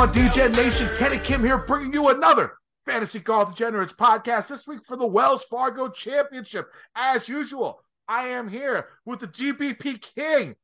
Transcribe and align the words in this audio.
on, 0.00 0.14
DJ 0.14 0.50
Nation? 0.56 0.88
Kenny 0.96 1.18
Kim 1.18 1.44
here, 1.44 1.58
bringing 1.58 1.92
you 1.92 2.08
another 2.08 2.54
Fantasy 2.86 3.18
Golf 3.18 3.50
Degenerates 3.50 3.92
podcast 3.92 4.48
this 4.48 4.66
week 4.66 4.82
for 4.82 4.96
the 4.96 5.06
Wells 5.06 5.44
Fargo 5.44 5.90
Championship. 5.90 6.68
As 6.94 7.28
usual, 7.28 7.82
I 8.08 8.28
am 8.28 8.48
here 8.48 8.88
with 9.04 9.20
the 9.20 9.26
GPP 9.26 10.00
King, 10.00 10.56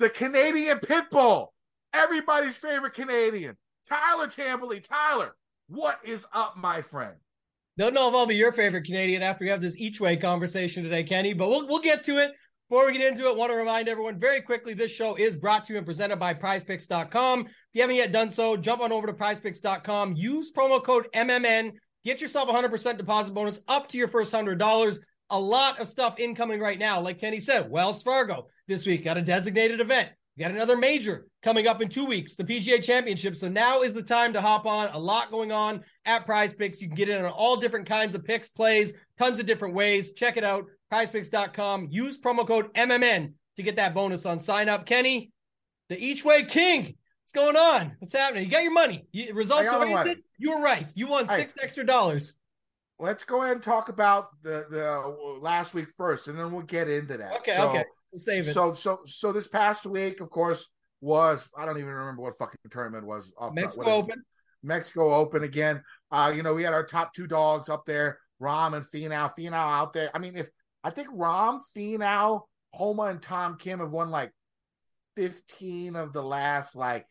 the 0.00 0.10
Canadian 0.10 0.78
Pitbull, 0.78 1.50
everybody's 1.92 2.56
favorite 2.56 2.94
Canadian, 2.94 3.56
Tyler 3.88 4.26
Tamboline. 4.26 4.82
Tyler, 4.82 5.36
what 5.68 6.00
is 6.02 6.26
up, 6.32 6.56
my 6.56 6.82
friend? 6.82 7.14
Don't 7.78 7.94
know 7.94 8.08
if 8.08 8.16
I'll 8.16 8.26
be 8.26 8.34
your 8.34 8.50
favorite 8.50 8.84
Canadian 8.84 9.22
after 9.22 9.44
we 9.44 9.50
have 9.50 9.62
this 9.62 9.78
each 9.78 10.00
way 10.00 10.16
conversation 10.16 10.82
today, 10.82 11.04
Kenny, 11.04 11.34
but 11.34 11.48
we'll 11.48 11.68
we'll 11.68 11.78
get 11.78 12.02
to 12.06 12.18
it. 12.18 12.32
Before 12.72 12.86
we 12.86 12.94
get 12.94 13.06
into 13.06 13.26
it, 13.26 13.36
want 13.36 13.52
to 13.52 13.56
remind 13.56 13.86
everyone 13.86 14.18
very 14.18 14.40
quickly 14.40 14.72
this 14.72 14.90
show 14.90 15.14
is 15.16 15.36
brought 15.36 15.66
to 15.66 15.74
you 15.74 15.76
and 15.76 15.84
presented 15.84 16.16
by 16.16 16.32
prizepicks.com. 16.32 17.40
If 17.40 17.54
you 17.74 17.82
haven't 17.82 17.96
yet 17.96 18.12
done 18.12 18.30
so, 18.30 18.56
jump 18.56 18.80
on 18.80 18.92
over 18.92 19.06
to 19.08 19.12
prizepicks.com, 19.12 20.16
use 20.16 20.50
promo 20.50 20.82
code 20.82 21.06
MMN, 21.14 21.72
get 22.02 22.22
yourself 22.22 22.48
a 22.48 22.52
100% 22.52 22.96
deposit 22.96 23.34
bonus 23.34 23.60
up 23.68 23.88
to 23.88 23.98
your 23.98 24.08
first 24.08 24.32
$100. 24.32 24.98
A 25.28 25.38
lot 25.38 25.80
of 25.80 25.86
stuff 25.86 26.18
incoming 26.18 26.60
right 26.60 26.78
now. 26.78 26.98
Like 26.98 27.20
Kenny 27.20 27.40
said, 27.40 27.70
Wells 27.70 28.02
Fargo 28.02 28.46
this 28.66 28.86
week 28.86 29.04
got 29.04 29.18
a 29.18 29.22
designated 29.22 29.82
event. 29.82 30.08
We 30.38 30.42
got 30.44 30.52
another 30.52 30.78
major 30.78 31.26
coming 31.42 31.66
up 31.66 31.82
in 31.82 31.90
two 31.90 32.06
weeks, 32.06 32.36
the 32.36 32.44
PGA 32.44 32.82
Championship. 32.82 33.36
So 33.36 33.50
now 33.50 33.82
is 33.82 33.92
the 33.92 34.02
time 34.02 34.32
to 34.32 34.40
hop 34.40 34.64
on. 34.64 34.88
A 34.94 34.98
lot 34.98 35.30
going 35.30 35.52
on 35.52 35.84
at 36.06 36.26
PrizePicks. 36.26 36.80
You 36.80 36.86
can 36.86 36.96
get 36.96 37.10
in 37.10 37.22
on 37.22 37.30
all 37.30 37.58
different 37.58 37.86
kinds 37.86 38.14
of 38.14 38.24
picks, 38.24 38.48
plays, 38.48 38.94
tons 39.18 39.40
of 39.40 39.44
different 39.44 39.74
ways. 39.74 40.14
Check 40.14 40.38
it 40.38 40.44
out 40.44 40.64
prizepicks.com. 40.92 41.88
Use 41.90 42.18
promo 42.18 42.46
code 42.46 42.72
MMN 42.74 43.32
to 43.56 43.62
get 43.62 43.76
that 43.76 43.94
bonus 43.94 44.26
on 44.26 44.38
sign 44.40 44.68
up. 44.68 44.86
Kenny, 44.86 45.32
the 45.88 45.98
each 45.98 46.24
way 46.24 46.44
king. 46.44 46.96
What's 47.22 47.32
going 47.32 47.56
on? 47.56 47.96
What's 47.98 48.12
happening? 48.14 48.44
You 48.44 48.50
got 48.50 48.62
your 48.62 48.72
money. 48.72 49.06
You, 49.12 49.32
results 49.32 49.72
oriented. 49.72 50.22
You 50.38 50.56
were 50.56 50.62
right. 50.62 50.90
You 50.94 51.06
won 51.06 51.26
six 51.28 51.56
extra 51.60 51.84
dollars. 51.84 52.34
Let's 52.98 53.24
go 53.24 53.42
ahead 53.42 53.56
and 53.56 53.62
talk 53.62 53.88
about 53.88 54.28
the 54.42 54.66
the 54.70 54.92
uh, 54.92 55.38
last 55.40 55.74
week 55.74 55.88
first, 55.96 56.28
and 56.28 56.38
then 56.38 56.52
we'll 56.52 56.62
get 56.62 56.88
into 56.88 57.16
that. 57.16 57.36
Okay. 57.38 57.56
So, 57.56 57.70
okay. 57.70 57.84
We'll 58.12 58.20
save 58.20 58.48
it. 58.48 58.52
So 58.52 58.74
so 58.74 59.00
so 59.06 59.32
this 59.32 59.48
past 59.48 59.86
week, 59.86 60.20
of 60.20 60.30
course, 60.30 60.68
was 61.00 61.48
I 61.56 61.64
don't 61.64 61.78
even 61.78 61.88
remember 61.88 62.22
what 62.22 62.36
fucking 62.36 62.58
tournament 62.70 63.06
was. 63.06 63.32
Off 63.38 63.54
Mexico 63.54 63.86
Open. 63.86 64.22
Mexico 64.62 65.14
Open 65.14 65.42
again. 65.42 65.82
Uh, 66.10 66.32
you 66.34 66.42
know, 66.42 66.54
we 66.54 66.62
had 66.62 66.72
our 66.72 66.84
top 66.84 67.14
two 67.14 67.26
dogs 67.26 67.68
up 67.68 67.84
there, 67.86 68.18
Rahm 68.40 68.74
and 68.76 68.84
Finau. 68.84 69.30
Finau 69.36 69.54
out 69.54 69.92
there. 69.92 70.10
I 70.14 70.18
mean, 70.18 70.36
if 70.36 70.48
I 70.84 70.90
think 70.90 71.08
Rahm, 71.08 71.60
Finau, 71.76 72.42
Homa, 72.72 73.04
and 73.04 73.22
Tom 73.22 73.56
Kim 73.58 73.80
have 73.80 73.90
won 73.90 74.10
like 74.10 74.32
15 75.16 75.96
of 75.96 76.12
the 76.12 76.22
last 76.22 76.74
like 76.74 77.06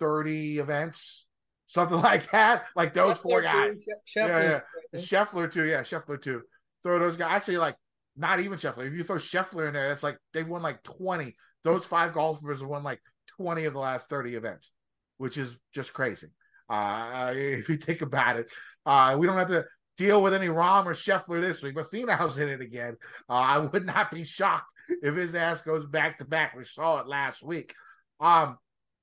30 0.00 0.58
events, 0.58 1.26
something 1.66 2.00
like 2.02 2.30
that. 2.30 2.66
Like 2.76 2.94
those 2.94 3.18
Scheffler 3.18 3.22
four 3.22 3.42
guys. 3.42 3.78
Too. 3.78 3.92
yeah, 4.16 4.60
yeah. 4.92 4.98
Scheffler 4.98 5.50
too. 5.50 5.64
Yeah, 5.64 5.80
Scheffler 5.80 6.20
too. 6.20 6.42
Throw 6.82 6.98
those 6.98 7.16
guys. 7.16 7.30
Actually, 7.30 7.58
like 7.58 7.76
not 8.16 8.40
even 8.40 8.58
Scheffler. 8.58 8.86
If 8.86 8.94
you 8.94 9.04
throw 9.04 9.16
Scheffler 9.16 9.68
in 9.68 9.74
there, 9.74 9.92
it's 9.92 10.02
like 10.02 10.18
they've 10.32 10.48
won 10.48 10.62
like 10.62 10.82
20. 10.82 11.34
Those 11.64 11.84
five 11.84 12.12
golfers 12.12 12.60
have 12.60 12.68
won 12.68 12.82
like 12.82 13.00
20 13.36 13.64
of 13.64 13.72
the 13.72 13.78
last 13.78 14.08
30 14.08 14.34
events, 14.34 14.72
which 15.18 15.38
is 15.38 15.58
just 15.72 15.92
crazy. 15.92 16.28
Uh, 16.68 17.32
if 17.36 17.68
you 17.68 17.76
think 17.76 18.02
about 18.02 18.36
it, 18.36 18.52
uh, 18.84 19.16
we 19.18 19.26
don't 19.26 19.36
have 19.36 19.48
to 19.48 19.64
deal 19.98 20.22
with 20.22 20.32
any 20.32 20.46
Rahm 20.46 20.86
or 20.86 20.92
Scheffler 20.92 21.42
this 21.42 21.62
week, 21.62 21.74
but 21.74 21.90
Finau's 21.90 22.38
in 22.38 22.48
it 22.48 22.62
again. 22.62 22.96
Uh, 23.28 23.32
I 23.32 23.58
would 23.58 23.84
not 23.84 24.10
be 24.10 24.24
shocked 24.24 24.70
if 25.02 25.14
his 25.14 25.34
ass 25.34 25.60
goes 25.60 25.84
back 25.84 26.18
to 26.18 26.24
back. 26.24 26.56
We 26.56 26.64
saw 26.64 27.00
it 27.00 27.06
last 27.06 27.42
week. 27.42 27.74
Um, 28.20 28.56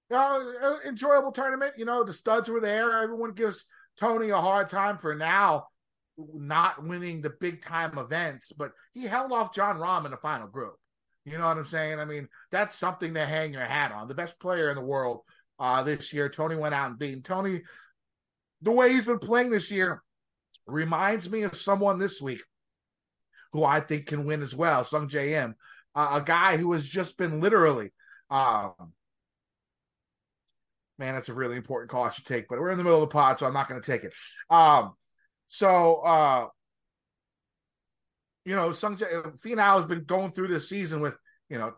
you 0.10 0.16
know, 0.16 0.78
enjoyable 0.88 1.32
tournament. 1.32 1.74
You 1.78 1.86
know, 1.86 2.04
the 2.04 2.14
studs 2.14 2.50
were 2.50 2.62
there. 2.62 3.04
Everyone 3.04 3.34
gives 3.34 3.66
Tony 3.98 4.30
a 4.30 4.38
hard 4.38 4.70
time 4.70 4.98
for 4.98 5.14
now 5.14 5.68
not 6.18 6.84
winning 6.84 7.22
the 7.22 7.30
big 7.30 7.62
time 7.62 7.98
events, 7.98 8.52
but 8.54 8.72
he 8.94 9.04
held 9.04 9.32
off 9.32 9.54
Jon 9.54 9.78
Rahm 9.78 10.06
in 10.06 10.12
the 10.12 10.18
final 10.18 10.48
group. 10.48 10.76
You 11.26 11.38
know 11.38 11.48
what 11.48 11.58
I'm 11.58 11.66
saying? 11.66 12.00
I 12.00 12.06
mean, 12.06 12.30
that's 12.52 12.76
something 12.76 13.14
to 13.16 13.26
hang 13.26 13.54
your 13.54 13.66
hat 13.66 13.92
on. 13.92 14.08
The 14.08 14.14
best 14.14 14.40
player 14.40 14.70
in 14.70 14.76
the 14.76 14.86
world 14.86 15.22
uh, 15.60 15.84
this 15.84 16.14
year, 16.14 16.30
Tony 16.30 16.56
went 16.56 16.76
out 16.76 16.92
and 16.92 17.00
beat 17.00 17.24
Tony. 17.24 17.64
The 18.62 18.72
way 18.72 18.94
he's 18.94 19.06
been 19.06 19.20
playing 19.20 19.50
this 19.50 19.72
year, 19.72 20.04
reminds 20.68 21.30
me 21.30 21.44
of 21.44 21.56
someone 21.56 22.00
this 22.00 22.22
week 22.22 22.42
who 23.54 23.64
I 23.64 23.80
think 23.80 24.08
can 24.08 24.26
win 24.26 24.42
as 24.42 24.56
well, 24.56 24.84
Sung 24.84 25.10
Im, 25.10 25.56
uh, 25.96 26.20
a 26.22 26.22
guy 26.22 26.58
who 26.58 26.74
has 26.74 26.88
just 26.88 27.18
been 27.18 27.40
literally, 27.40 27.92
um, 28.30 28.74
man, 30.98 31.14
that's 31.14 31.30
a 31.30 31.34
really 31.34 31.56
important 31.56 31.90
call 31.90 32.04
I 32.04 32.12
should 32.12 32.26
take, 32.26 32.48
but 32.48 32.60
we're 32.60 32.70
in 32.70 32.78
the 32.78 32.84
middle 32.84 33.02
of 33.02 33.10
the 33.10 33.14
pod, 33.14 33.40
so 33.40 33.48
I'm 33.48 33.54
not 33.54 33.70
going 33.70 33.82
to 33.82 33.92
take 33.92 34.04
it. 34.04 34.14
Um, 34.50 34.94
so, 35.48 35.96
uh, 35.98 36.48
you 38.44 38.56
know, 38.56 38.72
Sung 38.72 38.98
Sungjae 38.98 39.42
Finau 39.42 39.78
has 39.78 39.86
been 39.86 40.04
going 40.04 40.32
through 40.32 40.50
this 40.50 40.70
season 40.70 41.02
with, 41.02 41.18
you 41.50 41.58
know, 41.58 41.74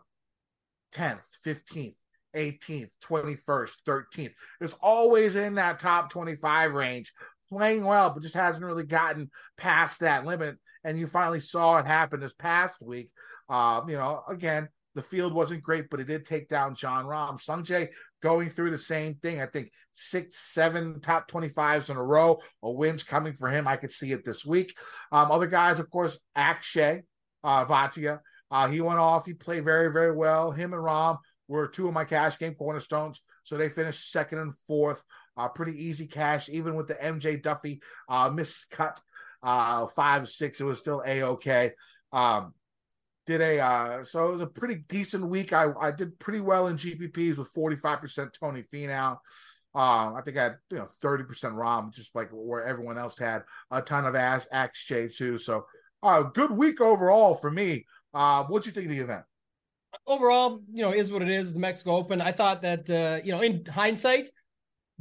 10th, 0.94 1.24
15th, 1.46 1.94
18th, 2.34 2.90
21st, 3.04 3.76
13th. 3.86 4.32
It's 4.60 4.74
always 4.80 5.36
in 5.36 5.54
that 5.54 5.78
top 5.78 6.10
25 6.10 6.74
range 6.74 7.12
playing 7.50 7.84
well, 7.84 8.10
but 8.10 8.22
just 8.22 8.34
hasn't 8.34 8.64
really 8.64 8.84
gotten 8.84 9.30
past 9.56 10.00
that 10.00 10.24
limit. 10.24 10.56
And 10.84 10.98
you 10.98 11.06
finally 11.06 11.40
saw 11.40 11.78
it 11.78 11.86
happen 11.86 12.20
this 12.20 12.34
past 12.34 12.82
week. 12.82 13.10
Uh, 13.48 13.82
you 13.88 13.96
know, 13.96 14.22
again, 14.28 14.68
the 14.94 15.02
field 15.02 15.32
wasn't 15.32 15.62
great, 15.62 15.90
but 15.90 16.00
it 16.00 16.06
did 16.06 16.24
take 16.24 16.48
down 16.48 16.74
Jon 16.74 17.04
Rahm. 17.04 17.40
Sungjae 17.40 17.88
going 18.22 18.48
through 18.48 18.70
the 18.70 18.78
same 18.78 19.14
thing. 19.14 19.40
I 19.40 19.46
think 19.46 19.70
six, 19.92 20.36
seven 20.36 21.00
top 21.00 21.30
25s 21.30 21.90
in 21.90 21.96
a 21.96 22.02
row. 22.02 22.40
A 22.62 22.70
win's 22.70 23.02
coming 23.02 23.32
for 23.32 23.48
him. 23.48 23.68
I 23.68 23.76
could 23.76 23.92
see 23.92 24.12
it 24.12 24.24
this 24.24 24.44
week. 24.44 24.76
Um, 25.12 25.30
other 25.30 25.46
guys, 25.46 25.78
of 25.78 25.90
course, 25.90 26.18
Akshay 26.34 27.02
uh, 27.44 27.64
Bhatia. 27.64 28.20
Uh, 28.50 28.68
he 28.68 28.80
went 28.80 28.98
off. 28.98 29.26
He 29.26 29.34
played 29.34 29.64
very, 29.64 29.92
very 29.92 30.12
well. 30.12 30.50
Him 30.50 30.72
and 30.72 30.82
Rahm 30.82 31.18
were 31.48 31.68
two 31.68 31.88
of 31.88 31.94
my 31.94 32.04
cash 32.04 32.38
game 32.38 32.54
cornerstones. 32.54 33.22
So 33.44 33.56
they 33.56 33.68
finished 33.68 34.10
second 34.10 34.38
and 34.38 34.54
fourth. 34.54 35.04
Uh, 35.38 35.48
pretty 35.48 35.84
easy 35.84 36.06
cash, 36.06 36.48
even 36.48 36.74
with 36.74 36.88
the 36.88 36.94
MJ 36.94 37.40
Daffue 37.40 37.80
uh, 38.08 38.28
miscut 38.28 38.98
uh, 39.42 39.86
five 39.86 40.28
six. 40.28 40.60
It 40.60 40.64
was 40.64 40.78
still 40.78 41.02
a 41.06 41.22
okay. 41.22 41.72
Um, 42.12 42.54
did 43.26 43.40
a 43.42 43.60
uh, 43.60 44.04
so 44.04 44.28
it 44.28 44.32
was 44.32 44.40
a 44.40 44.46
pretty 44.46 44.76
decent 44.88 45.26
week. 45.26 45.52
I 45.52 45.66
I 45.80 45.90
did 45.90 46.18
pretty 46.18 46.40
well 46.40 46.68
in 46.68 46.76
GPPs 46.76 47.36
with 47.36 47.48
forty 47.48 47.76
five 47.76 48.00
percent 48.00 48.36
Tony 48.38 48.62
Finau. 48.62 49.18
Um, 49.74 50.16
I 50.16 50.22
think 50.24 50.38
I 50.38 50.44
had 50.44 50.56
you 50.70 50.78
know 50.78 50.86
thirty 51.02 51.24
percent 51.24 51.54
Rahm, 51.54 51.92
just 51.92 52.14
like 52.14 52.30
where 52.32 52.64
everyone 52.64 52.98
else 52.98 53.18
had 53.18 53.42
a 53.70 53.82
ton 53.82 54.06
of 54.06 54.14
ass 54.14 54.48
Akshay 54.50 55.08
too. 55.08 55.38
So, 55.38 55.66
uh, 56.02 56.22
good 56.22 56.50
week 56.50 56.80
overall 56.80 57.34
for 57.34 57.50
me. 57.50 57.84
Uh, 58.14 58.44
what'd 58.44 58.66
you 58.66 58.72
think 58.72 58.86
of 58.86 58.96
the 58.96 59.02
event? 59.02 59.24
Overall, 60.06 60.62
you 60.72 60.82
know, 60.82 60.92
is 60.92 61.12
what 61.12 61.22
it 61.22 61.28
is. 61.28 61.52
The 61.52 61.60
Mexico 61.60 61.96
Open. 61.96 62.20
I 62.22 62.32
thought 62.32 62.62
that 62.62 62.88
uh, 62.88 63.20
you 63.22 63.32
know, 63.32 63.42
in 63.42 63.64
hindsight, 63.66 64.30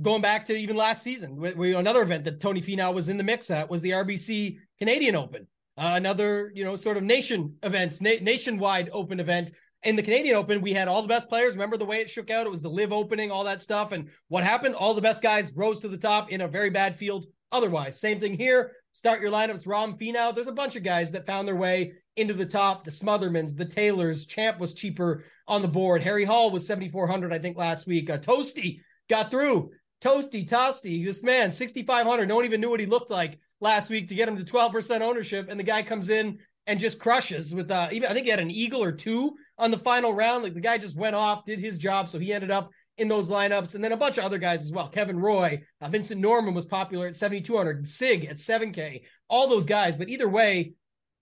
going 0.01 0.21
back 0.21 0.45
to 0.45 0.55
even 0.55 0.75
last 0.75 1.03
season, 1.03 1.35
we, 1.35 1.53
we, 1.53 1.75
another 1.75 2.01
event 2.01 2.23
that 2.25 2.39
Tony 2.39 2.61
Finau 2.61 2.93
was 2.93 3.09
in 3.09 3.17
the 3.17 3.23
mix 3.23 3.49
at 3.49 3.69
was 3.69 3.81
the 3.81 3.91
RBC 3.91 4.57
Canadian 4.77 5.15
Open, 5.15 5.47
uh, 5.77 5.93
another 5.95 6.51
you 6.53 6.63
know 6.63 6.75
sort 6.75 6.97
of 6.97 7.03
nation 7.03 7.55
event, 7.63 7.99
na- 8.01 8.21
nationwide 8.21 8.89
open 8.93 9.19
event. 9.19 9.51
In 9.83 9.95
the 9.95 10.03
Canadian 10.03 10.35
Open, 10.35 10.61
we 10.61 10.73
had 10.73 10.87
all 10.87 11.03
the 11.03 11.07
best 11.07 11.29
players. 11.29 11.53
Remember 11.53 11.77
the 11.77 11.85
way 11.85 12.01
it 12.01 12.09
shook 12.09 12.31
out? 12.31 12.47
It 12.47 12.49
was 12.49 12.63
the 12.63 12.69
live 12.69 12.91
opening, 12.91 13.29
all 13.29 13.43
that 13.43 13.61
stuff. 13.61 13.91
And 13.91 14.09
what 14.27 14.43
happened? 14.43 14.73
All 14.75 14.95
the 14.95 15.01
best 15.01 15.21
guys 15.21 15.51
rose 15.55 15.79
to 15.79 15.87
the 15.87 15.97
top 15.97 16.31
in 16.31 16.41
a 16.41 16.47
very 16.47 16.71
bad 16.71 16.97
field. 16.97 17.27
Otherwise, 17.51 17.99
same 17.99 18.19
thing 18.19 18.35
here. 18.35 18.71
Start 18.91 19.21
your 19.21 19.31
lineups. 19.31 19.67
Rahm 19.67 19.97
Finau. 20.01 20.33
There's 20.33 20.47
a 20.47 20.51
bunch 20.51 20.75
of 20.75 20.83
guys 20.83 21.11
that 21.11 21.27
found 21.27 21.47
their 21.47 21.55
way 21.55 21.93
into 22.15 22.33
the 22.33 22.45
top. 22.45 22.83
The 22.83 22.91
Smothermans, 22.91 23.55
the 23.55 23.65
Taylors. 23.65 24.25
Champ 24.25 24.59
was 24.59 24.73
cheaper 24.73 25.23
on 25.47 25.61
the 25.61 25.67
board. 25.67 26.01
Harry 26.01 26.25
Hall 26.25 26.49
was 26.49 26.65
7,400, 26.65 27.31
I 27.31 27.37
think, 27.37 27.55
last 27.55 27.85
week. 27.85 28.09
Uh, 28.09 28.17
Tosti 28.17 28.81
got 29.07 29.29
through. 29.29 29.71
Tosti 30.01 30.47
Tosti, 30.47 31.03
this 31.03 31.23
man, 31.23 31.51
6,500. 31.51 32.27
No 32.27 32.35
one 32.35 32.45
even 32.45 32.61
knew 32.61 32.69
what 32.69 32.79
he 32.79 32.85
looked 32.85 33.11
like 33.11 33.39
last 33.61 33.89
week 33.89 34.07
to 34.09 34.15
get 34.15 34.27
him 34.27 34.37
to 34.37 34.43
12% 34.43 35.01
ownership. 35.01 35.47
And 35.49 35.59
the 35.59 35.63
guy 35.63 35.83
comes 35.83 36.09
in 36.09 36.39
and 36.67 36.79
just 36.79 36.99
crushes 36.99 37.55
with, 37.55 37.71
uh, 37.71 37.87
even, 37.91 38.09
I 38.09 38.13
think 38.13 38.25
he 38.25 38.29
had 38.29 38.39
an 38.39 38.51
eagle 38.51 38.83
or 38.83 38.91
two 38.91 39.35
on 39.57 39.71
the 39.71 39.79
final 39.79 40.13
round. 40.13 40.43
Like 40.43 40.53
the 40.53 40.61
guy 40.61 40.77
just 40.77 40.97
went 40.97 41.15
off, 41.15 41.45
did 41.45 41.59
his 41.59 41.77
job. 41.77 42.09
So 42.09 42.19
he 42.19 42.33
ended 42.33 42.51
up 42.51 42.69
in 42.97 43.07
those 43.07 43.29
lineups. 43.29 43.73
And 43.73 43.83
then 43.83 43.91
a 43.91 43.97
bunch 43.97 44.17
of 44.17 44.23
other 44.23 44.37
guys 44.37 44.61
as 44.61 44.71
well. 44.71 44.89
Kevin 44.89 45.19
Roy, 45.19 45.61
uh, 45.81 45.87
Vincent 45.87 46.21
Norrman 46.21 46.53
was 46.53 46.65
popular 46.65 47.07
at 47.07 47.17
7,200, 47.17 47.87
Sigg 47.87 48.25
at 48.25 48.37
7K, 48.37 49.03
all 49.29 49.47
those 49.47 49.65
guys. 49.65 49.95
But 49.95 50.09
either 50.09 50.29
way, 50.29 50.73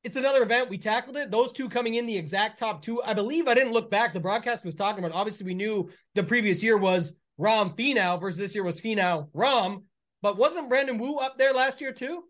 it's 0.04 0.16
another 0.16 0.44
event. 0.44 0.70
We 0.70 0.78
tackled 0.78 1.18
it. 1.18 1.32
Those 1.32 1.52
two 1.52 1.68
coming 1.68 1.96
in 1.96 2.06
the 2.06 2.18
exact 2.18 2.60
top 2.60 2.82
two. 2.82 3.02
I 3.04 3.14
believe 3.14 3.48
I 3.48 3.56
didn't 3.56 3.74
look 3.74 3.90
back. 3.90 4.14
The 4.14 4.20
broadcast 4.20 4.64
was 4.64 4.76
talking 4.76 5.04
about, 5.04 5.18
obviously, 5.18 5.46
we 5.46 5.56
knew 5.56 5.90
the 6.14 6.24
previous 6.24 6.62
year 6.62 6.78
was 6.78 7.20
Rahm 7.40 7.78
Finau 7.78 8.20
versus 8.20 8.38
this 8.38 8.56
year 8.56 8.64
was 8.64 8.80
Finau 8.80 9.30
Rahm. 9.32 9.84
But 10.22 10.38
wasn't 10.38 10.70
Brandon 10.70 10.98
Wu 10.98 11.18
up 11.20 11.38
there 11.38 11.54
last 11.54 11.82
year 11.82 11.92
too? 11.92 12.24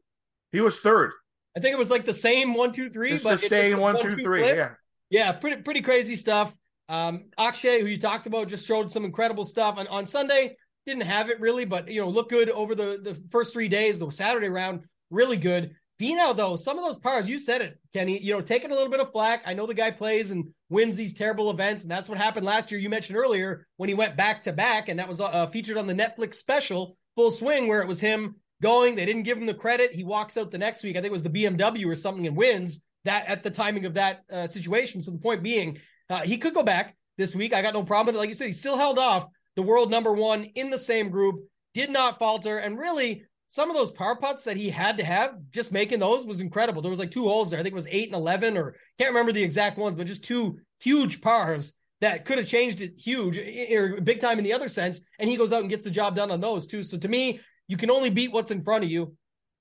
He 0.51 0.61
was 0.61 0.79
third. 0.79 1.11
I 1.55 1.61
think 1.61 1.73
it 1.73 1.79
was 1.79 1.89
like 1.89 2.05
the 2.05 2.13
same 2.13 2.53
one, 2.53 2.71
two, 2.71 2.89
three. 2.89 3.13
It's 3.13 3.23
but 3.23 3.39
the 3.39 3.47
same 3.47 3.79
one, 3.79 4.01
two, 4.01 4.11
three. 4.11 4.41
Flip. 4.41 4.57
Yeah. 4.57 4.69
Yeah, 5.09 5.31
pretty 5.31 5.61
pretty 5.61 5.81
crazy 5.81 6.15
stuff. 6.15 6.53
Um, 6.89 7.25
Akshay, 7.37 7.81
who 7.81 7.87
you 7.87 7.97
talked 7.97 8.25
about, 8.25 8.47
just 8.47 8.67
showed 8.67 8.91
some 8.91 9.05
incredible 9.05 9.45
stuff 9.45 9.77
on, 9.77 9.87
on 9.87 10.05
Sunday. 10.05 10.57
didn't 10.85 11.03
have 11.03 11.29
it 11.29 11.39
really, 11.39 11.65
but 11.65 11.89
you 11.89 12.01
know, 12.01 12.09
look 12.09 12.29
good 12.29 12.49
over 12.49 12.75
the, 12.75 12.99
the 13.01 13.15
first 13.29 13.53
three 13.53 13.67
days, 13.67 13.97
the 13.97 14.09
Saturday 14.11 14.49
round, 14.49 14.81
really 15.09 15.37
good. 15.37 15.75
Finau, 16.00 16.36
though, 16.36 16.56
some 16.56 16.77
of 16.77 16.83
those 16.83 17.00
pars, 17.00 17.27
you 17.27 17.39
said 17.39 17.62
it, 17.62 17.80
Kenny, 17.94 18.19
you 18.19 18.33
know, 18.33 18.42
taking 18.42 18.71
a 18.71 18.74
little 18.74 18.89
bit 18.89 19.00
of 19.00 19.12
flack. 19.12 19.44
I 19.45 19.53
know 19.53 19.65
the 19.65 19.74
guy 19.74 19.92
plays 19.92 20.31
and 20.31 20.45
wins 20.69 20.95
these 20.95 21.13
terrible 21.13 21.50
events, 21.50 21.83
and 21.83 21.92
that's 21.92 22.09
what 22.09 22.18
happened 22.18 22.45
last 22.45 22.69
year. 22.69 22.80
You 22.80 22.89
mentioned 22.89 23.18
earlier 23.18 23.65
when 23.77 23.88
he 23.88 23.95
went 23.95 24.18
back 24.18 24.44
to 24.44 24.53
back, 24.53 24.89
and 24.89 25.00
that 25.00 25.07
was 25.07 25.21
uh, 25.21 25.47
featured 25.47 25.77
on 25.77 25.88
the 25.88 25.94
Netflix 25.94 26.36
special, 26.36 26.97
Full 27.15 27.31
Swing, 27.31 27.68
where 27.68 27.81
it 27.81 27.88
was 27.88 28.01
him 28.01 28.36
going. 28.62 28.95
They 28.95 29.06
didn't 29.06 29.24
give 29.24 29.38
him 29.38 29.45
the 29.45 29.53
credit. 29.53 29.92
He 29.92 30.03
walks 30.03 30.36
out 30.38 30.51
the 30.51 30.57
next 30.57 30.83
week. 30.83 30.97
I 30.97 31.00
think 31.00 31.07
it 31.07 31.12
was 31.12 31.24
the 31.24 31.30
BMW 31.30 31.86
or 31.86 31.95
something 31.95 32.27
and 32.27 32.36
wins 32.36 32.81
that 33.06 33.27
at 33.27 33.44
the 33.44 33.51
timing 33.51 33.86
of 33.86 33.94
that 33.94 34.24
uh, 34.31 34.48
situation. 34.48 35.01
So 35.01 35.12
the 35.12 35.19
point 35.19 35.44
being, 35.44 35.77
uh, 36.09 36.21
he 36.21 36.38
could 36.38 36.53
go 36.53 36.63
back 36.63 36.95
this 37.18 37.36
week. 37.36 37.53
I 37.53 37.62
got 37.62 37.74
no 37.74 37.83
problem 37.83 38.07
with 38.07 38.15
it. 38.15 38.19
Like 38.19 38.30
you 38.30 38.36
said, 38.36 38.48
he 38.48 38.53
still 38.53 38.77
held 38.77 39.00
off 39.00 39.27
the 39.56 39.62
world 39.62 39.89
number 39.89 40.12
one 40.12 40.44
in 40.56 40.69
the 40.69 40.80
same 40.80 41.09
group, 41.09 41.36
did 41.74 41.89
not 41.89 42.19
falter. 42.19 42.57
And 42.57 42.77
really, 42.77 43.24
some 43.47 43.69
of 43.69 43.75
those 43.75 43.92
par 43.92 44.15
putts 44.18 44.44
that 44.45 44.57
he 44.57 44.69
had 44.69 44.97
to 44.97 45.03
have, 45.03 45.36
just 45.51 45.71
making 45.71 46.00
those 46.00 46.25
was 46.25 46.42
incredible. 46.42 46.81
There 46.81 46.89
was 46.89 47.00
like 47.00 47.12
two 47.12 47.27
holes 47.27 47.50
there. 47.50 47.59
I 47.59 47.63
think 47.63 47.74
it 47.74 47.75
was 47.75 47.88
eight 47.92 48.07
and 48.07 48.15
11, 48.15 48.57
or 48.57 48.75
can't 48.97 49.12
remember 49.12 49.31
the 49.31 49.44
exact 49.44 49.77
ones, 49.77 49.95
but 49.95 50.07
just 50.07 50.24
two 50.24 50.59
huge 50.80 51.21
pars 51.21 51.75
that 52.01 52.25
could 52.25 52.38
have 52.38 52.47
changed 52.47 52.81
it 52.81 52.94
huge 52.97 53.38
or 53.38 54.01
big 54.01 54.19
time 54.19 54.38
in 54.38 54.44
the 54.44 54.53
other 54.53 54.68
sense. 54.68 55.01
And 55.19 55.30
he 55.30 55.38
goes 55.38 55.53
out 55.53 55.62
and 55.62 55.69
gets 55.69 55.83
the 55.83 55.92
job 55.92 56.15
done 56.15 56.31
on 56.31 56.42
those 56.42 56.68
too. 56.68 56.83
So 56.83 56.97
to 56.97 57.07
me, 57.07 57.39
you 57.68 57.77
can 57.77 57.89
only 57.89 58.09
beat 58.09 58.31
what's 58.31 58.51
in 58.51 58.63
front 58.63 58.83
of 58.83 58.89
you. 58.89 59.15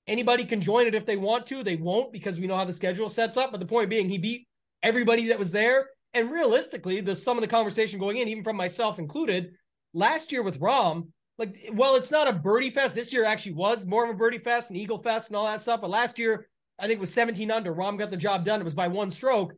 Anybody 0.07 0.45
can 0.45 0.61
join 0.61 0.85
it 0.85 0.95
if 0.95 1.05
they 1.05 1.17
want 1.17 1.47
to. 1.47 1.63
They 1.63 1.75
won't 1.75 2.11
because 2.11 2.39
we 2.39 2.47
know 2.47 2.57
how 2.57 2.65
the 2.65 2.73
schedule 2.73 3.09
sets 3.09 3.37
up. 3.37 3.51
But 3.51 3.59
the 3.59 3.65
point 3.65 3.89
being, 3.89 4.09
he 4.09 4.17
beat 4.17 4.47
everybody 4.83 5.27
that 5.27 5.39
was 5.39 5.51
there. 5.51 5.87
And 6.13 6.31
realistically, 6.31 7.01
the 7.01 7.15
some 7.15 7.37
of 7.37 7.41
the 7.41 7.47
conversation 7.47 7.99
going 7.99 8.17
in, 8.17 8.27
even 8.27 8.43
from 8.43 8.55
myself 8.55 8.99
included, 8.99 9.53
last 9.93 10.31
year 10.31 10.43
with 10.43 10.59
Rahm, 10.59 11.07
like, 11.37 11.69
well, 11.73 11.95
it's 11.95 12.11
not 12.11 12.27
a 12.27 12.33
birdie 12.33 12.69
fest. 12.69 12.95
This 12.95 13.11
year 13.11 13.25
actually 13.25 13.53
was 13.53 13.85
more 13.85 14.03
of 14.03 14.09
a 14.09 14.13
birdie 14.13 14.39
fest 14.39 14.69
and 14.69 14.77
eagle 14.77 15.01
fest 15.01 15.29
and 15.29 15.37
all 15.37 15.45
that 15.45 15.61
stuff. 15.61 15.81
But 15.81 15.89
last 15.89 16.17
year, 16.17 16.47
I 16.79 16.87
think 16.87 16.97
it 16.97 17.01
was 17.01 17.13
17 17.13 17.51
under. 17.51 17.73
Rahm 17.73 17.97
got 17.97 18.11
the 18.11 18.17
job 18.17 18.45
done. 18.45 18.61
It 18.61 18.65
was 18.65 18.75
by 18.75 18.87
one 18.87 19.11
stroke. 19.11 19.53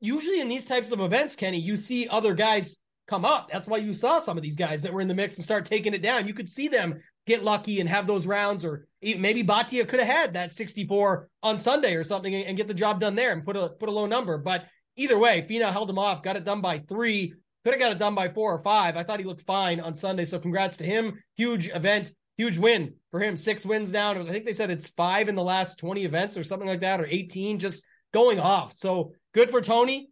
Usually 0.00 0.40
in 0.40 0.48
these 0.48 0.64
types 0.64 0.90
of 0.90 1.00
events, 1.00 1.36
Kenny, 1.36 1.58
you 1.58 1.76
see 1.76 2.08
other 2.08 2.34
guys 2.34 2.80
come 3.06 3.24
up. 3.24 3.48
That's 3.50 3.68
why 3.68 3.78
you 3.78 3.94
saw 3.94 4.18
some 4.18 4.36
of 4.36 4.42
these 4.42 4.56
guys 4.56 4.82
that 4.82 4.92
were 4.92 5.00
in 5.00 5.08
the 5.08 5.14
mix 5.14 5.36
and 5.36 5.44
start 5.44 5.64
taking 5.64 5.94
it 5.94 6.02
down. 6.02 6.26
You 6.26 6.34
could 6.34 6.48
see 6.48 6.68
them 6.68 6.96
get 7.26 7.44
lucky 7.44 7.80
and 7.80 7.88
have 7.88 8.06
those 8.06 8.26
rounds, 8.26 8.64
or 8.64 8.86
maybe 9.02 9.44
Bhatia 9.44 9.88
could 9.88 10.00
have 10.00 10.08
had 10.08 10.34
that 10.34 10.52
64 10.52 11.28
on 11.42 11.58
Sunday 11.58 11.94
or 11.94 12.02
something 12.02 12.34
and 12.34 12.56
get 12.56 12.68
the 12.68 12.74
job 12.74 13.00
done 13.00 13.14
there 13.14 13.32
and 13.32 13.44
put 13.44 13.56
a 13.56 13.68
put 13.68 13.88
a 13.88 13.92
low 13.92 14.06
number. 14.06 14.38
But 14.38 14.66
either 14.96 15.18
way, 15.18 15.46
Finau 15.48 15.72
held 15.72 15.90
him 15.90 15.98
off, 15.98 16.22
got 16.22 16.36
it 16.36 16.44
done 16.44 16.60
by 16.60 16.80
three. 16.80 17.34
Could 17.66 17.74
have 17.74 17.80
got 17.80 17.90
it 17.90 17.98
done 17.98 18.14
by 18.14 18.28
four 18.28 18.54
or 18.54 18.60
five. 18.60 18.96
I 18.96 19.02
thought 19.02 19.18
he 19.18 19.26
looked 19.26 19.42
fine 19.42 19.80
on 19.80 19.96
Sunday. 19.96 20.24
So 20.24 20.38
congrats 20.38 20.76
to 20.76 20.84
him. 20.84 21.20
Huge 21.34 21.68
event, 21.70 22.12
huge 22.36 22.58
win 22.58 22.94
for 23.10 23.18
him. 23.18 23.36
Six 23.36 23.66
wins 23.66 23.90
down. 23.90 24.16
I 24.16 24.30
think 24.30 24.44
they 24.44 24.52
said 24.52 24.70
it's 24.70 24.90
five 24.90 25.28
in 25.28 25.34
the 25.34 25.42
last 25.42 25.76
20 25.80 26.04
events 26.04 26.36
or 26.36 26.44
something 26.44 26.68
like 26.68 26.82
that, 26.82 27.00
or 27.00 27.06
18, 27.06 27.58
just 27.58 27.82
going 28.14 28.38
off. 28.38 28.76
So 28.76 29.14
good 29.34 29.50
for 29.50 29.60
Tony. 29.60 30.10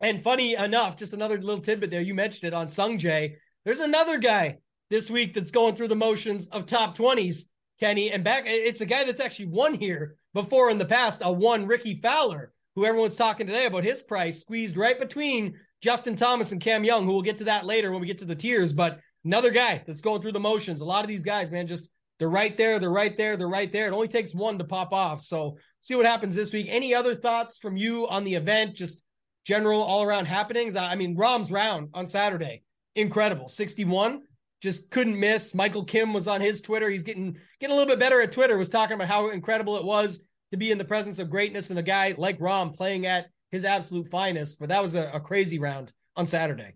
And 0.00 0.24
funny 0.24 0.56
enough, 0.56 0.96
just 0.96 1.12
another 1.12 1.40
little 1.40 1.60
tidbit 1.60 1.92
there. 1.92 2.00
You 2.00 2.14
mentioned 2.14 2.52
it 2.52 2.56
on 2.56 2.66
Sungjae. 2.66 3.34
There's 3.64 3.78
another 3.78 4.18
guy 4.18 4.58
this 4.90 5.08
week 5.08 5.34
that's 5.34 5.52
going 5.52 5.76
through 5.76 5.86
the 5.86 5.94
motions 5.94 6.48
of 6.48 6.66
top 6.66 6.98
20s, 6.98 7.44
Kenny. 7.78 8.10
And 8.10 8.24
back, 8.24 8.42
it's 8.46 8.80
a 8.80 8.86
guy 8.86 9.04
that's 9.04 9.20
actually 9.20 9.46
won 9.46 9.74
here 9.74 10.16
before 10.34 10.68
in 10.68 10.78
the 10.78 10.84
past, 10.84 11.22
a 11.22 11.30
one 11.30 11.68
Rickie 11.68 12.00
Fowler, 12.02 12.52
who 12.74 12.84
everyone's 12.84 13.14
talking 13.14 13.46
today 13.46 13.66
about 13.66 13.84
his 13.84 14.02
price, 14.02 14.40
squeezed 14.40 14.76
right 14.76 14.98
between 14.98 15.60
Justin 15.82 16.14
Thomas 16.14 16.52
and 16.52 16.60
Cam 16.60 16.84
Young, 16.84 17.04
who 17.04 17.12
we'll 17.12 17.22
get 17.22 17.38
to 17.38 17.44
that 17.44 17.66
later 17.66 17.90
when 17.90 18.00
we 18.00 18.06
get 18.06 18.18
to 18.18 18.24
the 18.24 18.36
tiers. 18.36 18.72
But 18.72 19.00
another 19.24 19.50
guy 19.50 19.82
that's 19.86 20.00
going 20.00 20.22
through 20.22 20.32
the 20.32 20.40
motions. 20.40 20.80
A 20.80 20.84
lot 20.84 21.04
of 21.04 21.08
these 21.08 21.24
guys, 21.24 21.50
man, 21.50 21.66
just 21.66 21.90
they're 22.18 22.28
right 22.28 22.56
there, 22.56 22.78
they're 22.78 22.90
right 22.90 23.16
there, 23.16 23.36
they're 23.36 23.48
right 23.48 23.70
there. 23.70 23.88
It 23.88 23.92
only 23.92 24.08
takes 24.08 24.34
one 24.34 24.58
to 24.58 24.64
pop 24.64 24.92
off. 24.92 25.20
So 25.20 25.58
see 25.80 25.96
what 25.96 26.06
happens 26.06 26.34
this 26.34 26.52
week. 26.52 26.68
Any 26.70 26.94
other 26.94 27.16
thoughts 27.16 27.58
from 27.58 27.76
you 27.76 28.08
on 28.08 28.22
the 28.22 28.36
event? 28.36 28.76
Just 28.76 29.02
general 29.44 29.82
all 29.82 30.04
around 30.04 30.26
happenings. 30.26 30.76
I 30.76 30.94
mean, 30.94 31.16
Rahm's 31.16 31.50
round 31.50 31.88
on 31.94 32.06
Saturday, 32.06 32.62
incredible, 32.94 33.48
61. 33.48 34.22
Just 34.60 34.92
couldn't 34.92 35.18
miss. 35.18 35.52
Michael 35.52 35.84
Kim 35.84 36.12
was 36.12 36.28
on 36.28 36.40
his 36.40 36.60
Twitter. 36.60 36.88
He's 36.88 37.02
getting 37.02 37.36
getting 37.58 37.74
a 37.74 37.76
little 37.76 37.92
bit 37.92 37.98
better 37.98 38.20
at 38.20 38.30
Twitter. 38.30 38.56
Was 38.56 38.68
talking 38.68 38.94
about 38.94 39.08
how 39.08 39.30
incredible 39.30 39.76
it 39.76 39.84
was 39.84 40.20
to 40.52 40.56
be 40.56 40.70
in 40.70 40.78
the 40.78 40.84
presence 40.84 41.18
of 41.18 41.28
greatness 41.28 41.70
and 41.70 41.78
a 41.80 41.82
guy 41.82 42.14
like 42.16 42.38
Rahm 42.38 42.72
playing 42.72 43.06
at 43.06 43.26
his 43.52 43.64
absolute 43.64 44.10
finest. 44.10 44.58
But 44.58 44.70
that 44.70 44.82
was 44.82 44.96
a, 44.96 45.10
a 45.14 45.20
crazy 45.20 45.60
round 45.60 45.92
on 46.16 46.26
Saturday. 46.26 46.74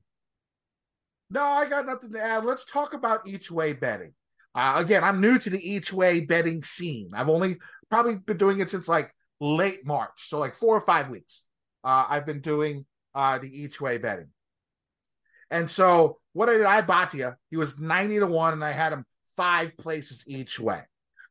No, 1.28 1.42
I 1.42 1.68
got 1.68 1.86
nothing 1.86 2.12
to 2.12 2.22
add. 2.22 2.44
Let's 2.44 2.64
talk 2.64 2.94
about 2.94 3.26
each 3.26 3.50
way 3.50 3.72
betting. 3.72 4.12
Uh, 4.54 4.74
again, 4.76 5.02
I'm 5.02 5.20
new 5.20 5.38
to 5.38 5.50
the 5.50 5.58
each 5.58 5.92
way 5.92 6.20
betting 6.20 6.62
scene. 6.62 7.10
I've 7.14 7.28
only 7.28 7.56
probably 7.90 8.14
been 8.14 8.36
doing 8.36 8.60
it 8.60 8.70
since 8.70 8.86
like 8.86 9.12
late 9.40 9.84
March, 9.84 10.12
so 10.28 10.38
like 10.38 10.54
four 10.54 10.76
or 10.76 10.80
five 10.80 11.08
weeks. 11.08 11.42
Uh, 11.82 12.06
I've 12.08 12.24
been 12.26 12.40
doing 12.40 12.86
uh, 13.14 13.38
the 13.38 13.48
each 13.48 13.80
way 13.80 13.98
betting, 13.98 14.28
and 15.50 15.68
so 15.68 16.18
what 16.32 16.48
I 16.48 16.54
did 16.54 16.64
I 16.64 16.80
bought 16.80 17.12
you. 17.12 17.32
He 17.50 17.56
was 17.56 17.78
ninety 17.78 18.18
to 18.18 18.26
one, 18.26 18.54
and 18.54 18.64
I 18.64 18.72
had 18.72 18.92
him 18.92 19.04
five 19.36 19.76
places 19.76 20.24
each 20.26 20.58
way. 20.58 20.82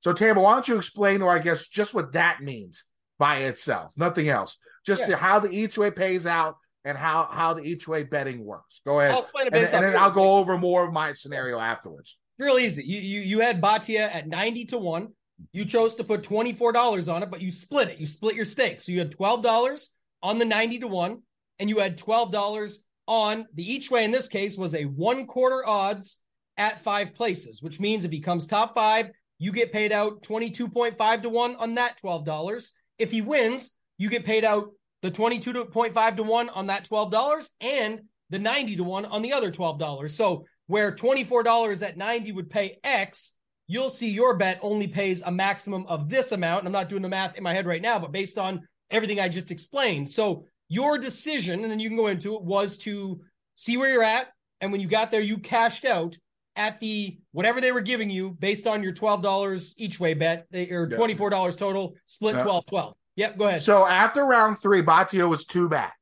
So, 0.02 0.14
Tambo, 0.14 0.42
why 0.42 0.54
don't 0.54 0.68
you 0.68 0.78
explain, 0.78 1.24
or 1.24 1.32
I 1.32 1.40
guess 1.40 1.68
just 1.68 1.96
what 1.96 2.14
that 2.14 2.42
means 2.42 2.84
by 3.18 3.38
itself, 3.38 3.94
nothing 3.98 4.30
else, 4.30 4.58
just 4.86 5.08
yeah. 5.08 5.16
how 5.16 5.40
the 5.40 5.50
each 5.50 5.78
way 5.78 5.92
pays 5.92 6.26
out 6.26 6.58
and 6.84 6.98
how 6.98 7.28
how 7.32 7.54
the 7.54 7.64
each 7.64 7.88
way 7.88 8.04
betting 8.04 8.46
works. 8.46 8.82
Go 8.86 9.00
ahead. 9.00 9.14
I'll 9.14 9.22
explain 9.22 9.48
it 9.48 9.54
based 9.54 9.74
and, 9.74 9.84
and 9.84 9.96
then 9.96 10.02
I'll 10.02 10.12
go 10.12 10.38
over 10.38 10.58
more 10.58 10.86
of 10.86 10.94
my 10.94 11.14
scenario 11.14 11.60
afterwards. 11.60 12.18
Real 12.38 12.60
easy. 12.60 12.84
You 12.84 13.00
you 13.00 13.22
you 13.22 13.40
had 13.40 13.62
Bhatia 13.62 14.14
at 14.14 14.28
90 14.28 14.66
to 14.66 14.78
1. 14.78 15.08
You 15.52 15.66
chose 15.66 15.96
to 15.96 16.04
put 16.04 16.22
$24 16.24 17.14
on 17.14 17.24
it, 17.24 17.30
but 17.30 17.42
you 17.42 17.52
split 17.52 17.90
it. 17.90 18.00
You 18.00 18.06
split 18.06 18.36
your 18.36 18.46
stake. 18.46 18.80
So 18.80 18.94
you 18.94 19.00
had 19.00 19.12
$12 19.12 19.90
on 20.24 20.40
the 20.40 20.46
90 20.46 20.80
to 20.80 20.88
1 20.88 21.22
and 21.60 21.70
you 21.70 21.80
had 21.80 21.98
$12 21.98 22.78
on 23.08 23.46
the 23.54 23.72
each 23.72 23.92
way 23.92 24.04
in 24.04 24.12
this 24.12 24.28
case 24.28 24.58
was 24.58 24.74
a 24.76 24.86
one 24.86 25.28
quarter 25.28 25.66
odds 25.68 26.20
at 26.58 26.82
five 26.82 27.14
places, 27.14 27.62
which 27.62 27.80
means 27.80 28.06
if 28.06 28.12
he 28.12 28.20
comes 28.20 28.48
top 28.48 28.74
5, 28.76 29.12
you 29.40 29.52
get 29.52 29.74
paid 29.74 29.92
out 29.92 30.24
22.5 30.24 31.22
to 31.22 31.30
1 31.30 31.56
on 31.58 31.76
that 31.76 32.00
$12. 32.02 32.72
If 32.98 33.12
he 33.12 33.22
wins, 33.22 33.74
you 33.98 34.10
get 34.10 34.26
paid 34.26 34.44
out 34.44 34.70
the 35.02 35.12
22.5 35.12 36.16
to 36.16 36.24
1 36.24 36.50
on 36.50 36.68
that 36.68 36.90
$12 36.90 37.50
and 37.62 38.02
the 38.30 38.40
90 38.40 38.78
to 38.78 38.84
1 38.84 39.06
on 39.06 39.22
the 39.22 39.34
other 39.34 39.52
$12. 39.52 40.10
So 40.10 40.46
where 40.68 40.92
$24 40.92 41.82
at 41.82 41.98
90 41.98 42.32
would 42.32 42.50
pay 42.50 42.78
X, 42.84 43.34
you'll 43.68 43.90
see 43.90 44.10
your 44.10 44.36
bet 44.36 44.60
only 44.62 44.88
pays 44.88 45.22
a 45.22 45.32
maximum 45.32 45.86
of 45.88 46.10
this 46.10 46.32
amount. 46.32 46.60
And 46.60 46.68
I'm 46.68 46.74
not 46.74 46.90
doing 46.90 47.02
the 47.02 47.10
math 47.10 47.36
in 47.36 47.44
my 47.44 47.54
head 47.54 47.68
right 47.68 47.82
now, 47.82 48.00
but 48.00 48.12
based 48.12 48.38
on 48.38 48.68
everything 48.90 49.20
I 49.20 49.30
just 49.30 49.52
explained. 49.52 50.10
So 50.10 50.46
your 50.70 50.98
decision, 50.98 51.62
and 51.62 51.72
then 51.72 51.80
you 51.80 51.90
can 51.90 51.98
go 51.98 52.08
into 52.08 52.36
it, 52.36 52.42
was 52.42 52.78
to 52.80 53.22
see 53.54 53.78
where 53.78 53.92
you're 53.92 54.04
at. 54.04 54.28
And 54.62 54.72
when 54.72 54.82
you 54.82 54.88
got 54.88 55.12
there, 55.12 55.22
you 55.22 55.38
cashed 55.38 55.86
out 55.86 56.18
at 56.56 56.80
the 56.80 57.18
whatever 57.32 57.60
they 57.60 57.72
were 57.72 57.82
giving 57.82 58.10
you 58.10 58.32
based 58.32 58.66
on 58.66 58.82
your 58.82 58.94
$12 58.94 59.74
each 59.78 60.00
way 60.00 60.14
bet 60.14 60.48
eh, 60.54 60.68
or 60.72 60.88
$24 60.88 61.58
total, 61.58 61.96
split 62.06 62.42
12 62.42 62.66
12. 62.66 62.96
Yep, 63.16 63.38
go 63.38 63.48
ahead. 63.48 63.62
So 63.62 63.86
after 63.86 64.26
round 64.26 64.58
three, 64.60 64.82
Bhatia 64.82 65.28
was 65.28 65.46
two 65.46 65.70
back. 65.70 65.96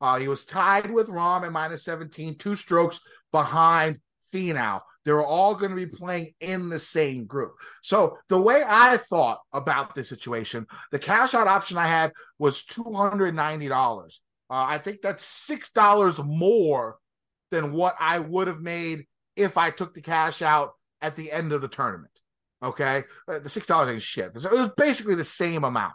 Uh, 0.00 0.18
he 0.18 0.28
was 0.28 0.44
tied 0.44 0.90
with 0.90 1.08
Rahm 1.08 1.44
at 1.44 1.52
minus 1.52 1.84
17, 1.84 2.38
two 2.38 2.56
strokes 2.56 3.00
behind 3.32 3.98
Finau. 4.32 4.80
They 5.04 5.12
were 5.12 5.24
all 5.24 5.54
going 5.54 5.70
to 5.70 5.76
be 5.76 5.86
playing 5.86 6.30
in 6.40 6.68
the 6.68 6.78
same 6.78 7.26
group. 7.26 7.52
So 7.82 8.18
the 8.28 8.40
way 8.40 8.62
I 8.66 8.98
thought 8.98 9.40
about 9.52 9.94
this 9.94 10.08
situation, 10.08 10.66
the 10.90 10.98
cash 10.98 11.34
out 11.34 11.48
option 11.48 11.78
I 11.78 11.86
had 11.86 12.12
was 12.38 12.64
$290. 12.64 13.70
Uh, 13.72 14.08
I 14.48 14.78
think 14.78 15.00
that's 15.00 15.48
$6 15.48 16.24
more 16.24 16.98
than 17.50 17.72
what 17.72 17.96
I 17.98 18.18
would 18.18 18.46
have 18.46 18.60
made 18.60 19.06
if 19.36 19.56
I 19.56 19.70
took 19.70 19.94
the 19.94 20.02
cash 20.02 20.42
out 20.42 20.72
at 21.00 21.16
the 21.16 21.32
end 21.32 21.52
of 21.52 21.62
the 21.62 21.68
tournament. 21.68 22.12
Okay. 22.62 23.04
Uh, 23.26 23.38
the 23.38 23.48
$6 23.48 23.90
ain't 23.90 24.02
shit. 24.02 24.32
it 24.36 24.50
was 24.50 24.70
basically 24.76 25.14
the 25.14 25.24
same 25.24 25.64
amount 25.64 25.94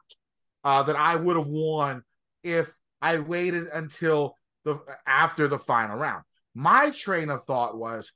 uh, 0.65 0.83
that 0.83 0.97
I 0.97 1.15
would 1.15 1.37
have 1.37 1.47
won 1.47 2.03
if 2.43 2.75
I 3.01 3.19
waited 3.19 3.67
until 3.67 4.35
the 4.65 4.79
after 5.07 5.47
the 5.47 5.59
final 5.59 5.95
round. 5.95 6.23
My 6.55 6.89
train 6.89 7.29
of 7.29 7.45
thought 7.45 7.77
was 7.77 8.11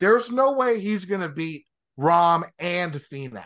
there's 0.00 0.32
no 0.32 0.52
way 0.52 0.80
he's 0.80 1.04
going 1.04 1.20
to 1.20 1.28
beat 1.28 1.66
Rahm 1.98 2.48
and 2.58 2.94
Finau. 2.94 3.44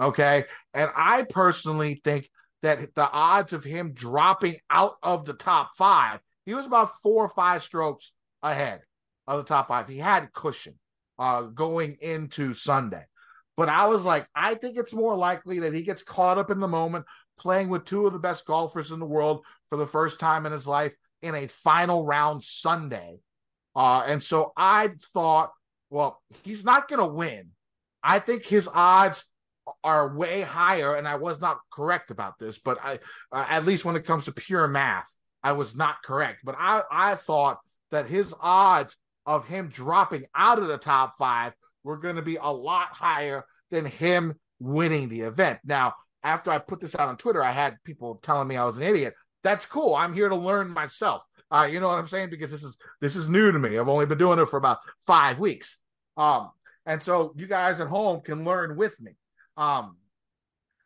Okay. 0.00 0.44
And 0.72 0.90
I 0.96 1.24
personally 1.24 2.00
think 2.02 2.28
that 2.62 2.94
the 2.94 3.10
odds 3.10 3.52
of 3.52 3.64
him 3.64 3.92
dropping 3.92 4.56
out 4.70 4.94
of 5.02 5.26
the 5.26 5.34
top 5.34 5.72
five, 5.76 6.20
he 6.46 6.54
was 6.54 6.66
about 6.66 6.92
four 7.02 7.24
or 7.24 7.28
five 7.28 7.62
strokes 7.62 8.12
ahead 8.42 8.80
of 9.26 9.38
the 9.38 9.44
top 9.44 9.68
five. 9.68 9.88
He 9.88 9.98
had 9.98 10.32
cushion 10.32 10.78
uh, 11.18 11.42
going 11.42 11.98
into 12.00 12.54
Sunday. 12.54 13.04
But 13.56 13.68
I 13.68 13.86
was 13.86 14.06
like, 14.06 14.26
I 14.34 14.54
think 14.54 14.78
it's 14.78 14.94
more 14.94 15.14
likely 15.14 15.60
that 15.60 15.74
he 15.74 15.82
gets 15.82 16.02
caught 16.02 16.38
up 16.38 16.50
in 16.50 16.58
the 16.58 16.68
moment 16.68 17.04
playing 17.42 17.68
with 17.68 17.84
two 17.84 18.06
of 18.06 18.12
the 18.12 18.18
best 18.18 18.46
golfers 18.46 18.92
in 18.92 19.00
the 19.00 19.04
world 19.06 19.44
for 19.68 19.76
the 19.76 19.86
first 19.86 20.20
time 20.20 20.46
in 20.46 20.52
his 20.52 20.66
life 20.66 20.94
in 21.20 21.34
a 21.34 21.48
final 21.48 22.06
round 22.06 22.42
Sunday. 22.42 23.18
Uh, 23.74 24.04
and 24.06 24.22
so 24.22 24.52
I 24.56 24.90
thought 25.12 25.50
Well, 25.90 26.22
he's 26.42 26.64
not 26.64 26.88
going 26.88 27.00
to 27.00 27.14
win. 27.14 27.50
I 28.02 28.18
think 28.18 28.46
his 28.46 28.66
odds 28.72 29.24
are 29.84 30.16
way 30.16 30.40
higher, 30.40 30.96
and 30.96 31.06
I 31.06 31.16
was 31.16 31.38
not 31.38 31.58
correct 31.70 32.10
about 32.10 32.38
this, 32.38 32.58
but 32.58 32.78
I, 32.82 32.98
uh, 33.30 33.44
at 33.46 33.66
least 33.66 33.84
when 33.84 33.96
it 33.96 34.06
comes 34.06 34.24
to 34.24 34.32
pure 34.32 34.66
math, 34.66 35.14
I 35.42 35.52
was 35.52 35.76
not 35.76 36.02
correct. 36.02 36.40
But 36.44 36.56
I, 36.58 36.82
I 36.90 37.14
thought 37.14 37.58
that 37.90 38.06
his 38.06 38.34
odds 38.40 38.96
of 39.26 39.46
him 39.46 39.68
dropping 39.68 40.24
out 40.34 40.58
of 40.58 40.66
the 40.66 40.78
top 40.78 41.16
five 41.18 41.54
were 41.84 41.98
going 41.98 42.16
to 42.16 42.22
be 42.22 42.36
a 42.36 42.50
lot 42.50 42.88
higher 42.88 43.44
than 43.70 43.84
him 43.84 44.34
winning 44.58 45.10
the 45.10 45.20
event. 45.20 45.60
Now, 45.64 45.92
after 46.22 46.50
I 46.50 46.58
put 46.58 46.80
this 46.80 46.94
out 46.94 47.08
on 47.08 47.16
Twitter, 47.16 47.42
I 47.42 47.50
had 47.50 47.82
people 47.84 48.20
telling 48.22 48.48
me 48.48 48.56
I 48.56 48.64
was 48.64 48.76
an 48.76 48.84
idiot. 48.84 49.14
That's 49.42 49.66
cool. 49.66 49.94
I'm 49.94 50.14
here 50.14 50.28
to 50.28 50.36
learn 50.36 50.70
myself. 50.70 51.22
Uh, 51.50 51.68
you 51.70 51.80
know 51.80 51.88
what 51.88 51.98
I'm 51.98 52.06
saying? 52.06 52.30
Because 52.30 52.50
this 52.50 52.62
is 52.62 52.78
this 53.00 53.16
is 53.16 53.28
new 53.28 53.52
to 53.52 53.58
me. 53.58 53.78
I've 53.78 53.88
only 53.88 54.06
been 54.06 54.18
doing 54.18 54.38
it 54.38 54.46
for 54.46 54.56
about 54.56 54.78
five 55.00 55.38
weeks. 55.38 55.78
Um, 56.16 56.50
and 56.86 57.02
so 57.02 57.32
you 57.36 57.46
guys 57.46 57.80
at 57.80 57.88
home 57.88 58.20
can 58.22 58.44
learn 58.44 58.76
with 58.76 59.00
me. 59.00 59.12
Um, 59.56 59.96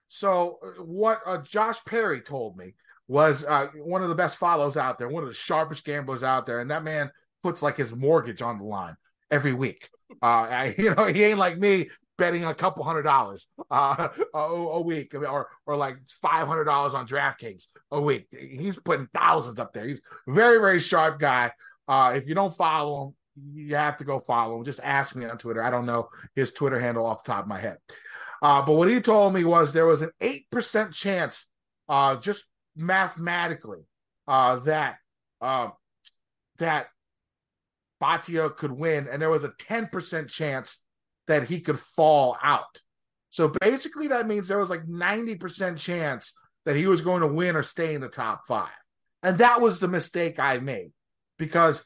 so 0.09 0.59
uh, 0.63 0.83
what 0.83 1.21
uh, 1.27 1.39
Josh 1.39 1.85
Perry 1.85 2.21
told 2.21 2.57
me 2.57 2.75
was 3.09 3.45
uh, 3.45 3.69
one 3.77 4.03
of 4.03 4.09
the 4.09 4.15
best 4.15 4.39
follows 4.39 4.77
out 4.77 4.99
there, 4.99 5.09
one 5.09 5.23
of 5.23 5.29
the 5.29 5.35
sharpest 5.35 5.85
gamblers 5.85 6.23
out 6.23 6.47
there, 6.47 6.61
and 6.61 6.71
that 6.71 6.85
man 6.85 7.11
puts 7.43 7.63
like 7.63 7.77
his 7.77 7.95
mortgage 7.95 8.43
on 8.43 8.59
the 8.59 8.65
line 8.65 8.97
every 9.31 9.55
week. 9.55 9.89
Uh, 10.23 10.27
I, 10.27 10.75
you 10.79 10.95
know, 10.95 11.07
he 11.07 11.23
ain't 11.25 11.39
like 11.39 11.59
me 11.59 11.89
betting 12.19 12.45
a 12.45 12.55
couple 12.55 12.85
hundred 12.85 13.03
dollars 13.03 13.47
uh, 13.71 14.09
a, 14.35 14.39
a, 14.39 14.81
week 14.81 15.15
or 15.15 15.49
or 15.67 15.77
like 15.77 15.99
five 16.23 16.47
hundred 16.47 16.65
dollars 16.65 16.95
on 16.95 17.07
DraftKings 17.07 17.67
a 17.91 18.01
week. 18.01 18.27
He's 18.31 18.79
putting 18.79 19.09
thousands 19.15 19.61
up 19.61 19.73
there. 19.73 19.85
He's 19.85 20.01
a 20.27 20.33
very 20.33 20.59
very 20.59 20.81
sharp 20.81 21.19
guy. 21.19 21.53
Uh, 21.89 22.15
if 22.17 22.27
you 22.27 22.35
don't 22.35 22.55
follow 22.55 23.07
him, 23.07 23.15
you 23.55 23.75
have 23.77 23.97
to 23.99 24.05
go 24.05 24.21
follow 24.21 24.59
him. 24.59 24.65
Just 24.65 24.81
ask 24.83 25.15
me 25.15 25.27
on 25.27 25.39
Twitter. 25.39 25.63
I 25.63 25.71
don't 25.71 25.87
know 25.87 26.09
his 26.35 26.53
Twitter 26.53 26.81
handle 26.81 27.07
off 27.07 27.25
the 27.25 27.33
top 27.33 27.45
of 27.45 27.49
my 27.49 27.59
head. 27.59 27.79
Uh, 28.43 28.65
but 28.65 28.75
what 28.75 28.89
he 28.89 29.01
told 29.01 29.35
me 29.35 29.45
was 29.45 29.73
there 29.73 29.87
was 29.87 30.03
an 30.03 30.11
eight 30.21 30.47
percent 30.51 30.93
chance, 30.93 31.47
uh, 31.89 32.17
just 32.17 32.45
mathematically, 32.75 33.81
uh, 34.27 34.57
that 34.61 34.97
uh, 35.41 35.69
that 36.59 36.89
Bhatia 38.03 38.55
could 38.55 38.73
win, 38.73 39.09
and 39.11 39.21
there 39.21 39.31
was 39.31 39.45
a 39.45 39.53
ten 39.59 39.87
percent 39.87 40.29
chance 40.29 40.79
that 41.29 41.45
he 41.45 41.61
could 41.61 41.79
fall 41.79 42.37
out. 42.43 42.81
So 43.31 43.53
basically, 43.61 44.09
that 44.09 44.27
means 44.27 44.49
there 44.49 44.59
was 44.59 44.71
like 44.71 44.87
90% 44.87 45.79
chance 45.79 46.33
that 46.65 46.77
he 46.77 46.87
was 46.87 47.03
going 47.03 47.21
to 47.21 47.27
win 47.27 47.57
or 47.57 47.63
stay 47.63 47.95
in 47.95 48.01
the 48.01 48.09
top 48.09 48.47
five. 48.47 48.71
And 49.23 49.39
that 49.39 49.61
was 49.61 49.79
the 49.79 49.89
mistake 49.89 50.39
I 50.39 50.59
made 50.59 50.93
because 51.39 51.85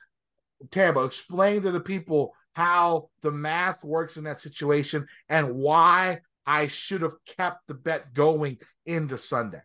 Tambo, 0.70 1.04
explain 1.04 1.62
to 1.62 1.70
the 1.70 1.80
people 1.80 2.34
how 2.52 3.08
the 3.22 3.30
math 3.30 3.84
works 3.84 4.16
in 4.16 4.24
that 4.24 4.40
situation 4.40 5.06
and 5.28 5.54
why 5.54 6.20
I 6.46 6.66
should 6.66 7.02
have 7.02 7.14
kept 7.24 7.66
the 7.66 7.74
bet 7.74 8.12
going 8.12 8.58
into 8.86 9.16
Sunday. 9.16 9.60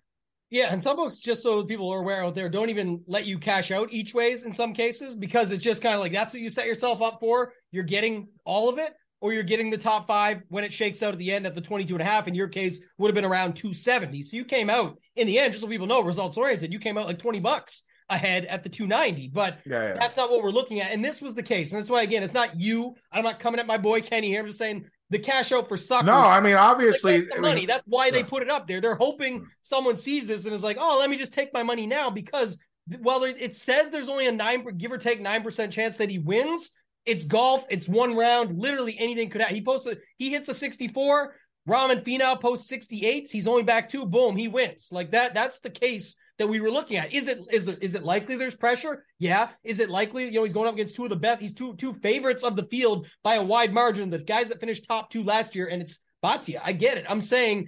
Yeah, 0.51 0.67
and 0.71 0.81
some 0.81 0.95
books, 0.95 1.19
just 1.19 1.41
so 1.41 1.63
people 1.65 1.91
are 1.91 1.99
aware 1.99 2.23
out 2.23 2.35
there, 2.35 2.47
don't 2.47 2.69
even 2.69 3.03
let 3.07 3.25
you 3.25 3.39
cash 3.39 3.71
out 3.71 3.91
each 3.91 4.13
ways 4.13 4.43
in 4.43 4.53
some 4.53 4.73
cases 4.73 5.15
because 5.15 5.51
it's 5.51 5.63
just 5.63 5.81
kind 5.81 5.95
of 5.95 6.01
like 6.01 6.13
that's 6.13 6.33
what 6.33 6.41
you 6.41 6.49
set 6.49 6.67
yourself 6.67 7.01
up 7.01 7.19
for. 7.19 7.51
You're 7.71 7.83
getting 7.83 8.29
all 8.45 8.69
of 8.69 8.77
it 8.77 8.93
or 9.21 9.33
you're 9.33 9.43
getting 9.43 9.69
the 9.69 9.77
top 9.77 10.07
five 10.07 10.41
when 10.49 10.63
it 10.63 10.73
shakes 10.73 11.01
out 11.01 11.13
at 11.13 11.19
the 11.19 11.31
end 11.31 11.45
at 11.45 11.55
the 11.55 11.61
22 11.61 11.93
and 11.93 12.01
a 12.01 12.05
half. 12.05 12.27
In 12.27 12.35
your 12.35 12.47
case, 12.47 12.81
would 12.97 13.07
have 13.07 13.15
been 13.15 13.25
around 13.25 13.55
270. 13.55 14.21
So 14.23 14.37
you 14.37 14.45
came 14.45 14.69
out 14.69 14.99
in 15.15 15.27
the 15.27 15.39
end, 15.39 15.53
just 15.53 15.63
so 15.63 15.69
people 15.69 15.87
know, 15.87 16.01
results 16.01 16.37
oriented, 16.37 16.71
you 16.71 16.79
came 16.79 16.97
out 16.97 17.07
like 17.07 17.19
20 17.19 17.39
bucks 17.39 17.83
ahead 18.09 18.45
at 18.45 18.63
the 18.63 18.69
290. 18.69 19.29
But 19.29 19.59
yeah, 19.65 19.81
yeah. 19.81 19.93
that's 19.93 20.17
not 20.17 20.29
what 20.29 20.43
we're 20.43 20.51
looking 20.51 20.79
at. 20.79 20.91
And 20.91 21.03
this 21.03 21.21
was 21.21 21.33
the 21.33 21.43
case. 21.43 21.71
And 21.71 21.81
that's 21.81 21.89
why, 21.89 22.03
again, 22.03 22.23
it's 22.23 22.33
not 22.33 22.59
you. 22.59 22.95
I'm 23.11 23.23
not 23.23 23.39
coming 23.39 23.59
at 23.59 23.67
my 23.67 23.77
boy 23.77 24.01
Kenny 24.01 24.27
here. 24.27 24.41
I'm 24.41 24.47
just 24.47 24.59
saying 24.59 24.85
the 25.09 25.19
cash 25.19 25.51
out 25.51 25.67
for 25.67 25.77
suckers. 25.77 26.07
No, 26.07 26.17
I 26.17 26.41
mean, 26.41 26.55
obviously, 26.55 27.19
like, 27.19 27.29
that's 27.29 27.41
money. 27.41 27.53
I 27.53 27.55
mean, 27.55 27.67
that's 27.67 27.87
why 27.87 28.11
they 28.11 28.23
put 28.23 28.43
it 28.43 28.49
up 28.49 28.67
there. 28.67 28.81
They're 28.81 28.95
hoping 28.95 29.39
hmm. 29.39 29.45
someone 29.61 29.95
sees 29.95 30.27
this 30.27 30.45
and 30.45 30.53
is 30.53 30.63
like, 30.63 30.77
oh, 30.79 30.97
let 30.99 31.09
me 31.09 31.17
just 31.17 31.33
take 31.33 31.53
my 31.53 31.63
money 31.63 31.87
now 31.87 32.09
because 32.09 32.57
well, 32.99 33.23
it 33.23 33.55
says 33.55 33.89
there's 33.89 34.09
only 34.09 34.27
a 34.27 34.31
nine, 34.31 34.63
give 34.77 34.91
or 34.91 34.97
take 34.97 35.19
nine 35.19 35.41
percent 35.41 35.73
chance 35.73 35.97
that 35.97 36.09
he 36.09 36.19
wins. 36.19 36.71
It's 37.05 37.25
golf. 37.25 37.65
It's 37.69 37.87
one 37.87 38.15
round. 38.15 38.57
Literally 38.59 38.95
anything 38.99 39.29
could 39.29 39.41
happen. 39.41 39.55
He 39.55 39.63
posted. 39.63 39.99
He 40.17 40.29
hits 40.29 40.49
a 40.49 40.53
64. 40.53 41.35
Rahm 41.67 42.03
Finau 42.03 42.39
posts 42.39 42.71
68s. 42.71 43.31
He's 43.31 43.47
only 43.47 43.63
back 43.63 43.89
two. 43.89 44.05
Boom, 44.05 44.35
he 44.35 44.47
wins. 44.47 44.89
Like 44.91 45.11
that. 45.11 45.33
That's 45.33 45.59
the 45.59 45.69
case 45.69 46.15
that 46.37 46.47
we 46.47 46.59
were 46.59 46.69
looking 46.69 46.97
at. 46.97 47.13
Is 47.13 47.27
it 47.27 47.39
is 47.51 47.67
it 47.67 47.79
is 47.81 47.95
it 47.95 48.03
likely 48.03 48.35
there's 48.35 48.55
pressure? 48.55 49.05
Yeah. 49.19 49.49
Is 49.63 49.79
it 49.79 49.89
likely? 49.89 50.25
You 50.25 50.31
know, 50.31 50.43
he's 50.43 50.53
going 50.53 50.67
up 50.67 50.75
against 50.75 50.95
two 50.95 51.03
of 51.03 51.09
the 51.09 51.15
best. 51.15 51.41
He's 51.41 51.53
two 51.53 51.75
two 51.75 51.93
favorites 51.95 52.43
of 52.43 52.55
the 52.55 52.65
field 52.65 53.07
by 53.23 53.35
a 53.35 53.43
wide 53.43 53.73
margin. 53.73 54.09
The 54.09 54.19
guys 54.19 54.49
that 54.49 54.59
finished 54.59 54.87
top 54.87 55.09
two 55.09 55.23
last 55.23 55.55
year, 55.55 55.67
and 55.67 55.81
it's 55.81 55.99
Bhatia. 56.23 56.61
I 56.63 56.71
get 56.71 56.97
it. 56.97 57.05
I'm 57.09 57.21
saying 57.21 57.67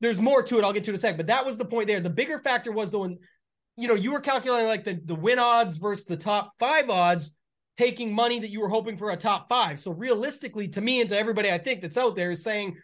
there's 0.00 0.20
more 0.20 0.42
to 0.42 0.58
it. 0.58 0.64
I'll 0.64 0.72
get 0.72 0.84
to 0.84 0.90
in 0.90 0.96
a 0.96 0.98
sec. 0.98 1.16
But 1.16 1.26
that 1.28 1.44
was 1.44 1.58
the 1.58 1.64
point 1.64 1.88
there. 1.88 2.00
The 2.00 2.10
bigger 2.10 2.40
factor 2.40 2.72
was 2.72 2.90
the 2.90 2.98
one, 2.98 3.18
you 3.76 3.88
know, 3.88 3.94
you 3.94 4.12
were 4.12 4.20
calculating 4.20 4.68
like 4.68 4.84
the 4.84 5.00
the 5.04 5.14
win 5.14 5.38
odds 5.38 5.76
versus 5.78 6.04
the 6.04 6.16
top 6.16 6.52
five 6.58 6.90
odds 6.90 7.36
taking 7.76 8.12
money 8.12 8.38
that 8.38 8.50
you 8.50 8.60
were 8.60 8.68
hoping 8.68 8.96
for 8.96 9.10
a 9.10 9.16
top 9.16 9.48
five. 9.48 9.80
So 9.80 9.92
realistically, 9.92 10.68
to 10.68 10.80
me 10.80 11.00
and 11.00 11.08
to 11.10 11.18
everybody 11.18 11.50
I 11.50 11.58
think 11.58 11.80
that's 11.80 11.98
out 11.98 12.16
there 12.16 12.30
is 12.30 12.42
saying 12.42 12.76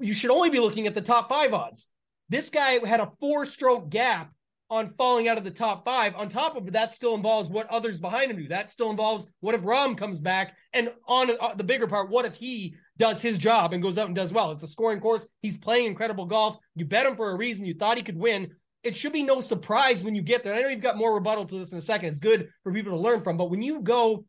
you 0.00 0.12
should 0.12 0.30
only 0.30 0.50
be 0.50 0.60
looking 0.60 0.86
at 0.86 0.94
the 0.94 1.00
top 1.00 1.28
five 1.28 1.54
odds. 1.54 1.88
This 2.28 2.50
guy 2.50 2.84
had 2.86 3.00
a 3.00 3.12
four 3.20 3.44
stroke 3.44 3.88
gap 3.88 4.32
on 4.68 4.92
falling 4.98 5.28
out 5.28 5.38
of 5.38 5.44
the 5.44 5.50
top 5.50 5.84
five. 5.84 6.14
On 6.16 6.28
top 6.28 6.56
of 6.56 6.66
it, 6.66 6.72
that 6.72 6.92
still 6.92 7.14
involves 7.14 7.48
what 7.48 7.68
others 7.70 8.00
behind 8.00 8.30
him 8.30 8.36
do. 8.36 8.48
That 8.48 8.70
still 8.70 8.90
involves 8.90 9.30
what 9.40 9.54
if 9.54 9.62
Rahm 9.62 9.96
comes 9.96 10.20
back 10.20 10.56
and 10.72 10.90
on 11.06 11.30
uh, 11.40 11.54
the 11.54 11.64
bigger 11.64 11.86
part, 11.86 12.10
what 12.10 12.24
if 12.24 12.34
he 12.34 12.74
does 12.98 13.22
his 13.22 13.38
job 13.38 13.72
and 13.72 13.82
goes 13.82 13.96
out 13.96 14.06
and 14.06 14.16
does 14.16 14.32
well? 14.32 14.50
It's 14.52 14.64
a 14.64 14.68
scoring 14.68 15.00
course. 15.00 15.28
He's 15.40 15.56
playing 15.56 15.86
incredible 15.86 16.26
golf. 16.26 16.56
You 16.74 16.84
bet 16.84 17.06
him 17.06 17.16
for 17.16 17.30
a 17.30 17.36
reason. 17.36 17.64
You 17.64 17.74
thought 17.74 17.96
he 17.96 18.02
could 18.02 18.18
win 18.18 18.50
it 18.86 18.94
should 18.94 19.12
be 19.12 19.24
no 19.24 19.40
surprise 19.40 20.04
when 20.04 20.14
you 20.14 20.22
get 20.22 20.44
there. 20.44 20.54
I 20.54 20.62
know 20.62 20.68
you've 20.68 20.80
got 20.80 20.96
more 20.96 21.14
rebuttal 21.14 21.44
to 21.46 21.58
this 21.58 21.72
in 21.72 21.78
a 21.78 21.82
second. 21.82 22.10
It's 22.10 22.20
good 22.20 22.48
for 22.62 22.72
people 22.72 22.92
to 22.92 22.98
learn 22.98 23.22
from, 23.22 23.36
but 23.36 23.50
when 23.50 23.60
you 23.60 23.80
go 23.80 24.24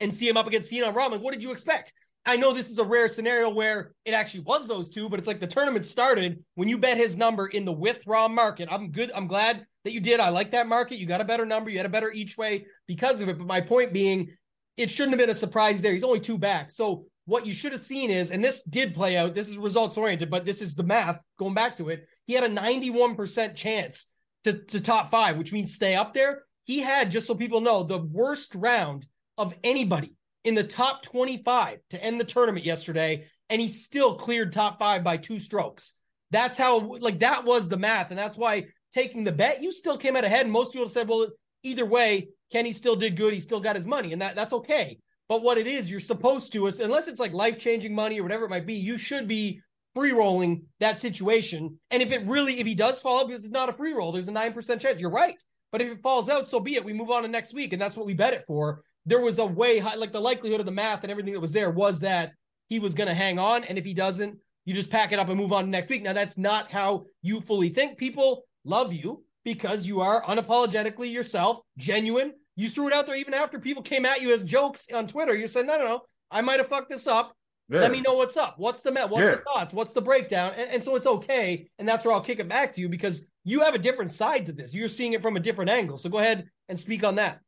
and 0.00 0.12
see 0.12 0.28
him 0.28 0.36
up 0.36 0.46
against 0.46 0.70
Finau 0.70 0.92
Rahman, 0.92 1.22
what 1.22 1.32
did 1.32 1.42
you 1.42 1.52
expect? 1.52 1.92
I 2.26 2.36
know 2.36 2.52
this 2.52 2.68
is 2.68 2.80
a 2.80 2.84
rare 2.84 3.06
scenario 3.06 3.48
where 3.48 3.92
it 4.04 4.10
actually 4.10 4.40
was 4.40 4.66
those 4.66 4.90
two, 4.90 5.08
but 5.08 5.20
it's 5.20 5.28
like 5.28 5.38
the 5.38 5.46
tournament 5.46 5.84
started 5.84 6.42
when 6.56 6.68
you 6.68 6.76
bet 6.76 6.96
his 6.96 7.16
number 7.16 7.46
in 7.46 7.64
the 7.64 7.72
with 7.72 8.04
Rahm 8.04 8.34
market. 8.34 8.68
I'm 8.68 8.90
good. 8.90 9.12
I'm 9.14 9.28
glad 9.28 9.64
that 9.84 9.92
you 9.92 10.00
did. 10.00 10.18
I 10.18 10.30
like 10.30 10.50
that 10.50 10.66
market. 10.66 10.98
You 10.98 11.06
got 11.06 11.20
a 11.20 11.24
better 11.24 11.46
number. 11.46 11.70
You 11.70 11.76
had 11.76 11.86
a 11.86 11.90
better 11.90 12.10
each 12.10 12.36
way 12.36 12.66
because 12.88 13.22
of 13.22 13.28
it. 13.28 13.38
But 13.38 13.46
my 13.46 13.60
point 13.60 13.92
being, 13.92 14.30
it 14.76 14.90
shouldn't 14.90 15.12
have 15.12 15.20
been 15.20 15.30
a 15.30 15.34
surprise 15.34 15.80
there. 15.80 15.92
He's 15.92 16.02
only 16.02 16.18
two 16.18 16.36
back. 16.36 16.72
So 16.72 17.06
what 17.26 17.46
you 17.46 17.54
should 17.54 17.70
have 17.70 17.80
seen 17.80 18.10
is, 18.10 18.32
and 18.32 18.44
this 18.44 18.62
did 18.62 18.92
play 18.92 19.16
out. 19.16 19.36
This 19.36 19.48
is 19.48 19.56
results 19.56 19.96
oriented, 19.96 20.28
but 20.28 20.44
this 20.44 20.60
is 20.60 20.74
the 20.74 20.82
math. 20.82 21.20
Going 21.38 21.54
back 21.54 21.76
to 21.76 21.90
it, 21.90 22.08
he 22.26 22.34
had 22.34 22.44
a 22.44 22.48
91% 22.48 23.54
chance 23.54 24.12
to, 24.44 24.52
to 24.52 24.80
top 24.80 25.10
five, 25.10 25.36
which 25.36 25.52
means 25.52 25.74
stay 25.74 25.94
up 25.94 26.14
there. 26.14 26.42
He 26.64 26.80
had, 26.80 27.10
just 27.10 27.26
so 27.26 27.34
people 27.34 27.60
know, 27.60 27.82
the 27.82 27.98
worst 27.98 28.54
round 28.54 29.06
of 29.38 29.54
anybody 29.62 30.14
in 30.44 30.54
the 30.54 30.64
top 30.64 31.02
25 31.02 31.78
to 31.90 32.02
end 32.02 32.20
the 32.20 32.24
tournament 32.24 32.64
yesterday, 32.64 33.26
and 33.48 33.60
he 33.60 33.68
still 33.68 34.16
cleared 34.16 34.52
top 34.52 34.78
five 34.78 35.04
by 35.04 35.16
two 35.16 35.38
strokes. 35.38 35.94
That's 36.30 36.58
how, 36.58 36.78
like, 36.78 37.20
that 37.20 37.44
was 37.44 37.68
the 37.68 37.76
math. 37.76 38.10
And 38.10 38.18
that's 38.18 38.36
why 38.36 38.66
taking 38.92 39.24
the 39.24 39.32
bet, 39.32 39.62
you 39.62 39.72
still 39.72 39.96
came 39.96 40.16
out 40.16 40.24
ahead. 40.24 40.42
And 40.42 40.52
most 40.52 40.72
people 40.72 40.88
said, 40.88 41.08
well, 41.08 41.28
either 41.62 41.86
way, 41.86 42.28
Kenny 42.50 42.72
still 42.72 42.96
did 42.96 43.16
good. 43.16 43.34
He 43.34 43.40
still 43.40 43.60
got 43.60 43.76
his 43.76 43.86
money, 43.86 44.12
and 44.12 44.22
that, 44.22 44.34
that's 44.34 44.52
okay. 44.52 44.98
But 45.28 45.42
what 45.42 45.58
it 45.58 45.66
is, 45.66 45.90
you're 45.90 46.00
supposed 46.00 46.52
to, 46.52 46.66
unless 46.66 47.08
it's 47.08 47.20
like 47.20 47.32
life 47.32 47.58
changing 47.58 47.94
money 47.94 48.20
or 48.20 48.22
whatever 48.22 48.44
it 48.44 48.50
might 48.50 48.66
be, 48.66 48.74
you 48.74 48.96
should 48.96 49.26
be 49.26 49.60
free 49.96 50.12
rolling 50.12 50.62
that 50.78 51.00
situation. 51.00 51.80
And 51.90 52.02
if 52.02 52.12
it 52.12 52.24
really, 52.26 52.60
if 52.60 52.66
he 52.66 52.74
does 52.74 53.00
fall 53.00 53.20
out 53.20 53.28
because 53.28 53.42
it's 53.42 53.50
not 53.50 53.70
a 53.70 53.72
free 53.72 53.94
roll, 53.94 54.12
there's 54.12 54.28
a 54.28 54.32
9% 54.32 54.78
chance. 54.78 55.00
You're 55.00 55.10
right. 55.10 55.42
But 55.72 55.80
if 55.80 55.90
it 55.90 56.02
falls 56.02 56.28
out, 56.28 56.46
so 56.46 56.60
be 56.60 56.76
it. 56.76 56.84
We 56.84 56.92
move 56.92 57.10
on 57.10 57.22
to 57.22 57.28
next 57.28 57.54
week. 57.54 57.72
And 57.72 57.80
that's 57.80 57.96
what 57.96 58.06
we 58.06 58.14
bet 58.14 58.34
it 58.34 58.44
for. 58.46 58.82
There 59.06 59.20
was 59.20 59.38
a 59.38 59.46
way 59.46 59.78
high, 59.78 59.94
like 59.94 60.12
the 60.12 60.20
likelihood 60.20 60.60
of 60.60 60.66
the 60.66 60.72
math 60.72 61.02
and 61.02 61.10
everything 61.10 61.32
that 61.32 61.40
was 61.40 61.52
there 61.52 61.70
was 61.70 62.00
that 62.00 62.32
he 62.68 62.78
was 62.78 62.94
going 62.94 63.08
to 63.08 63.14
hang 63.14 63.38
on. 63.38 63.64
And 63.64 63.78
if 63.78 63.84
he 63.84 63.94
doesn't, 63.94 64.38
you 64.64 64.74
just 64.74 64.90
pack 64.90 65.12
it 65.12 65.18
up 65.18 65.28
and 65.28 65.38
move 65.38 65.52
on 65.52 65.64
to 65.64 65.70
next 65.70 65.88
week. 65.88 66.02
Now, 66.02 66.12
that's 66.12 66.36
not 66.36 66.70
how 66.70 67.06
you 67.22 67.40
fully 67.40 67.70
think. 67.70 67.96
People 67.96 68.42
love 68.64 68.92
you 68.92 69.24
because 69.44 69.86
you 69.86 70.00
are 70.00 70.22
unapologetically 70.24 71.10
yourself, 71.10 71.60
genuine. 71.78 72.32
You 72.56 72.68
threw 72.68 72.88
it 72.88 72.92
out 72.92 73.06
there 73.06 73.14
even 73.14 73.32
after 73.32 73.60
people 73.60 73.82
came 73.82 74.04
at 74.04 74.20
you 74.20 74.32
as 74.32 74.42
jokes 74.42 74.88
on 74.92 75.06
Twitter. 75.06 75.34
You 75.34 75.46
said, 75.46 75.66
no, 75.66 75.78
no, 75.78 75.84
no, 75.84 76.00
I 76.30 76.40
might 76.40 76.58
have 76.58 76.68
fucked 76.68 76.90
this 76.90 77.06
up. 77.06 77.35
Yeah. 77.68 77.80
Let 77.80 77.90
me 77.90 78.00
know 78.00 78.14
what's 78.14 78.36
up. 78.36 78.54
What's 78.58 78.82
the 78.82 78.92
met? 78.92 79.10
What's 79.10 79.24
yeah. 79.24 79.30
the 79.32 79.36
thoughts? 79.38 79.72
What's 79.72 79.92
the 79.92 80.00
breakdown? 80.00 80.52
And, 80.56 80.70
and, 80.70 80.84
so 80.84 80.94
it's 80.94 81.06
okay. 81.06 81.68
And 81.78 81.88
that's 81.88 82.04
where 82.04 82.14
I'll 82.14 82.20
kick 82.20 82.38
it 82.38 82.48
back 82.48 82.72
to 82.74 82.80
you 82.80 82.88
because 82.88 83.26
you 83.44 83.60
have 83.60 83.74
a 83.74 83.78
different 83.78 84.12
side 84.12 84.46
to 84.46 84.52
this. 84.52 84.72
You're 84.72 84.88
seeing 84.88 85.14
it 85.14 85.22
from 85.22 85.36
a 85.36 85.40
different 85.40 85.70
angle. 85.70 85.96
So 85.96 86.08
go 86.08 86.18
ahead 86.18 86.48
and 86.68 86.78
speak 86.78 87.02
on 87.02 87.16
that. 87.16 87.40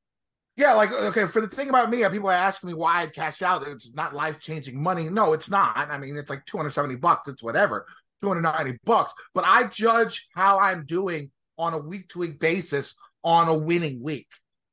Yeah, 0.56 0.72
like 0.72 0.92
okay, 0.92 1.28
for 1.28 1.40
the 1.40 1.46
thing 1.46 1.68
about 1.68 1.88
me, 1.88 2.02
uh, 2.02 2.10
people 2.10 2.28
are 2.28 2.32
asking 2.32 2.66
me 2.68 2.74
why 2.74 3.02
I 3.02 3.06
cash 3.06 3.42
out. 3.42 3.68
It's 3.68 3.94
not 3.94 4.12
life 4.12 4.40
changing 4.40 4.82
money. 4.82 5.08
No, 5.08 5.32
it's 5.32 5.48
not. 5.48 5.76
I 5.76 5.98
mean, 5.98 6.16
it's 6.16 6.30
like 6.30 6.44
270 6.46 6.96
bucks, 6.96 7.28
it's 7.28 7.44
whatever, 7.44 7.86
290 8.22 8.80
bucks. 8.84 9.12
But 9.34 9.44
I 9.46 9.68
judge 9.68 10.26
how 10.34 10.58
I'm 10.58 10.84
doing 10.84 11.30
on 11.58 11.74
a 11.74 11.78
week 11.78 12.08
to 12.08 12.18
week 12.18 12.40
basis 12.40 12.96
on 13.22 13.46
a 13.46 13.54
winning 13.54 14.02
week. 14.02 14.26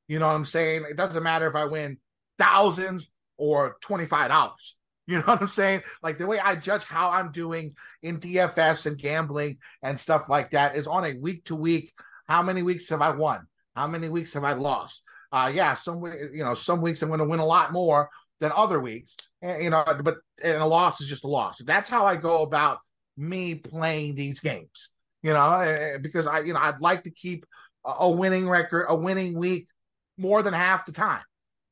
You 0.08 0.18
know 0.18 0.26
what 0.26 0.34
I'm 0.34 0.44
saying? 0.44 0.86
It 0.90 0.96
doesn't 0.96 1.22
matter 1.22 1.46
if 1.46 1.54
I 1.54 1.66
win 1.66 1.98
thousands, 2.36 3.08
or 3.38 3.76
$25. 3.84 4.74
You 5.08 5.18
know 5.18 5.24
what 5.24 5.40
I'm 5.40 5.46
saying? 5.46 5.82
Like 6.02 6.18
the 6.18 6.26
way 6.26 6.40
I 6.40 6.56
judge 6.56 6.82
how 6.82 7.10
I'm 7.10 7.30
doing 7.30 7.76
in 8.02 8.18
DFS 8.18 8.86
and 8.86 8.98
gambling 8.98 9.58
and 9.80 10.00
stuff 10.00 10.28
like 10.28 10.50
that 10.50 10.74
is 10.74 10.88
on 10.88 11.04
a 11.04 11.14
week 11.14 11.44
to 11.44 11.54
week. 11.54 11.92
How 12.26 12.42
many 12.42 12.64
weeks 12.64 12.88
have 12.88 13.02
I 13.02 13.10
won? 13.10 13.46
How 13.76 13.86
many 13.86 14.08
weeks 14.08 14.34
have 14.34 14.42
I 14.42 14.54
lost? 14.54 15.04
Uh, 15.30 15.52
yeah, 15.54 15.74
some 15.74 16.02
you 16.02 16.42
know 16.42 16.54
some 16.54 16.80
weeks 16.80 17.02
I'm 17.02 17.08
going 17.08 17.20
to 17.20 17.26
win 17.26 17.40
a 17.40 17.46
lot 17.46 17.72
more 17.72 18.08
than 18.40 18.52
other 18.54 18.80
weeks, 18.80 19.16
and, 19.42 19.62
you 19.62 19.70
know. 19.70 19.84
But 20.02 20.16
and 20.42 20.62
a 20.62 20.66
loss 20.66 21.00
is 21.00 21.08
just 21.08 21.24
a 21.24 21.28
loss. 21.28 21.58
That's 21.58 21.90
how 21.90 22.06
I 22.06 22.16
go 22.16 22.42
about 22.42 22.78
me 23.16 23.54
playing 23.54 24.14
these 24.14 24.40
games. 24.40 24.90
You 25.22 25.32
know, 25.32 25.54
eh, 25.60 25.94
eh, 25.94 25.98
because 25.98 26.26
I 26.26 26.40
you 26.40 26.52
know 26.52 26.60
I'd 26.60 26.80
like 26.80 27.04
to 27.04 27.10
keep 27.10 27.44
a 27.84 28.10
winning 28.10 28.48
record, 28.48 28.86
a 28.88 28.96
winning 28.96 29.38
week 29.38 29.68
more 30.18 30.42
than 30.42 30.54
half 30.54 30.86
the 30.86 30.92
time. 30.92 31.22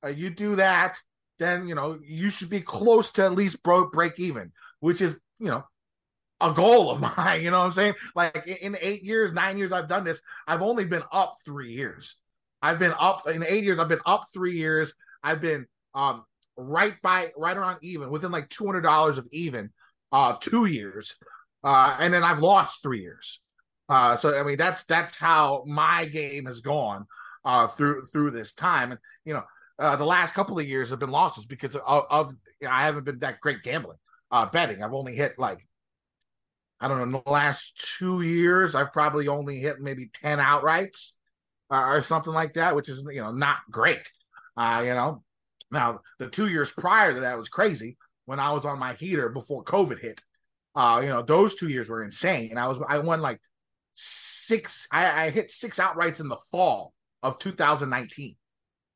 Uh, 0.05 0.09
you 0.09 0.31
do 0.31 0.57
that, 0.57 0.99
then 1.39 1.67
you 1.69 1.75
know 1.75 1.99
you 2.05 2.31
should 2.31 2.51
be 2.51 2.61
close 2.61 3.13
to 3.13 3.25
at 3.25 3.35
least 3.35 3.63
broke 3.63 3.93
break 3.93 4.19
even, 4.19 4.53
which 4.81 5.01
is 5.01 5.19
you 5.39 5.49
know 5.49 5.65
a 6.41 6.53
goal 6.53 6.91
of 6.91 7.01
mine. 7.17 7.43
You 7.43 7.51
know 7.51 7.61
what 7.61 7.67
I'm 7.67 7.73
saying? 7.73 7.95
Like 8.15 8.47
in 8.47 8.77
eight 8.81 9.03
years, 9.03 9.33
nine 9.33 9.59
years 9.59 9.73
I've 9.73 9.89
done 9.89 10.05
this, 10.05 10.21
I've 10.47 10.63
only 10.63 10.85
been 10.85 11.03
up 11.13 11.37
three 11.45 11.73
years. 11.73 12.17
I've 12.63 12.79
been 12.79 12.95
up 12.99 13.27
in 13.29 13.45
eight 13.47 13.65
years. 13.65 13.79
I've 13.79 13.89
been 13.89 14.01
up 14.07 14.25
three 14.33 14.57
years. 14.57 14.95
I've 15.23 15.41
been 15.41 15.67
um 15.95 16.25
right 16.57 16.95
by 17.03 17.33
right 17.37 17.57
around 17.57 17.79
even, 17.83 18.11
within 18.11 18.33
like 18.33 18.49
two 18.49 18.65
hundred 18.65 18.83
dollars 18.83 19.19
of 19.19 19.27
even, 19.33 19.71
uh, 20.13 20.37
two 20.41 20.67
years, 20.67 21.15
uh, 21.63 21.97
and 21.99 22.13
then 22.13 22.23
I've 22.25 22.41
lost 22.41 22.83
three 22.83 23.01
years. 23.01 23.41
Uh, 23.89 24.17
so 24.17 24.39
I 24.39 24.45
mean 24.45 24.57
that's 24.57 24.85
that's 24.85 25.17
how 25.17 25.65
my 25.67 26.07
game 26.07 26.47
has 26.47 26.61
gone 26.61 27.07
uh 27.45 27.67
through 27.67 28.05
through 28.05 28.31
this 28.31 28.53
time, 28.53 28.93
and 28.93 29.01
you 29.25 29.35
know 29.35 29.43
uh, 29.79 29.97
the 29.97 30.05
last 30.05 30.35
couple 30.35 30.59
of 30.59 30.69
years 30.69 30.91
have 30.91 30.99
been 30.99 31.11
losses 31.11 31.47
because 31.47 31.75
of, 31.75 32.05
of 32.11 32.33
you 32.61 32.69
know, 32.69 32.75
I 32.75 32.85
haven't 32.85 33.05
been 33.05 33.19
that 33.21 33.41
great 33.41 33.63
gambling, 33.63 33.99
uh, 34.31 34.47
betting. 34.47 34.83
I've 34.83 34.95
only 34.95 35.15
hit 35.15 35.39
like, 35.39 35.67
I 36.81 36.89
don't 36.89 36.99
know, 36.99 37.05
in 37.05 37.25
the 37.25 37.31
last 37.31 37.97
two 37.99 38.23
years, 38.23 38.75
I've 38.75 38.93
probably 38.93 39.29
only 39.29 39.59
hit 39.59 39.81
maybe 39.81 40.11
10 40.13 40.39
outrights 40.39 41.13
uh, 41.71 41.87
or 41.87 42.01
something 42.01 42.33
like 42.33 42.55
that, 42.55 42.77
which 42.77 42.89
is, 42.89 43.05
you 43.11 43.21
know, 43.21 43.33
not 43.33 43.59
great. 43.71 44.11
Uh, 44.57 44.83
you 44.85 44.95
know, 44.95 45.23
now 45.71 46.01
the 46.19 46.29
two 46.29 46.49
years 46.49 46.71
prior 46.71 47.15
to 47.15 47.21
that 47.21 47.39
was 47.39 47.49
crazy 47.49 47.97
when 48.27 48.39
I 48.39 48.53
was 48.53 48.65
on 48.65 48.79
my 48.79 48.95
heater 48.95 49.29
before 49.29 49.65
COVID 49.65 50.01
hit. 50.01 50.23
Uh, 50.77 51.01
you 51.03 51.09
know, 51.09 51.23
those 51.23 51.55
two 51.55 51.69
years 51.69 51.89
were 51.89 52.03
insane. 52.03 52.51
And 52.51 52.59
I 52.59 52.69
was, 52.69 52.81
I 52.89 52.99
won 52.99 53.21
like 53.21 53.41
six, 53.93 54.87
I, 54.93 55.27
I 55.27 55.31
hit 55.31 55.51
six 55.51 55.79
outrights 55.79 56.21
in 56.21 56.29
the 56.29 56.39
fall 56.51 56.93
of 57.23 57.39
2019 57.39 58.37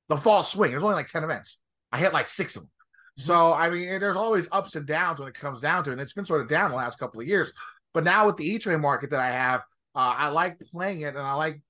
the 0.09 0.17
fall 0.17 0.43
swing. 0.43 0.71
There's 0.71 0.83
only 0.83 0.95
like 0.95 1.09
10 1.09 1.25
events. 1.25 1.59
I 1.93 1.99
hit 1.99 2.13
like 2.13 2.29
six 2.29 2.57
of 2.57 2.63
them. 2.63 2.71
So, 3.17 3.53
I 3.53 3.69
mean, 3.71 4.01
there's 4.01 4.17
always 4.17 4.49
ups 4.53 4.77
and 4.77 4.87
downs 4.87 5.19
when 5.19 5.29
it 5.29 5.35
comes 5.35 5.61
down 5.61 5.85
to 5.85 5.91
it. 5.91 5.95
And 5.95 6.01
it's 6.01 6.13
been 6.13 6.27
sort 6.27 6.41
of 6.41 6.49
down 6.49 6.71
the 6.71 6.77
last 6.77 6.99
couple 6.99 7.21
of 7.21 7.27
years. 7.27 7.53
But 7.93 8.05
now 8.05 8.27
with 8.27 8.37
the 8.37 8.45
each 8.45 8.67
way 8.67 8.77
market 8.77 9.11
that 9.11 9.21
I 9.21 9.31
have, 9.31 9.61
uh, 9.95 10.15
I 10.17 10.29
like 10.29 10.61
playing 10.61 11.01
it 11.01 11.17
and 11.17 11.19
I 11.19 11.33
like 11.33 11.61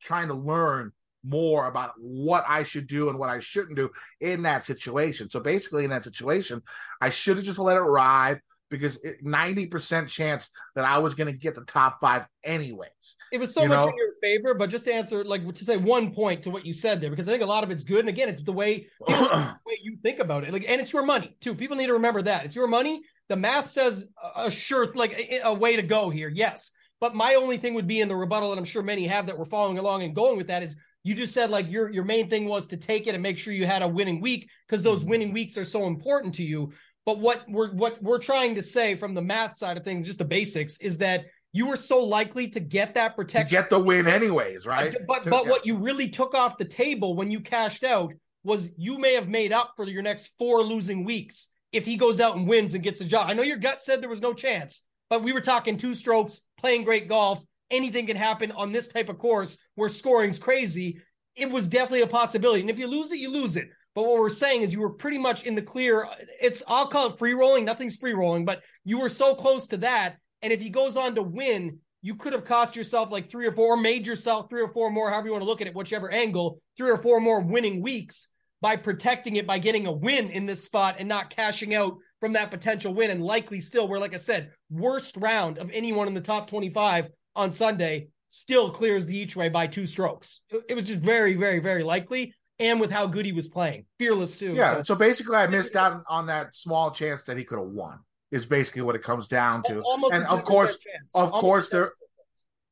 trying 0.00 0.28
to 0.28 0.34
learn 0.34 0.92
more 1.24 1.66
about 1.66 1.92
what 1.98 2.44
I 2.48 2.62
should 2.62 2.86
do 2.86 3.08
and 3.08 3.18
what 3.18 3.30
I 3.30 3.38
shouldn't 3.38 3.76
do 3.76 3.90
in 4.20 4.42
that 4.42 4.64
situation. 4.64 5.30
So 5.30 5.40
basically, 5.40 5.84
in 5.84 5.90
that 5.90 6.04
situation, 6.04 6.62
I 7.00 7.08
should 7.10 7.36
have 7.36 7.46
just 7.46 7.58
let 7.58 7.76
it 7.76 7.80
ride 7.80 8.40
because 8.72 8.98
90% 9.24 10.08
chance 10.08 10.50
that 10.74 10.84
I 10.84 10.98
was 10.98 11.14
going 11.14 11.30
to 11.30 11.38
get 11.38 11.54
the 11.54 11.64
top 11.64 12.00
five 12.00 12.26
anyways. 12.42 13.16
It 13.30 13.38
was 13.38 13.52
so 13.54 13.60
much 13.60 13.70
know? 13.70 13.88
in 13.88 13.94
your 13.96 14.14
favor, 14.20 14.54
but 14.54 14.70
just 14.70 14.86
to 14.86 14.92
answer, 14.92 15.22
like 15.22 15.46
to 15.54 15.64
say 15.64 15.76
one 15.76 16.12
point 16.12 16.42
to 16.42 16.50
what 16.50 16.66
you 16.66 16.72
said 16.72 17.00
there, 17.00 17.10
because 17.10 17.28
I 17.28 17.32
think 17.32 17.44
a 17.44 17.46
lot 17.46 17.62
of 17.62 17.70
it's 17.70 17.84
good. 17.84 18.00
And 18.00 18.08
again, 18.08 18.28
it's 18.28 18.42
the 18.42 18.52
way, 18.52 18.86
the 19.06 19.56
way 19.64 19.78
you 19.82 19.98
think 20.02 20.18
about 20.18 20.42
it. 20.42 20.52
Like, 20.52 20.64
and 20.66 20.80
it's 20.80 20.92
your 20.92 21.04
money 21.04 21.36
too. 21.40 21.54
People 21.54 21.76
need 21.76 21.86
to 21.86 21.92
remember 21.92 22.22
that 22.22 22.44
it's 22.44 22.56
your 22.56 22.66
money. 22.66 23.02
The 23.28 23.36
math 23.36 23.70
says 23.70 24.08
a 24.34 24.50
sure, 24.50 24.92
like 24.94 25.12
a, 25.12 25.40
a 25.44 25.54
way 25.54 25.76
to 25.76 25.82
go 25.82 26.10
here. 26.10 26.28
Yes. 26.28 26.72
But 27.00 27.14
my 27.14 27.34
only 27.34 27.58
thing 27.58 27.74
would 27.74 27.86
be 27.86 28.00
in 28.00 28.08
the 28.08 28.16
rebuttal, 28.16 28.52
and 28.52 28.58
I'm 28.58 28.64
sure 28.64 28.82
many 28.82 29.06
have 29.06 29.26
that 29.26 29.38
we're 29.38 29.44
following 29.44 29.78
along 29.78 30.02
and 30.02 30.14
going 30.14 30.36
with 30.36 30.46
that 30.48 30.62
is 30.62 30.76
you 31.04 31.14
just 31.14 31.34
said 31.34 31.50
like 31.50 31.70
your 31.70 31.90
your 31.90 32.04
main 32.04 32.30
thing 32.30 32.44
was 32.44 32.66
to 32.68 32.76
take 32.76 33.06
it 33.06 33.14
and 33.14 33.22
make 33.22 33.38
sure 33.38 33.52
you 33.52 33.66
had 33.66 33.82
a 33.82 33.88
winning 33.88 34.20
week 34.20 34.48
because 34.66 34.82
those 34.82 35.00
mm-hmm. 35.00 35.10
winning 35.10 35.32
weeks 35.32 35.56
are 35.56 35.64
so 35.64 35.86
important 35.86 36.34
to 36.34 36.42
you. 36.42 36.72
But 37.04 37.18
what 37.18 37.44
we're 37.48 37.72
what 37.72 38.02
we're 38.02 38.18
trying 38.18 38.54
to 38.54 38.62
say 38.62 38.94
from 38.94 39.14
the 39.14 39.22
math 39.22 39.56
side 39.56 39.76
of 39.76 39.84
things, 39.84 40.06
just 40.06 40.20
the 40.20 40.24
basics, 40.24 40.78
is 40.78 40.98
that 40.98 41.24
you 41.52 41.66
were 41.66 41.76
so 41.76 42.02
likely 42.02 42.48
to 42.48 42.60
get 42.60 42.94
that 42.94 43.16
protection, 43.16 43.48
to 43.48 43.62
get 43.62 43.70
the 43.70 43.78
win 43.78 44.06
anyways, 44.06 44.66
right? 44.66 44.94
But 45.06 45.28
but 45.28 45.44
yeah. 45.44 45.50
what 45.50 45.66
you 45.66 45.76
really 45.76 46.08
took 46.08 46.34
off 46.34 46.58
the 46.58 46.64
table 46.64 47.14
when 47.14 47.30
you 47.30 47.40
cashed 47.40 47.84
out 47.84 48.12
was 48.44 48.72
you 48.76 48.98
may 48.98 49.14
have 49.14 49.28
made 49.28 49.52
up 49.52 49.72
for 49.76 49.86
your 49.86 50.02
next 50.02 50.34
four 50.38 50.62
losing 50.62 51.04
weeks 51.04 51.48
if 51.72 51.84
he 51.84 51.96
goes 51.96 52.20
out 52.20 52.36
and 52.36 52.46
wins 52.46 52.74
and 52.74 52.82
gets 52.82 53.00
a 53.00 53.04
job. 53.04 53.28
I 53.28 53.34
know 53.34 53.42
your 53.42 53.56
gut 53.56 53.82
said 53.82 54.00
there 54.00 54.08
was 54.08 54.20
no 54.20 54.34
chance, 54.34 54.82
but 55.10 55.22
we 55.22 55.32
were 55.32 55.40
talking 55.40 55.76
two 55.76 55.94
strokes, 55.94 56.42
playing 56.58 56.84
great 56.84 57.08
golf. 57.08 57.42
Anything 57.70 58.06
can 58.06 58.16
happen 58.16 58.52
on 58.52 58.72
this 58.72 58.88
type 58.88 59.08
of 59.08 59.18
course 59.18 59.58
where 59.74 59.88
scoring's 59.88 60.38
crazy. 60.38 61.00
It 61.36 61.50
was 61.50 61.66
definitely 61.66 62.02
a 62.02 62.06
possibility. 62.06 62.60
And 62.60 62.70
if 62.70 62.78
you 62.78 62.86
lose 62.86 63.12
it, 63.12 63.18
you 63.18 63.30
lose 63.30 63.56
it. 63.56 63.68
But 63.94 64.02
what 64.02 64.18
we're 64.18 64.30
saying 64.30 64.62
is 64.62 64.72
you 64.72 64.80
were 64.80 64.90
pretty 64.90 65.18
much 65.18 65.44
in 65.44 65.54
the 65.54 65.62
clear. 65.62 66.08
It's 66.40 66.62
I'll 66.66 66.88
call 66.88 67.12
it 67.12 67.18
free 67.18 67.34
rolling. 67.34 67.64
Nothing's 67.64 67.96
free 67.96 68.14
rolling, 68.14 68.44
but 68.44 68.62
you 68.84 68.98
were 68.98 69.08
so 69.08 69.34
close 69.34 69.66
to 69.68 69.76
that. 69.78 70.16
And 70.40 70.52
if 70.52 70.60
he 70.60 70.70
goes 70.70 70.96
on 70.96 71.14
to 71.14 71.22
win, 71.22 71.78
you 72.00 72.16
could 72.16 72.32
have 72.32 72.44
cost 72.44 72.74
yourself 72.74 73.12
like 73.12 73.30
three 73.30 73.46
or 73.46 73.52
four, 73.52 73.74
or 73.74 73.76
made 73.76 74.06
yourself 74.06 74.48
three 74.48 74.62
or 74.62 74.72
four 74.72 74.90
more, 74.90 75.10
however 75.10 75.26
you 75.26 75.32
want 75.32 75.42
to 75.42 75.48
look 75.48 75.60
at 75.60 75.66
it, 75.66 75.74
whichever 75.74 76.10
angle, 76.10 76.58
three 76.76 76.90
or 76.90 76.98
four 76.98 77.20
more 77.20 77.40
winning 77.40 77.80
weeks 77.80 78.28
by 78.60 78.76
protecting 78.76 79.36
it 79.36 79.46
by 79.46 79.58
getting 79.58 79.86
a 79.86 79.92
win 79.92 80.30
in 80.30 80.46
this 80.46 80.64
spot 80.64 80.96
and 80.98 81.08
not 81.08 81.30
cashing 81.30 81.74
out 81.74 81.96
from 82.20 82.32
that 82.32 82.50
potential 82.50 82.94
win. 82.94 83.10
And 83.10 83.22
likely 83.22 83.60
still, 83.60 83.88
where 83.88 84.00
like 84.00 84.14
I 84.14 84.18
said, 84.18 84.50
worst 84.70 85.16
round 85.16 85.58
of 85.58 85.70
anyone 85.72 86.08
in 86.08 86.14
the 86.14 86.20
top 86.20 86.48
25 86.48 87.10
on 87.36 87.52
Sunday 87.52 88.08
still 88.28 88.70
clears 88.70 89.04
the 89.04 89.16
each 89.16 89.36
way 89.36 89.48
by 89.48 89.66
two 89.66 89.86
strokes. 89.86 90.40
It 90.68 90.74
was 90.74 90.86
just 90.86 91.00
very, 91.00 91.34
very, 91.34 91.58
very 91.58 91.82
likely 91.82 92.34
and 92.62 92.80
with 92.80 92.90
how 92.90 93.06
good 93.06 93.26
he 93.26 93.32
was 93.32 93.48
playing. 93.48 93.84
Fearless 93.98 94.38
too. 94.38 94.54
Yeah. 94.54 94.76
So, 94.78 94.82
so 94.82 94.94
basically, 94.94 95.36
I 95.36 95.46
missed 95.48 95.76
out 95.76 96.02
on 96.08 96.26
that 96.26 96.54
small 96.54 96.90
chance 96.90 97.24
that 97.24 97.36
he 97.36 97.44
could 97.44 97.58
have 97.58 97.68
won. 97.68 97.98
Is 98.30 98.46
basically 98.46 98.80
what 98.80 98.94
it 98.94 99.02
comes 99.02 99.28
down 99.28 99.62
to. 99.64 99.82
Almost 99.82 100.14
and 100.14 100.24
of 100.24 100.42
course, 100.44 100.78
of 101.14 101.32
Almost 101.32 101.40
course, 101.40 101.68
there. 101.68 101.92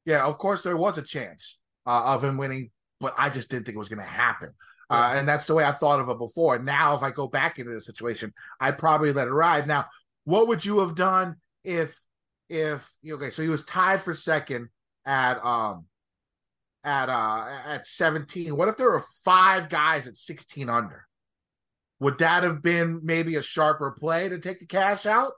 Yeah, 0.07 0.25
of 0.25 0.39
course, 0.39 0.63
there 0.63 0.77
was 0.77 0.97
a 0.97 1.03
chance 1.03 1.59
uh, 1.87 2.15
of 2.15 2.25
him 2.25 2.39
winning, 2.39 2.71
but 2.99 3.15
I 3.19 3.29
just 3.29 3.51
didn't 3.51 3.67
think 3.67 3.77
it 3.77 3.79
was 3.79 3.91
going 3.91 3.99
to 3.99 4.05
happen. 4.05 4.55
Uh, 4.89 5.13
and 5.15 5.29
that's 5.29 5.47
the 5.47 5.55
way 5.55 5.65
I 5.65 5.73
thought 5.73 6.01
of 6.01 6.09
it 6.09 6.19
before. 6.19 6.59
Now, 6.59 6.95
if 6.95 7.03
I 7.03 7.11
go 7.11 7.29
back 7.29 7.59
into 7.59 7.73
the 7.73 7.81
situation, 7.81 8.33
I'd 8.59 8.79
probably 8.79 9.13
let 9.13 9.29
it 9.29 9.33
ride. 9.33 9.69
Now, 9.69 9.85
what 10.25 10.49
would 10.49 10.65
you 10.65 10.81
have 10.81 10.95
done 10.95 11.37
if, 11.63 11.95
if 12.49 12.91
okay, 13.07 13.31
so 13.31 13.43
he 13.43 13.49
was 13.49 13.63
tied 13.65 14.03
for 14.03 14.15
second 14.15 14.69
at 15.07 15.45
um 15.45 15.85
at 16.83 17.11
uh 17.11 17.45
at 17.67 17.87
17 17.87 18.57
what 18.57 18.69
if 18.69 18.77
there 18.79 18.91
were 18.91 19.05
five 19.25 19.69
guys 19.69 20.09
at 20.09 20.17
16 20.17 20.69
under? 20.69 21.07
Would 22.01 22.19
that 22.19 22.43
have 22.45 22.63
been 22.63 23.01
maybe 23.03 23.37
a 23.37 23.43
sharper 23.43 23.91
play 23.93 24.29
to 24.29 24.39
take 24.39 24.61
the 24.61 24.67
cash 24.67 25.05
out? 25.07 25.33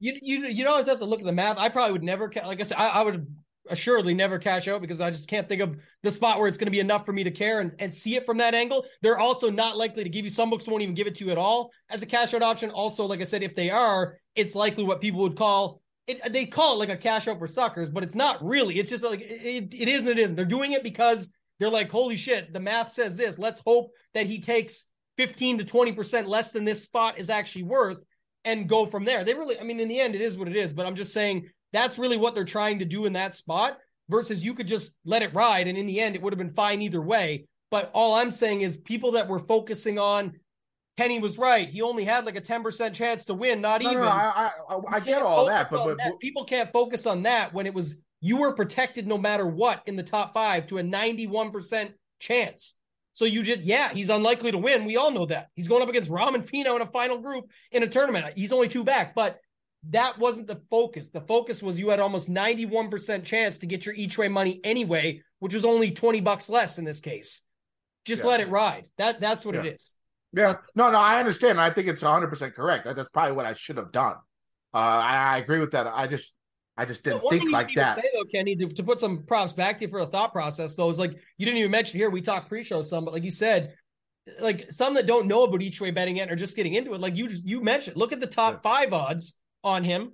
You 0.00 0.18
you 0.20 0.46
you 0.46 0.68
always 0.68 0.86
have 0.86 0.98
to 0.98 1.04
look 1.04 1.20
at 1.20 1.26
the 1.26 1.32
math 1.32 1.58
i 1.58 1.68
probably 1.68 1.92
would 1.92 2.02
never 2.02 2.30
like 2.44 2.60
i 2.60 2.64
said 2.64 2.76
i, 2.76 2.88
I 2.88 3.02
would 3.02 3.24
assuredly 3.70 4.14
never 4.14 4.40
cash 4.40 4.66
out 4.66 4.80
because 4.80 5.00
i 5.00 5.08
just 5.12 5.28
can't 5.28 5.48
think 5.48 5.62
of 5.62 5.76
the 6.02 6.10
spot 6.10 6.40
where 6.40 6.48
it's 6.48 6.58
going 6.58 6.66
to 6.66 6.72
be 6.72 6.80
enough 6.80 7.06
for 7.06 7.12
me 7.12 7.22
to 7.22 7.30
care 7.30 7.60
and, 7.60 7.70
and 7.78 7.94
see 7.94 8.16
it 8.16 8.26
from 8.26 8.38
that 8.38 8.54
angle. 8.54 8.84
They're 9.02 9.18
also 9.18 9.48
not 9.48 9.76
likely 9.76 10.02
to 10.02 10.10
give 10.10 10.24
you 10.24 10.30
some 10.30 10.50
books 10.50 10.66
won't 10.66 10.82
even 10.82 10.96
give 10.96 11.06
it 11.06 11.14
to 11.16 11.24
you 11.24 11.30
at 11.30 11.38
all 11.38 11.70
as 11.88 12.02
a 12.02 12.06
cash 12.06 12.34
out 12.34 12.42
option. 12.42 12.70
Also 12.70 13.06
like 13.06 13.20
i 13.20 13.24
said 13.24 13.44
if 13.44 13.54
they 13.54 13.70
are 13.70 14.18
it's 14.34 14.56
likely 14.56 14.82
what 14.82 15.00
people 15.00 15.20
would 15.20 15.36
call 15.36 15.81
it, 16.06 16.32
they 16.32 16.46
call 16.46 16.74
it 16.74 16.78
like 16.78 16.88
a 16.88 17.00
cash 17.00 17.28
out 17.28 17.38
for 17.38 17.46
suckers, 17.46 17.90
but 17.90 18.02
it's 18.02 18.14
not 18.14 18.44
really. 18.44 18.78
It's 18.78 18.90
just 18.90 19.02
like 19.02 19.20
it, 19.20 19.72
it 19.72 19.88
is 19.88 20.06
and 20.06 20.18
it 20.18 20.22
isn't. 20.22 20.36
They're 20.36 20.44
doing 20.44 20.72
it 20.72 20.82
because 20.82 21.32
they're 21.58 21.70
like, 21.70 21.90
holy 21.90 22.16
shit, 22.16 22.52
the 22.52 22.60
math 22.60 22.92
says 22.92 23.16
this. 23.16 23.38
Let's 23.38 23.60
hope 23.60 23.90
that 24.14 24.26
he 24.26 24.40
takes 24.40 24.86
15 25.18 25.58
to 25.58 25.64
20% 25.64 26.26
less 26.26 26.52
than 26.52 26.64
this 26.64 26.84
spot 26.84 27.18
is 27.18 27.30
actually 27.30 27.64
worth 27.64 28.04
and 28.44 28.68
go 28.68 28.86
from 28.86 29.04
there. 29.04 29.24
They 29.24 29.34
really, 29.34 29.58
I 29.58 29.62
mean, 29.62 29.78
in 29.78 29.88
the 29.88 30.00
end, 30.00 30.14
it 30.14 30.20
is 30.20 30.36
what 30.36 30.48
it 30.48 30.56
is, 30.56 30.72
but 30.72 30.86
I'm 30.86 30.96
just 30.96 31.12
saying 31.12 31.48
that's 31.72 31.98
really 31.98 32.16
what 32.16 32.34
they're 32.34 32.44
trying 32.44 32.80
to 32.80 32.84
do 32.84 33.06
in 33.06 33.12
that 33.12 33.34
spot 33.34 33.78
versus 34.08 34.44
you 34.44 34.54
could 34.54 34.66
just 34.66 34.96
let 35.04 35.22
it 35.22 35.34
ride. 35.34 35.68
And 35.68 35.78
in 35.78 35.86
the 35.86 36.00
end, 36.00 36.16
it 36.16 36.22
would 36.22 36.32
have 36.32 36.38
been 36.38 36.54
fine 36.54 36.82
either 36.82 37.00
way. 37.00 37.46
But 37.70 37.90
all 37.94 38.14
I'm 38.14 38.30
saying 38.30 38.62
is 38.62 38.76
people 38.78 39.12
that 39.12 39.28
were 39.28 39.38
focusing 39.38 39.98
on 39.98 40.32
Kenny 41.02 41.18
was 41.18 41.36
right. 41.36 41.68
He 41.68 41.82
only 41.82 42.04
had 42.04 42.24
like 42.24 42.36
a 42.36 42.40
10% 42.40 42.94
chance 42.94 43.24
to 43.24 43.34
win, 43.34 43.60
not 43.60 43.82
no, 43.82 43.90
even. 43.90 44.02
No, 44.02 44.08
I, 44.08 44.50
I, 44.68 44.76
I 44.92 45.00
get 45.00 45.22
all 45.22 45.46
that, 45.46 45.68
but, 45.70 45.84
but, 45.84 45.98
that. 45.98 46.18
people 46.20 46.44
can't 46.44 46.72
focus 46.72 47.06
on 47.06 47.24
that 47.24 47.52
when 47.52 47.66
it 47.66 47.74
was 47.74 48.02
you 48.20 48.38
were 48.38 48.54
protected 48.54 49.06
no 49.06 49.18
matter 49.18 49.44
what 49.44 49.82
in 49.86 49.96
the 49.96 50.02
top 50.02 50.32
five 50.32 50.66
to 50.66 50.78
a 50.78 50.82
91% 50.82 51.92
chance. 52.20 52.76
So 53.14 53.24
you 53.24 53.42
just, 53.42 53.62
yeah, 53.62 53.92
he's 53.92 54.08
unlikely 54.10 54.52
to 54.52 54.58
win. 54.58 54.84
We 54.84 54.96
all 54.96 55.10
know 55.10 55.26
that. 55.26 55.48
He's 55.54 55.68
going 55.68 55.82
up 55.82 55.88
against 55.88 56.08
Rahm 56.08 56.34
and 56.34 56.46
Finau 56.46 56.76
in 56.76 56.82
a 56.82 56.86
final 56.86 57.18
group 57.18 57.50
in 57.72 57.82
a 57.82 57.88
tournament. 57.88 58.32
He's 58.36 58.52
only 58.52 58.68
two 58.68 58.84
back, 58.84 59.14
but 59.14 59.40
that 59.90 60.18
wasn't 60.18 60.46
the 60.46 60.62
focus. 60.70 61.10
The 61.10 61.20
focus 61.22 61.62
was 61.62 61.78
you 61.78 61.88
had 61.88 61.98
almost 61.98 62.32
91% 62.32 63.24
chance 63.24 63.58
to 63.58 63.66
get 63.66 63.84
your 63.84 63.94
each 63.96 64.16
way 64.16 64.28
money 64.28 64.60
anyway, 64.62 65.20
which 65.40 65.52
was 65.52 65.64
only 65.64 65.90
20 65.90 66.20
bucks 66.20 66.48
less 66.48 66.78
in 66.78 66.84
this 66.84 67.00
case. 67.00 67.42
Just 68.04 68.22
yeah. 68.22 68.30
let 68.30 68.40
it 68.40 68.48
ride. 68.48 68.86
That 68.98 69.20
That's 69.20 69.44
what 69.44 69.56
yeah. 69.56 69.62
it 69.62 69.74
is. 69.74 69.94
Yeah, 70.32 70.56
no, 70.74 70.90
no, 70.90 70.98
I 70.98 71.18
understand. 71.18 71.60
I 71.60 71.70
think 71.70 71.88
it's 71.88 72.02
100 72.02 72.28
percent 72.28 72.54
correct. 72.54 72.84
That's 72.84 73.08
probably 73.12 73.36
what 73.36 73.46
I 73.46 73.52
should 73.52 73.76
have 73.76 73.92
done. 73.92 74.16
Uh, 74.74 74.78
I, 74.78 75.34
I 75.34 75.38
agree 75.38 75.58
with 75.58 75.72
that. 75.72 75.86
I 75.86 76.06
just, 76.06 76.32
I 76.76 76.86
just 76.86 77.04
didn't 77.04 77.22
think 77.28 77.50
like 77.50 77.74
that. 77.74 77.96
Say, 77.96 78.08
though, 78.14 78.24
Kenny, 78.24 78.56
to, 78.56 78.68
to 78.68 78.82
put 78.82 78.98
some 78.98 79.24
props 79.24 79.52
back 79.52 79.78
to 79.78 79.84
you 79.84 79.90
for 79.90 80.00
a 80.00 80.06
thought 80.06 80.32
process, 80.32 80.74
though, 80.74 80.88
is 80.88 80.98
like 80.98 81.12
you 81.36 81.44
didn't 81.44 81.58
even 81.58 81.70
mention 81.70 81.98
here. 81.98 82.08
We 82.08 82.22
talked 82.22 82.48
pre-show 82.48 82.80
some, 82.82 83.04
but 83.04 83.12
like 83.12 83.24
you 83.24 83.30
said, 83.30 83.74
like 84.40 84.72
some 84.72 84.94
that 84.94 85.06
don't 85.06 85.26
know 85.26 85.44
about 85.44 85.60
each 85.60 85.80
way 85.80 85.90
betting 85.90 86.16
yet 86.16 86.30
are 86.30 86.36
just 86.36 86.56
getting 86.56 86.74
into 86.74 86.94
it. 86.94 87.00
Like 87.00 87.16
you 87.16 87.28
just 87.28 87.46
you 87.46 87.60
mentioned, 87.60 87.96
look 87.96 88.12
at 88.12 88.20
the 88.20 88.26
top 88.26 88.62
five 88.62 88.92
odds 88.94 89.38
on 89.62 89.84
him, 89.84 90.12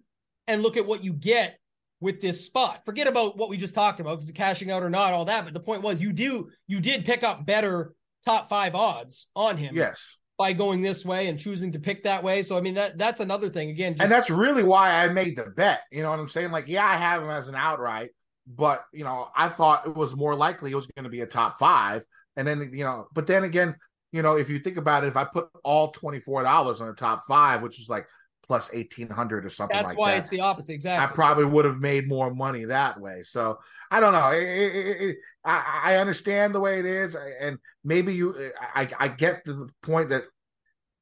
and 0.48 0.62
look 0.62 0.76
at 0.76 0.87
what 0.87 1.04
you 1.04 1.12
get 1.12 1.59
with 2.00 2.20
this 2.20 2.44
spot. 2.44 2.85
Forget 2.85 3.07
about 3.07 3.37
what 3.37 3.48
we 3.48 3.57
just 3.57 3.74
talked 3.74 4.00
about 4.00 4.18
because 4.18 4.31
cashing 4.33 4.70
out 4.70 4.83
or 4.83 4.90
not, 4.90 5.12
all 5.12 5.26
that. 5.26 5.44
But 5.44 5.54
the 5.54 5.61
point 5.61 5.83
was, 5.83 6.00
you 6.00 6.12
do 6.12 6.50
you 6.66 6.81
did 6.81 7.04
pick 7.04 7.22
up 7.22 7.46
better 7.46 7.94
top 8.24 8.48
five 8.48 8.74
odds 8.74 9.28
on 9.35 9.57
him. 9.57 9.74
Yes. 9.74 10.16
By 10.38 10.52
going 10.52 10.83
this 10.83 11.04
way 11.04 11.26
and 11.26 11.38
choosing 11.38 11.72
to 11.72 11.81
pick 11.81 12.04
that 12.04 12.22
way. 12.22 12.42
So 12.42 12.57
I 12.57 12.61
mean 12.61 12.74
that 12.74 12.96
that's 12.96 13.20
another 13.20 13.48
thing. 13.48 13.70
Again, 13.70 13.94
just- 13.94 14.02
and 14.02 14.11
that's 14.11 14.31
really 14.31 14.62
why 14.62 15.02
I 15.04 15.09
made 15.09 15.37
the 15.37 15.46
bet. 15.46 15.83
You 15.90 16.02
know 16.02 16.11
what 16.11 16.20
I'm 16.20 16.28
saying? 16.28 16.52
Like, 16.52 16.68
yeah, 16.68 16.87
I 16.87 16.94
have 16.94 17.22
him 17.22 17.31
as 17.31 17.48
an 17.48 17.57
outright, 17.57 18.11
but 18.46 18.85
you 18.92 19.04
know, 19.04 19.28
I 19.37 19.48
thought 19.48 19.87
it 19.87 19.96
was 19.96 20.14
more 20.14 20.35
likely 20.37 20.70
it 20.70 20.76
was 20.76 20.87
going 20.87 21.04
to 21.04 21.11
be 21.11 21.20
a 21.20 21.26
top 21.26 21.59
five. 21.59 22.04
And 22.37 22.46
then, 22.46 22.70
you 22.72 22.85
know, 22.85 23.09
but 23.12 23.26
then 23.26 23.42
again, 23.42 23.74
you 24.12 24.22
know, 24.22 24.37
if 24.37 24.48
you 24.48 24.61
think 24.61 24.76
about 24.76 25.02
it, 25.02 25.09
if 25.09 25.16
I 25.16 25.24
put 25.24 25.48
all 25.64 25.92
$24 25.92 26.81
on 26.81 26.87
the 26.87 26.94
top 26.94 27.24
five, 27.24 27.62
which 27.62 27.81
is 27.81 27.88
like 27.88 28.07
plus 28.48 28.72
1800 28.72 29.44
or 29.44 29.50
something 29.50 29.76
that's 29.76 29.90
like 29.90 29.98
why 29.98 30.12
that, 30.12 30.20
it's 30.20 30.31
the 30.31 30.40
opposite 30.40 30.72
exactly 30.72 31.04
i 31.04 31.14
probably 31.14 31.44
would 31.44 31.66
have 31.66 31.81
made 31.81 32.09
more 32.09 32.33
money 32.35 32.64
that 32.64 32.98
way 32.98 33.22
so 33.22 33.59
i 33.90 34.00
don't 34.00 34.14
know 34.14 34.31
it, 34.31 34.42
it, 34.42 35.00
it, 35.02 35.16
I, 35.48 35.80
I 35.84 35.96
understand 35.96 36.54
the 36.54 36.61
way 36.61 36.78
it 36.78 36.87
is 36.87 37.16
and 37.40 37.58
maybe 37.84 38.14
you 38.14 38.34
I, 38.74 38.88
I 38.98 39.08
get 39.08 39.44
to 39.46 39.54
the 39.54 39.68
point 39.82 40.11
that 40.11 40.24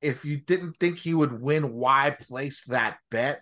if 0.01 0.25
you 0.25 0.39
didn't 0.39 0.77
think 0.79 0.99
he 0.99 1.15
would 1.15 1.41
win 1.41 1.75
why 1.75 2.17
place 2.19 2.65
that 2.69 2.99
bet 3.11 3.41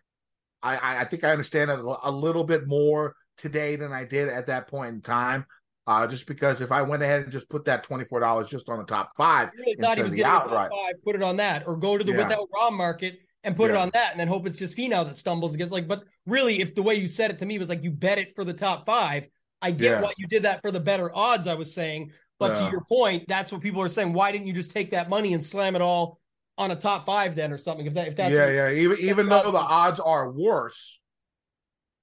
i 0.62 1.02
i 1.02 1.04
think 1.04 1.24
i 1.24 1.30
understand 1.30 1.70
it 1.70 1.80
a 1.80 2.10
little 2.10 2.44
bit 2.44 2.66
more 2.66 3.14
today 3.36 3.76
than 3.76 3.92
i 3.92 4.04
did 4.04 4.28
at 4.28 4.46
that 4.46 4.68
point 4.68 4.94
in 4.94 5.00
time 5.00 5.46
uh, 5.86 6.06
just 6.06 6.26
because 6.26 6.62
if 6.62 6.72
I 6.72 6.80
went 6.80 7.02
ahead 7.02 7.24
and 7.24 7.30
just 7.30 7.50
put 7.50 7.66
that 7.66 7.84
twenty 7.84 8.06
four 8.06 8.18
dollars 8.18 8.48
just 8.48 8.70
on 8.70 8.78
the 8.78 8.84
top 8.84 9.10
five, 9.18 9.50
really 9.58 9.74
thought 9.74 9.98
he 9.98 10.02
was 10.02 10.14
getting 10.14 10.32
outright, 10.32 10.70
top 10.70 10.78
five, 10.78 10.94
put 11.04 11.14
it 11.14 11.22
on 11.22 11.36
that, 11.36 11.64
or 11.66 11.76
go 11.76 11.98
to 11.98 12.02
the 12.02 12.12
yeah. 12.12 12.26
without 12.26 12.48
Rahm 12.58 12.72
market 12.72 13.18
and 13.44 13.54
put 13.54 13.70
yeah. 13.70 13.76
it 13.76 13.78
on 13.78 13.90
that 13.92 14.10
and 14.10 14.18
then 14.18 14.26
hope 14.26 14.46
it's 14.46 14.56
just 14.56 14.76
Finau 14.76 15.04
that 15.04 15.16
stumbles 15.16 15.54
against 15.54 15.72
like 15.72 15.86
but 15.86 16.02
really 16.26 16.60
if 16.60 16.74
the 16.74 16.82
way 16.82 16.94
you 16.94 17.06
said 17.06 17.30
it 17.30 17.38
to 17.38 17.46
me 17.46 17.58
was 17.58 17.68
like 17.68 17.84
you 17.84 17.90
bet 17.90 18.18
it 18.18 18.34
for 18.34 18.42
the 18.42 18.52
top 18.52 18.86
5 18.86 19.26
I 19.64 19.70
get 19.70 19.90
yeah. 19.90 20.00
why 20.02 20.12
you 20.18 20.26
did 20.26 20.42
that 20.42 20.60
for 20.60 20.70
the 20.70 20.80
better 20.80 21.10
odds 21.14 21.46
I 21.46 21.54
was 21.54 21.72
saying 21.72 22.12
but 22.38 22.52
yeah. 22.52 22.66
to 22.66 22.70
your 22.70 22.84
point 22.84 23.24
that's 23.26 23.50
what 23.50 23.62
people 23.62 23.80
are 23.80 23.88
saying 23.88 24.12
why 24.12 24.30
didn't 24.30 24.46
you 24.46 24.52
just 24.52 24.70
take 24.70 24.90
that 24.90 25.08
money 25.08 25.32
and 25.32 25.42
slam 25.42 25.74
it 25.74 25.82
all 25.82 26.20
on 26.58 26.70
a 26.70 26.76
top 26.76 27.06
5 27.06 27.34
then 27.34 27.52
or 27.52 27.58
something 27.58 27.86
if 27.86 27.94
that 27.94 28.08
if 28.08 28.16
that's 28.16 28.34
Yeah 28.34 28.50
yeah 28.50 28.70
even 28.70 28.98
even 28.98 29.28
though 29.28 29.50
the 29.50 29.58
odds 29.58 30.00
are 30.00 30.30
worse 30.30 31.00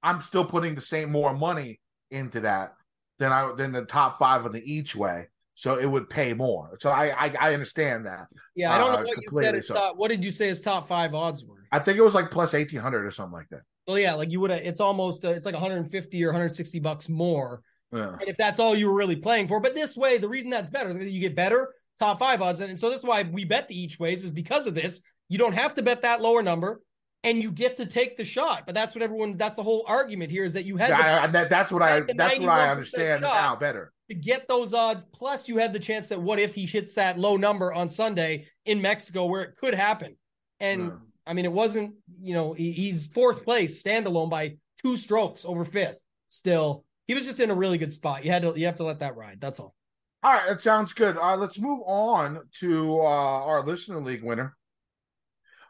I'm 0.03 0.21
still 0.21 0.43
putting 0.43 0.73
the 0.73 0.81
same 0.81 1.11
more 1.11 1.33
money 1.33 1.79
into 2.09 2.39
that 2.41 2.73
than 3.19 3.31
I 3.31 3.53
than 3.55 3.71
the 3.71 3.85
top 3.85 4.17
5 4.17 4.47
of 4.47 4.53
the 4.53 4.61
each 4.65 4.95
way 4.95 5.27
so 5.61 5.77
it 5.77 5.85
would 5.85 6.09
pay 6.09 6.33
more. 6.33 6.77
So 6.79 6.89
I 6.89 7.25
I, 7.25 7.35
I 7.39 7.53
understand 7.53 8.07
that. 8.07 8.27
Yeah, 8.55 8.73
I 8.73 8.79
don't 8.79 8.93
know 8.93 8.99
uh, 8.99 9.03
what 9.03 9.17
you 9.17 9.29
said. 9.29 9.63
So, 9.63 9.75
top, 9.75 9.95
what 9.95 10.09
did 10.09 10.25
you 10.25 10.31
say 10.31 10.47
his 10.47 10.59
top 10.59 10.87
five 10.87 11.13
odds 11.13 11.45
were? 11.45 11.67
I 11.71 11.77
think 11.77 11.99
it 11.99 12.01
was 12.01 12.15
like 12.15 12.31
plus 12.31 12.55
eighteen 12.55 12.79
hundred 12.79 13.05
or 13.05 13.11
something 13.11 13.33
like 13.33 13.49
that. 13.49 13.61
Well, 13.87 13.99
yeah, 13.99 14.13
like 14.13 14.31
you 14.31 14.39
would 14.39 14.51
have. 14.51 14.61
It's 14.61 14.79
almost 14.79 15.25
uh, 15.25 15.29
it's 15.29 15.45
like 15.45 15.53
one 15.53 15.61
hundred 15.61 15.77
and 15.77 15.91
fifty 15.91 16.23
or 16.23 16.27
one 16.27 16.35
hundred 16.35 16.49
sixty 16.49 16.79
bucks 16.79 17.09
more. 17.09 17.61
Yeah. 17.91 18.15
And 18.19 18.29
if 18.29 18.37
that's 18.37 18.59
all 18.59 18.73
you 18.73 18.87
were 18.87 18.95
really 18.95 19.17
playing 19.17 19.47
for, 19.47 19.59
but 19.59 19.75
this 19.75 19.97
way, 19.97 20.17
the 20.17 20.29
reason 20.29 20.49
that's 20.49 20.69
better 20.69 20.89
is 20.89 21.11
you 21.11 21.19
get 21.19 21.35
better 21.35 21.73
top 21.99 22.19
five 22.19 22.41
odds, 22.41 22.61
and 22.61 22.79
so 22.79 22.89
that's 22.89 23.03
why 23.03 23.23
we 23.23 23.43
bet 23.43 23.67
the 23.67 23.79
each 23.79 23.99
ways 23.99 24.23
is 24.23 24.31
because 24.31 24.65
of 24.67 24.75
this. 24.75 25.01
You 25.27 25.37
don't 25.37 25.53
have 25.53 25.73
to 25.75 25.81
bet 25.81 26.01
that 26.03 26.21
lower 26.21 26.43
number 26.43 26.81
and 27.23 27.41
you 27.41 27.51
get 27.51 27.77
to 27.77 27.85
take 27.85 28.17
the 28.17 28.23
shot. 28.23 28.63
But 28.65 28.75
that's 28.75 28.95
what 28.95 29.01
everyone. 29.01 29.33
That's 29.37 29.55
the 29.55 29.63
whole 29.63 29.85
argument 29.87 30.31
here 30.31 30.43
is 30.43 30.53
that 30.53 30.65
you 30.65 30.77
had. 30.77 30.91
The, 30.91 31.39
I, 31.39 31.45
that's 31.45 31.71
what 31.71 31.81
I. 31.81 32.01
That's 32.01 32.39
what 32.39 32.49
I 32.49 32.69
understand 32.69 33.21
now 33.21 33.55
better 33.55 33.91
to 34.09 34.15
get 34.15 34.47
those 34.47 34.73
odds. 34.73 35.05
Plus, 35.13 35.47
you 35.47 35.57
had 35.57 35.73
the 35.73 35.79
chance 35.79 36.07
that 36.09 36.21
what 36.21 36.39
if 36.39 36.55
he 36.55 36.65
hits 36.65 36.95
that 36.95 37.19
low 37.19 37.37
number 37.37 37.73
on 37.73 37.89
Sunday 37.89 38.47
in 38.65 38.81
Mexico, 38.81 39.25
where 39.25 39.43
it 39.43 39.55
could 39.57 39.73
happen. 39.73 40.15
And 40.59 40.87
yeah. 40.87 40.97
I 41.25 41.33
mean, 41.33 41.45
it 41.45 41.51
wasn't. 41.51 41.95
You 42.21 42.33
know, 42.33 42.53
he, 42.53 42.71
he's 42.71 43.07
fourth 43.07 43.43
place 43.43 43.81
standalone 43.81 44.29
by 44.29 44.57
two 44.81 44.97
strokes 44.97 45.45
over 45.45 45.63
fifth. 45.63 45.99
Still, 46.27 46.85
he 47.07 47.13
was 47.13 47.25
just 47.25 47.39
in 47.39 47.51
a 47.51 47.55
really 47.55 47.77
good 47.77 47.93
spot. 47.93 48.25
You 48.25 48.31
had 48.31 48.41
to. 48.43 48.53
You 48.55 48.65
have 48.65 48.75
to 48.75 48.83
let 48.83 48.99
that 48.99 49.15
ride. 49.15 49.39
That's 49.39 49.59
all. 49.59 49.75
All 50.23 50.33
right, 50.33 50.47
that 50.49 50.61
sounds 50.61 50.93
good. 50.93 51.17
Uh, 51.17 51.35
let's 51.35 51.59
move 51.59 51.81
on 51.85 52.41
to 52.59 52.99
uh, 52.99 53.03
our 53.03 53.65
listener 53.65 53.99
league 53.99 54.23
winner. 54.23 54.55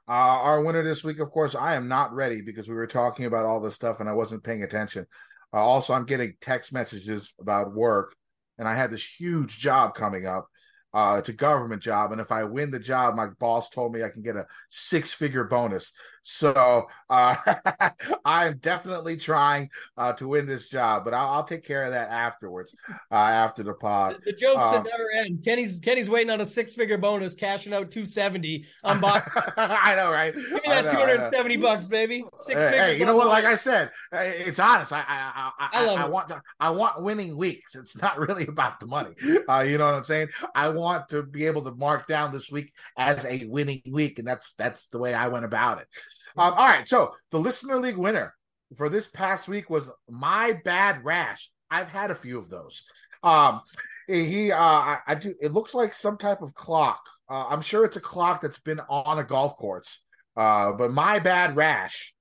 Uh, 0.10 0.12
our 0.44 0.62
winner 0.62 0.84
this 0.84 1.06
week, 1.06 1.20
of 1.20 1.30
course, 1.30 1.56
I 1.56 1.76
am 1.76 1.88
not 1.88 2.14
ready 2.14 2.42
because 2.42 2.68
we 2.68 2.76
were 2.76 2.88
talking 2.88 3.26
about 3.26 3.46
all 3.46 3.62
this 3.62 3.76
stuff 3.76 4.02
and 4.02 4.10
I 4.10 4.14
wasn't 4.14 4.44
paying 4.44 4.64
attention. 4.64 5.06
Uh, 5.54 5.58
also, 5.58 5.94
I'm 5.94 6.06
getting 6.06 6.34
text 6.42 6.74
messages 6.74 7.34
about 7.40 7.74
work 7.74 8.14
and 8.58 8.68
I 8.68 8.74
had 8.74 8.92
this 8.92 9.06
huge 9.06 9.58
job 9.58 9.96
coming 9.96 10.26
up. 10.26 10.48
Uh, 10.94 11.16
it's 11.20 11.30
a 11.30 11.34
government 11.34 11.82
job, 11.82 12.12
and 12.12 12.20
if 12.20 12.32
I 12.32 12.44
win 12.44 12.70
the 12.70 12.80
job, 12.80 13.16
my 13.16 13.28
boss 13.28 13.70
told 13.70 13.94
me 13.94 14.04
I 14.04 14.10
can 14.10 14.22
get 14.22 14.36
a 14.36 14.46
six-figure 14.68 15.46
bonus. 15.46 15.94
So 16.22 16.88
uh, 17.10 17.36
I 18.26 18.46
am 18.46 18.58
definitely 18.58 19.18
trying 19.18 19.70
uh, 19.98 20.14
to 20.14 20.28
win 20.28 20.46
this 20.46 20.70
job, 20.70 21.04
but 21.04 21.14
I'll, 21.14 21.30
I'll 21.30 21.44
take 21.44 21.66
care 21.66 21.84
of 21.84 21.92
that 21.92 22.10
afterwards, 22.10 22.76
uh, 23.12 23.16
after 23.16 23.64
the 23.64 23.74
pod. 23.74 24.18
The, 24.26 24.32
the 24.32 24.38
jokes 24.38 24.64
um, 24.64 24.74
that 24.74 24.86
never 24.86 25.10
end. 25.26 25.44
Kenny's 25.44 25.80
Kenny's 25.80 26.10
waiting 26.10 26.30
on 26.30 26.42
a 26.42 26.46
six-figure 26.46 26.98
bonus, 27.00 27.36
cashing 27.36 27.74
out 27.74 27.92
two 27.92 28.06
seventy 28.06 28.66
on 28.84 29.02
box. 29.02 29.30
I 29.58 29.96
know, 29.96 30.12
right? 30.12 30.34
Give 30.34 30.52
me 30.52 30.62
that 30.66 30.92
two 30.92 30.98
hundred 30.98 31.22
and 31.22 31.26
seventy 31.26 31.58
bucks, 31.58 31.88
baby. 31.88 32.24
Six 32.40 32.62
hey, 32.62 32.78
hey 32.78 33.00
you 33.00 33.06
know 33.06 33.16
what? 33.16 33.28
Like 33.28 33.46
I 33.46 33.56
said, 33.56 33.92
it's 34.12 34.60
honest. 34.60 34.94
I 34.94 35.04
I 35.08 35.52
I, 35.60 35.70
I, 35.74 35.96
I 35.96 36.08
want 36.08 36.30
to, 36.30 36.42
I 36.60 36.70
want 36.70 37.02
winning 37.02 37.36
weeks. 37.36 37.76
It's 37.76 38.00
not 38.00 38.18
really 38.28 38.46
about 38.46 38.80
the 38.80 38.86
money. 38.86 39.16
Uh, 39.50 39.62
you 39.62 39.78
know 39.78 39.86
what 39.86 39.96
I'm 39.96 40.04
saying? 40.04 40.30
I 40.54 40.70
want 40.70 41.10
to 41.10 41.24
be 41.24 41.46
able 41.46 41.64
to 41.64 41.72
mark 41.72 42.08
down 42.08 42.32
this 42.32 42.52
week 42.52 42.74
as 42.98 43.26
a 43.26 43.46
winning 43.46 43.82
week, 43.90 44.20
and 44.20 44.28
that's 44.28 44.54
that's 44.54 44.88
the 44.88 45.00
way 45.00 45.14
I 45.14 45.28
went 45.28 45.46
about 45.46 45.80
it. 45.80 45.88
Um, 46.38 46.54
all 46.54 46.68
right, 46.68 46.88
so 46.88 47.14
the 47.32 47.40
listener 47.40 47.78
league 47.78 47.98
winner 47.98 48.34
for 48.76 48.90
this 48.90 49.08
past 49.08 49.48
week 49.48 49.70
was 49.70 49.90
my 50.10 50.60
bad 50.64 51.04
rash. 51.04 51.50
I've 51.70 51.90
had 51.90 52.12
a 52.12 52.16
few 52.16 52.38
of 52.38 52.50
those. 52.50 52.84
Um, 53.24 53.62
he, 54.08 54.52
uh, 54.52 54.58
I, 54.58 55.00
I 55.08 55.16
do. 55.16 55.36
It 55.42 55.54
looks 55.54 55.74
like 55.74 55.94
some 55.94 56.18
type 56.18 56.42
of 56.42 56.54
clock. 56.54 57.02
Uh, 57.30 57.48
I'm 57.50 57.62
sure 57.62 57.86
it's 57.86 57.98
a 57.98 58.02
clock 58.02 58.42
that's 58.42 58.60
been 58.60 58.82
on 58.90 59.20
a 59.20 59.24
golf 59.24 59.56
course. 59.58 60.02
Uh, 60.36 60.72
but 60.74 60.92
my 60.92 61.20
bad 61.20 61.56
rash. 61.56 62.14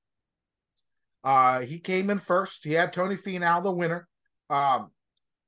Uh, 1.23 1.61
he 1.61 1.79
came 1.79 2.11
in 2.11 2.19
first. 2.19 2.65
He 2.65 2.73
had 2.73 2.93
Tony 2.93 3.17
Finau, 3.17 3.63
the 3.63 3.71
winner, 3.71 4.09
um, 4.49 4.91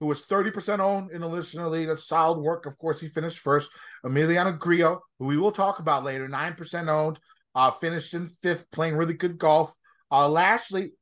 who 0.01 0.07
was 0.07 0.25
30% 0.25 0.81
owned 0.81 1.11
in 1.13 1.23
the 1.23 1.29
listener 1.29 1.69
league. 1.69 1.89
That's 1.89 2.07
solid 2.07 2.39
work. 2.39 2.67
Of 2.67 2.77
course, 2.77 3.01
he 3.01 3.07
finished 3.07 3.39
first. 3.39 3.71
Emiliano 4.05 4.59
Grillo, 4.59 5.01
who 5.19 5.27
we 5.27 5.39
will 5.39 5.53
talk 5.53 5.79
about 5.79 6.05
later, 6.05 6.29
9% 6.29 6.89
owned. 6.89 7.19
Uh, 7.55 7.71
finished 7.71 8.15
in 8.15 8.27
fifth, 8.27 8.71
playing 8.71 8.97
really 8.97 9.15
good 9.15 9.39
golf. 9.39 9.75
Uh, 10.11 10.29
Lashley 10.29 10.93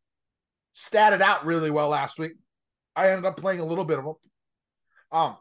statted 0.74 1.20
out 1.20 1.44
really 1.44 1.70
well 1.70 1.88
last 1.88 2.18
week. 2.18 2.32
I 2.96 3.10
ended 3.10 3.24
up 3.24 3.36
playing 3.36 3.60
a 3.60 3.64
little 3.64 3.84
bit 3.84 3.98
of 3.98 4.04
them. 4.04 4.14
Um, 5.12 5.36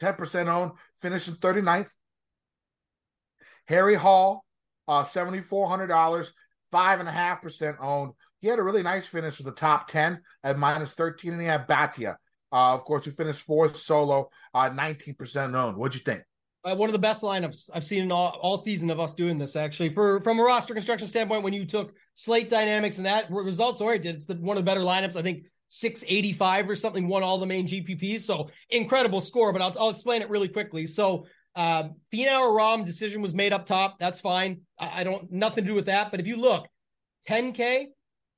10% 0.00 0.46
owned, 0.48 0.72
finished 0.98 1.28
in 1.28 1.34
39th. 1.34 1.94
Harry 3.66 3.94
Hall, 3.94 4.44
uh, 4.88 5.04
$7,400, 5.04 6.30
5.5% 6.72 7.76
owned. 7.80 8.12
He 8.40 8.48
had 8.48 8.58
a 8.58 8.62
really 8.62 8.82
nice 8.82 9.06
finish 9.06 9.38
with 9.38 9.46
the 9.46 9.52
top 9.52 9.86
10 9.88 10.20
at 10.42 10.58
minus 10.58 10.94
13, 10.94 11.32
and 11.32 11.40
he 11.40 11.46
had 11.46 11.68
Bhatia. 11.68 12.16
Uh, 12.52 12.74
of 12.74 12.84
course, 12.84 13.04
who 13.04 13.10
finished 13.12 13.42
fourth 13.42 13.76
solo, 13.76 14.30
uh, 14.54 14.70
19% 14.70 15.54
owned. 15.54 15.76
What'd 15.76 15.94
you 15.94 16.04
think? 16.04 16.24
Uh, 16.64 16.74
one 16.74 16.88
of 16.88 16.92
the 16.92 16.98
best 16.98 17.22
lineups 17.22 17.70
I've 17.72 17.84
seen 17.84 18.02
in 18.02 18.12
all, 18.12 18.38
all 18.42 18.56
season 18.56 18.90
of 18.90 19.00
us 19.00 19.14
doing 19.14 19.38
this. 19.38 19.56
Actually, 19.56 19.90
for 19.90 20.20
from 20.20 20.38
a 20.38 20.42
roster 20.42 20.74
construction 20.74 21.08
standpoint, 21.08 21.42
when 21.42 21.52
you 21.52 21.64
took 21.64 21.94
slate 22.14 22.48
dynamics 22.48 22.98
and 22.98 23.06
that 23.06 23.30
results 23.30 23.80
oriented, 23.80 24.16
it's 24.16 24.26
the, 24.26 24.34
one 24.36 24.56
of 24.56 24.64
the 24.64 24.68
better 24.68 24.82
lineups. 24.82 25.16
I 25.16 25.22
think 25.22 25.44
685 25.68 26.68
or 26.68 26.74
something 26.74 27.08
won 27.08 27.22
all 27.22 27.38
the 27.38 27.46
main 27.46 27.66
GPPs. 27.66 28.20
So 28.20 28.50
incredible 28.70 29.20
score, 29.20 29.52
but 29.52 29.62
I'll, 29.62 29.74
I'll 29.78 29.90
explain 29.90 30.20
it 30.20 30.28
really 30.28 30.48
quickly. 30.48 30.84
So 30.84 31.26
uh, 31.56 31.84
or 32.12 32.58
Rahm 32.58 32.84
decision 32.84 33.22
was 33.22 33.34
made 33.34 33.52
up 33.52 33.66
top. 33.66 33.98
That's 33.98 34.20
fine. 34.20 34.60
I, 34.78 35.00
I 35.00 35.04
don't 35.04 35.30
nothing 35.30 35.64
to 35.64 35.70
do 35.70 35.74
with 35.74 35.86
that. 35.86 36.10
But 36.10 36.20
if 36.20 36.26
you 36.26 36.36
look, 36.36 36.66
10K, 37.28 37.86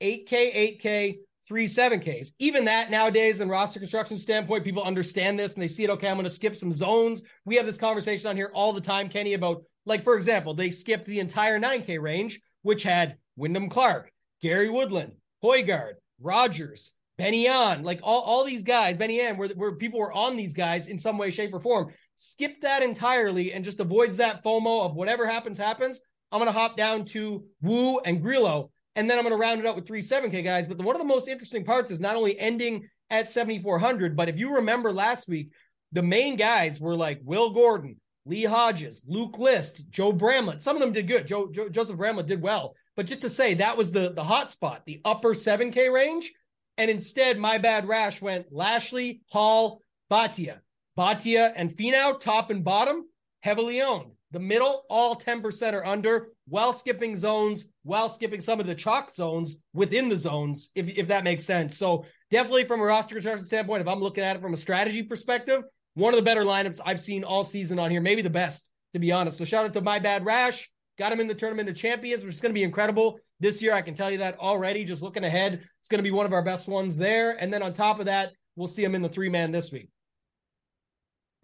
8K, 0.01 0.81
8K, 0.81 1.17
three 1.53 1.69
seven 1.69 2.01
Ks. 2.01 2.33
Even 2.39 2.65
that 2.65 2.91
nowadays, 2.91 3.43
in 3.43 3.49
roster 3.51 3.79
construction 3.79 4.17
standpoint, 4.17 4.65
people 4.65 4.83
understand 4.83 5.39
this 5.39 5.53
and 5.53 5.63
they 5.63 5.69
see 5.69 5.85
it. 5.85 5.91
Okay, 5.91 6.09
I'm 6.09 6.17
going 6.17 6.25
to 6.25 6.31
skip 6.31 6.57
some 6.57 6.73
zones. 6.73 7.25
We 7.45 7.57
have 7.57 7.67
this 7.67 7.77
conversation 7.77 8.27
on 8.27 8.37
here 8.37 8.51
all 8.55 8.73
the 8.73 8.81
time, 8.81 9.11
Kenny, 9.11 9.35
about 9.35 9.63
like 9.85 10.03
for 10.03 10.17
example, 10.17 10.55
they 10.55 10.71
skipped 10.71 11.05
the 11.05 11.21
entire 11.21 11.61
9K 11.61 12.01
range, 12.01 12.41
which 12.63 12.83
had 12.83 13.19
Wyndham 13.37 13.69
Clark, 13.69 14.11
Gary 14.41 14.71
Woodland, 14.71 15.13
Højgaard, 15.45 15.97
Rodgers, 16.23 16.93
Benny 17.19 17.47
An, 17.49 17.83
like 17.83 18.01
all, 18.03 18.23
all 18.23 18.45
these 18.45 18.65
guys, 18.65 18.97
Benny 18.97 19.21
An, 19.21 19.37
where, 19.37 19.51
where 19.51 19.73
people 19.73 20.01
were 20.01 20.13
on 20.15 20.37
these 20.37 20.55
guys 20.55 20.89
in 20.89 20.99
some 20.99 21.19
way, 21.19 21.31
shape, 21.31 21.53
or 21.53 21.61
form. 21.61 21.93
skip 22.15 22.63
that 22.63 22.83
entirely 22.83 23.53
and 23.53 23.63
just 23.63 23.79
avoids 23.79 24.17
that 24.17 24.43
FOMO 24.43 24.87
of 24.87 24.95
whatever 24.95 25.27
happens, 25.27 25.59
happens, 25.59 26.01
I'm 26.31 26.39
going 26.39 26.51
to 26.51 26.59
hop 26.59 26.79
down 26.79 27.05
to 27.07 27.45
Wu 27.61 27.99
and 27.99 28.23
Grillo, 28.23 28.71
and 28.97 29.09
then 29.09 29.19
I'm 29.19 29.25
going 29.25 29.35
to 29.35 29.41
round 29.41 29.61
it 29.61 29.67
out 29.67 29.77
with 29.77 29.87
three 29.87 30.03
7K 30.03 30.45
guys. 30.45 30.67
But 30.67 30.79
the, 30.79 30.85
one 30.85 30.95
of 30.95 31.01
the 31.01 31.07
most 31.09 31.29
interesting 31.29 31.65
parts 31.65 31.91
is 31.91 32.01
not 32.01 32.17
only 32.17 32.39
ending 32.39 32.89
at 33.11 33.31
7,400, 33.31 34.17
but 34.17 34.29
if 34.29 34.39
you 34.39 34.57
remember 34.57 34.93
last 34.93 35.29
week, 35.29 35.51
the 35.93 36.03
main 36.03 36.37
guys 36.37 36.81
were 36.81 36.97
like 36.97 37.21
Will 37.23 37.51
Gordon, 37.51 38.01
Lee 38.25 38.45
Hodges, 38.45 39.05
Luke 39.07 39.39
List, 39.39 39.89
Joe 39.91 40.13
Bramlett. 40.13 40.63
Some 40.63 40.77
of 40.77 40.81
them 40.81 40.93
did 40.93 41.09
good. 41.09 41.27
Joe, 41.27 41.51
Joe 41.51 41.69
Joseph 41.69 41.97
Bramlett 41.99 42.27
did 42.27 42.43
well. 42.43 42.75
But 42.97 43.07
just 43.07 43.23
to 43.23 43.31
say 43.31 43.55
that 43.55 43.77
was 43.77 43.93
the 43.93 44.13
the 44.13 44.25
hot 44.25 44.51
spot, 44.51 44.83
the 44.87 45.01
upper 45.05 45.31
7K 45.31 45.93
range. 45.93 46.33
And 46.79 46.91
instead, 46.91 47.39
my 47.39 47.59
bad 47.59 47.87
rash 47.87 48.23
went 48.23 48.47
Lashley, 48.51 49.23
Hall, 49.31 49.83
Bhatia. 50.11 50.61
Bhatia 50.97 51.53
and 51.55 51.71
Finau, 51.71 52.19
top 52.19 52.51
and 52.51 52.65
bottom, 52.65 53.05
heavily 53.41 53.81
owned. 53.81 54.13
The 54.33 54.41
middle, 54.41 54.85
all 54.89 55.15
10% 55.15 55.73
or 55.75 55.87
under, 55.87 56.29
while 56.49 56.73
skipping 56.73 57.17
zones, 57.17 57.67
while 57.85 58.09
skipping 58.09 58.41
some 58.41 58.61
of 58.61 58.67
the 58.67 58.75
chalk 58.75 59.11
zones 59.11 59.63
within 59.75 60.09
the 60.09 60.17
zones, 60.17 60.71
if, 60.75 60.89
if 60.89 61.09
that 61.09 61.25
makes 61.25 61.45
sense. 61.45 61.77
So 61.77 62.07
definitely 62.31 62.65
from 62.65 62.81
a 62.81 62.85
roster 62.85 63.15
construction 63.15 63.45
standpoint, 63.45 63.83
if 63.83 63.89
I'm 63.89 64.01
looking 64.01 64.25
at 64.25 64.37
it 64.37 64.43
from 64.43 64.55
a 64.55 64.57
strategy 64.57 65.03
perspective, 65.03 65.63
one 65.95 66.15
of 66.15 66.19
the 66.19 66.25
better 66.25 66.43
lineups 66.43 66.81
I've 66.85 67.01
seen 67.01 67.25
all 67.25 67.45
season 67.45 67.79
on 67.79 67.91
here, 67.91 68.01
maybe 68.01 68.23
the 68.23 68.31
best, 68.31 68.71
to 68.95 68.99
be 68.99 69.13
honest. 69.13 69.37
So 69.37 69.45
shout 69.45 69.67
out 69.67 69.75
to 69.75 69.83
my 69.83 69.99
bad 69.99 70.25
rash. 70.25 70.69
Got 70.99 71.13
him 71.13 71.21
in 71.21 71.27
the 71.27 71.35
tournament 71.35 71.69
of 71.69 71.77
champions, 71.77 72.25
which 72.25 72.35
is 72.35 72.41
going 72.41 72.53
to 72.53 72.59
be 72.59 72.63
incredible 72.63 73.19
this 73.41 73.61
year. 73.61 73.73
I 73.75 73.83
can 73.83 73.95
tell 73.95 74.11
you 74.11 74.19
that 74.19 74.39
already. 74.39 74.85
Just 74.85 75.03
looking 75.03 75.25
ahead, 75.25 75.63
it's 75.81 75.89
going 75.89 75.99
to 75.99 76.03
be 76.03 76.11
one 76.11 76.27
of 76.27 76.33
our 76.33 76.43
best 76.43 76.69
ones 76.69 76.97
there. 76.97 77.37
And 77.39 77.53
then 77.53 77.63
on 77.63 77.73
top 77.73 77.99
of 77.99 78.07
that, 78.07 78.33
we'll 78.57 78.69
see 78.69 78.85
him 78.85 78.95
in 78.95 79.03
the 79.03 79.09
three 79.09 79.29
man 79.29 79.53
this 79.53 79.73
week. 79.73 79.91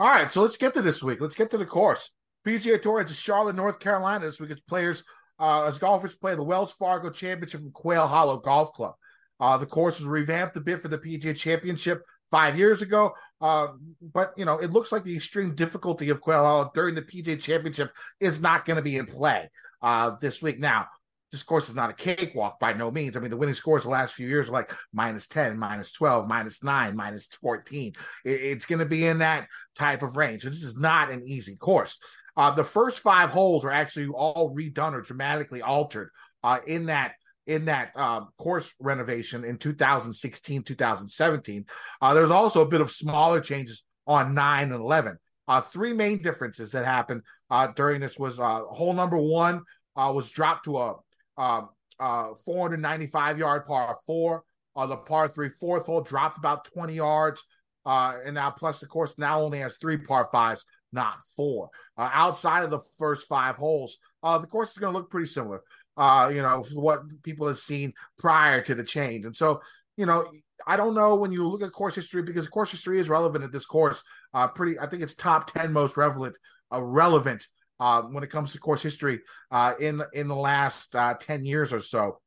All 0.01 0.09
right, 0.09 0.31
so 0.31 0.42
let's 0.42 0.57
get 0.57 0.74
to 0.74 0.83
this 0.83 1.03
week. 1.03 1.20
Let's 1.20 1.35
get 1.35 1.51
to 1.51 1.59
the 1.59 1.66
course. 1.66 2.11
PGA 2.48 2.80
Tour. 2.80 3.00
It's 3.00 3.14
Charlotte, 3.14 3.56
North 3.56 3.78
Carolina 3.78 4.24
this 4.24 4.40
week. 4.40 4.50
It's 4.50 4.62
players 4.62 5.04
uh, 5.38 5.64
as 5.64 5.78
golfers 5.78 6.16
play 6.16 6.34
the 6.34 6.42
Wells 6.42 6.72
Fargo 6.72 7.11
Championship 7.11 7.61
from 7.61 7.72
Quail 7.72 8.06
Hollow 8.06 8.38
Golf 8.38 8.72
Club. 8.72 8.94
Uh, 9.38 9.58
the 9.58 9.66
course 9.66 10.00
was 10.00 10.08
revamped 10.08 10.56
a 10.56 10.61
bit 10.61 10.80
for 10.80 10.88
the 10.88 10.96
PGA 10.96 11.37
Championship 11.37 12.02
five 12.30 12.58
years 12.58 12.80
ago, 12.80 13.12
uh, 13.42 13.68
but 14.14 14.32
you 14.38 14.46
know 14.46 14.58
it 14.58 14.72
looks 14.72 14.92
like 14.92 15.04
the 15.04 15.14
extreme 15.14 15.54
difficulty 15.54 16.08
of 16.08 16.22
Quail 16.22 16.42
Hollow 16.42 16.70
during 16.74 16.94
the 16.94 17.02
PGA 17.02 17.40
Championship 17.40 17.92
is 18.18 18.40
not 18.40 18.64
going 18.64 18.76
to 18.76 18.82
be 18.82 18.96
in 18.96 19.04
play 19.04 19.50
uh, 19.82 20.12
this 20.18 20.40
week. 20.40 20.58
Now, 20.58 20.87
this 21.30 21.42
course 21.42 21.68
is 21.68 21.74
not 21.74 21.90
a 21.90 21.94
cakewalk 21.94 22.58
by 22.58 22.72
no 22.72 22.90
means. 22.90 23.14
I 23.14 23.20
mean, 23.20 23.30
the 23.30 23.37
winning 23.37 23.54
scores 23.54 23.82
the 23.82 23.90
last 23.90 24.14
few 24.14 24.26
years 24.26 24.48
are 24.48 24.52
like 24.52 24.72
minus 24.94 25.26
10, 25.26 25.58
minus 25.58 25.92
12, 25.92 26.26
minus 26.26 26.64
9, 26.64 26.96
minus 26.96 27.26
14. 27.42 27.92
It, 28.24 28.30
it's 28.30 28.64
going 28.64 28.78
to 28.78 28.87
be 28.87 29.06
in 29.06 29.18
that 29.18 29.48
type 29.76 30.02
of 30.02 30.16
range. 30.16 30.42
So 30.42 30.48
this 30.48 30.62
is 30.62 30.78
not 30.78 31.11
an 31.11 31.22
easy 31.26 31.56
course. 31.56 31.98
Uh, 32.38 32.53
the 32.53 32.64
first 32.64 33.01
five 33.01 33.31
holes 33.31 33.64
are 33.64 33.72
actually 33.72 34.07
all 34.07 34.55
redone 34.57 34.94
or 34.94 35.01
dramatically 35.01 35.61
altered 35.61 36.11
uh, 36.44 36.61
in 36.66 36.87
that 36.87 37.12
in 37.48 37.64
that 37.64 37.96
um, 37.96 38.29
course 38.38 38.72
renovation 38.79 39.44
in 39.44 39.59
2016 39.59 40.62
2017 40.62 41.64
uh, 42.01 42.14
there's 42.14 42.31
also 42.31 42.62
a 42.62 42.68
bit 42.68 42.81
of 42.81 42.90
smaller 42.90 43.40
changes 43.40 43.83
on 44.07 44.35
9 44.35 44.64
and 44.64 44.81
11 44.81 45.18
uh, 45.48 45.61
three 45.62 45.92
main 45.94 46.22
differences 46.22 46.70
that 46.72 46.85
happened 46.85 47.22
uh, 47.51 47.66
during 47.74 48.01
this 48.01 48.18
was 48.18 48.38
uh, 48.38 48.61
hole 48.70 48.92
number 48.92 49.16
one 49.16 49.62
uh, 49.96 50.12
was 50.14 50.31
dropped 50.31 50.66
to 50.66 50.77
a 50.77 50.94
um, 51.38 51.70
495 51.98 53.38
yard 53.38 53.66
par 53.66 53.96
four. 54.07 54.44
The 54.77 54.96
par 54.96 55.27
three 55.27 55.48
fourth 55.48 55.87
hole 55.87 56.03
dropped 56.03 56.38
about 56.38 56.64
20 56.66 56.94
yards 56.94 57.42
and 57.85 58.35
now 58.35 58.51
plus 58.51 58.79
the 58.79 58.87
course 58.87 59.14
now 59.18 59.40
only 59.40 59.59
has 59.59 59.77
three 59.81 59.96
par 59.96 60.29
fives 60.31 60.64
not 60.92 61.18
four. 61.37 61.70
Uh, 61.96 62.11
outside 62.12 62.64
of 62.64 62.70
the 62.70 62.81
first 62.98 63.29
five 63.29 63.57
holes, 63.57 63.98
uh, 64.22 64.38
the 64.38 64.46
course 64.46 64.72
is 64.72 64.79
going 64.79 64.92
to 64.92 64.98
look 64.98 65.11
pretty 65.11 65.27
similar. 65.27 65.62
Uh, 65.96 66.31
you 66.33 66.42
know, 66.42 66.62
what 66.74 67.03
people 67.22 67.48
have 67.48 67.59
seen 67.59 67.92
prior 68.18 68.61
to 68.62 68.74
the 68.74 68.85
change, 68.85 69.27
and 69.27 69.35
so 69.35 69.61
you 69.98 70.07
know, 70.07 70.31
I 70.64 70.77
don't 70.77 70.94
know 70.94 71.16
when 71.16 71.33
you 71.33 71.46
look 71.46 71.62
at 71.62 71.72
course 71.72 71.96
history 71.96 72.22
because 72.22 72.46
course 72.46 72.70
history 72.70 73.01
is 73.01 73.09
relevant 73.09 73.44
at 73.44 73.51
this 73.51 73.66
course. 73.66 74.03
Uh, 74.33 74.46
pretty, 74.46 74.79
I 74.79 74.87
think 74.87 75.03
it's 75.03 75.16
top 75.16 75.53
ten 75.53 75.72
most 75.72 75.96
relevant, 75.96 76.37
uh, 76.72 76.81
relevant 76.81 77.48
uh, 77.81 78.03
when 78.03 78.22
it 78.22 78.31
comes 78.31 78.53
to 78.53 78.59
course 78.59 78.81
history 78.81 79.20
uh, 79.51 79.74
in 79.81 80.01
in 80.12 80.29
the 80.29 80.37
last 80.37 80.94
uh, 80.94 81.14
ten 81.14 81.44
years 81.44 81.72
or 81.72 81.81
so, 81.81 82.20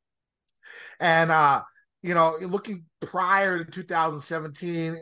and 1.00 1.30
uh, 1.30 1.62
you 2.02 2.14
know, 2.14 2.36
looking 2.40 2.84
prior 3.00 3.62
to 3.62 3.70
2017, 3.70 4.94
eh, 4.94 4.98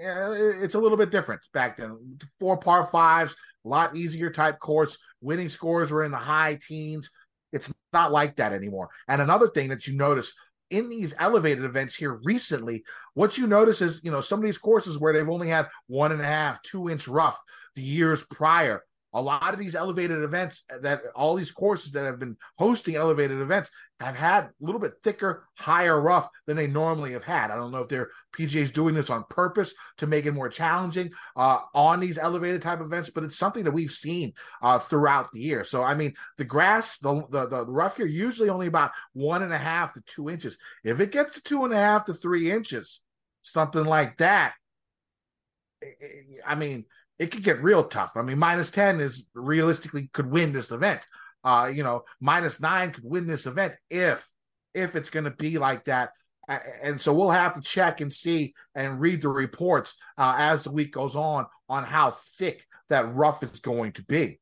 it's 0.62 0.74
a 0.74 0.78
little 0.78 0.98
bit 0.98 1.10
different 1.10 1.40
back 1.52 1.76
then. 1.76 2.18
Four 2.38 2.58
par 2.58 2.84
fives, 2.86 3.36
a 3.64 3.68
lot 3.68 3.96
easier 3.96 4.30
type 4.30 4.58
course. 4.58 4.98
Winning 5.20 5.48
scores 5.48 5.90
were 5.90 6.04
in 6.04 6.10
the 6.10 6.18
high 6.18 6.58
teens. 6.66 7.10
It's 7.52 7.72
not 7.92 8.12
like 8.12 8.36
that 8.36 8.52
anymore. 8.52 8.90
And 9.08 9.20
another 9.22 9.48
thing 9.48 9.68
that 9.70 9.86
you 9.86 9.96
notice 9.96 10.32
in 10.70 10.88
these 10.88 11.14
elevated 11.18 11.64
events 11.64 11.96
here 11.96 12.20
recently, 12.22 12.84
what 13.14 13.36
you 13.36 13.46
notice 13.46 13.82
is, 13.82 14.00
you 14.04 14.10
know, 14.10 14.20
some 14.20 14.38
of 14.38 14.44
these 14.44 14.58
courses 14.58 14.98
where 14.98 15.12
they've 15.12 15.28
only 15.28 15.48
had 15.48 15.68
one 15.88 16.12
and 16.12 16.20
a 16.20 16.26
half, 16.26 16.62
two 16.62 16.88
inch 16.88 17.08
rough 17.08 17.40
the 17.74 17.82
years 17.82 18.24
prior, 18.30 18.82
a 19.12 19.20
lot 19.20 19.52
of 19.52 19.58
these 19.58 19.74
elevated 19.74 20.22
events 20.22 20.64
that 20.82 21.02
all 21.14 21.34
these 21.34 21.50
courses 21.50 21.92
that 21.92 22.04
have 22.04 22.18
been 22.18 22.36
hosting 22.58 22.96
elevated 22.96 23.40
events 23.40 23.70
have 23.98 24.16
had 24.16 24.44
a 24.44 24.50
little 24.60 24.80
bit 24.80 24.94
thicker, 25.02 25.46
higher 25.58 26.00
rough 26.00 26.28
than 26.46 26.56
they 26.56 26.66
normally 26.66 27.12
have 27.12 27.24
had. 27.24 27.50
I 27.50 27.56
don't 27.56 27.70
know 27.70 27.82
if 27.82 27.88
their 27.88 28.08
PGA 28.34 28.56
is 28.56 28.70
doing 28.70 28.94
this 28.94 29.10
on 29.10 29.24
purpose 29.28 29.74
to 29.98 30.06
make 30.06 30.26
it 30.26 30.32
more 30.32 30.48
challenging 30.48 31.10
uh, 31.36 31.58
on 31.74 32.00
these 32.00 32.16
elevated 32.16 32.62
type 32.62 32.80
events, 32.80 33.10
but 33.10 33.24
it's 33.24 33.36
something 33.36 33.64
that 33.64 33.72
we've 33.72 33.90
seen 33.90 34.32
uh, 34.62 34.78
throughout 34.78 35.30
the 35.32 35.40
year. 35.40 35.64
So, 35.64 35.82
I 35.82 35.94
mean, 35.94 36.14
the 36.38 36.44
grass, 36.44 36.98
the, 36.98 37.26
the, 37.30 37.46
the 37.46 37.66
rough 37.66 37.96
here, 37.96 38.06
usually 38.06 38.48
only 38.48 38.68
about 38.68 38.92
one 39.12 39.42
and 39.42 39.52
a 39.52 39.58
half 39.58 39.92
to 39.94 40.00
two 40.02 40.30
inches. 40.30 40.56
If 40.82 41.00
it 41.00 41.12
gets 41.12 41.34
to 41.34 41.42
two 41.42 41.64
and 41.64 41.74
a 41.74 41.76
half 41.76 42.06
to 42.06 42.14
three 42.14 42.50
inches, 42.50 43.00
something 43.42 43.84
like 43.84 44.16
that, 44.18 44.54
I 46.46 46.54
mean, 46.54 46.84
it 47.20 47.30
could 47.30 47.44
get 47.44 47.62
real 47.62 47.84
tough. 47.84 48.16
I 48.16 48.22
mean, 48.22 48.38
minus 48.38 48.70
10 48.70 48.98
is 48.98 49.26
realistically 49.34 50.08
could 50.12 50.30
win 50.30 50.52
this 50.54 50.70
event. 50.72 51.06
Uh, 51.44 51.70
you 51.72 51.84
know, 51.84 52.04
minus 52.18 52.60
nine 52.60 52.92
could 52.92 53.04
win 53.04 53.26
this 53.26 53.46
event 53.46 53.74
if 53.90 54.26
if 54.74 54.96
it's 54.96 55.10
going 55.10 55.26
to 55.26 55.30
be 55.30 55.58
like 55.58 55.84
that. 55.84 56.10
And 56.82 57.00
so 57.00 57.12
we'll 57.12 57.30
have 57.30 57.52
to 57.54 57.60
check 57.60 58.00
and 58.00 58.12
see 58.12 58.54
and 58.74 59.00
read 59.00 59.20
the 59.20 59.28
reports 59.28 59.94
uh, 60.18 60.34
as 60.38 60.64
the 60.64 60.72
week 60.72 60.92
goes 60.92 61.14
on 61.14 61.46
on 61.68 61.84
how 61.84 62.10
thick 62.10 62.66
that 62.88 63.14
rough 63.14 63.42
is 63.42 63.60
going 63.60 63.92
to 63.92 64.04
be. 64.04 64.40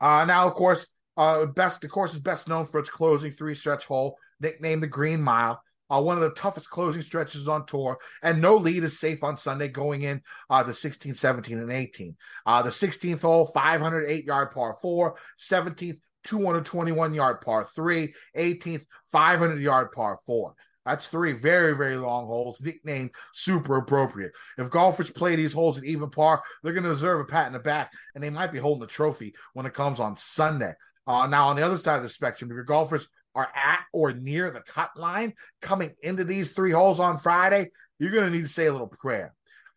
Uh, 0.00 0.24
now, 0.24 0.46
of 0.46 0.54
course, 0.54 0.86
uh, 1.16 1.46
best 1.46 1.80
the 1.80 1.88
course 1.88 2.14
is 2.14 2.20
best 2.20 2.48
known 2.48 2.64
for 2.64 2.78
its 2.78 2.88
closing 2.88 3.32
three 3.32 3.54
stretch 3.54 3.84
hole, 3.84 4.16
nicknamed 4.40 4.82
the 4.82 4.86
Green 4.86 5.20
Mile 5.20 5.60
uh, 5.90 6.00
one 6.00 6.16
of 6.16 6.22
the 6.22 6.30
toughest 6.30 6.70
closing 6.70 7.02
stretches 7.02 7.48
on 7.48 7.66
tour, 7.66 7.98
and 8.22 8.40
no 8.40 8.56
lead 8.56 8.84
is 8.84 8.98
safe 8.98 9.22
on 9.24 9.36
Sunday 9.36 9.68
going 9.68 10.02
in 10.02 10.22
uh, 10.48 10.62
the 10.62 10.74
16, 10.74 11.14
17, 11.14 11.58
and 11.58 11.72
18. 11.72 12.16
Uh, 12.46 12.62
the 12.62 12.70
16th 12.70 13.22
hole, 13.22 13.44
508 13.46 14.24
yard 14.24 14.50
par 14.50 14.74
four, 14.80 15.16
17th, 15.38 15.98
221 16.24 17.14
yard 17.14 17.40
par 17.40 17.64
three, 17.64 18.14
18th, 18.36 18.84
500 19.06 19.60
yard 19.60 19.90
par 19.92 20.18
four. 20.26 20.54
That's 20.86 21.06
three 21.06 21.32
very, 21.32 21.76
very 21.76 21.96
long 21.96 22.26
holes, 22.26 22.60
nicknamed 22.62 23.10
super 23.32 23.76
appropriate. 23.76 24.32
If 24.56 24.70
golfers 24.70 25.10
play 25.10 25.36
these 25.36 25.52
holes 25.52 25.78
at 25.78 25.84
even 25.84 26.10
par, 26.10 26.42
they're 26.62 26.72
going 26.72 26.84
to 26.84 26.90
deserve 26.90 27.20
a 27.20 27.24
pat 27.24 27.46
in 27.46 27.52
the 27.52 27.58
back, 27.58 27.92
and 28.14 28.24
they 28.24 28.30
might 28.30 28.52
be 28.52 28.58
holding 28.58 28.80
the 28.80 28.86
trophy 28.86 29.34
when 29.52 29.66
it 29.66 29.74
comes 29.74 30.00
on 30.00 30.16
Sunday. 30.16 30.72
Uh, 31.06 31.26
now, 31.26 31.48
on 31.48 31.56
the 31.56 31.62
other 31.64 31.76
side 31.76 31.96
of 31.96 32.02
the 32.02 32.08
spectrum, 32.08 32.50
if 32.50 32.54
your 32.54 32.64
golfers 32.64 33.08
are 33.34 33.48
at 33.54 33.80
or 33.92 34.12
near 34.12 34.50
the 34.50 34.60
cut 34.60 34.90
line 34.96 35.34
coming 35.60 35.92
into 36.02 36.24
these 36.24 36.50
three 36.50 36.72
holes 36.72 37.00
on 37.00 37.16
Friday, 37.16 37.70
you're 37.98 38.10
going 38.10 38.24
to 38.24 38.30
need 38.30 38.42
to 38.42 38.48
say 38.48 38.66
a 38.66 38.72
little 38.72 38.88
prayer. 38.88 39.34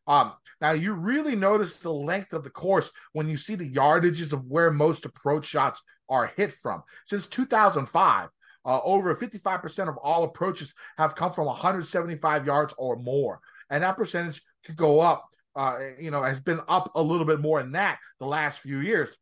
Um, 0.07 0.33
now, 0.61 0.71
you 0.71 0.93
really 0.93 1.35
notice 1.35 1.77
the 1.77 1.91
length 1.91 2.33
of 2.33 2.43
the 2.43 2.49
course 2.49 2.91
when 3.11 3.29
you 3.29 3.37
see 3.37 3.55
the 3.55 3.69
yardages 3.69 4.31
of 4.31 4.45
where 4.45 4.71
most 4.71 5.05
approach 5.05 5.45
shots 5.45 5.83
are 6.09 6.31
hit 6.37 6.53
from. 6.53 6.83
Since 7.05 7.27
2005, 7.27 8.29
uh, 8.65 8.79
over 8.83 9.13
55% 9.15 9.89
of 9.89 9.97
all 9.97 10.23
approaches 10.23 10.73
have 10.97 11.15
come 11.15 11.33
from 11.33 11.47
175 11.47 12.45
yards 12.45 12.73
or 12.77 12.95
more. 12.95 13.41
And 13.69 13.83
that 13.83 13.97
percentage 13.97 14.41
could 14.63 14.77
go 14.77 14.99
up, 14.99 15.27
uh, 15.55 15.79
you 15.99 16.11
know, 16.11 16.23
has 16.23 16.39
been 16.39 16.61
up 16.69 16.91
a 16.95 17.01
little 17.01 17.25
bit 17.25 17.41
more 17.41 17.61
than 17.61 17.73
that 17.73 17.99
the 18.19 18.25
last 18.25 18.59
few 18.59 18.79
years. 18.79 19.17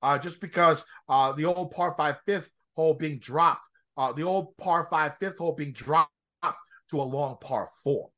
Uh, 0.00 0.16
just 0.16 0.40
because 0.40 0.84
uh, 1.08 1.32
the 1.32 1.44
old 1.44 1.72
par 1.72 1.94
five 1.98 2.18
fifth 2.24 2.52
hole 2.78 2.94
being 2.94 3.18
dropped, 3.18 3.66
uh, 3.96 4.12
the 4.12 4.22
old 4.22 4.56
par 4.56 4.86
five 4.88 5.18
fifth 5.18 5.38
hole 5.38 5.52
being 5.52 5.72
dropped 5.72 6.12
to 6.90 7.00
a 7.00 7.02
long 7.02 7.36
par 7.40 7.68
four. 7.82 8.08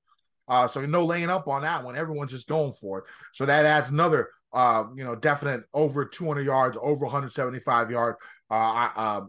Uh, 0.47 0.69
so 0.69 0.85
no 0.85 1.05
laying 1.05 1.31
up 1.31 1.49
on 1.49 1.63
that 1.63 1.83
one. 1.83 1.97
Everyone's 1.97 2.33
just 2.33 2.49
going 2.49 2.73
for 2.73 2.99
it. 2.99 3.05
So 3.33 3.47
that 3.47 3.65
adds 3.65 3.91
another, 3.91 4.29
uh, 4.53 4.85
you 4.95 5.05
know, 5.05 5.15
definite 5.15 5.63
over 5.73 6.05
200 6.05 6.45
yards, 6.45 6.77
over 6.81 7.05
175 7.07 7.91
yard 7.91 8.17
uh, 8.51 8.89
uh, 8.97 9.21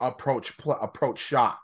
approach 0.00 0.56
pl- 0.56 0.78
approach 0.80 1.18
shot. 1.18 1.58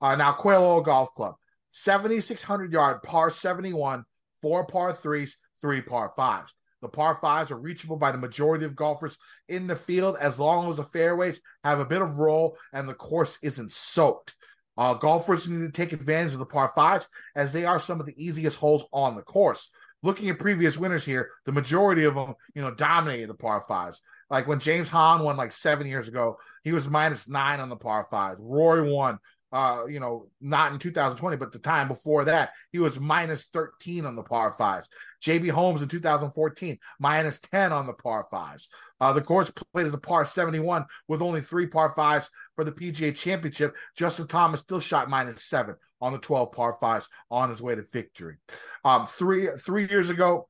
Uh, 0.00 0.16
now 0.16 0.32
Quail 0.32 0.60
Hollow 0.60 0.82
Golf 0.82 1.14
Club, 1.14 1.34
7600 1.70 2.72
yard 2.72 3.02
par 3.02 3.30
71, 3.30 4.04
four 4.40 4.66
par 4.66 4.92
threes, 4.92 5.38
three 5.60 5.80
par 5.80 6.12
fives. 6.14 6.54
The 6.82 6.88
par 6.88 7.16
fives 7.20 7.50
are 7.50 7.58
reachable 7.58 7.96
by 7.96 8.12
the 8.12 8.18
majority 8.18 8.64
of 8.64 8.76
golfers 8.76 9.16
in 9.48 9.66
the 9.66 9.76
field 9.76 10.16
as 10.20 10.38
long 10.38 10.68
as 10.68 10.76
the 10.76 10.82
fairways 10.82 11.40
have 11.64 11.78
a 11.78 11.86
bit 11.86 12.02
of 12.02 12.18
roll 12.18 12.58
and 12.72 12.88
the 12.88 12.94
course 12.94 13.38
isn't 13.42 13.72
soaked. 13.72 14.34
Uh, 14.76 14.94
golfers 14.94 15.48
need 15.48 15.64
to 15.64 15.70
take 15.70 15.92
advantage 15.92 16.32
of 16.32 16.38
the 16.38 16.46
par 16.46 16.72
fives 16.74 17.08
as 17.36 17.52
they 17.52 17.64
are 17.64 17.78
some 17.78 18.00
of 18.00 18.06
the 18.06 18.22
easiest 18.22 18.58
holes 18.58 18.84
on 18.92 19.14
the 19.14 19.22
course. 19.22 19.70
Looking 20.02 20.28
at 20.30 20.40
previous 20.40 20.76
winners 20.76 21.04
here, 21.04 21.30
the 21.46 21.52
majority 21.52 22.04
of 22.04 22.14
them, 22.14 22.34
you 22.54 22.62
know, 22.62 22.74
dominated 22.74 23.28
the 23.28 23.34
par 23.34 23.60
fives. 23.60 24.02
Like 24.30 24.48
when 24.48 24.58
James 24.58 24.88
Hahn 24.88 25.22
won 25.22 25.36
like 25.36 25.52
seven 25.52 25.86
years 25.86 26.08
ago, 26.08 26.38
he 26.64 26.72
was 26.72 26.90
minus 26.90 27.28
nine 27.28 27.60
on 27.60 27.68
the 27.68 27.76
par 27.76 28.04
fives. 28.04 28.40
Rory 28.42 28.90
won 28.90 29.18
uh, 29.52 29.84
you 29.86 30.00
know, 30.00 30.28
not 30.40 30.72
in 30.72 30.78
2020, 30.78 31.36
but 31.36 31.52
the 31.52 31.58
time 31.58 31.88
before 31.88 32.24
that, 32.24 32.52
he 32.70 32.78
was 32.78 32.98
minus 32.98 33.44
13 33.46 34.06
on 34.06 34.16
the 34.16 34.22
par 34.22 34.52
fives. 34.52 34.88
JB 35.22 35.50
Holmes 35.50 35.82
in 35.82 35.88
2014, 35.88 36.78
minus 36.98 37.38
10 37.40 37.72
on 37.72 37.86
the 37.86 37.92
par 37.92 38.24
fives. 38.30 38.68
Uh, 39.00 39.12
the 39.12 39.20
course 39.20 39.50
played 39.74 39.86
as 39.86 39.94
a 39.94 39.98
par 39.98 40.24
71 40.24 40.84
with 41.08 41.20
only 41.20 41.40
three 41.40 41.66
par 41.66 41.90
fives 41.90 42.30
for 42.56 42.64
the 42.64 42.72
PGA 42.72 43.14
Championship. 43.14 43.74
Justin 43.96 44.26
Thomas 44.26 44.60
still 44.60 44.80
shot 44.80 45.10
minus 45.10 45.44
seven 45.44 45.76
on 46.00 46.12
the 46.12 46.18
12 46.18 46.52
par 46.52 46.74
fives 46.80 47.08
on 47.30 47.50
his 47.50 47.60
way 47.60 47.74
to 47.74 47.82
victory. 47.82 48.36
Um, 48.84 49.06
three 49.06 49.48
three 49.58 49.86
years 49.88 50.10
ago, 50.10 50.48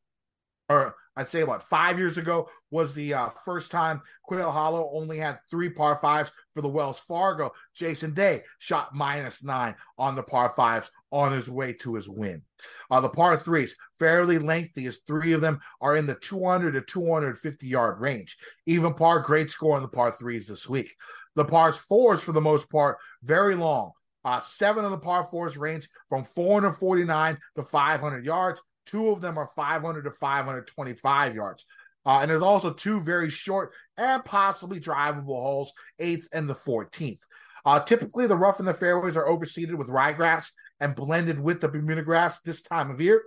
or 0.68 0.94
I'd 1.16 1.28
say 1.28 1.42
about 1.42 1.62
five 1.62 1.98
years 1.98 2.16
ago 2.16 2.48
was 2.70 2.94
the 2.94 3.12
uh, 3.12 3.28
first 3.44 3.70
time 3.70 4.00
Quail 4.24 4.50
Hollow 4.50 4.90
only 4.94 5.18
had 5.18 5.38
three 5.50 5.68
par 5.68 5.96
fives 5.96 6.32
for 6.54 6.62
the 6.62 6.68
Wells 6.68 7.00
Fargo. 7.00 7.52
Jason 7.74 8.14
Day 8.14 8.42
shot 8.58 8.94
minus 8.94 9.44
nine 9.44 9.74
on 9.98 10.14
the 10.14 10.22
par 10.22 10.52
fives 10.56 10.90
on 11.10 11.32
his 11.32 11.50
way 11.50 11.74
to 11.74 11.94
his 11.94 12.08
win. 12.08 12.42
Uh, 12.90 13.00
the 13.00 13.08
par 13.10 13.36
threes, 13.36 13.76
fairly 13.98 14.38
lengthy, 14.38 14.86
as 14.86 15.00
three 15.06 15.32
of 15.32 15.42
them 15.42 15.60
are 15.82 15.96
in 15.96 16.06
the 16.06 16.14
200 16.14 16.72
to 16.72 16.80
250 16.80 17.66
yard 17.66 18.00
range. 18.00 18.38
Even 18.66 18.94
par, 18.94 19.20
great 19.20 19.50
score 19.50 19.76
on 19.76 19.82
the 19.82 19.88
par 19.88 20.10
threes 20.10 20.46
this 20.46 20.68
week. 20.68 20.94
The 21.34 21.44
par 21.44 21.72
fours, 21.72 22.22
for 22.22 22.32
the 22.32 22.40
most 22.40 22.70
part, 22.70 22.98
very 23.22 23.54
long. 23.54 23.92
Uh, 24.24 24.38
seven 24.38 24.84
of 24.84 24.92
the 24.92 24.98
par 24.98 25.24
fours 25.24 25.56
range 25.58 25.88
from 26.08 26.24
449 26.24 27.38
to 27.56 27.62
500 27.62 28.24
yards. 28.24 28.62
Two 28.92 29.08
of 29.08 29.22
them 29.22 29.38
are 29.38 29.46
500 29.46 30.02
to 30.02 30.10
525 30.10 31.34
yards. 31.34 31.64
Uh, 32.04 32.18
and 32.20 32.30
there's 32.30 32.42
also 32.42 32.70
two 32.70 33.00
very 33.00 33.30
short 33.30 33.72
and 33.96 34.22
possibly 34.22 34.78
drivable 34.78 35.24
holes, 35.24 35.72
eighth 35.98 36.28
and 36.34 36.48
the 36.48 36.54
14th. 36.54 37.20
Uh, 37.64 37.80
typically, 37.80 38.26
the 38.26 38.36
rough 38.36 38.58
and 38.58 38.68
the 38.68 38.74
fairways 38.74 39.16
are 39.16 39.26
overseeded 39.26 39.76
with 39.76 39.88
ryegrass 39.88 40.50
and 40.78 40.94
blended 40.94 41.40
with 41.40 41.62
the 41.62 41.68
Bermuda 41.68 42.02
grass 42.02 42.40
this 42.40 42.60
time 42.60 42.90
of 42.90 43.00
year. 43.00 43.22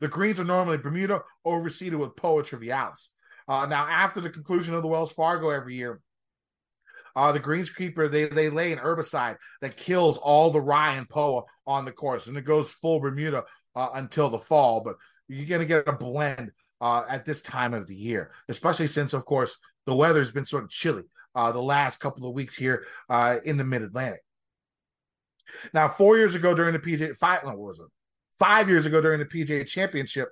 The 0.00 0.08
greens 0.08 0.40
are 0.40 0.44
normally 0.44 0.78
Bermuda 0.78 1.20
overseeded 1.46 1.98
with 1.98 2.16
Poa 2.16 2.42
trivialis. 2.42 3.10
Uh, 3.46 3.66
now, 3.66 3.86
after 3.86 4.22
the 4.22 4.30
conclusion 4.30 4.74
of 4.74 4.80
the 4.80 4.88
Wells 4.88 5.12
Fargo 5.12 5.50
every 5.50 5.74
year, 5.74 6.00
uh, 7.16 7.32
the 7.32 7.40
greenskeeper 7.40 8.10
they 8.10 8.26
they 8.26 8.48
lay 8.48 8.72
an 8.72 8.78
herbicide 8.78 9.36
that 9.60 9.76
kills 9.76 10.18
all 10.18 10.50
the 10.50 10.60
rye 10.60 10.94
and 10.94 11.08
poa 11.08 11.42
on 11.66 11.84
the 11.84 11.92
course, 11.92 12.26
and 12.26 12.36
it 12.36 12.44
goes 12.44 12.72
full 12.72 12.98
Bermuda 12.98 13.44
uh, 13.74 13.90
until 13.94 14.28
the 14.28 14.38
fall. 14.38 14.80
But 14.80 14.96
you're 15.28 15.46
going 15.46 15.60
to 15.60 15.66
get 15.66 15.88
a 15.88 15.92
blend 15.92 16.52
uh, 16.80 17.04
at 17.08 17.24
this 17.24 17.42
time 17.42 17.74
of 17.74 17.86
the 17.86 17.94
year, 17.94 18.30
especially 18.48 18.86
since, 18.86 19.12
of 19.12 19.24
course, 19.24 19.58
the 19.86 19.94
weather's 19.94 20.32
been 20.32 20.46
sort 20.46 20.64
of 20.64 20.70
chilly 20.70 21.04
uh, 21.34 21.52
the 21.52 21.62
last 21.62 22.00
couple 22.00 22.28
of 22.28 22.34
weeks 22.34 22.56
here 22.56 22.84
uh, 23.08 23.36
in 23.44 23.56
the 23.56 23.64
Mid 23.64 23.82
Atlantic. 23.82 24.20
Now, 25.72 25.88
four 25.88 26.16
years 26.16 26.34
ago 26.34 26.54
during 26.54 26.72
the 26.72 26.78
PJ 26.78 27.16
five, 27.16 27.40
was 27.44 27.80
it? 27.80 27.86
Five 28.32 28.68
years 28.68 28.86
ago 28.86 29.00
during 29.00 29.20
the 29.20 29.26
PJ 29.26 29.66
Championship, 29.68 30.28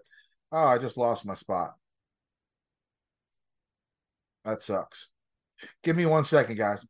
oh, 0.50 0.64
I 0.64 0.78
just 0.78 0.96
lost 0.96 1.26
my 1.26 1.34
spot. 1.34 1.74
That 4.44 4.62
sucks. 4.62 5.08
Give 5.84 5.96
me 5.96 6.06
one 6.06 6.24
second, 6.24 6.56
guys. 6.56 6.84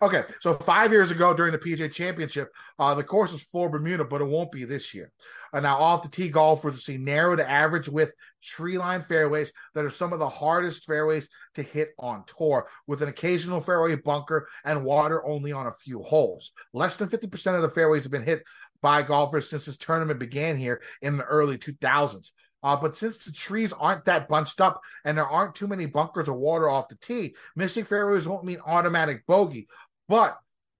Okay, 0.00 0.22
so 0.40 0.54
five 0.54 0.92
years 0.92 1.10
ago 1.10 1.34
during 1.34 1.50
the 1.50 1.58
PGA 1.58 1.90
Championship, 1.90 2.52
uh, 2.78 2.94
the 2.94 3.02
course 3.02 3.32
was 3.32 3.42
full 3.42 3.68
Bermuda, 3.68 4.04
but 4.04 4.20
it 4.20 4.26
won't 4.26 4.52
be 4.52 4.64
this 4.64 4.94
year. 4.94 5.10
Uh, 5.52 5.60
now, 5.60 5.76
off 5.78 6.04
the 6.04 6.08
tee, 6.08 6.28
golfers 6.28 6.74
will 6.74 6.80
see 6.80 6.98
narrow 6.98 7.34
to 7.34 7.48
average 7.48 7.88
width 7.88 8.12
tree 8.40 8.78
line 8.78 9.00
fairways 9.00 9.52
that 9.74 9.84
are 9.84 9.90
some 9.90 10.12
of 10.12 10.20
the 10.20 10.28
hardest 10.28 10.84
fairways 10.84 11.28
to 11.54 11.62
hit 11.62 11.94
on 11.98 12.22
tour, 12.26 12.68
with 12.86 13.02
an 13.02 13.08
occasional 13.08 13.58
fairway 13.58 13.96
bunker 13.96 14.48
and 14.64 14.84
water 14.84 15.26
only 15.26 15.50
on 15.50 15.66
a 15.66 15.72
few 15.72 16.02
holes. 16.02 16.52
Less 16.72 16.96
than 16.96 17.08
50% 17.08 17.56
of 17.56 17.62
the 17.62 17.68
fairways 17.68 18.04
have 18.04 18.12
been 18.12 18.22
hit 18.22 18.44
by 18.80 19.02
golfers 19.02 19.50
since 19.50 19.64
this 19.64 19.78
tournament 19.78 20.20
began 20.20 20.56
here 20.56 20.80
in 21.02 21.16
the 21.16 21.24
early 21.24 21.58
2000s. 21.58 22.30
Uh, 22.62 22.76
but 22.76 22.96
since 22.96 23.24
the 23.24 23.32
trees 23.32 23.72
aren't 23.72 24.04
that 24.06 24.28
bunched 24.28 24.60
up 24.60 24.80
and 25.04 25.16
there 25.16 25.28
aren't 25.28 25.54
too 25.54 25.68
many 25.68 25.86
bunkers 25.86 26.28
of 26.28 26.34
water 26.34 26.68
off 26.68 26.88
the 26.88 26.96
tee, 26.96 27.34
missing 27.54 27.84
fairways 27.84 28.26
won't 28.26 28.44
mean 28.44 28.58
automatic 28.66 29.24
bogey. 29.26 29.68
But 30.08 30.38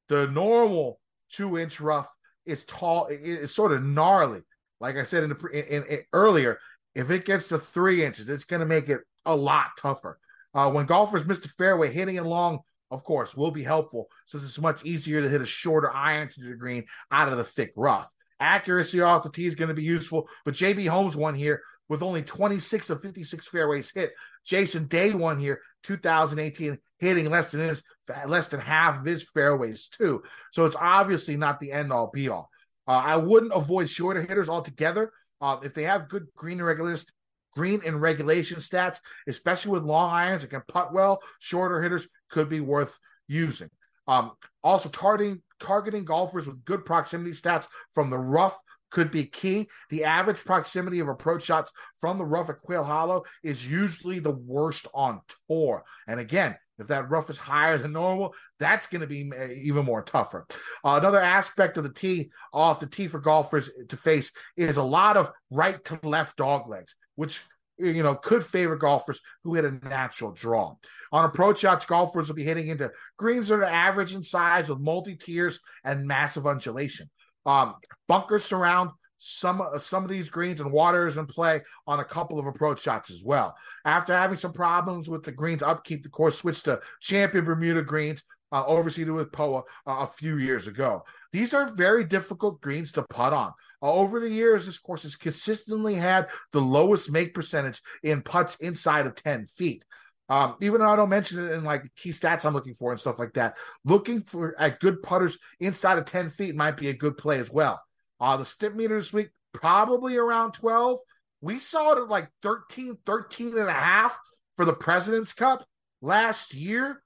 the 0.08 0.26
normal 0.28 1.00
two 1.30 1.58
inch 1.58 1.80
rough 1.80 2.08
is 2.46 2.64
tall, 2.64 3.08
it's 3.10 3.54
sort 3.54 3.72
of 3.72 3.84
gnarly. 3.84 4.40
Like 4.80 4.96
I 4.96 5.04
said 5.04 5.24
in 5.24 5.30
the 5.30 5.46
in, 5.48 5.84
in, 5.84 5.98
earlier, 6.12 6.58
if 6.94 7.10
it 7.10 7.24
gets 7.24 7.48
to 7.48 7.58
three 7.58 8.04
inches, 8.04 8.28
it's 8.28 8.44
going 8.44 8.60
to 8.60 8.66
make 8.66 8.88
it 8.88 9.00
a 9.26 9.34
lot 9.34 9.70
tougher. 9.78 10.18
Uh, 10.54 10.70
when 10.70 10.86
golfers 10.86 11.26
miss 11.26 11.40
the 11.40 11.48
fairway, 11.48 11.92
hitting 11.92 12.16
it 12.16 12.24
long, 12.24 12.60
of 12.90 13.04
course, 13.04 13.36
will 13.36 13.50
be 13.50 13.62
helpful 13.62 14.08
since 14.26 14.42
it's 14.42 14.60
much 14.60 14.84
easier 14.84 15.20
to 15.20 15.28
hit 15.28 15.42
a 15.42 15.46
shorter 15.46 15.94
iron 15.94 16.28
to 16.30 16.40
the 16.40 16.54
green 16.54 16.84
out 17.10 17.28
of 17.28 17.36
the 17.36 17.44
thick 17.44 17.72
rough. 17.76 18.10
Accuracy 18.40 19.00
off 19.00 19.24
the 19.24 19.30
tee 19.30 19.46
is 19.46 19.54
going 19.54 19.68
to 19.68 19.74
be 19.74 19.82
useful, 19.82 20.28
but 20.44 20.54
JB 20.54 20.88
Holmes 20.88 21.16
won 21.16 21.34
here 21.34 21.60
with 21.88 22.02
only 22.02 22.22
26 22.22 22.90
of 22.90 23.00
56 23.00 23.48
fairways 23.48 23.90
hit. 23.90 24.12
Jason 24.44 24.86
Day 24.86 25.12
won 25.12 25.38
here 25.38 25.60
2018, 25.82 26.78
hitting 26.98 27.30
less 27.30 27.52
than 27.52 27.60
his 27.60 27.82
less 28.26 28.48
than 28.48 28.60
half 28.60 28.98
of 28.98 29.04
his 29.04 29.22
fairways 29.22 29.88
too. 29.88 30.22
So 30.50 30.64
it's 30.64 30.76
obviously 30.76 31.36
not 31.36 31.60
the 31.60 31.72
end 31.72 31.92
all 31.92 32.10
be 32.12 32.28
all. 32.28 32.50
Uh, 32.86 33.02
I 33.04 33.16
wouldn't 33.16 33.52
avoid 33.54 33.88
shorter 33.88 34.20
hitters 34.20 34.48
altogether. 34.48 35.12
Uh, 35.40 35.58
if 35.62 35.74
they 35.74 35.84
have 35.84 36.08
good 36.08 36.26
green 36.34 36.60
regulation, 36.60 37.06
green 37.54 37.80
and 37.84 38.00
regulation 38.00 38.58
stats, 38.58 38.98
especially 39.26 39.72
with 39.72 39.82
long 39.82 40.10
irons 40.10 40.42
that 40.42 40.48
can 40.48 40.62
putt 40.68 40.92
well, 40.92 41.20
shorter 41.38 41.82
hitters 41.82 42.08
could 42.30 42.48
be 42.48 42.60
worth 42.60 42.98
using. 43.28 43.70
Um, 44.06 44.32
also, 44.64 44.88
targeting 44.88 45.42
targeting 45.60 46.04
golfers 46.04 46.46
with 46.46 46.64
good 46.64 46.84
proximity 46.84 47.32
stats 47.32 47.68
from 47.92 48.10
the 48.10 48.18
rough 48.18 48.58
could 48.90 49.10
be 49.10 49.24
key. 49.24 49.68
The 49.90 50.04
average 50.04 50.44
proximity 50.44 51.00
of 51.00 51.08
approach 51.08 51.44
shots 51.44 51.72
from 52.00 52.18
the 52.18 52.24
rough 52.24 52.50
at 52.50 52.60
Quail 52.60 52.84
Hollow 52.84 53.24
is 53.42 53.68
usually 53.68 54.18
the 54.18 54.32
worst 54.32 54.86
on 54.94 55.20
tour. 55.48 55.84
And 56.06 56.20
again, 56.20 56.56
if 56.78 56.86
that 56.88 57.10
rough 57.10 57.28
is 57.28 57.38
higher 57.38 57.76
than 57.76 57.92
normal, 57.92 58.34
that's 58.58 58.86
going 58.86 59.00
to 59.00 59.06
be 59.06 59.30
uh, 59.36 59.48
even 59.52 59.84
more 59.84 60.02
tougher. 60.02 60.46
Uh, 60.84 60.98
another 61.00 61.20
aspect 61.20 61.76
of 61.76 61.82
the 61.82 61.92
tee, 61.92 62.30
off 62.52 62.80
the 62.80 62.86
tee 62.86 63.08
for 63.08 63.18
golfers 63.18 63.70
to 63.88 63.96
face, 63.96 64.30
is 64.56 64.76
a 64.76 64.82
lot 64.82 65.16
of 65.16 65.30
right 65.50 65.84
to 65.84 65.98
left 66.04 66.36
dog 66.36 66.68
legs, 66.68 66.94
which 67.16 67.42
you 67.78 68.02
know 68.02 68.14
could 68.14 68.44
favor 68.44 68.76
golfers 68.76 69.20
who 69.42 69.54
hit 69.54 69.64
a 69.64 69.72
natural 69.88 70.32
draw. 70.32 70.74
On 71.10 71.24
approach 71.24 71.60
shots, 71.60 71.84
golfers 71.84 72.28
will 72.28 72.36
be 72.36 72.44
hitting 72.44 72.68
into 72.68 72.90
greens 73.16 73.48
that 73.48 73.56
are 73.56 73.64
average 73.64 74.14
in 74.14 74.22
size 74.22 74.68
with 74.68 74.78
multi 74.78 75.16
tiers 75.16 75.58
and 75.84 76.06
massive 76.06 76.46
undulation. 76.46 77.10
Um, 77.48 77.76
bunkers 78.08 78.44
surround 78.44 78.90
some 79.16 79.62
some 79.78 80.04
of 80.04 80.10
these 80.10 80.28
greens 80.28 80.60
and 80.60 80.70
waters 80.70 81.16
and 81.16 81.26
play 81.26 81.62
on 81.86 81.98
a 81.98 82.04
couple 82.04 82.38
of 82.38 82.46
approach 82.46 82.82
shots 82.82 83.10
as 83.10 83.24
well. 83.24 83.56
After 83.84 84.12
having 84.12 84.36
some 84.36 84.52
problems 84.52 85.08
with 85.08 85.24
the 85.24 85.32
greens 85.32 85.62
upkeep, 85.62 86.02
the 86.02 86.10
course 86.10 86.38
switched 86.38 86.66
to 86.66 86.80
Champion 87.00 87.44
Bermuda 87.46 87.82
greens, 87.82 88.22
uh, 88.52 88.64
overseeded 88.64 89.14
with 89.14 89.32
POA 89.32 89.60
uh, 89.60 89.62
a 89.86 90.06
few 90.06 90.36
years 90.36 90.66
ago. 90.66 91.02
These 91.32 91.54
are 91.54 91.72
very 91.74 92.04
difficult 92.04 92.60
greens 92.60 92.92
to 92.92 93.02
putt 93.08 93.32
on. 93.32 93.52
Uh, 93.82 93.92
over 93.92 94.20
the 94.20 94.30
years, 94.30 94.66
this 94.66 94.78
course 94.78 95.04
has 95.04 95.16
consistently 95.16 95.94
had 95.94 96.28
the 96.52 96.60
lowest 96.60 97.10
make 97.10 97.32
percentage 97.32 97.80
in 98.02 98.20
putts 98.22 98.56
inside 98.56 99.06
of 99.06 99.14
10 99.14 99.46
feet. 99.46 99.84
Um, 100.28 100.56
even 100.60 100.80
though 100.80 100.88
I 100.88 100.96
don't 100.96 101.08
mention 101.08 101.46
it 101.46 101.52
in 101.52 101.64
like 101.64 101.82
the 101.82 101.90
key 101.96 102.10
stats 102.10 102.44
I'm 102.44 102.52
looking 102.52 102.74
for 102.74 102.90
and 102.90 103.00
stuff 103.00 103.18
like 103.18 103.32
that, 103.34 103.56
looking 103.84 104.22
for 104.22 104.54
at 104.60 104.80
good 104.80 105.02
putters 105.02 105.38
inside 105.60 105.98
of 105.98 106.04
10 106.04 106.28
feet 106.28 106.54
might 106.54 106.76
be 106.76 106.88
a 106.88 106.94
good 106.94 107.16
play 107.16 107.38
as 107.38 107.50
well. 107.50 107.80
Uh, 108.20 108.36
the 108.36 108.44
Stimpmeter 108.44 108.98
this 108.98 109.12
week, 109.12 109.30
probably 109.52 110.16
around 110.16 110.52
12. 110.52 110.98
We 111.40 111.58
saw 111.58 111.92
it 111.92 112.02
at 112.02 112.08
like 112.08 112.28
13, 112.42 112.98
13 113.06 113.58
and 113.58 113.68
a 113.68 113.72
half 113.72 114.18
for 114.56 114.64
the 114.64 114.72
President's 114.72 115.32
Cup 115.32 115.64
last 116.02 116.52
year. 116.52 117.02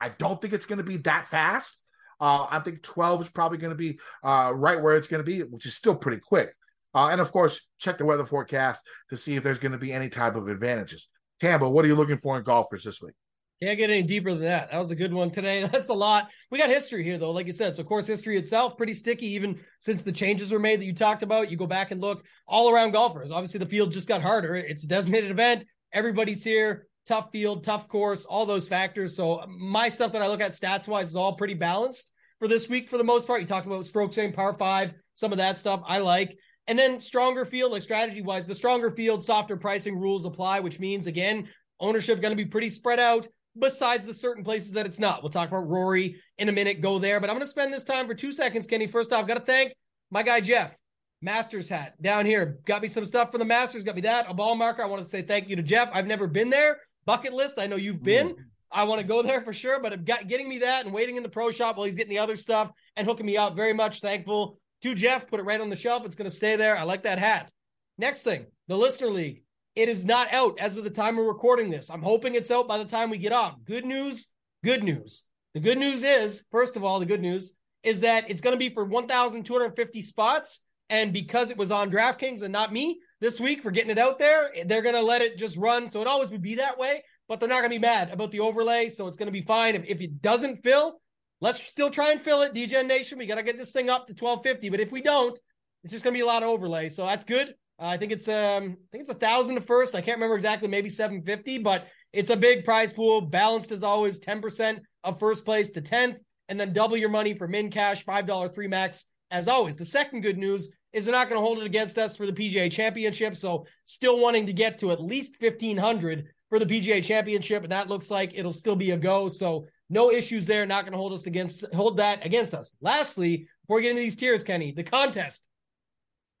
I 0.00 0.10
don't 0.10 0.40
think 0.40 0.54
it's 0.54 0.66
going 0.66 0.78
to 0.78 0.84
be 0.84 0.98
that 0.98 1.28
fast. 1.28 1.82
Uh, 2.20 2.46
I 2.50 2.60
think 2.60 2.82
12 2.82 3.22
is 3.22 3.28
probably 3.30 3.58
going 3.58 3.70
to 3.70 3.76
be 3.76 3.98
uh, 4.22 4.52
right 4.54 4.80
where 4.80 4.94
it's 4.94 5.08
going 5.08 5.24
to 5.24 5.30
be, 5.30 5.40
which 5.40 5.66
is 5.66 5.74
still 5.74 5.94
pretty 5.94 6.20
quick. 6.20 6.54
Uh, 6.94 7.08
and 7.08 7.20
of 7.20 7.32
course, 7.32 7.68
check 7.78 7.98
the 7.98 8.04
weather 8.04 8.24
forecast 8.24 8.82
to 9.08 9.16
see 9.16 9.36
if 9.36 9.42
there's 9.42 9.58
going 9.58 9.72
to 9.72 9.78
be 9.78 9.92
any 9.92 10.08
type 10.08 10.36
of 10.36 10.48
advantages. 10.48 11.08
Tambo, 11.40 11.68
what 11.70 11.84
are 11.84 11.88
you 11.88 11.94
looking 11.96 12.16
for 12.16 12.36
in 12.36 12.44
golfers 12.44 12.84
this 12.84 13.00
week? 13.00 13.14
Can't 13.62 13.76
get 13.76 13.90
any 13.90 14.02
deeper 14.02 14.30
than 14.30 14.42
that. 14.42 14.70
That 14.70 14.78
was 14.78 14.90
a 14.90 14.96
good 14.96 15.12
one 15.12 15.30
today. 15.30 15.66
That's 15.72 15.90
a 15.90 15.94
lot. 15.94 16.30
We 16.50 16.58
got 16.58 16.70
history 16.70 17.04
here, 17.04 17.18
though. 17.18 17.30
Like 17.30 17.46
you 17.46 17.52
said, 17.52 17.76
so 17.76 17.84
course 17.84 18.06
history 18.06 18.38
itself 18.38 18.76
pretty 18.76 18.94
sticky, 18.94 19.26
even 19.26 19.58
since 19.80 20.02
the 20.02 20.12
changes 20.12 20.50
were 20.50 20.58
made 20.58 20.80
that 20.80 20.86
you 20.86 20.94
talked 20.94 21.22
about. 21.22 21.50
You 21.50 21.58
go 21.58 21.66
back 21.66 21.90
and 21.90 22.00
look 22.00 22.24
all 22.46 22.70
around 22.70 22.92
golfers. 22.92 23.30
Obviously, 23.30 23.58
the 23.58 23.66
field 23.66 23.92
just 23.92 24.08
got 24.08 24.22
harder. 24.22 24.54
It's 24.54 24.84
a 24.84 24.88
designated 24.88 25.30
event. 25.30 25.66
Everybody's 25.92 26.44
here. 26.44 26.86
Tough 27.06 27.30
field, 27.32 27.64
tough 27.64 27.88
course, 27.88 28.24
all 28.24 28.46
those 28.46 28.68
factors. 28.68 29.16
So 29.16 29.44
my 29.48 29.88
stuff 29.88 30.12
that 30.12 30.22
I 30.22 30.28
look 30.28 30.40
at 30.40 30.52
stats 30.52 30.86
wise 30.86 31.08
is 31.08 31.16
all 31.16 31.34
pretty 31.34 31.54
balanced 31.54 32.12
for 32.38 32.46
this 32.46 32.68
week 32.68 32.88
for 32.88 32.98
the 32.98 33.04
most 33.04 33.26
part. 33.26 33.40
You 33.40 33.46
talked 33.46 33.66
about 33.66 33.84
strokes 33.84 34.16
gained, 34.16 34.34
par 34.34 34.54
five, 34.54 34.92
some 35.14 35.32
of 35.32 35.38
that 35.38 35.58
stuff 35.58 35.82
I 35.86 35.98
like. 35.98 36.38
And 36.70 36.78
then 36.78 37.00
stronger 37.00 37.44
field, 37.44 37.72
like 37.72 37.82
strategy 37.82 38.22
wise, 38.22 38.46
the 38.46 38.54
stronger 38.54 38.92
field, 38.92 39.24
softer 39.24 39.56
pricing 39.56 39.98
rules 39.98 40.24
apply, 40.24 40.60
which 40.60 40.78
means 40.78 41.08
again, 41.08 41.48
ownership 41.80 42.20
going 42.20 42.30
to 42.30 42.40
be 42.40 42.48
pretty 42.48 42.68
spread 42.68 43.00
out 43.00 43.26
besides 43.58 44.06
the 44.06 44.14
certain 44.14 44.44
places 44.44 44.70
that 44.70 44.86
it's 44.86 45.00
not. 45.00 45.20
We'll 45.20 45.30
talk 45.30 45.48
about 45.48 45.68
Rory 45.68 46.20
in 46.38 46.48
a 46.48 46.52
minute, 46.52 46.80
go 46.80 47.00
there. 47.00 47.18
But 47.18 47.28
I'm 47.28 47.34
going 47.34 47.44
to 47.44 47.50
spend 47.50 47.72
this 47.72 47.82
time 47.82 48.06
for 48.06 48.14
two 48.14 48.32
seconds, 48.32 48.68
Kenny. 48.68 48.86
First 48.86 49.12
off, 49.12 49.26
got 49.26 49.34
to 49.34 49.40
thank 49.40 49.74
my 50.12 50.22
guy, 50.22 50.40
Jeff. 50.40 50.76
Masters 51.20 51.68
hat 51.68 52.00
down 52.00 52.24
here. 52.24 52.60
Got 52.66 52.82
me 52.82 52.88
some 52.88 53.04
stuff 53.04 53.32
for 53.32 53.38
the 53.38 53.44
Masters, 53.44 53.82
got 53.82 53.96
me 53.96 54.02
that, 54.02 54.26
a 54.28 54.32
ball 54.32 54.54
marker. 54.54 54.84
I 54.84 54.86
want 54.86 55.02
to 55.02 55.08
say 55.08 55.22
thank 55.22 55.48
you 55.48 55.56
to 55.56 55.64
Jeff. 55.64 55.90
I've 55.92 56.06
never 56.06 56.28
been 56.28 56.50
there. 56.50 56.78
Bucket 57.04 57.32
list. 57.32 57.58
I 57.58 57.66
know 57.66 57.74
you've 57.74 58.04
been. 58.04 58.28
Mm. 58.28 58.36
I 58.70 58.84
want 58.84 59.00
to 59.00 59.06
go 59.08 59.22
there 59.22 59.40
for 59.40 59.52
sure, 59.52 59.80
but 59.80 60.04
got, 60.04 60.28
getting 60.28 60.48
me 60.48 60.58
that 60.58 60.84
and 60.84 60.94
waiting 60.94 61.16
in 61.16 61.24
the 61.24 61.28
pro 61.28 61.50
shop 61.50 61.76
while 61.76 61.86
he's 61.86 61.96
getting 61.96 62.10
the 62.10 62.20
other 62.20 62.36
stuff 62.36 62.70
and 62.94 63.08
hooking 63.08 63.26
me 63.26 63.36
up. 63.36 63.56
Very 63.56 63.72
much 63.72 64.00
thankful 64.00 64.60
to 64.82 64.94
Jeff. 64.94 65.28
Put 65.28 65.40
it 65.40 65.44
right 65.44 65.60
on 65.60 65.70
the 65.70 65.76
shelf. 65.76 66.04
It's 66.04 66.16
going 66.16 66.30
to 66.30 66.36
stay 66.36 66.56
there. 66.56 66.76
I 66.76 66.82
like 66.82 67.02
that 67.04 67.18
hat. 67.18 67.50
Next 67.98 68.22
thing, 68.22 68.46
the 68.68 68.76
Listener 68.76 69.10
League. 69.10 69.42
It 69.76 69.88
is 69.88 70.04
not 70.04 70.32
out 70.32 70.58
as 70.58 70.76
of 70.76 70.84
the 70.84 70.90
time 70.90 71.16
we're 71.16 71.28
recording 71.28 71.70
this. 71.70 71.90
I'm 71.90 72.02
hoping 72.02 72.34
it's 72.34 72.50
out 72.50 72.66
by 72.66 72.78
the 72.78 72.84
time 72.84 73.08
we 73.08 73.18
get 73.18 73.32
off. 73.32 73.54
Good 73.64 73.84
news, 73.84 74.26
good 74.64 74.82
news. 74.82 75.24
The 75.54 75.60
good 75.60 75.78
news 75.78 76.02
is, 76.02 76.44
first 76.50 76.76
of 76.76 76.84
all, 76.84 76.98
the 76.98 77.06
good 77.06 77.20
news 77.20 77.56
is 77.82 78.00
that 78.00 78.28
it's 78.28 78.40
going 78.40 78.54
to 78.54 78.58
be 78.58 78.72
for 78.72 78.84
1,250 78.84 80.02
spots. 80.02 80.60
And 80.88 81.12
because 81.12 81.50
it 81.50 81.56
was 81.56 81.70
on 81.70 81.90
DraftKings 81.90 82.42
and 82.42 82.52
not 82.52 82.72
me 82.72 83.00
this 83.20 83.38
week 83.38 83.62
for 83.62 83.70
getting 83.70 83.90
it 83.90 83.98
out 83.98 84.18
there, 84.18 84.50
they're 84.66 84.82
going 84.82 84.94
to 84.94 85.02
let 85.02 85.22
it 85.22 85.38
just 85.38 85.56
run. 85.56 85.88
So 85.88 86.00
it 86.00 86.06
always 86.08 86.30
would 86.30 86.42
be 86.42 86.56
that 86.56 86.78
way, 86.78 87.04
but 87.28 87.38
they're 87.38 87.48
not 87.48 87.60
going 87.60 87.70
to 87.70 87.76
be 87.76 87.78
mad 87.78 88.10
about 88.10 88.32
the 88.32 88.40
overlay. 88.40 88.88
So 88.88 89.06
it's 89.06 89.18
going 89.18 89.28
to 89.28 89.32
be 89.32 89.42
fine. 89.42 89.76
If, 89.76 89.84
if 89.86 90.00
it 90.00 90.20
doesn't 90.20 90.64
fill, 90.64 91.00
let's 91.40 91.62
still 91.62 91.90
try 91.90 92.12
and 92.12 92.20
fill 92.20 92.42
it. 92.42 92.54
DGen 92.54 92.86
Nation, 92.86 93.18
we 93.18 93.26
got 93.26 93.36
to 93.36 93.42
get 93.42 93.58
this 93.58 93.72
thing 93.72 93.88
up 93.88 94.06
to 94.06 94.12
1250. 94.12 94.68
But 94.68 94.80
if 94.80 94.92
we 94.92 95.02
don't, 95.02 95.38
it's 95.82 95.92
just 95.92 96.04
going 96.04 96.14
to 96.14 96.18
be 96.18 96.22
a 96.22 96.26
lot 96.26 96.42
of 96.42 96.48
overlay. 96.48 96.88
So 96.88 97.04
that's 97.04 97.24
good. 97.24 97.54
Uh, 97.80 97.86
I 97.86 97.96
think 97.96 98.12
it's 98.12 98.28
um, 98.28 98.64
I 98.64 98.88
think 98.92 99.02
it's 99.02 99.10
a 99.10 99.14
thousand 99.14 99.54
to 99.54 99.60
first. 99.62 99.94
I 99.94 100.02
can't 100.02 100.16
remember 100.16 100.34
exactly, 100.34 100.68
maybe 100.68 100.90
seven 100.90 101.22
fifty, 101.22 101.56
but 101.56 101.86
it's 102.12 102.30
a 102.30 102.36
big 102.36 102.64
prize 102.64 102.92
pool. 102.92 103.22
Balanced 103.22 103.72
as 103.72 103.82
always, 103.82 104.18
ten 104.18 104.42
percent 104.42 104.80
of 105.02 105.18
first 105.18 105.46
place 105.46 105.70
to 105.70 105.80
tenth, 105.80 106.18
and 106.48 106.60
then 106.60 106.74
double 106.74 106.98
your 106.98 107.08
money 107.08 107.32
for 107.34 107.48
min 107.48 107.70
cash, 107.70 108.04
five 108.04 108.26
dollar 108.26 108.50
three 108.50 108.68
max. 108.68 109.06
As 109.30 109.48
always, 109.48 109.76
the 109.76 109.84
second 109.84 110.20
good 110.20 110.36
news 110.36 110.70
is 110.92 111.04
they're 111.04 111.14
not 111.14 111.28
going 111.28 111.40
to 111.40 111.46
hold 111.46 111.58
it 111.58 111.64
against 111.64 111.96
us 111.96 112.16
for 112.16 112.26
the 112.26 112.32
PGA 112.32 112.70
Championship. 112.70 113.34
So 113.34 113.64
still 113.84 114.18
wanting 114.18 114.44
to 114.46 114.52
get 114.52 114.76
to 114.80 114.90
at 114.90 115.02
least 115.02 115.36
fifteen 115.36 115.78
hundred 115.78 116.26
for 116.50 116.58
the 116.58 116.66
PGA 116.66 117.02
Championship, 117.02 117.62
and 117.62 117.72
that 117.72 117.88
looks 117.88 118.10
like 118.10 118.32
it'll 118.34 118.52
still 118.52 118.76
be 118.76 118.90
a 118.90 118.98
go. 118.98 119.30
So 119.30 119.68
no 119.90 120.10
issues 120.10 120.46
there. 120.46 120.64
Not 120.64 120.84
going 120.84 120.92
to 120.92 120.98
hold 120.98 121.12
us 121.12 121.26
against 121.26 121.64
hold 121.74 121.98
that 121.98 122.24
against 122.24 122.54
us. 122.54 122.72
Lastly, 122.80 123.48
before 123.62 123.76
we 123.76 123.82
get 123.82 123.90
into 123.90 124.02
these 124.02 124.16
tiers, 124.16 124.44
Kenny, 124.44 124.72
the 124.72 124.84
contest. 124.84 125.46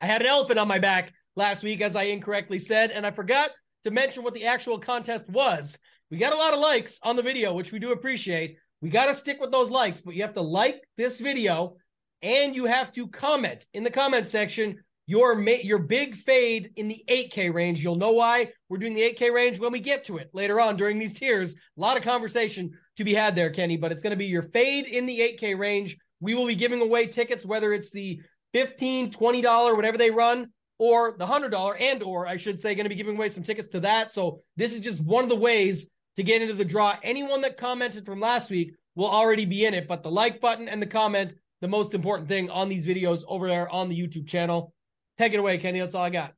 I 0.00 0.06
had 0.06 0.22
an 0.22 0.28
elephant 0.28 0.58
on 0.58 0.68
my 0.68 0.78
back 0.78 1.12
last 1.36 1.62
week, 1.62 1.82
as 1.82 1.94
I 1.94 2.04
incorrectly 2.04 2.58
said, 2.58 2.90
and 2.90 3.04
I 3.04 3.10
forgot 3.10 3.50
to 3.84 3.90
mention 3.90 4.22
what 4.22 4.34
the 4.34 4.46
actual 4.46 4.78
contest 4.78 5.28
was. 5.28 5.78
We 6.10 6.16
got 6.16 6.32
a 6.32 6.36
lot 6.36 6.54
of 6.54 6.60
likes 6.60 7.00
on 7.02 7.16
the 7.16 7.22
video, 7.22 7.52
which 7.52 7.72
we 7.72 7.78
do 7.78 7.92
appreciate. 7.92 8.56
We 8.80 8.88
got 8.88 9.06
to 9.06 9.14
stick 9.14 9.40
with 9.40 9.52
those 9.52 9.70
likes, 9.70 10.00
but 10.00 10.14
you 10.14 10.22
have 10.22 10.34
to 10.34 10.40
like 10.40 10.82
this 10.96 11.20
video 11.20 11.76
and 12.22 12.54
you 12.54 12.64
have 12.64 12.92
to 12.92 13.08
comment 13.08 13.66
in 13.74 13.84
the 13.84 13.90
comment 13.90 14.26
section 14.26 14.82
your 15.10 15.40
your 15.40 15.80
big 15.80 16.14
fade 16.14 16.70
in 16.76 16.86
the 16.86 17.02
8K 17.08 17.52
range. 17.52 17.80
You'll 17.80 17.96
know 17.96 18.12
why 18.12 18.52
we're 18.68 18.78
doing 18.78 18.94
the 18.94 19.02
8K 19.02 19.34
range 19.34 19.58
when 19.58 19.72
we 19.72 19.80
get 19.80 20.04
to 20.04 20.18
it 20.18 20.30
later 20.32 20.60
on 20.60 20.76
during 20.76 21.00
these 21.00 21.12
tiers. 21.12 21.54
A 21.54 21.80
lot 21.80 21.96
of 21.96 22.04
conversation 22.04 22.70
to 22.96 23.02
be 23.02 23.12
had 23.12 23.34
there, 23.34 23.50
Kenny, 23.50 23.76
but 23.76 23.90
it's 23.90 24.04
going 24.04 24.12
to 24.12 24.16
be 24.16 24.26
your 24.26 24.44
fade 24.44 24.86
in 24.86 25.06
the 25.06 25.18
8K 25.18 25.58
range. 25.58 25.96
We 26.20 26.34
will 26.34 26.46
be 26.46 26.54
giving 26.54 26.80
away 26.80 27.08
tickets, 27.08 27.44
whether 27.44 27.72
it's 27.72 27.90
the 27.90 28.20
15 28.52 29.10
$20, 29.10 29.76
whatever 29.76 29.98
they 29.98 30.12
run, 30.12 30.46
or 30.78 31.16
the 31.18 31.26
hundred 31.26 31.50
dollar 31.50 31.76
and 31.76 32.04
or 32.04 32.28
I 32.28 32.36
should 32.36 32.60
say 32.60 32.76
going 32.76 32.84
to 32.84 32.88
be 32.88 32.94
giving 32.94 33.16
away 33.16 33.30
some 33.30 33.42
tickets 33.42 33.66
to 33.68 33.80
that. 33.80 34.12
So 34.12 34.38
this 34.56 34.72
is 34.72 34.78
just 34.78 35.04
one 35.04 35.24
of 35.24 35.28
the 35.28 35.34
ways 35.34 35.90
to 36.14 36.22
get 36.22 36.40
into 36.40 36.54
the 36.54 36.64
draw. 36.64 36.96
Anyone 37.02 37.40
that 37.40 37.56
commented 37.56 38.06
from 38.06 38.20
last 38.20 38.48
week 38.48 38.76
will 38.94 39.10
already 39.10 39.44
be 39.44 39.64
in 39.64 39.74
it, 39.74 39.88
but 39.88 40.04
the 40.04 40.10
like 40.10 40.40
button 40.40 40.68
and 40.68 40.80
the 40.80 40.86
comment, 40.86 41.34
the 41.60 41.68
most 41.68 41.94
important 41.94 42.28
thing 42.28 42.48
on 42.48 42.68
these 42.68 42.86
videos 42.86 43.24
over 43.26 43.48
there 43.48 43.68
on 43.70 43.88
the 43.88 44.00
YouTube 44.00 44.28
channel. 44.28 44.72
Take 45.20 45.34
it 45.34 45.38
away, 45.38 45.58
Kenny. 45.58 45.80
That's 45.80 45.94
all 45.94 46.02
I 46.02 46.08
got. 46.08 46.32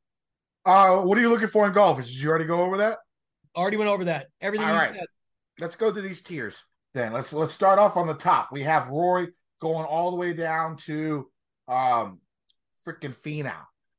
Uh, 0.66 1.02
what 1.02 1.16
are 1.16 1.20
you 1.20 1.28
looking 1.28 1.46
for 1.46 1.68
in 1.68 1.72
golf? 1.72 1.98
Did 1.98 2.12
you 2.12 2.28
already 2.28 2.46
go 2.46 2.62
over 2.62 2.78
that? 2.78 2.98
Already 3.54 3.76
went 3.76 3.88
over 3.88 4.06
that. 4.06 4.26
Everything. 4.40 4.66
All 4.66 4.74
right. 4.74 4.92
Said. 4.92 5.06
Let's 5.60 5.76
go 5.76 5.92
to 5.92 6.00
these 6.00 6.20
tiers 6.20 6.64
then. 6.92 7.12
Let's 7.12 7.32
let's 7.32 7.52
start 7.52 7.78
off 7.78 7.96
on 7.96 8.08
the 8.08 8.14
top. 8.14 8.48
We 8.50 8.64
have 8.64 8.88
Rory 8.88 9.28
going 9.60 9.84
all 9.84 10.10
the 10.10 10.16
way 10.16 10.32
down 10.32 10.78
to 10.78 11.30
um 11.68 12.18
freaking 12.84 13.14
Finau. 13.14 13.54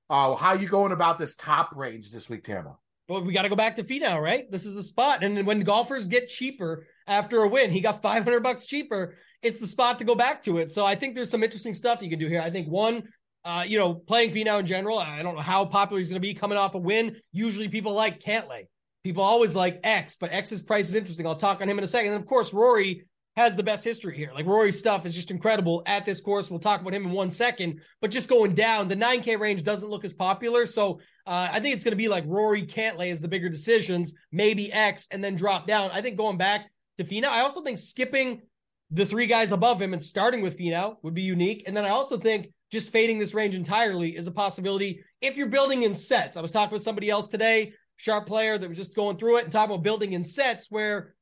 Uh, 0.09 0.35
how 0.35 0.51
you 0.51 0.67
going 0.67 0.91
about 0.91 1.17
this 1.17 1.35
top 1.35 1.77
range 1.77 2.11
this 2.11 2.27
week, 2.27 2.43
Tambo? 2.43 2.77
Well, 3.07 3.23
we 3.23 3.31
got 3.31 3.43
to 3.43 3.49
go 3.49 3.55
back 3.55 3.77
to 3.77 3.83
Finau, 3.83 4.21
right? 4.21 4.51
This 4.51 4.65
is 4.65 4.75
the 4.75 4.83
spot. 4.83 5.23
And 5.23 5.47
when 5.47 5.61
golfers 5.61 6.09
get 6.09 6.27
cheaper 6.27 6.87
after 7.07 7.43
a 7.43 7.47
win, 7.47 7.71
he 7.71 7.79
got 7.79 8.01
500 8.01 8.43
bucks 8.43 8.65
cheaper. 8.65 9.15
It's 9.41 9.61
the 9.61 9.67
spot 9.67 9.99
to 9.99 10.05
go 10.05 10.15
back 10.15 10.43
to 10.43 10.57
it. 10.57 10.73
So 10.73 10.85
I 10.85 10.95
think 10.95 11.15
there's 11.15 11.29
some 11.29 11.43
interesting 11.43 11.73
stuff 11.73 12.01
you 12.01 12.09
can 12.09 12.19
do 12.19 12.27
here. 12.27 12.41
I 12.41 12.49
think 12.49 12.67
one, 12.67 13.03
uh, 13.45 13.63
you 13.67 13.77
know, 13.77 13.93
playing 13.93 14.31
Finau 14.31 14.59
in 14.59 14.65
general, 14.65 14.97
I 14.97 15.21
don't 15.21 15.35
know 15.35 15.41
how 15.41 15.65
popular 15.65 15.99
he's 15.99 16.09
going 16.09 16.21
to 16.21 16.27
be 16.27 16.33
coming 16.33 16.57
off 16.57 16.75
a 16.75 16.77
win. 16.77 17.15
Usually 17.31 17.67
people 17.67 17.93
like 17.93 18.21
Cantlay. 18.21 18.67
People 19.03 19.23
always 19.23 19.53
like 19.53 19.81
X, 19.83 20.15
but 20.15 20.31
X's 20.31 20.61
price 20.61 20.87
is 20.87 20.95
interesting. 20.95 21.27
I'll 21.27 21.35
talk 21.35 21.61
on 21.61 21.67
him 21.67 21.77
in 21.77 21.83
a 21.83 21.87
second. 21.87 22.13
And 22.13 22.21
of 22.21 22.27
course, 22.27 22.53
Rory 22.53 23.05
has 23.35 23.55
the 23.55 23.63
best 23.63 23.83
history 23.83 24.15
here. 24.15 24.31
Like 24.33 24.45
Rory's 24.45 24.79
stuff 24.79 25.05
is 25.05 25.13
just 25.13 25.31
incredible 25.31 25.83
at 25.85 26.05
this 26.05 26.21
course. 26.21 26.49
We'll 26.49 26.59
talk 26.59 26.81
about 26.81 26.93
him 26.93 27.05
in 27.05 27.11
one 27.11 27.31
second, 27.31 27.81
but 27.99 28.11
just 28.11 28.29
going 28.29 28.53
down, 28.53 28.87
the 28.87 28.95
9K 28.95 29.39
range 29.39 29.63
doesn't 29.63 29.89
look 29.89 30.05
as 30.05 30.13
popular. 30.13 30.65
So 30.65 30.99
uh, 31.25 31.49
I 31.51 31.59
think 31.59 31.75
it's 31.75 31.83
going 31.83 31.93
to 31.93 31.97
be 31.97 32.07
like 32.07 32.23
Rory 32.27 32.65
Cantlay 32.65 33.11
as 33.11 33.21
the 33.21 33.27
bigger 33.27 33.49
decisions, 33.49 34.13
maybe 34.31 34.71
X, 34.71 35.07
and 35.11 35.23
then 35.23 35.35
drop 35.35 35.67
down. 35.67 35.89
I 35.91 36.01
think 36.01 36.15
going 36.15 36.37
back 36.37 36.69
to 36.99 37.03
Finau, 37.03 37.29
I 37.29 37.41
also 37.41 37.61
think 37.61 37.79
skipping 37.79 38.43
the 38.91 39.05
three 39.05 39.25
guys 39.25 39.51
above 39.51 39.81
him 39.81 39.93
and 39.93 40.03
starting 40.03 40.41
with 40.41 40.57
Finau 40.57 40.97
would 41.01 41.15
be 41.15 41.23
unique. 41.23 41.63
And 41.65 41.75
then 41.75 41.85
I 41.85 41.89
also 41.89 42.17
think 42.17 42.51
just 42.73 42.91
fading 42.91 43.19
this 43.19 43.35
range 43.35 43.55
entirely 43.55 44.17
is 44.17 44.25
a 44.25 44.31
possibility 44.31 45.03
if 45.21 45.37
you're 45.37 45.47
building 45.47 45.83
in 45.83 45.93
sets. 45.93 46.35
I 46.35 46.41
was 46.41 46.51
talking 46.51 46.73
with 46.73 46.81
somebody 46.81 47.07
else 47.07 47.27
today, 47.27 47.73
sharp 47.97 48.25
player 48.25 48.57
that 48.57 48.67
was 48.67 48.77
just 48.77 48.95
going 48.95 49.17
through 49.17 49.37
it 49.37 49.43
and 49.43 49.51
talking 49.51 49.75
about 49.75 49.83
building 49.83 50.13
in 50.13 50.23
sets 50.23 50.71
where 50.71 51.13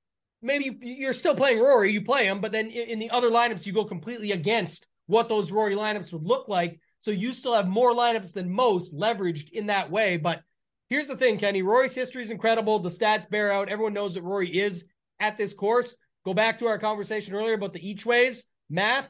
maybe 0.41 0.79
you're 0.81 1.11
still 1.11 1.35
playing 1.35 1.59
Rory, 1.59 1.91
you 1.91 2.01
play 2.01 2.25
him, 2.25 2.39
but 2.39 2.53
then 2.53 2.67
in 2.69 2.99
the 2.99 3.09
other 3.09 3.29
lineups, 3.29 3.65
you 3.65 3.73
go 3.73 3.83
completely 3.83 4.31
against 4.31 4.87
what 5.07 5.27
those 5.27 5.51
Rory 5.51 5.75
lineups 5.75 6.13
would 6.13 6.23
look 6.23 6.47
like. 6.47 6.79
So 6.99 7.11
you 7.11 7.33
still 7.33 7.53
have 7.53 7.67
more 7.67 7.93
lineups 7.93 8.31
than 8.31 8.49
most 8.49 8.97
leveraged 8.97 9.51
in 9.51 9.67
that 9.67 9.91
way. 9.91 10.15
But 10.15 10.41
here's 10.87 11.07
the 11.07 11.17
thing, 11.17 11.37
Kenny 11.37 11.63
Rory's 11.63 11.93
history 11.93 12.23
is 12.23 12.31
incredible. 12.31 12.79
The 12.79 12.87
stats 12.87 13.29
bear 13.29 13.51
out. 13.51 13.67
Everyone 13.67 13.93
knows 13.93 14.13
that 14.13 14.23
Rory 14.23 14.57
is 14.57 14.85
at 15.19 15.37
this 15.37 15.53
course. 15.53 15.97
Go 16.23 16.33
back 16.33 16.59
to 16.59 16.67
our 16.67 16.79
conversation 16.79 17.35
earlier 17.35 17.55
about 17.55 17.73
the 17.73 17.85
each 17.85 18.05
ways 18.05 18.45
math. 18.69 19.09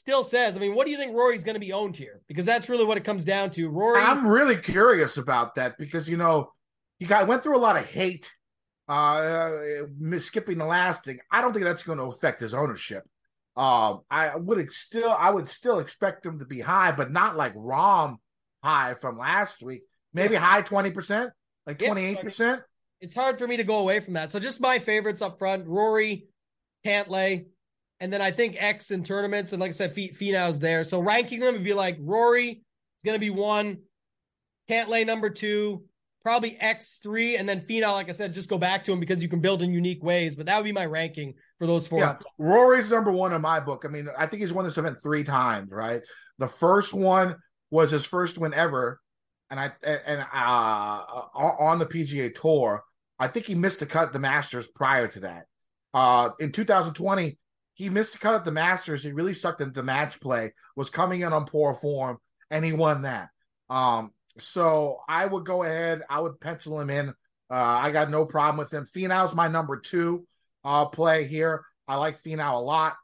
Still 0.00 0.24
says, 0.24 0.56
I 0.56 0.60
mean, 0.60 0.74
what 0.74 0.86
do 0.86 0.92
you 0.92 0.96
think 0.96 1.14
Rory's 1.14 1.44
going 1.44 1.56
to 1.56 1.60
be 1.60 1.74
owned 1.74 1.94
here? 1.94 2.22
Because 2.26 2.46
that's 2.46 2.70
really 2.70 2.86
what 2.86 2.96
it 2.96 3.04
comes 3.04 3.22
down 3.22 3.50
to. 3.50 3.68
Rory, 3.68 4.00
I'm 4.00 4.26
really 4.26 4.56
curious 4.56 5.18
about 5.18 5.56
that 5.56 5.76
because 5.76 6.08
you 6.08 6.16
know 6.16 6.52
he 6.98 7.04
got 7.04 7.28
went 7.28 7.42
through 7.42 7.56
a 7.56 7.60
lot 7.60 7.76
of 7.76 7.84
hate 7.84 8.32
uh, 8.90 9.50
skipping 10.18 10.58
the 10.58 10.64
last 10.64 11.04
thing, 11.04 11.20
I 11.30 11.40
don't 11.40 11.52
think 11.52 11.64
that's 11.64 11.84
going 11.84 11.98
to 11.98 12.04
affect 12.04 12.40
his 12.40 12.54
ownership. 12.54 13.04
Um, 13.56 14.00
I 14.10 14.34
would 14.34 14.72
still, 14.72 15.12
I 15.12 15.30
would 15.30 15.48
still 15.48 15.78
expect 15.78 16.26
him 16.26 16.40
to 16.40 16.44
be 16.44 16.60
high, 16.60 16.90
but 16.90 17.12
not 17.12 17.36
like 17.36 17.54
Rahm 17.54 18.16
high 18.64 18.94
from 18.94 19.18
last 19.18 19.62
week. 19.62 19.82
Maybe 20.12 20.34
yeah. 20.34 20.40
high 20.40 20.62
twenty 20.62 20.90
percent, 20.90 21.30
like 21.66 21.78
twenty 21.78 22.04
eight 22.04 22.20
percent. 22.20 22.62
It's 23.00 23.14
hard 23.14 23.38
for 23.38 23.46
me 23.46 23.58
to 23.58 23.64
go 23.64 23.78
away 23.78 24.00
from 24.00 24.14
that. 24.14 24.32
So 24.32 24.40
just 24.40 24.60
my 24.60 24.80
favorites 24.80 25.22
up 25.22 25.38
front: 25.38 25.68
Rory, 25.68 26.26
Cantlay, 26.84 27.46
and 28.00 28.12
then 28.12 28.22
I 28.22 28.30
think 28.30 28.56
X 28.58 28.90
in 28.90 29.02
tournaments. 29.02 29.52
And 29.52 29.60
like 29.60 29.68
I 29.68 29.72
said, 29.72 29.94
Finau's 29.94 30.58
there. 30.58 30.84
So 30.84 31.00
ranking 31.00 31.40
them 31.40 31.54
would 31.54 31.64
be 31.64 31.74
like 31.74 31.98
Rory 32.00 32.48
is 32.50 33.04
going 33.04 33.14
to 33.14 33.20
be 33.20 33.30
one, 33.30 33.78
Cantlay 34.68 35.06
number 35.06 35.28
two, 35.28 35.84
probably 36.22 36.58
X3, 36.62 37.38
and 37.38 37.48
then 37.48 37.60
Finau, 37.60 37.92
like 37.92 38.08
I 38.08 38.12
said, 38.12 38.32
just 38.32 38.48
go 38.48 38.56
back 38.56 38.84
to 38.84 38.92
him 38.92 39.00
because 39.00 39.22
you 39.22 39.28
can 39.28 39.40
build 39.40 39.62
in 39.62 39.72
unique 39.72 40.02
ways. 40.02 40.34
But 40.34 40.46
that 40.46 40.56
would 40.56 40.64
be 40.64 40.72
my 40.72 40.86
ranking 40.86 41.34
for 41.58 41.66
those 41.66 41.86
four. 41.86 41.98
Yeah, 41.98 42.16
Rory's 42.38 42.90
number 42.90 43.12
one 43.12 43.34
in 43.34 43.42
my 43.42 43.60
book. 43.60 43.84
I 43.84 43.88
mean, 43.88 44.08
I 44.18 44.26
think 44.26 44.40
he's 44.40 44.52
won 44.52 44.64
this 44.64 44.78
event 44.78 45.02
three 45.02 45.24
times, 45.24 45.70
right? 45.70 46.02
The 46.38 46.48
first 46.48 46.94
one 46.94 47.36
was 47.70 47.90
his 47.90 48.06
first 48.06 48.38
win 48.38 48.54
ever, 48.54 49.00
and 49.50 49.60
I 49.60 49.72
and 49.84 50.24
uh 50.32 51.02
on 51.34 51.78
the 51.78 51.86
PGA 51.86 52.34
Tour. 52.34 52.82
I 53.18 53.28
think 53.28 53.44
he 53.44 53.54
missed 53.54 53.82
a 53.82 53.86
cut 53.86 54.14
the 54.14 54.18
Masters 54.18 54.66
prior 54.68 55.06
to 55.08 55.20
that. 55.20 55.44
Uh, 55.92 56.30
in 56.38 56.52
2020, 56.52 57.36
he 57.80 57.88
missed 57.88 58.14
a 58.14 58.18
cut 58.18 58.34
at 58.34 58.44
the 58.44 58.52
Masters. 58.52 59.02
He 59.02 59.10
really 59.10 59.32
sucked 59.32 59.62
the 59.72 59.82
match 59.82 60.20
play, 60.20 60.52
was 60.76 60.90
coming 60.90 61.22
in 61.22 61.32
on 61.32 61.46
poor 61.46 61.72
form, 61.72 62.18
and 62.50 62.62
he 62.62 62.74
won 62.74 63.02
that. 63.02 63.30
Um, 63.70 64.10
so 64.36 64.98
I 65.08 65.24
would 65.24 65.46
go 65.46 65.62
ahead. 65.62 66.02
I 66.10 66.20
would 66.20 66.40
pencil 66.40 66.78
him 66.78 66.90
in. 66.90 67.08
Uh, 67.50 67.54
I 67.54 67.90
got 67.90 68.10
no 68.10 68.26
problem 68.26 68.58
with 68.58 68.70
him. 68.70 68.84
Finau's 68.84 69.34
my 69.34 69.48
number 69.48 69.78
two 69.78 70.26
uh, 70.62 70.84
play 70.86 71.24
here. 71.24 71.64
I 71.88 71.96
like 71.96 72.20
Finau 72.20 72.52
a 72.52 72.58
lot. 72.58 72.96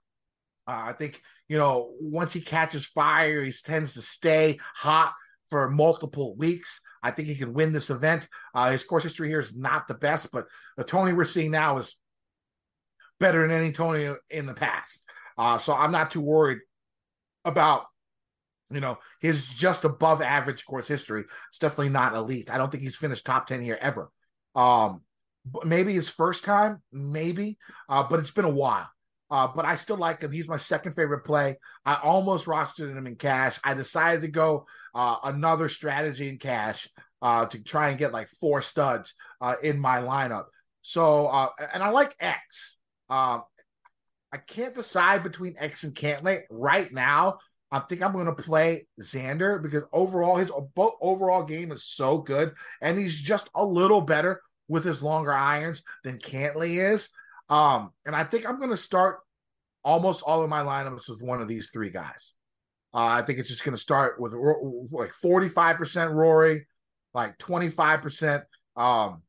Uh, 0.69 0.83
I 0.89 0.93
think 0.93 1.23
you 1.49 1.57
know 1.57 1.95
once 1.99 2.35
he 2.35 2.43
catches 2.43 2.85
fire, 2.85 3.43
he 3.43 3.53
tends 3.53 3.95
to 3.95 4.03
stay 4.03 4.59
hot 4.75 5.15
for 5.47 5.71
multiple 5.71 6.37
weeks. 6.37 6.83
I 7.03 7.13
think 7.13 7.29
he 7.29 7.37
can 7.37 7.55
win 7.55 7.73
this 7.73 7.89
event. 7.89 8.29
Uh, 8.55 8.73
his 8.73 8.85
course 8.85 9.05
history 9.05 9.29
here 9.29 9.41
is 9.41 9.57
not 9.57 9.89
the 9.89 9.95
best, 9.95 10.31
but 10.31 10.49
the 10.77 10.85
Tony 10.85 11.15
we're 11.15 11.25
seeing 11.25 11.51
now 11.51 11.79
is 11.79 11.97
better 13.21 13.47
than 13.47 13.57
any 13.57 13.73
Tony 13.73 14.13
in 14.31 14.47
the 14.47 14.55
past. 14.55 15.05
Uh, 15.39 15.59
so 15.59 15.75
I'm 15.75 15.93
not 15.93 16.11
too 16.11 16.21
worried 16.21 16.59
about 17.45 17.87
you 18.71 18.81
know 18.81 18.99
his 19.21 19.49
just 19.49 19.85
above 19.85 20.23
average 20.23 20.65
course 20.67 20.89
history. 20.89 21.25
It's 21.51 21.59
definitely 21.59 21.91
not 21.91 22.15
elite. 22.15 22.51
I 22.51 22.59
don't 22.59 22.71
think 22.71 22.83
he's 22.83 22.97
finished 22.97 23.27
top 23.27 23.47
ten 23.47 23.63
here 23.63 23.79
ever. 23.81 24.11
Um, 24.55 25.03
maybe 25.65 25.93
his 25.93 26.09
first 26.09 26.45
time, 26.45 26.83
maybe, 26.93 27.59
uh, 27.89 28.05
but 28.09 28.21
it's 28.21 28.31
been 28.31 28.45
a 28.45 28.51
while. 28.51 28.89
Uh, 29.29 29.49
but 29.49 29.65
I 29.65 29.75
still 29.75 29.97
like 29.97 30.23
him. 30.23 30.31
He's 30.31 30.49
my 30.49 30.57
second 30.57 30.93
favorite 30.93 31.25
play. 31.25 31.57
I 31.85 31.99
almost 32.03 32.47
rostered 32.47 32.97
him 32.97 33.07
in 33.09 33.17
cash. 33.17 33.59
I 33.65 33.75
decided 33.75 34.21
to 34.21 34.29
go 34.29 34.67
uh, 34.95 35.17
another 35.25 35.69
strategy 35.69 36.29
in 36.29 36.39
cash 36.39 36.89
uh, 37.23 37.47
to 37.47 37.63
try 37.63 37.89
and 37.89 37.99
get 37.99 38.13
like 38.13 38.29
four 38.29 38.63
studs 38.63 39.15
uh, 39.41 39.55
in 39.63 39.81
my 39.81 40.01
lineup. 40.01 40.45
So, 40.83 41.27
uh, 41.27 41.49
and 41.75 41.83
I 41.83 41.89
like 41.89 42.15
X. 42.21 42.76
Um, 43.09 43.43
I 44.33 44.39
can't 44.39 44.75
decide 44.75 45.23
between 45.23 45.57
X 45.59 45.85
and 45.85 45.95
Cantlay 45.95 46.43
right 46.51 46.93
now. 46.93 47.39
I 47.71 47.81
think 47.81 48.03
I'm 48.03 48.13
going 48.13 48.27
to 48.27 48.33
play 48.33 48.87
Xander 49.01 49.61
because 49.61 49.83
overall 49.93 50.37
his 50.37 50.53
overall 50.77 51.43
game 51.43 51.73
is 51.73 51.85
so 51.85 52.19
good, 52.19 52.55
and 52.81 52.99
he's 52.99 53.17
just 53.17 53.51
a 53.55 53.65
little 53.65 54.01
better 54.01 54.41
with 54.69 54.85
his 54.85 55.03
longer 55.03 55.33
irons 55.33 55.83
than 56.05 56.19
Cantlay 56.19 56.93
is. 56.93 57.09
Um, 57.49 57.91
and 58.05 58.15
I 58.15 58.25
think 58.25 58.49
I'm 58.49 58.59
going 58.59 58.71
to 58.71 58.77
start 58.77 59.19
almost 59.85 60.23
all 60.23 60.43
of 60.43 60.51
my 60.51 60.63
lineups 60.63 61.09
with 61.09 61.23
one 61.23 61.41
of 61.41 61.49
these 61.49 61.71
three 61.73 61.91
guys. 61.91 62.35
Uh, 62.93 63.07
I 63.07 63.23
think 63.23 63.39
it's 63.39 63.49
just 63.49 63.65
going 63.65 63.77
to 63.77 63.81
start 63.81 64.21
with 64.21 64.33
like 64.33 65.13
45% 65.13 66.13
Rory, 66.13 66.67
like 67.15 67.39
25% 67.39 68.43
um, 68.77 69.23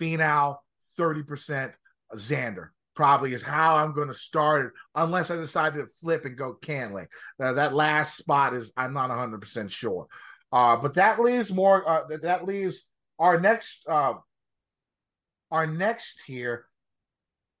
Finau, 0.00 0.56
30% 0.98 1.72
Xander. 2.14 2.68
Probably 2.94 3.32
is 3.32 3.42
how 3.42 3.76
I'm 3.76 3.92
going 3.92 4.08
to 4.08 4.14
start 4.14 4.66
it, 4.66 4.72
unless 4.94 5.30
I 5.30 5.36
decide 5.36 5.74
to 5.74 5.86
flip 6.00 6.24
and 6.24 6.36
go 6.36 6.56
Cantlay. 6.60 7.06
Uh, 7.40 7.52
that 7.52 7.72
last 7.72 8.16
spot 8.16 8.54
is 8.54 8.72
I'm 8.76 8.92
not 8.92 9.08
100 9.08 9.40
percent 9.40 9.70
sure, 9.70 10.08
uh, 10.52 10.76
but 10.76 10.94
that 10.94 11.20
leaves 11.20 11.52
more. 11.52 11.88
Uh, 11.88 12.16
that 12.22 12.44
leaves 12.44 12.84
our 13.20 13.38
next 13.38 13.84
uh, 13.88 14.14
our 15.52 15.66
next 15.66 16.24
tier 16.26 16.68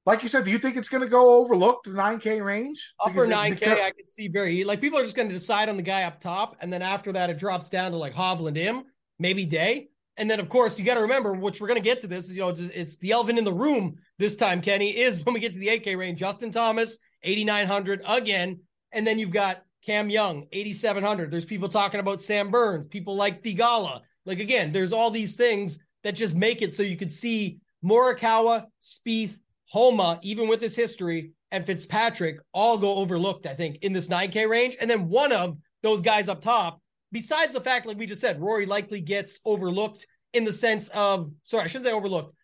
like 0.08 0.22
you 0.22 0.30
said, 0.30 0.46
do 0.46 0.50
you 0.50 0.58
think 0.58 0.78
it's 0.78 0.88
going 0.88 1.02
to 1.02 1.08
go 1.08 1.34
overlooked 1.34 1.84
the 1.84 1.90
9K 1.90 2.42
range? 2.42 2.94
Upper 2.98 3.26
9K, 3.26 3.50
because... 3.50 3.78
I 3.78 3.90
could 3.90 4.08
see 4.08 4.28
very 4.28 4.64
like 4.64 4.80
people 4.80 4.98
are 4.98 5.04
just 5.04 5.14
going 5.14 5.28
to 5.28 5.34
decide 5.34 5.68
on 5.68 5.76
the 5.76 5.82
guy 5.82 6.04
up 6.04 6.18
top, 6.18 6.56
and 6.62 6.72
then 6.72 6.80
after 6.80 7.12
that, 7.12 7.28
it 7.28 7.38
drops 7.38 7.68
down 7.68 7.90
to 7.90 7.98
like 7.98 8.14
Hovland, 8.14 8.56
him, 8.56 8.84
maybe 9.18 9.44
Day, 9.44 9.90
and 10.18 10.30
then 10.30 10.40
of 10.40 10.48
course 10.48 10.78
you 10.78 10.84
got 10.84 10.94
to 10.94 11.00
remember, 11.00 11.32
which 11.32 11.60
we're 11.60 11.68
going 11.68 11.80
to 11.80 11.84
get 11.84 12.00
to 12.02 12.06
this. 12.06 12.28
is, 12.28 12.36
You 12.36 12.42
know, 12.42 12.54
it's 12.56 12.98
the 12.98 13.12
elephant 13.12 13.38
in 13.38 13.44
the 13.44 13.52
room 13.52 13.96
this 14.18 14.36
time. 14.36 14.60
Kenny 14.60 14.90
is 14.90 15.24
when 15.24 15.32
we 15.32 15.40
get 15.40 15.52
to 15.52 15.58
the 15.58 15.68
8K 15.68 15.96
range. 15.96 16.18
Justin 16.18 16.50
Thomas, 16.50 16.98
8,900 17.22 18.02
again, 18.06 18.60
and 18.92 19.06
then 19.06 19.18
you've 19.18 19.30
got 19.30 19.62
Cam 19.84 20.10
Young, 20.10 20.46
8,700. 20.52 21.30
There's 21.30 21.44
people 21.44 21.68
talking 21.68 22.00
about 22.00 22.20
Sam 22.20 22.50
Burns, 22.50 22.86
people 22.86 23.16
like 23.16 23.42
Theegala. 23.42 24.00
Like 24.26 24.40
again, 24.40 24.72
there's 24.72 24.92
all 24.92 25.10
these 25.10 25.36
things 25.36 25.78
that 26.04 26.14
just 26.14 26.34
make 26.34 26.62
it 26.62 26.74
so 26.74 26.82
you 26.82 26.96
could 26.96 27.12
see 27.12 27.58
Morikawa, 27.84 28.66
Spieth, 28.82 29.38
Homa, 29.66 30.18
even 30.22 30.48
with 30.48 30.60
his 30.60 30.74
history, 30.74 31.32
and 31.50 31.64
Fitzpatrick 31.64 32.38
all 32.52 32.78
go 32.78 32.96
overlooked, 32.96 33.46
I 33.46 33.54
think, 33.54 33.78
in 33.82 33.92
this 33.92 34.08
9K 34.08 34.48
range. 34.48 34.76
And 34.80 34.90
then 34.90 35.08
one 35.08 35.32
of 35.32 35.56
those 35.82 36.02
guys 36.02 36.28
up 36.28 36.40
top, 36.40 36.80
besides 37.12 37.52
the 37.52 37.60
fact, 37.60 37.86
like 37.86 37.98
we 37.98 38.06
just 38.06 38.20
said, 38.20 38.40
Rory 38.40 38.66
likely 38.66 39.00
gets 39.00 39.40
overlooked 39.44 40.06
in 40.32 40.44
the 40.44 40.52
sense 40.52 40.88
of, 40.90 41.30
sorry, 41.42 41.64
I 41.64 41.66
shouldn't 41.66 41.86
say 41.86 41.92
overlooked. 41.92 42.34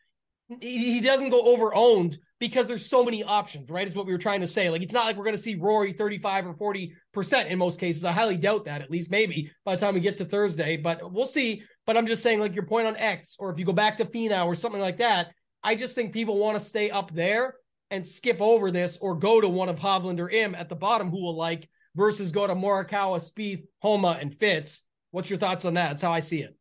He, 0.61 0.93
he 0.93 1.01
doesn't 1.01 1.31
go 1.31 1.43
over 1.43 1.75
owned 1.75 2.19
because 2.39 2.67
there's 2.67 2.85
so 2.85 3.05
many 3.05 3.23
options, 3.25 3.71
right? 3.71 3.87
Is 3.87 3.95
what 3.95 4.07
we 4.07 4.13
were 4.13 4.19
trying 4.19 4.43
to 4.43 4.47
say. 4.47 4.69
Like, 4.69 4.83
it's 4.83 4.93
not 4.93 5.07
like 5.07 5.17
we're 5.17 5.25
going 5.25 5.37
to 5.37 5.43
see 5.43 5.55
Rory 5.55 5.93
35 5.93 6.47
or 6.47 6.75
40% 6.75 7.47
in 7.47 7.59
most 7.59 7.81
cases. 7.81 8.05
I 8.05 8.13
highly 8.13 8.37
doubt 8.37 8.67
that, 8.67 8.83
at 8.83 8.91
least 8.91 9.11
maybe 9.11 9.51
by 9.65 9.75
the 9.75 9.81
time 9.81 9.95
we 9.95 10.01
get 10.01 10.19
to 10.19 10.25
Thursday, 10.25 10.77
but 10.77 11.13
we'll 11.13 11.25
see. 11.25 11.63
But 11.87 11.97
I'm 11.97 12.07
just 12.07 12.23
saying, 12.23 12.41
like, 12.41 12.55
your 12.55 12.67
point 12.67 12.87
on 12.87 12.97
X, 12.97 13.37
or 13.39 13.51
if 13.51 13.59
you 13.59 13.65
go 13.65 13.73
back 13.73 13.97
to 13.99 14.05
Finau 14.05 14.47
or 14.47 14.55
something 14.55 14.81
like 14.81 14.99
that, 14.99 15.33
I 15.63 15.75
just 15.75 15.95
think 15.95 16.13
people 16.13 16.37
want 16.37 16.59
to 16.59 16.65
stay 16.65 16.91
up 16.91 17.13
there 17.15 17.55
and 17.91 18.07
skip 18.07 18.41
over 18.41 18.71
this 18.71 18.99
or 18.99 19.15
go 19.15 19.41
to 19.41 19.49
one 19.49 19.69
of 19.69 19.79
Hovland 19.79 20.21
or 20.21 20.29
Im 20.29 20.55
at 20.55 20.69
the 20.69 20.75
bottom 20.75 21.11
who 21.11 21.23
will 21.23 21.37
like 21.37 21.69
versus 21.95 22.31
go 22.31 22.47
to 22.47 22.55
Morikawa, 22.55 23.21
Spieth, 23.21 23.67
Homa, 23.81 24.19
and 24.21 24.35
Fitz. 24.35 24.85
What's 25.11 25.31
your 25.31 25.39
thoughts 25.39 25.65
on 25.65 25.75
that? 25.75 25.91
That's 25.91 26.03
how 26.03 26.13
I 26.13 26.21
see 26.21 26.43
it. 26.43 26.57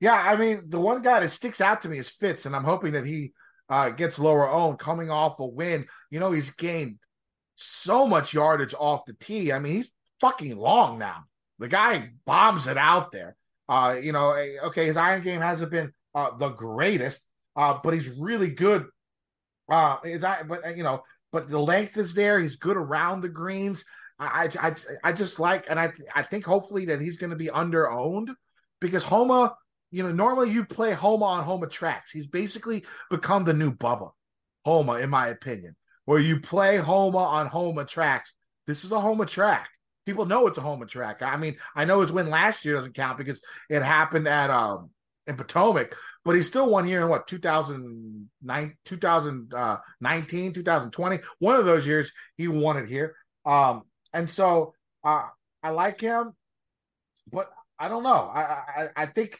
Yeah, 0.00 0.14
I 0.14 0.36
mean, 0.36 0.64
the 0.68 0.80
one 0.80 1.02
guy 1.02 1.20
that 1.20 1.30
sticks 1.30 1.60
out 1.60 1.82
to 1.82 1.88
me 1.88 1.98
is 1.98 2.08
Fitz, 2.08 2.46
and 2.46 2.56
I'm 2.56 2.64
hoping 2.64 2.94
that 2.94 3.04
he 3.04 3.32
uh, 3.68 3.90
gets 3.90 4.18
lower 4.18 4.50
owned 4.50 4.78
coming 4.78 5.10
off 5.10 5.40
a 5.40 5.46
win. 5.46 5.86
You 6.10 6.20
know, 6.20 6.32
he's 6.32 6.50
gained 6.50 6.98
so 7.54 8.06
much 8.06 8.34
yardage 8.34 8.74
off 8.78 9.04
the 9.04 9.14
tee. 9.14 9.52
I 9.52 9.58
mean, 9.58 9.74
he's 9.74 9.92
fucking 10.20 10.56
long 10.56 10.98
now. 10.98 11.24
The 11.58 11.68
guy 11.68 12.10
bombs 12.24 12.66
it 12.66 12.76
out 12.76 13.12
there. 13.12 13.36
Uh, 13.68 13.96
you 14.02 14.12
know, 14.12 14.32
eh, 14.32 14.56
okay, 14.64 14.86
his 14.86 14.96
iron 14.96 15.22
game 15.22 15.40
hasn't 15.40 15.70
been 15.70 15.92
uh, 16.14 16.36
the 16.36 16.48
greatest, 16.48 17.26
uh, 17.56 17.78
but 17.82 17.94
he's 17.94 18.08
really 18.08 18.50
good. 18.50 18.86
Uh, 19.70 19.96
that, 20.18 20.48
but 20.48 20.66
uh, 20.66 20.70
you 20.70 20.82
know, 20.82 21.02
but 21.30 21.48
the 21.48 21.58
length 21.58 21.96
is 21.96 22.14
there. 22.14 22.40
He's 22.40 22.56
good 22.56 22.76
around 22.76 23.20
the 23.20 23.28
greens. 23.28 23.84
I, 24.26 24.48
I, 24.68 24.74
I 25.04 25.12
just 25.12 25.38
like, 25.38 25.66
and 25.68 25.78
I, 25.78 25.92
I 26.14 26.22
think 26.22 26.44
hopefully 26.44 26.86
that 26.86 27.00
he's 27.00 27.16
going 27.16 27.30
to 27.30 27.36
be 27.36 27.50
under 27.50 27.90
owned 27.90 28.30
because 28.80 29.04
Homa, 29.04 29.56
you 29.90 30.02
know, 30.02 30.12
normally 30.12 30.50
you 30.50 30.64
play 30.64 30.92
Homa 30.92 31.24
on 31.24 31.44
Homa 31.44 31.66
tracks. 31.66 32.12
He's 32.12 32.26
basically 32.26 32.84
become 33.10 33.44
the 33.44 33.54
new 33.54 33.72
Bubba 33.72 34.10
Homa, 34.64 34.94
in 34.94 35.10
my 35.10 35.28
opinion, 35.28 35.76
where 36.04 36.18
you 36.18 36.40
play 36.40 36.76
Homa 36.76 37.18
on 37.18 37.46
Homa 37.46 37.84
tracks. 37.84 38.34
This 38.66 38.84
is 38.84 38.92
a 38.92 39.00
Homa 39.00 39.26
track. 39.26 39.68
People 40.06 40.26
know 40.26 40.46
it's 40.46 40.58
a 40.58 40.62
Homa 40.62 40.86
track. 40.86 41.22
I 41.22 41.36
mean, 41.36 41.56
I 41.76 41.84
know 41.84 42.00
his 42.00 42.12
win 42.12 42.28
last 42.28 42.64
year 42.64 42.74
doesn't 42.74 42.94
count 42.94 43.18
because 43.18 43.40
it 43.70 43.82
happened 43.82 44.26
at 44.26 44.50
um 44.50 44.90
in 45.26 45.36
Potomac, 45.36 45.94
but 46.24 46.34
he's 46.34 46.48
still 46.48 46.68
one 46.68 46.88
year 46.88 47.02
in 47.02 47.08
what 47.08 47.26
2009 47.28 48.76
2019 48.84 50.52
2020 50.52 51.18
one 51.38 51.56
of 51.56 51.64
those 51.64 51.86
years 51.86 52.12
he 52.36 52.48
won 52.48 52.76
it 52.76 52.88
here 52.88 53.14
um 53.44 53.82
and 54.12 54.28
so 54.28 54.74
uh 55.04 55.26
i 55.62 55.70
like 55.70 56.00
him 56.00 56.32
but 57.30 57.50
i 57.78 57.88
don't 57.88 58.02
know. 58.02 58.30
I 58.34 58.40
i, 58.76 58.88
I 58.96 59.06
think 59.06 59.38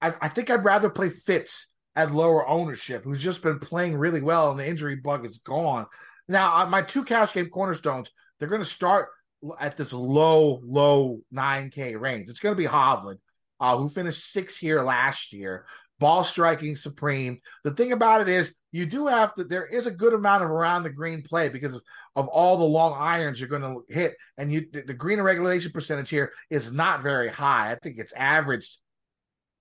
I, 0.00 0.14
I 0.20 0.28
think 0.28 0.50
i'd 0.50 0.64
rather 0.64 0.90
play 0.90 1.08
fitz 1.08 1.66
at 1.96 2.12
lower 2.12 2.46
ownership 2.48 3.04
who's 3.04 3.22
just 3.22 3.42
been 3.42 3.58
playing 3.58 3.96
really 3.96 4.20
well 4.20 4.50
and 4.50 4.58
the 4.58 4.66
injury 4.68 4.96
bug 4.96 5.24
is 5.26 5.38
gone. 5.38 5.86
Now 6.28 6.56
uh, 6.56 6.66
my 6.66 6.82
two 6.82 7.04
cash 7.04 7.32
game 7.32 7.48
cornerstones 7.48 8.10
they're 8.38 8.48
going 8.48 8.60
to 8.60 8.66
start 8.66 9.08
at 9.60 9.76
this 9.76 9.92
low 9.92 10.60
low 10.64 11.20
9k 11.32 12.00
range. 12.00 12.28
It's 12.28 12.40
going 12.40 12.54
to 12.54 12.60
be 12.60 12.68
hovland 12.68 13.18
uh, 13.60 13.76
who 13.76 13.88
finished 13.88 14.32
sixth 14.32 14.58
here 14.58 14.82
last 14.82 15.32
year. 15.32 15.66
Ball 16.00 16.24
striking 16.24 16.76
supreme. 16.76 17.40
The 17.62 17.70
thing 17.70 17.92
about 17.92 18.20
it 18.20 18.28
is, 18.28 18.54
you 18.72 18.86
do 18.86 19.06
have 19.06 19.32
to. 19.34 19.44
There 19.44 19.66
is 19.66 19.86
a 19.86 19.92
good 19.92 20.12
amount 20.12 20.42
of 20.42 20.50
around 20.50 20.82
the 20.82 20.90
green 20.90 21.22
play 21.22 21.48
because 21.48 21.74
of, 21.74 21.82
of 22.16 22.26
all 22.26 22.56
the 22.56 22.64
long 22.64 22.94
irons 22.98 23.38
you're 23.38 23.48
going 23.48 23.62
to 23.62 23.84
hit, 23.88 24.16
and 24.36 24.52
you 24.52 24.66
the, 24.72 24.82
the 24.82 24.94
green 24.94 25.20
regulation 25.20 25.70
percentage 25.70 26.10
here 26.10 26.32
is 26.50 26.72
not 26.72 27.02
very 27.02 27.28
high. 27.28 27.70
I 27.70 27.76
think 27.76 27.98
it's 27.98 28.12
averaged 28.14 28.78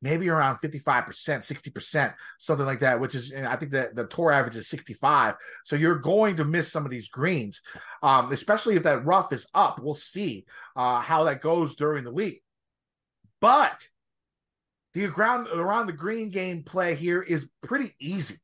maybe 0.04 0.30
around 0.30 0.58
55%, 0.58 1.06
60%, 1.08 2.14
something 2.38 2.66
like 2.66 2.82
that, 2.82 3.00
which 3.00 3.16
is, 3.16 3.34
I 3.34 3.56
think 3.56 3.72
that 3.72 3.96
the 3.96 4.06
tour 4.06 4.32
average 4.32 4.58
is 4.58 4.68
65. 4.68 5.36
So 5.64 5.78
you're 5.78 5.96
going 5.96 6.36
to 6.36 6.46
miss 6.46 6.70
some 6.70 6.84
of 6.84 6.92
these 6.92 7.08
greens, 7.08 7.62
um, 8.04 8.32
especially 8.34 8.76
if 8.76 8.84
that 8.84 9.06
rough 9.06 9.32
is 9.32 9.48
up. 9.54 9.80
We'll 9.82 9.94
see 9.94 10.46
uh, 10.76 11.00
how 11.00 11.24
that 11.24 11.42
goes 11.42 11.76
during 11.76 12.04
the 12.04 12.12
week. 12.12 12.44
But 13.40 13.88
the 14.94 15.08
ground 15.08 15.48
around 15.48 15.88
the 15.88 15.94
green 15.94 16.30
game 16.30 16.64
play 16.64 16.96
here 16.96 17.22
is 17.22 17.50
pretty 17.62 17.94
easy. 18.00 18.38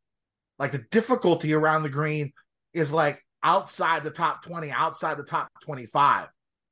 Like 0.58 0.72
the 0.72 0.84
difficulty 0.91 1.54
around 1.54 1.84
the 1.84 1.89
green 1.89 2.34
is 2.74 2.91
like 2.91 3.24
outside 3.43 4.04
the 4.04 4.12
top 4.12 4.43
20, 4.43 4.72
outside 4.72 5.18
the 5.18 5.24
top 5.24 5.50
25 5.62 6.28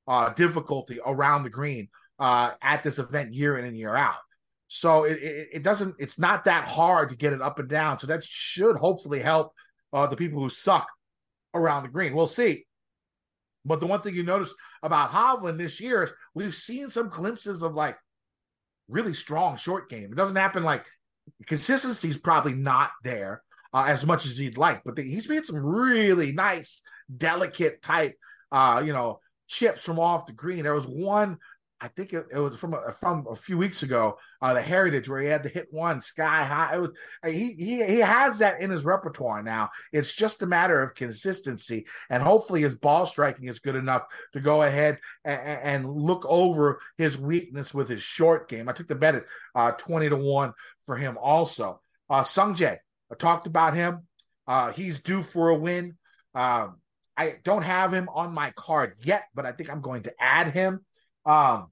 uh, 0.07 0.29
difficulty 0.29 0.99
around 1.05 1.43
the 1.43 1.49
green 1.49 1.89
uh, 2.19 2.51
at 2.61 2.83
this 2.83 2.99
event 2.99 3.33
year 3.33 3.57
in 3.57 3.65
and 3.65 3.77
year 3.77 3.95
out. 3.95 4.15
So 4.67 5.03
it, 5.03 5.19
it, 5.21 5.47
it, 5.53 5.63
doesn't, 5.63 5.95
it's 5.99 6.19
not 6.19 6.43
that 6.45 6.65
hard 6.65 7.09
to 7.09 7.15
get 7.15 7.33
it 7.33 7.41
up 7.41 7.59
and 7.59 7.69
down. 7.69 7.99
So 7.99 8.07
that 8.07 8.23
should 8.23 8.75
hopefully 8.75 9.19
help 9.19 9.53
uh, 9.93 10.07
the 10.07 10.17
people 10.17 10.41
who 10.41 10.49
suck 10.49 10.87
around 11.53 11.83
the 11.83 11.89
green. 11.89 12.13
We'll 12.13 12.27
see. 12.27 12.65
But 13.63 13.79
the 13.79 13.87
one 13.87 14.01
thing 14.01 14.15
you 14.15 14.23
notice 14.23 14.53
about 14.81 15.11
Hovland 15.11 15.57
this 15.57 15.79
year 15.79 16.03
is 16.03 16.11
we've 16.33 16.53
seen 16.53 16.89
some 16.89 17.09
glimpses 17.09 17.61
of 17.61 17.75
like 17.75 17.97
really 18.87 19.13
strong 19.13 19.57
short 19.57 19.89
game. 19.89 20.11
It 20.11 20.15
doesn't 20.15 20.35
happen 20.35 20.63
like 20.63 20.85
consistency 21.45 22.09
is 22.09 22.17
probably 22.17 22.53
not 22.53 22.91
there 23.03 23.43
uh, 23.73 23.85
as 23.87 24.05
much 24.05 24.25
as 24.25 24.37
he'd 24.37 24.57
like, 24.57 24.81
but 24.83 24.95
the, 24.95 25.03
he's 25.03 25.29
made 25.29 25.45
some 25.45 25.57
really 25.57 26.31
nice, 26.31 26.81
delicate 27.15 27.81
type, 27.81 28.15
uh, 28.51 28.81
you 28.85 28.93
know, 28.93 29.19
chips 29.47 29.83
from 29.83 29.99
off 29.99 30.25
the 30.25 30.33
green. 30.33 30.63
There 30.63 30.73
was 30.73 30.87
one 30.87 31.37
I 31.79 31.89
think 31.89 32.11
it, 32.13 32.25
it, 32.31 32.39
was 32.39 32.57
from 32.57 32.73
a, 32.73 32.91
from 32.91 33.27
a 33.29 33.35
few 33.35 33.57
weeks 33.57 33.83
ago, 33.83 34.17
uh, 34.41 34.53
the 34.53 34.61
Heritage, 34.61 35.07
where 35.07 35.21
he 35.21 35.27
had 35.27 35.43
to 35.43 35.49
hit 35.49 35.67
one 35.71 36.01
sky 36.01 36.43
high. 36.43 36.75
It 36.75 36.81
was 36.81 36.89
uh, 37.23 37.29
he 37.29 37.53
he 37.53 37.85
he 37.85 37.99
has 37.99 38.39
that 38.39 38.61
in 38.61 38.71
his 38.71 38.83
repertoire 38.83 39.43
now. 39.43 39.69
It's 39.91 40.15
just 40.15 40.41
a 40.41 40.47
matter 40.47 40.81
of 40.81 40.95
consistency, 40.95 41.85
and 42.09 42.23
hopefully 42.23 42.61
his 42.61 42.75
ball 42.75 43.05
striking 43.05 43.47
is 43.47 43.59
good 43.59 43.75
enough 43.75 44.05
to 44.33 44.39
go 44.39 44.63
ahead 44.63 44.97
and, 45.23 45.39
and 45.41 45.89
look 45.89 46.25
over 46.27 46.79
his 46.97 47.17
weakness 47.17 47.73
with 47.73 47.89
his 47.89 48.01
short 48.01 48.49
game. 48.49 48.67
I 48.67 48.71
took 48.71 48.87
the 48.87 48.95
bet 48.95 49.15
at 49.15 49.25
uh, 49.53 49.71
twenty 49.71 50.09
to 50.09 50.17
one 50.17 50.53
for 50.85 50.95
him. 50.95 51.17
Also, 51.21 51.79
uh, 52.09 52.23
Sungjae, 52.23 52.77
I 53.11 53.15
talked 53.15 53.45
about 53.45 53.75
him. 53.75 54.07
Uh, 54.47 54.71
he's 54.71 54.99
due 54.99 55.21
for 55.21 55.49
a 55.49 55.55
win. 55.55 55.97
Um, 56.33 56.77
I 57.15 57.35
don't 57.43 57.63
have 57.63 57.93
him 57.93 58.09
on 58.13 58.33
my 58.33 58.51
card 58.51 58.95
yet, 59.01 59.25
but 59.35 59.45
I 59.45 59.51
think 59.51 59.71
I'm 59.71 59.81
going 59.81 60.03
to 60.03 60.13
add 60.19 60.53
him. 60.53 60.85
Um, 61.27 61.67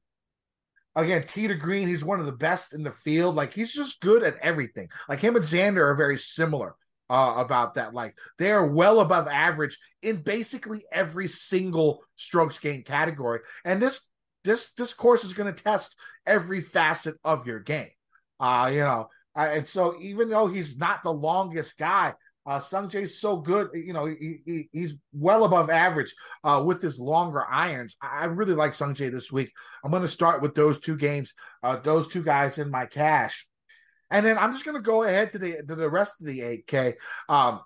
again, 0.95 1.26
to 1.26 1.56
Green, 1.56 1.88
he's 1.88 2.03
one 2.03 2.20
of 2.20 2.26
the 2.26 2.32
best 2.32 2.74
in 2.74 2.84
the 2.84 2.91
field. 2.91 3.36
Like 3.36 3.53
he's 3.53 3.74
just 3.74 4.01
good 4.01 4.22
at 4.24 4.38
everything. 4.41 4.89
Like 5.10 5.20
him 5.20 5.36
and 5.36 5.45
Xander 5.45 5.82
are 5.82 5.95
very 5.95 6.18
similar 6.18 6.76
uh, 7.10 7.36
about 7.38 7.76
that. 7.76 7.93
Like 7.93 8.18
they 8.38 8.51
are 8.51 8.66
well 8.66 8.99
above 8.99 9.28
average 9.28 9.78
in 10.01 10.18
basically 10.18 10.84
every 10.91 11.28
single 11.28 12.01
strokes 12.16 12.60
gain 12.60 12.84
category. 12.84 13.39
And 13.64 13.82
this 13.82 14.10
this 14.43 14.74
this 14.74 14.93
course 14.93 15.24
is 15.24 15.34
going 15.34 15.53
to 15.53 15.64
test 15.64 15.95
every 16.26 16.62
facet 16.62 17.16
of 17.24 17.47
your 17.47 17.60
game. 17.60 17.89
Uh, 18.39 18.70
you 18.72 18.80
know, 18.80 19.08
and 19.36 19.68
so 19.68 19.95
even 20.01 20.30
though 20.30 20.47
he's 20.47 20.78
not 20.78 21.03
the 21.03 21.14
longest 21.14 21.78
guy, 21.78 22.14
uh, 22.45 22.59
Sungjae's 22.59 23.19
so 23.19 23.37
good, 23.37 23.69
you 23.73 23.93
know, 23.93 24.05
he, 24.05 24.39
he, 24.45 24.69
he's 24.71 24.93
well 25.13 25.45
above 25.45 25.69
average 25.69 26.13
uh, 26.43 26.61
with 26.65 26.81
his 26.81 26.99
longer 26.99 27.43
irons. 27.49 27.97
I 28.01 28.25
really 28.25 28.53
like 28.53 28.73
Sungjae 28.73 29.11
this 29.11 29.31
week. 29.31 29.51
I'm 29.83 29.91
going 29.91 30.03
to 30.03 30.07
start 30.07 30.41
with 30.41 30.53
those 30.53 30.79
two 30.79 30.95
games, 30.95 31.33
uh, 31.63 31.77
those 31.77 32.07
two 32.07 32.23
guys 32.23 32.57
in 32.59 32.69
my 32.69 32.85
cash, 32.85 33.47
and 34.11 34.25
then 34.25 34.37
I'm 34.37 34.51
just 34.51 34.63
going 34.63 34.77
to 34.77 34.83
go 34.83 35.03
ahead 35.03 35.31
to 35.31 35.39
the 35.39 35.63
to 35.67 35.75
the 35.75 35.89
rest 35.89 36.21
of 36.21 36.27
the 36.27 36.39
8K. 36.39 36.93
Um, 37.27 37.61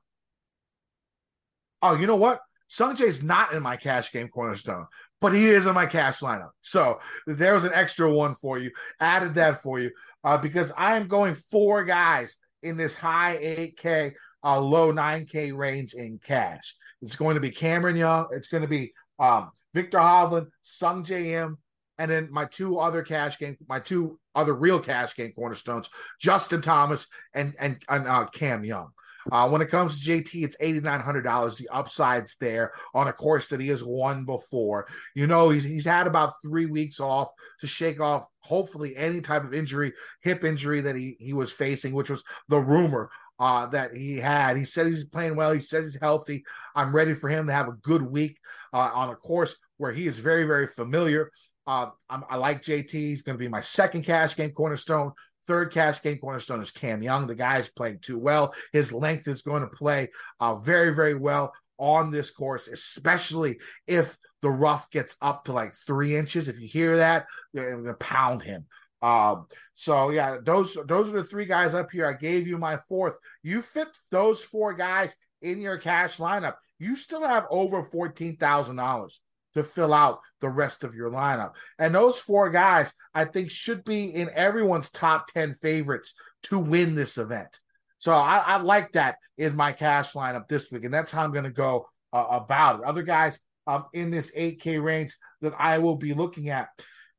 oh, 1.82 1.96
you 1.96 2.08
know 2.08 2.16
what? 2.16 2.40
Sungjae's 2.70 3.22
not 3.22 3.54
in 3.54 3.62
my 3.62 3.76
cash 3.76 4.12
game 4.12 4.30
cornerstone, 4.30 4.86
but 5.20 5.34
he 5.34 5.48
is 5.48 5.66
in 5.66 5.74
my 5.74 5.88
cash 5.88 6.20
lineup. 6.20 6.52
So 6.62 7.00
there's 7.28 7.66
an 7.66 7.74
extra 7.74 8.12
one 8.12 8.36
for 8.36 8.58
you. 8.58 8.72
Added 9.00 9.36
that 9.36 9.62
for 9.62 9.80
you 9.80 9.92
uh, 10.24 10.38
because 10.38 10.72
I 10.78 10.96
am 10.96 11.08
going 11.08 11.36
four 11.36 11.84
guys 11.84 12.38
in 12.62 12.78
this 12.78 12.96
high 12.96 13.38
8K 13.38 14.14
a 14.44 14.60
low 14.60 14.92
9K 14.92 15.56
range 15.56 15.94
in 15.94 16.20
cash. 16.24 16.76
It's 17.02 17.16
going 17.16 17.36
to 17.36 17.42
be 17.42 17.52
Cameron 17.52 17.96
Young. 17.96 18.28
It's 18.32 18.48
going 18.48 18.64
to 18.64 18.70
be 18.70 18.94
um, 19.20 19.52
Viktor 19.74 19.98
Hovland, 19.98 20.48
Sungjae 20.66 21.44
Im, 21.44 21.58
and 21.98 22.10
then 22.10 22.30
my 22.32 22.46
two 22.46 22.80
other 22.80 23.04
cash 23.04 23.38
game, 23.38 23.58
my 23.68 23.80
two 23.80 24.20
other 24.34 24.54
real 24.54 24.80
cash 24.80 25.16
game 25.16 25.34
cornerstones, 25.34 25.90
Justin 26.20 26.62
Thomas 26.62 27.08
and 27.34 27.56
and, 27.60 27.84
and 27.90 28.08
uh, 28.08 28.26
Cam 28.28 28.64
Young. 28.64 28.90
Uh, 29.32 29.50
when 29.50 29.62
it 29.62 29.70
comes 29.70 30.02
to 30.02 30.12
JT, 30.12 30.44
it's 30.44 30.56
eighty 30.62 30.80
nine 30.80 31.02
hundred 31.02 31.24
dollars. 31.24 31.58
The 31.58 31.68
upside's 31.70 32.38
there 32.38 32.72
on 32.94 33.10
a 33.10 33.14
course 33.14 33.50
that 33.50 33.60
he 33.60 33.68
has 33.68 33.84
won 33.84 34.26
before. 34.26 34.88
You 35.14 35.28
know, 35.28 35.50
he's 35.50 35.64
he's 35.64 35.86
had 35.86 36.08
about 36.08 36.42
three 36.42 36.66
weeks 36.66 37.00
off 37.00 37.30
to 37.60 37.68
shake 37.68 38.00
off 38.00 38.28
hopefully 38.40 38.96
any 38.96 39.20
type 39.20 39.44
of 39.44 39.54
injury, 39.54 39.94
hip 40.22 40.46
injury 40.46 40.82
that 40.82 40.96
he 40.96 41.18
he 41.20 41.34
was 41.34 41.52
facing, 41.52 41.94
which 41.94 42.10
was 42.10 42.24
the 42.48 42.60
rumor 42.60 43.10
uh, 43.40 43.66
that 43.68 43.96
he 43.96 44.18
had. 44.18 44.58
He 44.58 44.64
said 44.64 44.88
he's 44.88 45.06
playing 45.06 45.36
well. 45.36 45.52
He 45.52 45.60
says 45.60 45.86
he's 45.86 46.02
healthy. 46.02 46.44
I'm 46.76 46.96
ready 46.96 47.14
for 47.14 47.30
him 47.30 47.48
to 47.48 47.54
have 47.54 47.68
a 47.68 47.78
good 47.82 48.02
week 48.02 48.38
uh, 48.74 48.92
on 48.94 49.10
a 49.10 49.16
course 49.16 49.56
where 49.78 49.92
he 49.92 50.08
is 50.08 50.20
very, 50.20 50.44
very 50.44 50.68
familiar. 50.68 51.32
Uh, 51.66 51.88
i 52.10 52.36
like 52.36 52.64
JT. 52.64 52.92
He's 52.92 53.22
going 53.22 53.38
to 53.38 53.44
be 53.44 53.48
my 53.48 53.62
second 53.62 54.04
cash 54.04 54.36
game 54.36 54.52
cornerstone. 54.52 55.14
Third 55.48 55.72
cash 55.72 56.02
game 56.02 56.18
cornerstone 56.18 56.62
is 56.62 56.72
Cam 56.72 57.02
Young. 57.02 57.28
The 57.28 57.36
guy 57.36 57.60
is 57.60 57.70
playing 57.70 58.00
too 58.02 58.20
well. 58.20 58.54
His 58.74 58.92
length 58.92 59.28
is 59.28 59.42
going 59.42 59.62
to 59.62 59.68
play 59.68 60.10
uh, 60.40 60.56
very, 60.56 60.94
very 60.94 61.16
well 61.16 61.54
on 61.78 62.12
this 62.12 62.30
course, 62.30 62.68
especially 62.68 63.60
if 63.88 64.18
the 64.42 64.50
rough 64.50 64.90
gets 64.92 65.16
up 65.22 65.46
to 65.46 65.54
like 65.54 65.74
three 65.74 66.16
inches. 66.16 66.48
If 66.48 66.60
you 66.60 66.68
hear 66.68 66.98
that, 66.98 67.26
they're 67.54 67.72
going 67.74 67.86
to 67.86 67.94
pound 67.94 68.42
him. 68.42 68.66
Um, 69.02 69.48
so 69.74 70.10
yeah, 70.10 70.38
those 70.44 70.78
those 70.86 71.10
are 71.10 71.14
the 71.14 71.24
three 71.24 71.46
guys 71.46 71.74
up 71.74 71.92
here. 71.92 72.06
I 72.06 72.14
gave 72.14 72.48
you 72.48 72.58
my 72.58 72.78
fourth. 72.78 73.18
You 73.44 73.62
fit 73.62 73.88
those 74.12 74.42
four 74.42 74.74
guys 74.74 75.16
in 75.42 75.62
your 75.62 75.78
cash 75.78 76.18
lineup. 76.18 76.56
You 76.80 76.96
still 76.96 77.26
have 77.26 77.46
over 77.50 77.84
fourteen 77.84 78.36
thousand 78.38 78.76
dollars 78.76 79.22
to 79.54 79.64
fill 79.64 79.94
out 79.94 80.20
the 80.42 80.50
rest 80.50 80.84
of 80.84 80.96
your 80.96 81.10
lineup. 81.10 81.54
And 81.78 81.94
those 81.94 82.20
four 82.20 82.50
guys, 82.50 82.94
I 83.14 83.26
think, 83.26 83.50
should 83.50 83.84
be 83.84 84.14
in 84.14 84.30
everyone's 84.34 84.92
top 84.92 85.28
10 85.28 85.54
favorites 85.54 86.14
to 86.44 86.60
win 86.60 86.96
this 86.96 87.18
event. 87.18 87.60
So 87.98 88.14
I, 88.14 88.38
I 88.38 88.58
like 88.58 88.94
that 88.94 89.18
in 89.38 89.56
my 89.56 89.72
cash 89.72 90.14
lineup 90.14 90.48
this 90.48 90.72
week. 90.72 90.86
And 90.86 90.94
that's 90.94 91.12
how 91.12 91.24
I'm 91.24 91.34
going 91.34 91.46
to 91.46 91.50
go 91.50 91.88
uh, 92.14 92.26
about 92.30 92.80
it. 92.80 92.86
Other 92.86 93.04
guys 93.04 93.40
um, 93.68 93.86
in 93.94 94.12
this 94.12 94.32
8K 94.36 94.82
range 94.82 95.16
that 95.42 95.54
I 95.58 95.80
will 95.80 95.96
be 95.96 96.14
looking 96.14 96.50
at. 96.50 96.70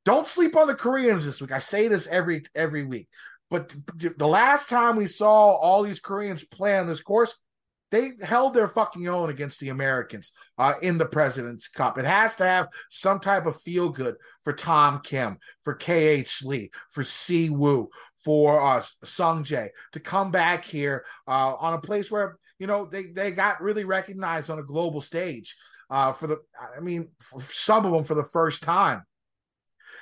Don't 0.05 0.28
sleep 0.28 0.57
on 0.57 0.66
the 0.66 0.74
Koreans 0.74 1.24
this 1.24 1.40
week. 1.40 1.53
I 1.53 1.59
say 1.59 1.88
this 1.88 2.07
every 2.07 2.44
every 2.55 2.84
week. 2.84 3.09
But 3.51 3.72
the 3.96 4.28
last 4.28 4.68
time 4.68 4.96
we 4.96 5.07
saw 5.07 5.57
all 5.57 5.82
these 5.82 5.98
Koreans 5.98 6.44
play 6.44 6.78
on 6.78 6.86
this 6.86 7.03
course, 7.03 7.36
they 7.90 8.12
held 8.22 8.55
their 8.55 8.68
fucking 8.68 9.09
own 9.09 9.28
against 9.28 9.59
the 9.59 9.70
Americans 9.70 10.30
uh, 10.57 10.74
in 10.80 10.98
the 10.98 11.07
President's 11.07 11.66
Cup. 11.66 11.98
It 11.98 12.05
has 12.05 12.36
to 12.36 12.44
have 12.44 12.68
some 12.90 13.18
type 13.18 13.46
of 13.46 13.61
feel 13.61 13.88
good 13.88 14.14
for 14.42 14.53
Tom 14.53 15.01
Kim, 15.03 15.38
for 15.62 15.74
KH 15.74 16.44
Lee, 16.44 16.70
for 16.90 17.03
Si 17.03 17.51
Woo, 17.51 17.88
for 18.16 18.61
uh, 18.61 18.80
Sung 19.03 19.42
Jae 19.42 19.70
to 19.92 20.01
come 20.01 20.30
back 20.30 20.64
here 20.64 21.05
uh, 21.26 21.55
on 21.57 21.74
a 21.74 21.80
place 21.80 22.09
where 22.09 22.38
you 22.61 22.68
know 22.68 22.84
they 22.84 23.07
they 23.07 23.32
got 23.32 23.61
really 23.61 23.84
recognized 23.84 24.48
on 24.48 24.61
a 24.61 24.64
global 24.64 25.01
stage 25.01 25.57
uh, 25.90 26.12
for 26.12 26.28
the. 26.28 26.38
I 26.76 26.80
mean, 26.80 27.09
some 27.38 27.84
of 27.84 27.92
them 27.92 28.05
for 28.05 28.14
the 28.14 28.22
first 28.22 28.62
time 28.62 29.03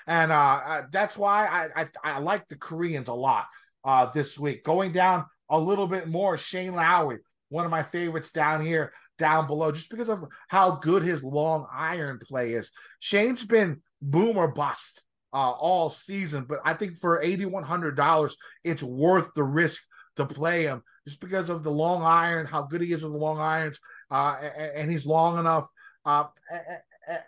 and 0.08 0.32
uh, 0.32 0.82
that's 0.90 1.18
why 1.18 1.46
I, 1.46 1.82
I, 1.82 1.88
I 2.02 2.18
like 2.18 2.48
the 2.48 2.56
Koreans 2.56 3.08
a 3.08 3.14
lot 3.14 3.46
uh, 3.84 4.06
this 4.06 4.38
week. 4.38 4.64
Going 4.64 4.90
down 4.90 5.26
a 5.50 5.58
little 5.58 5.86
bit 5.86 6.08
more, 6.08 6.38
Shane 6.38 6.74
Lowry, 6.74 7.18
one 7.50 7.66
of 7.66 7.70
my 7.70 7.82
favorites 7.82 8.30
down 8.30 8.64
here, 8.64 8.92
down 9.18 9.46
below, 9.46 9.70
just 9.70 9.90
because 9.90 10.08
of 10.08 10.24
how 10.48 10.76
good 10.76 11.02
his 11.02 11.22
long 11.22 11.66
iron 11.70 12.18
play 12.18 12.54
is. 12.54 12.70
Shane's 13.00 13.44
been 13.44 13.82
boom 14.00 14.38
or 14.38 14.48
bust 14.48 15.04
uh, 15.34 15.50
all 15.50 15.90
season, 15.90 16.46
but 16.48 16.60
I 16.64 16.72
think 16.72 16.96
for 16.96 17.22
eighty 17.22 17.44
one 17.44 17.64
hundred 17.64 17.94
dollars, 17.94 18.34
it's 18.64 18.82
worth 18.82 19.28
the 19.34 19.44
risk 19.44 19.82
to 20.16 20.24
play 20.24 20.64
him 20.64 20.82
just 21.06 21.20
because 21.20 21.50
of 21.50 21.62
the 21.62 21.70
long 21.70 22.02
iron, 22.02 22.46
how 22.46 22.62
good 22.62 22.80
he 22.80 22.92
is 22.92 23.02
with 23.02 23.12
the 23.12 23.18
long 23.18 23.38
irons, 23.38 23.78
uh, 24.10 24.36
and, 24.40 24.72
and, 24.76 24.90
he's 24.90 25.06
long 25.06 25.38
enough. 25.38 25.68
Uh, 26.04 26.24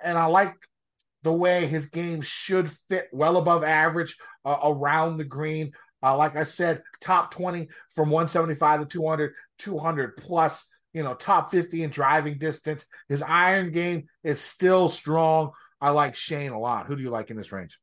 and 0.03 0.19
I 0.19 0.27
like 0.27 0.55
the 1.23 1.33
way 1.33 1.67
his 1.67 1.87
game 1.87 2.21
should 2.21 2.71
fit 2.71 3.09
well 3.13 3.37
above 3.37 3.63
average 3.63 4.17
uh, 4.45 4.59
around 4.63 5.17
the 5.17 5.25
green. 5.25 5.73
Uh, 6.03 6.17
like 6.17 6.37
I 6.37 6.45
said, 6.45 6.83
top 7.01 7.31
20 7.31 7.69
from 7.91 8.11
175 8.11 8.81
to 8.81 8.87
200, 8.87 9.33
200 9.59 10.17
plus, 10.17 10.67
you 10.95 11.03
know, 11.03 11.15
top 11.15 11.51
50 11.51 11.83
in 11.83 11.91
driving 11.91 12.39
distance. 12.39 12.87
His 13.09 13.23
iron 13.23 13.71
game 13.71 14.07
is 14.25 14.41
still 14.41 14.89
strong. 14.89 15.51
I 15.81 15.91
like 15.91 16.17
Shane 16.17 16.53
a 16.53 16.59
lot. 16.59 16.87
Who 16.87 16.97
do 16.97 17.03
you 17.03 17.11
like 17.11 17.31
in 17.31 17.37
this 17.37 17.53
range? 17.53 17.79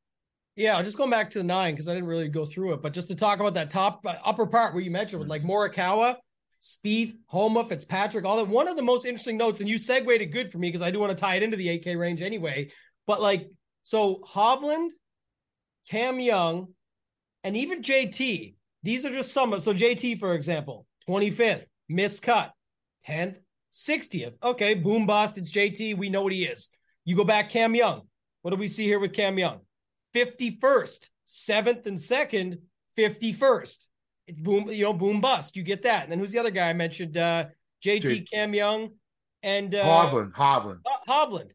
Yeah, 0.55 0.75
I'll 0.75 0.83
just 0.83 0.97
going 0.97 1.11
back 1.11 1.29
to 1.31 1.37
the 1.37 1.43
nine 1.43 1.75
because 1.75 1.87
I 1.87 1.93
didn't 1.93 2.09
really 2.09 2.29
go 2.29 2.43
through 2.43 2.73
it, 2.73 2.81
but 2.81 2.91
just 2.91 3.09
to 3.09 3.15
talk 3.15 3.39
about 3.39 3.53
that 3.53 3.69
top 3.69 4.01
uh, 4.05 4.15
upper 4.25 4.47
part 4.47 4.73
where 4.73 4.81
you 4.81 4.89
mentioned 4.89 5.19
with 5.19 5.29
like 5.29 5.43
Morikawa, 5.43 6.15
Spieth, 6.59 7.15
Homa, 7.27 7.63
Fitzpatrick, 7.65 8.25
all 8.25 8.37
that. 8.37 8.47
One 8.47 8.67
of 8.67 8.75
the 8.75 8.81
most 8.81 9.05
interesting 9.05 9.37
notes, 9.37 9.59
and 9.59 9.69
you 9.69 9.77
segued 9.77 10.09
it 10.09 10.31
good 10.31 10.51
for 10.51 10.57
me 10.57 10.69
because 10.69 10.81
I 10.81 10.89
do 10.89 10.99
want 10.99 11.11
to 11.11 11.15
tie 11.15 11.35
it 11.35 11.43
into 11.43 11.57
the 11.57 11.67
8K 11.67 11.99
range 11.99 12.23
anyway. 12.23 12.71
But 13.07 13.21
like, 13.21 13.49
so 13.83 14.21
Hovland, 14.27 14.89
Cam 15.89 16.19
Young, 16.19 16.67
and 17.43 17.55
even 17.55 17.81
JT, 17.81 18.55
these 18.83 19.05
are 19.05 19.09
just 19.09 19.31
some. 19.33 19.57
So 19.59 19.73
JT, 19.73 20.19
for 20.19 20.33
example, 20.33 20.85
25th, 21.09 21.63
miscut, 21.89 22.51
10th, 23.07 23.37
60th. 23.73 24.33
Okay, 24.43 24.73
boom 24.73 25.05
bust. 25.05 25.37
It's 25.37 25.51
JT. 25.51 25.97
We 25.97 26.09
know 26.09 26.21
what 26.21 26.33
he 26.33 26.45
is. 26.45 26.69
You 27.05 27.15
go 27.15 27.23
back, 27.23 27.49
Cam 27.49 27.73
Young. 27.73 28.01
What 28.41 28.51
do 28.51 28.57
we 28.57 28.67
see 28.67 28.83
here 28.83 28.99
with 28.99 29.13
Cam 29.13 29.39
Young? 29.39 29.59
51st, 30.13 31.09
seventh 31.25 31.85
and 31.87 31.99
second, 31.99 32.57
51st. 32.97 33.87
It's 34.27 34.39
boom, 34.41 34.69
you 34.69 34.83
know, 34.83 34.93
boom 34.93 35.21
bust. 35.21 35.55
You 35.55 35.63
get 35.63 35.83
that. 35.83 36.03
And 36.03 36.11
then 36.11 36.19
who's 36.19 36.33
the 36.33 36.39
other 36.39 36.51
guy 36.51 36.69
I 36.69 36.73
mentioned? 36.73 37.15
Uh, 37.15 37.45
JT 37.85 38.01
J- 38.01 38.19
Cam 38.21 38.53
Young, 38.53 38.89
and 39.43 39.73
uh, 39.73 39.83
Hovland. 39.83 40.33
Hovland. 40.33 40.79
Hovland. 41.07 41.49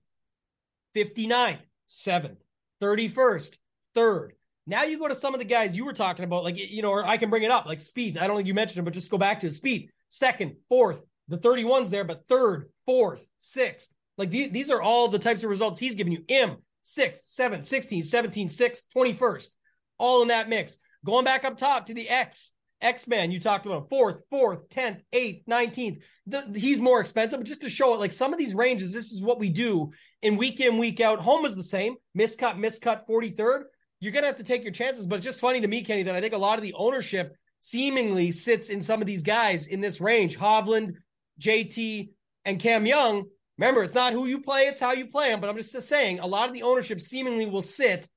59, 0.95 1.59
7th, 1.88 2.36
31st, 2.82 3.59
3rd. 3.97 4.30
Now 4.66 4.84
you 4.84 4.99
go 4.99 5.09
to 5.09 5.14
some 5.14 5.34
of 5.34 5.40
the 5.40 5.45
guys 5.45 5.76
you 5.76 5.84
were 5.84 5.93
talking 5.93 6.24
about, 6.24 6.45
like, 6.45 6.57
you 6.57 6.82
know, 6.82 6.90
or 6.90 7.05
I 7.05 7.16
can 7.16 7.30
bring 7.30 7.43
it 7.43 7.51
up, 7.51 7.66
like 7.66 7.80
Spieth. 7.80 8.16
I 8.16 8.26
don't 8.26 8.36
think 8.36 8.47
you 8.47 8.55
mentioned 8.55 8.78
it, 8.78 8.84
but 8.84 8.95
just 8.95 9.11
go 9.11 9.18
back 9.18 9.40
to 9.40 9.49
the 9.49 9.55
Spieth. 9.55 9.88
Second, 10.09 10.57
fourth, 10.68 11.05
the 11.28 11.38
31's 11.38 11.90
there, 11.90 12.05
but 12.05 12.28
third, 12.28 12.70
fourth, 12.86 13.26
sixth. 13.38 13.90
Like 14.18 14.30
these, 14.30 14.51
these 14.53 14.70
are 14.70 14.82
all 14.82 15.09
the 15.09 15.18
types 15.18 15.43
of 15.43 15.51
results 15.51 15.80
he's 15.80 15.95
giving 15.95 16.12
you. 16.12 16.24
Im, 16.28 16.59
6th, 16.84 17.26
7th, 17.28 17.61
16th, 17.61 18.05
17th, 18.05 18.51
6th, 18.51 18.84
21st, 18.95 19.57
all 19.99 20.22
in 20.22 20.28
that 20.28 20.49
mix. 20.49 20.78
Going 21.05 21.24
back 21.24 21.45
up 21.45 21.57
top 21.57 21.86
to 21.86 21.95
the 21.95 22.09
X, 22.09 22.53
X 22.80 23.07
Man, 23.07 23.30
you 23.30 23.40
talked 23.40 23.66
about 23.66 23.88
fourth, 23.88 24.18
fourth, 24.30 24.68
10th, 24.68 25.01
8th, 25.12 25.45
19th. 25.47 26.03
The, 26.26 26.53
he's 26.55 26.80
more 26.80 27.01
expensive, 27.01 27.40
but 27.40 27.47
just 27.47 27.62
to 27.62 27.70
show 27.70 27.95
it, 27.95 28.01
like 28.01 28.12
some 28.12 28.32
of 28.32 28.38
these 28.38 28.55
ranges, 28.55 28.93
this 28.93 29.12
is 29.12 29.22
what 29.22 29.38
we 29.38 29.49
do 29.49 29.93
in 30.23 30.37
week 30.37 30.61
in, 30.61 30.79
week 30.79 31.01
out. 31.01 31.20
Home 31.20 31.45
is 31.45 31.55
the 31.55 31.62
same 31.62 31.97
miscut, 32.16 32.57
miscut, 32.57 33.07
43rd. 33.07 33.64
You're 34.01 34.12
going 34.12 34.23
to 34.23 34.29
have 34.29 34.39
to 34.39 34.45
take 34.45 34.64
your 34.64 34.73
chances, 34.73 35.07
but 35.07 35.16
it's 35.16 35.25
just 35.25 35.41
funny 35.41 35.61
to 35.61 35.68
me, 35.68 35.83
Kenny, 35.83 36.03
that 36.05 36.16
I 36.16 36.20
think 36.20 36.35
a 36.35 36.39
lot 36.39 36.59
of 36.59 36.62
the 36.62 36.75
ownership 36.75 37.37
seemingly 37.61 38.33
sits 38.33 38.70
in 38.70 38.83
some 38.83 39.01
of 39.01 39.07
these 39.07 39.23
guys 39.23 39.66
in 39.66 39.81
this 39.81 40.01
range 40.01 40.37
Hovland, 40.37 40.95
JT, 41.41 42.11
and 42.45 42.59
Cam 42.59 42.87
Young. 42.87 43.25
Remember, 43.59 43.85
it's 43.85 43.95
not 43.95 44.12
who 44.12 44.27
you 44.27 44.41
play, 44.41 44.62
it's 44.62 44.81
how 44.81 44.93
you 44.93 45.07
play 45.07 45.29
them. 45.29 45.41
But 45.41 45.51
I'm 45.51 45.57
just 45.57 45.81
saying, 45.83 46.18
a 46.18 46.27
lot 46.27 46.49
of 46.49 46.55
the 46.55 46.64
ownership 46.64 47.01
seemingly 47.01 47.47
will 47.47 47.62
sit 47.62 48.09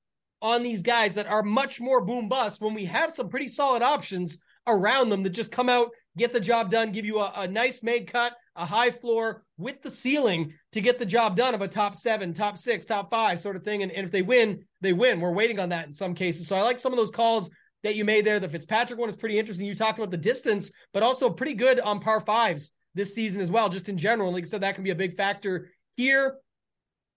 on 0.41 0.63
these 0.63 0.81
guys 0.81 1.13
that 1.13 1.27
are 1.27 1.43
much 1.43 1.79
more 1.79 2.01
boom 2.01 2.29
bust 2.29 2.61
when 2.61 2.73
we 2.73 2.85
have 2.85 3.13
some 3.13 3.29
pretty 3.29 3.47
solid 3.47 3.81
options 3.81 4.39
around 4.67 5.09
them 5.09 5.23
that 5.23 5.29
just 5.29 5.51
come 5.51 5.69
out, 5.69 5.89
get 6.17 6.33
the 6.33 6.39
job 6.39 6.71
done, 6.71 6.91
give 6.91 7.05
you 7.05 7.19
a, 7.19 7.31
a 7.35 7.47
nice 7.47 7.83
made 7.83 8.11
cut, 8.11 8.33
a 8.55 8.65
high 8.65 8.91
floor 8.91 9.43
with 9.57 9.81
the 9.81 9.89
ceiling 9.89 10.53
to 10.71 10.81
get 10.81 10.97
the 10.97 11.05
job 11.05 11.35
done 11.35 11.53
of 11.53 11.61
a 11.61 11.67
top 11.67 11.95
seven, 11.95 12.33
top 12.33 12.57
six, 12.57 12.85
top 12.85 13.09
five 13.09 13.39
sort 13.39 13.55
of 13.55 13.63
thing. 13.63 13.83
And, 13.83 13.91
and 13.91 14.05
if 14.05 14.11
they 14.11 14.21
win, 14.21 14.63
they 14.81 14.93
win. 14.93 15.19
We're 15.19 15.31
waiting 15.31 15.59
on 15.59 15.69
that 15.69 15.87
in 15.87 15.93
some 15.93 16.13
cases. 16.13 16.47
So 16.47 16.55
I 16.55 16.61
like 16.61 16.79
some 16.79 16.93
of 16.93 16.97
those 16.97 17.11
calls 17.11 17.51
that 17.83 17.95
you 17.95 18.05
made 18.05 18.25
there. 18.25 18.39
The 18.39 18.49
Fitzpatrick 18.49 18.99
one 18.99 19.09
is 19.09 19.17
pretty 19.17 19.37
interesting. 19.37 19.67
You 19.67 19.75
talked 19.75 19.99
about 19.99 20.11
the 20.11 20.17
distance, 20.17 20.71
but 20.93 21.03
also 21.03 21.29
pretty 21.29 21.53
good 21.53 21.79
on 21.79 21.99
par 21.99 22.19
fives 22.19 22.71
this 22.95 23.13
season 23.13 23.41
as 23.41 23.51
well, 23.51 23.69
just 23.69 23.89
in 23.89 23.97
general. 23.97 24.31
Like 24.31 24.43
I 24.43 24.47
said, 24.47 24.61
that 24.61 24.75
can 24.75 24.83
be 24.83 24.91
a 24.91 24.95
big 24.95 25.17
factor 25.17 25.69
here. 25.95 26.37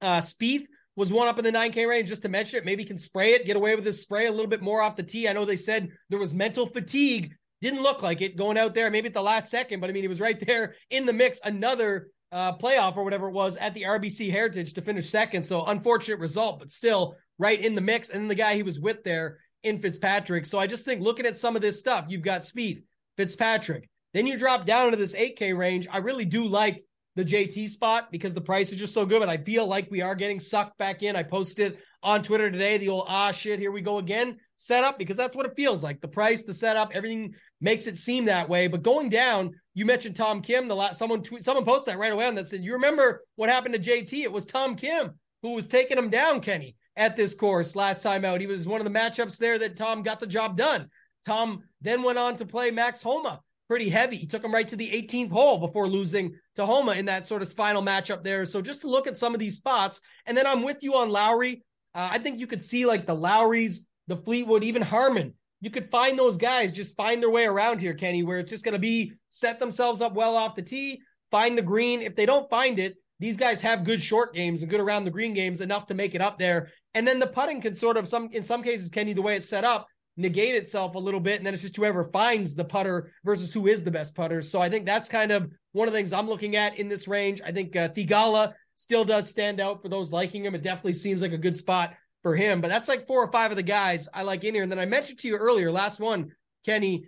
Uh, 0.00 0.18
Spieth 0.18 0.66
was 0.96 1.12
one 1.12 1.28
up 1.28 1.38
in 1.38 1.44
the 1.44 1.52
9K 1.52 1.88
range, 1.88 2.08
just 2.08 2.22
to 2.22 2.28
mention 2.28 2.58
it. 2.58 2.64
Maybe 2.64 2.84
can 2.84 2.98
spray 2.98 3.32
it, 3.32 3.46
get 3.46 3.56
away 3.56 3.74
with 3.76 3.84
this 3.84 4.02
spray 4.02 4.26
a 4.26 4.32
little 4.32 4.48
bit 4.48 4.62
more 4.62 4.82
off 4.82 4.96
the 4.96 5.02
tee. 5.02 5.28
I 5.28 5.32
know 5.32 5.44
they 5.44 5.56
said 5.56 5.88
there 6.10 6.18
was 6.18 6.34
mental 6.34 6.66
fatigue. 6.66 7.34
Didn't 7.60 7.82
look 7.82 8.02
like 8.02 8.20
it 8.20 8.36
going 8.36 8.56
out 8.56 8.74
there, 8.74 8.90
maybe 8.90 9.08
at 9.08 9.14
the 9.14 9.22
last 9.22 9.50
second, 9.50 9.80
but 9.80 9.90
I 9.90 9.92
mean, 9.92 10.04
he 10.04 10.08
was 10.08 10.20
right 10.20 10.38
there 10.46 10.74
in 10.90 11.06
the 11.06 11.12
mix. 11.12 11.40
Another 11.44 12.08
uh, 12.30 12.56
playoff 12.56 12.96
or 12.96 13.04
whatever 13.04 13.28
it 13.28 13.32
was 13.32 13.56
at 13.56 13.74
the 13.74 13.82
RBC 13.82 14.30
Heritage 14.30 14.74
to 14.74 14.82
finish 14.82 15.08
second. 15.08 15.42
So 15.42 15.64
unfortunate 15.64 16.20
result, 16.20 16.60
but 16.60 16.70
still 16.70 17.16
right 17.38 17.60
in 17.60 17.74
the 17.74 17.80
mix. 17.80 18.10
And 18.10 18.30
the 18.30 18.34
guy 18.34 18.54
he 18.54 18.62
was 18.62 18.80
with 18.80 19.02
there 19.02 19.38
in 19.62 19.80
Fitzpatrick. 19.80 20.46
So 20.46 20.58
I 20.58 20.66
just 20.66 20.84
think 20.84 21.00
looking 21.00 21.26
at 21.26 21.36
some 21.36 21.56
of 21.56 21.62
this 21.62 21.78
stuff, 21.78 22.06
you've 22.08 22.22
got 22.22 22.42
Spieth, 22.42 22.82
Fitzpatrick. 23.16 23.88
Then 24.14 24.26
you 24.26 24.38
drop 24.38 24.66
down 24.66 24.86
into 24.86 24.96
this 24.96 25.16
8K 25.16 25.56
range. 25.56 25.88
I 25.90 25.98
really 25.98 26.24
do 26.24 26.44
like 26.46 26.84
the 27.16 27.24
JT 27.24 27.68
spot 27.68 28.12
because 28.12 28.34
the 28.34 28.40
price 28.40 28.70
is 28.70 28.76
just 28.76 28.94
so 28.94 29.04
good. 29.04 29.20
But 29.20 29.28
I 29.28 29.38
feel 29.38 29.66
like 29.66 29.90
we 29.90 30.02
are 30.02 30.14
getting 30.14 30.38
sucked 30.38 30.78
back 30.78 31.02
in. 31.02 31.16
I 31.16 31.24
posted 31.24 31.78
on 32.02 32.22
Twitter 32.22 32.50
today 32.50 32.78
the 32.78 32.90
old 32.90 33.06
ah 33.08 33.32
shit, 33.32 33.58
here 33.58 33.72
we 33.72 33.80
go 33.80 33.98
again 33.98 34.38
setup 34.58 34.98
because 34.98 35.16
that's 35.16 35.34
what 35.34 35.46
it 35.46 35.56
feels 35.56 35.82
like. 35.82 36.00
The 36.00 36.08
price, 36.08 36.42
the 36.42 36.54
setup, 36.54 36.94
everything 36.94 37.34
makes 37.60 37.86
it 37.86 37.96
seem 37.96 38.26
that 38.26 38.48
way. 38.48 38.66
But 38.66 38.82
going 38.82 39.08
down, 39.08 39.52
you 39.74 39.86
mentioned 39.86 40.16
Tom 40.16 40.42
Kim. 40.42 40.68
The 40.68 40.76
last 40.76 40.98
someone 40.98 41.22
tweet, 41.22 41.44
someone 41.44 41.64
posted 41.64 41.94
that 41.94 41.98
right 41.98 42.12
away 42.12 42.26
on 42.26 42.34
that 42.34 42.48
said, 42.48 42.62
"You 42.62 42.74
remember 42.74 43.24
what 43.36 43.48
happened 43.48 43.74
to 43.74 43.80
JT? 43.80 44.22
It 44.22 44.32
was 44.32 44.46
Tom 44.46 44.76
Kim 44.76 45.18
who 45.42 45.52
was 45.52 45.66
taking 45.66 45.96
him 45.96 46.10
down, 46.10 46.40
Kenny, 46.40 46.76
at 46.96 47.16
this 47.16 47.34
course 47.34 47.76
last 47.76 48.02
time 48.02 48.24
out. 48.24 48.40
He 48.40 48.46
was 48.46 48.66
one 48.66 48.80
of 48.80 48.84
the 48.84 48.98
matchups 48.98 49.38
there 49.38 49.58
that 49.58 49.76
Tom 49.76 50.02
got 50.02 50.20
the 50.20 50.26
job 50.26 50.56
done. 50.56 50.88
Tom 51.24 51.62
then 51.80 52.02
went 52.02 52.18
on 52.18 52.36
to 52.36 52.46
play 52.46 52.70
Max 52.70 53.02
Homa 53.02 53.40
pretty 53.68 53.90
heavy. 53.90 54.16
He 54.16 54.26
took 54.26 54.42
him 54.42 54.52
right 54.52 54.66
to 54.66 54.76
the 54.76 54.90
18th 54.90 55.30
hole 55.30 55.58
before 55.58 55.88
losing 55.88 56.34
to 56.56 56.64
Homa 56.64 56.92
in 56.92 57.04
that 57.04 57.26
sort 57.26 57.42
of 57.42 57.52
final 57.52 57.82
matchup 57.82 58.24
there. 58.24 58.46
So 58.46 58.62
just 58.62 58.80
to 58.80 58.88
look 58.88 59.06
at 59.06 59.16
some 59.16 59.34
of 59.34 59.40
these 59.40 59.56
spots, 59.56 60.00
and 60.26 60.36
then 60.36 60.46
I'm 60.46 60.62
with 60.62 60.82
you 60.82 60.94
on 60.94 61.10
Lowry. 61.10 61.62
Uh, 61.94 62.08
I 62.12 62.18
think 62.18 62.40
you 62.40 62.46
could 62.46 62.62
see 62.62 62.86
like 62.86 63.06
the 63.06 63.14
Lowrys, 63.14 63.86
the 64.08 64.16
Fleetwood, 64.16 64.64
even 64.64 64.82
Harman. 64.82 65.34
You 65.60 65.70
could 65.70 65.90
find 65.90 66.18
those 66.18 66.36
guys 66.36 66.72
just 66.72 66.96
find 66.96 67.22
their 67.22 67.30
way 67.30 67.44
around 67.44 67.80
here, 67.80 67.94
Kenny, 67.94 68.22
where 68.22 68.38
it's 68.38 68.50
just 68.50 68.64
going 68.64 68.72
to 68.72 68.78
be 68.78 69.12
set 69.28 69.60
themselves 69.60 70.00
up 70.00 70.14
well 70.14 70.36
off 70.36 70.54
the 70.54 70.62
tee, 70.62 71.00
find 71.30 71.56
the 71.56 71.62
green. 71.62 72.00
If 72.00 72.16
they 72.16 72.26
don't 72.26 72.48
find 72.48 72.78
it, 72.78 72.96
these 73.20 73.36
guys 73.36 73.60
have 73.60 73.84
good 73.84 74.02
short 74.02 74.34
games 74.34 74.62
and 74.62 74.70
good 74.70 74.80
around 74.80 75.04
the 75.04 75.10
green 75.10 75.34
games 75.34 75.60
enough 75.60 75.86
to 75.86 75.94
make 75.94 76.14
it 76.14 76.20
up 76.20 76.38
there. 76.38 76.70
And 76.94 77.06
then 77.06 77.18
the 77.18 77.26
putting 77.26 77.60
can 77.60 77.74
sort 77.74 77.96
of 77.96 78.08
some 78.08 78.28
in 78.32 78.42
some 78.42 78.62
cases, 78.62 78.88
Kenny, 78.88 79.12
the 79.12 79.22
way 79.22 79.36
it's 79.36 79.48
set 79.48 79.64
up, 79.64 79.88
negate 80.16 80.54
itself 80.54 80.94
a 80.94 80.98
little 80.98 81.20
bit, 81.20 81.38
and 81.38 81.46
then 81.46 81.54
it's 81.54 81.62
just 81.62 81.76
whoever 81.76 82.04
finds 82.12 82.54
the 82.54 82.64
putter 82.64 83.12
versus 83.24 83.52
who 83.52 83.66
is 83.66 83.82
the 83.82 83.90
best 83.90 84.14
putter. 84.14 84.40
So 84.40 84.60
I 84.60 84.68
think 84.68 84.86
that's 84.86 85.08
kind 85.08 85.32
of 85.32 85.50
one 85.72 85.88
of 85.88 85.92
the 85.92 85.98
things 85.98 86.12
I'm 86.12 86.28
looking 86.28 86.54
at 86.54 86.78
in 86.78 86.88
this 86.88 87.08
range. 87.08 87.40
I 87.44 87.50
think 87.50 87.74
uh, 87.74 87.88
Theegala 87.88 88.52
still 88.76 89.04
does 89.04 89.28
stand 89.28 89.60
out 89.60 89.82
for 89.82 89.88
those 89.88 90.12
liking 90.12 90.44
him. 90.44 90.54
It 90.54 90.62
definitely 90.62 90.94
seems 90.94 91.20
like 91.20 91.32
a 91.32 91.38
good 91.38 91.56
spot 91.56 91.94
for 92.22 92.34
him, 92.34 92.60
but 92.60 92.68
that's 92.68 92.88
like 92.88 93.06
four 93.06 93.22
or 93.22 93.30
five 93.30 93.50
of 93.50 93.56
the 93.56 93.62
guys 93.62 94.08
I 94.12 94.22
like 94.22 94.44
in 94.44 94.54
here. 94.54 94.62
And 94.62 94.72
then 94.72 94.78
I 94.78 94.86
mentioned 94.86 95.18
to 95.20 95.28
you 95.28 95.36
earlier, 95.36 95.70
last 95.70 96.00
one, 96.00 96.32
Kenny, 96.64 97.04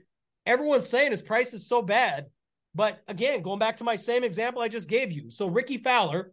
everyone's 0.47 0.89
saying 0.89 1.11
his 1.11 1.23
price 1.23 1.53
is 1.53 1.67
so 1.67 1.83
bad. 1.83 2.27
But 2.75 3.01
again, 3.09 3.43
going 3.43 3.59
back 3.59 3.79
to 3.79 3.85
my 3.85 3.97
same 3.97 4.23
example 4.23 4.63
I 4.63 4.69
just 4.69 4.89
gave 4.89 5.11
you. 5.11 5.31
So 5.31 5.49
Rickie 5.49 5.79
Fowler 5.79 6.33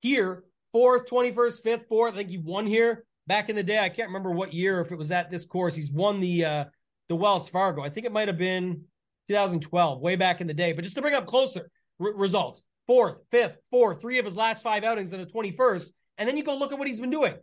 here, 0.00 0.44
fourth, 0.72 1.08
21st, 1.08 1.62
fifth, 1.62 1.88
fourth. 1.88 2.14
I 2.14 2.18
think 2.18 2.30
he 2.30 2.38
won 2.38 2.66
here 2.66 3.04
back 3.26 3.48
in 3.48 3.56
the 3.56 3.62
day. 3.62 3.78
I 3.78 3.88
can't 3.88 4.08
remember 4.08 4.30
what 4.30 4.52
year, 4.52 4.80
if 4.80 4.92
it 4.92 4.98
was 4.98 5.10
at 5.10 5.30
this 5.30 5.46
course. 5.46 5.74
He's 5.74 5.92
won 5.92 6.20
the 6.20 6.44
uh 6.44 6.64
the 7.08 7.16
Wells 7.16 7.48
Fargo. 7.48 7.82
I 7.82 7.88
think 7.88 8.06
it 8.06 8.12
might 8.12 8.28
have 8.28 8.38
been 8.38 8.84
2012, 9.28 10.00
way 10.00 10.16
back 10.16 10.40
in 10.40 10.46
the 10.46 10.54
day. 10.54 10.72
But 10.72 10.84
just 10.84 10.96
to 10.96 11.02
bring 11.02 11.14
up 11.14 11.26
closer 11.26 11.70
r- 12.00 12.14
results, 12.14 12.62
fourth, 12.86 13.16
fifth, 13.30 13.56
fourth, 13.70 14.00
three 14.00 14.18
of 14.18 14.24
his 14.24 14.36
last 14.36 14.62
five 14.62 14.84
outings 14.84 15.12
in 15.12 15.20
the 15.20 15.26
21st. 15.26 15.90
And 16.18 16.28
then 16.28 16.36
you 16.36 16.44
go 16.44 16.56
look 16.56 16.72
at 16.72 16.78
what 16.78 16.86
he's 16.86 17.00
been 17.00 17.10
doing, 17.10 17.34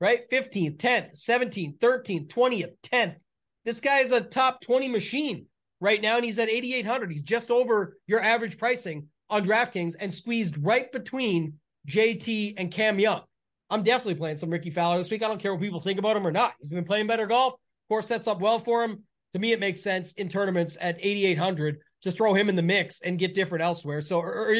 right? 0.00 0.28
15th, 0.30 0.78
10th, 0.78 1.20
17th, 1.20 1.78
13th, 1.78 2.28
20th, 2.28 2.74
10th. 2.82 3.16
This 3.64 3.80
guy 3.80 4.00
is 4.00 4.12
a 4.12 4.20
top 4.20 4.60
20 4.60 4.88
machine 4.88 5.46
right 5.80 6.00
now, 6.00 6.16
and 6.16 6.24
he's 6.24 6.38
at 6.38 6.48
8,800. 6.48 7.10
He's 7.10 7.22
just 7.22 7.50
over 7.50 7.96
your 8.06 8.20
average 8.20 8.58
pricing 8.58 9.08
on 9.30 9.44
DraftKings 9.44 9.94
and 9.98 10.12
squeezed 10.12 10.58
right 10.58 10.90
between 10.92 11.54
JT 11.88 12.54
and 12.56 12.70
Cam 12.70 12.98
Young. 12.98 13.22
I'm 13.70 13.82
definitely 13.82 14.16
playing 14.16 14.38
some 14.38 14.50
Rickie 14.50 14.70
Fowler 14.70 14.98
this 14.98 15.10
week. 15.10 15.22
I 15.22 15.28
don't 15.28 15.40
care 15.40 15.52
what 15.52 15.62
people 15.62 15.80
think 15.80 15.98
about 15.98 16.16
him 16.16 16.26
or 16.26 16.32
not. 16.32 16.54
He's 16.60 16.70
been 16.70 16.84
playing 16.84 17.06
better 17.06 17.26
golf. 17.26 17.54
Of 17.54 17.88
course, 17.88 18.06
sets 18.06 18.28
up 18.28 18.40
well 18.40 18.58
for 18.58 18.84
him. 18.84 19.04
To 19.32 19.38
me, 19.38 19.52
it 19.52 19.60
makes 19.60 19.80
sense 19.80 20.12
in 20.12 20.28
tournaments 20.28 20.76
at 20.80 20.98
8,800 21.00 21.78
to 22.02 22.12
throw 22.12 22.34
him 22.34 22.48
in 22.48 22.56
the 22.56 22.62
mix 22.62 23.00
and 23.00 23.18
get 23.18 23.34
different 23.34 23.64
elsewhere. 23.64 24.02
So, 24.02 24.20
or, 24.20 24.54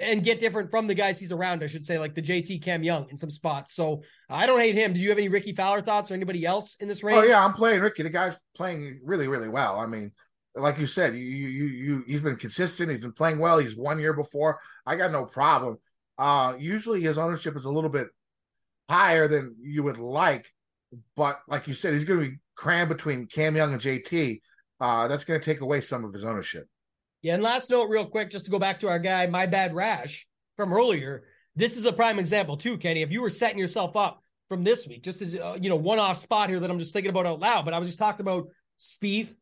and 0.00 0.24
get 0.24 0.40
different 0.40 0.70
from 0.70 0.86
the 0.86 0.94
guys 0.94 1.18
he's 1.18 1.32
around, 1.32 1.62
I 1.62 1.66
should 1.66 1.84
say, 1.84 1.98
like 1.98 2.14
the 2.14 2.22
JT 2.22 2.62
Cam 2.62 2.82
Young 2.82 3.08
in 3.10 3.16
some 3.16 3.30
spots. 3.30 3.74
So 3.74 4.02
I 4.28 4.46
don't 4.46 4.58
hate 4.58 4.74
him. 4.74 4.92
Do 4.92 5.00
you 5.00 5.10
have 5.10 5.18
any 5.18 5.28
Rickie 5.28 5.54
Fowler 5.54 5.82
thoughts 5.82 6.10
or 6.10 6.14
anybody 6.14 6.46
else 6.46 6.76
in 6.76 6.88
this 6.88 7.02
range? 7.02 7.18
Oh 7.18 7.26
yeah, 7.26 7.44
I'm 7.44 7.52
playing 7.52 7.80
Rickie. 7.80 8.02
The 8.02 8.10
guy's 8.10 8.36
playing 8.56 9.00
really, 9.04 9.28
really 9.28 9.48
well. 9.48 9.78
I 9.78 9.86
mean, 9.86 10.12
like 10.54 10.78
you 10.78 10.86
said, 10.86 11.14
you 11.14 11.20
you 11.20 11.64
you 11.66 12.04
he's 12.06 12.20
been 12.20 12.36
consistent. 12.36 12.90
He's 12.90 13.00
been 13.00 13.12
playing 13.12 13.38
well. 13.38 13.58
He's 13.58 13.76
one 13.76 13.98
year 13.98 14.12
before. 14.12 14.58
I 14.86 14.96
got 14.96 15.12
no 15.12 15.24
problem. 15.24 15.78
Uh, 16.18 16.54
usually 16.58 17.02
his 17.02 17.18
ownership 17.18 17.56
is 17.56 17.64
a 17.64 17.70
little 17.70 17.90
bit 17.90 18.08
higher 18.88 19.28
than 19.28 19.56
you 19.62 19.82
would 19.84 19.98
like. 19.98 20.52
But 21.16 21.40
like 21.48 21.68
you 21.68 21.74
said, 21.74 21.94
he's 21.94 22.04
going 22.04 22.20
to 22.20 22.30
be 22.30 22.36
crammed 22.56 22.88
between 22.88 23.26
Cam 23.26 23.56
Young 23.56 23.72
and 23.72 23.80
JT. 23.80 24.40
Uh, 24.80 25.08
that's 25.08 25.24
going 25.24 25.38
to 25.38 25.44
take 25.44 25.60
away 25.60 25.80
some 25.80 26.04
of 26.04 26.12
his 26.12 26.24
ownership. 26.24 26.66
Yeah, 27.22 27.34
and 27.34 27.42
last 27.42 27.70
note, 27.70 27.84
real 27.90 28.06
quick, 28.06 28.30
just 28.30 28.46
to 28.46 28.50
go 28.50 28.58
back 28.58 28.80
to 28.80 28.88
our 28.88 28.98
guy, 28.98 29.26
my 29.26 29.46
bad 29.46 29.74
rash 29.74 30.26
from 30.56 30.72
earlier. 30.72 31.24
This 31.54 31.76
is 31.76 31.84
a 31.84 31.92
prime 31.92 32.18
example 32.18 32.56
too, 32.56 32.78
Kenny. 32.78 33.02
If 33.02 33.10
you 33.10 33.20
were 33.20 33.30
setting 33.30 33.58
yourself 33.58 33.96
up 33.96 34.22
from 34.48 34.64
this 34.64 34.86
week, 34.86 35.02
just 35.02 35.20
a 35.20 35.44
uh, 35.44 35.54
you 35.60 35.68
know 35.68 35.76
one-off 35.76 36.16
spot 36.16 36.48
here 36.48 36.60
that 36.60 36.70
I'm 36.70 36.78
just 36.78 36.92
thinking 36.92 37.10
about 37.10 37.26
out 37.26 37.40
loud, 37.40 37.64
but 37.64 37.74
I 37.74 37.78
was 37.78 37.88
just 37.88 37.98
talking 37.98 38.22
about 38.22 38.48
Spieth, 38.78 39.34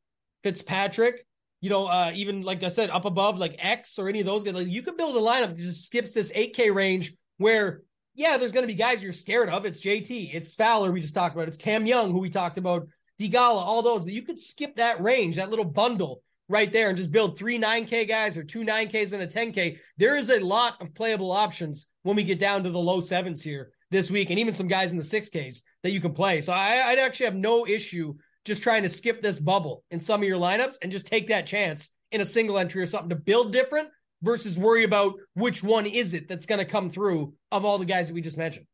Fitzpatrick, 0.43 1.25
you 1.61 1.71
know, 1.71 1.87
uh, 1.87 2.11
even 2.15 2.43
like 2.43 2.63
I 2.65 2.69
said, 2.69 2.91
up 2.91 3.05
above 3.05 3.39
like 3.39 3.57
X 3.59 3.99
or 3.99 4.09
any 4.09 4.21
of 4.21 4.27
those 4.27 4.43
guys, 4.43 4.55
like 4.55 4.67
you 4.67 4.83
could 4.83 4.97
build 4.97 5.17
a 5.17 5.21
lineup 5.21 5.49
that 5.49 5.59
just 5.59 5.87
skips 5.87 6.13
this 6.13 6.33
8K 6.33 6.75
range 6.75 7.13
where 7.37 7.83
yeah, 8.15 8.37
there's 8.37 8.53
going 8.53 8.65
to 8.65 8.73
be 8.73 8.75
guys 8.75 9.01
you're 9.01 9.13
scared 9.13 9.49
of. 9.49 9.65
It's 9.65 9.81
JT, 9.81 10.35
it's 10.35 10.57
Fowler, 10.57 10.91
we 10.91 11.01
just 11.01 11.15
talked 11.15 11.37
about, 11.37 11.47
it's 11.47 11.57
Cam 11.57 11.87
Young, 11.87 12.11
who 12.11 12.19
we 12.19 12.31
talked 12.31 12.59
about, 12.59 12.89
Theegala, 13.21 13.63
all 13.63 13.81
those, 13.81 14.03
but 14.03 14.13
you 14.13 14.23
could 14.23 14.41
skip 14.41 14.75
that 14.77 15.01
range, 15.01 15.37
that 15.37 15.51
little 15.51 15.65
bundle 15.65 16.23
right 16.49 16.73
there, 16.73 16.89
and 16.89 16.97
just 16.97 17.13
build 17.13 17.39
three 17.39 17.59
9K 17.59 18.09
guys 18.09 18.37
or 18.37 18.45
two 18.45 18.65
9Ks 18.65 19.13
and 19.13 19.23
a 19.23 19.27
10K. 19.27 19.79
There 19.97 20.17
is 20.17 20.31
a 20.31 20.41
lot 20.41 20.81
of 20.81 20.95
playable 20.95 21.31
options 21.31 21.87
when 22.03 22.17
we 22.17 22.25
get 22.25 22.39
down 22.39 22.63
to 22.63 22.71
the 22.71 22.79
low 22.79 23.01
sevens 23.01 23.43
here 23.43 23.71
this 23.91 24.11
week, 24.11 24.31
and 24.31 24.39
even 24.39 24.55
some 24.55 24.69
guys 24.69 24.91
in 24.91 24.97
the 24.97 25.03
6Ks 25.03 25.63
that 25.83 25.91
you 25.91 26.01
can 26.01 26.13
play. 26.13 26.41
So 26.41 26.53
I, 26.53 26.89
I'd 26.89 26.99
actually 26.99 27.27
have 27.27 27.35
no 27.35 27.67
issue 27.67 28.15
just 28.45 28.63
trying 28.63 28.83
to 28.83 28.89
skip 28.89 29.23
this 29.23 29.39
bubble 29.39 29.85
in 29.91 30.01
some 30.01 30.23
of 30.23 30.29
your 30.29 30.39
lineups 30.39 30.77
and 30.83 30.91
just 30.93 31.07
take 31.07 31.29
that 31.29 31.47
chance 31.47 31.91
in 32.13 32.21
a 32.21 32.27
single 32.27 32.59
entry 32.59 32.83
or 32.83 32.87
something 32.87 33.11
to 33.11 33.17
build 33.17 33.53
different 33.53 33.89
versus 34.23 34.59
worry 34.59 34.85
about 34.85 35.15
which 35.35 35.63
one 35.63 35.87
is 35.87 36.15
it 36.15 36.29
that's 36.29 36.47
going 36.47 36.59
to 36.59 36.65
come 36.65 36.91
through 36.91 37.35
of 37.53 37.65
all 37.65 37.79
the 37.79 37.85
guys 37.85 38.09
that 38.09 38.15
we 38.15 38.21
just 38.21 38.39
mentioned. 38.39 38.67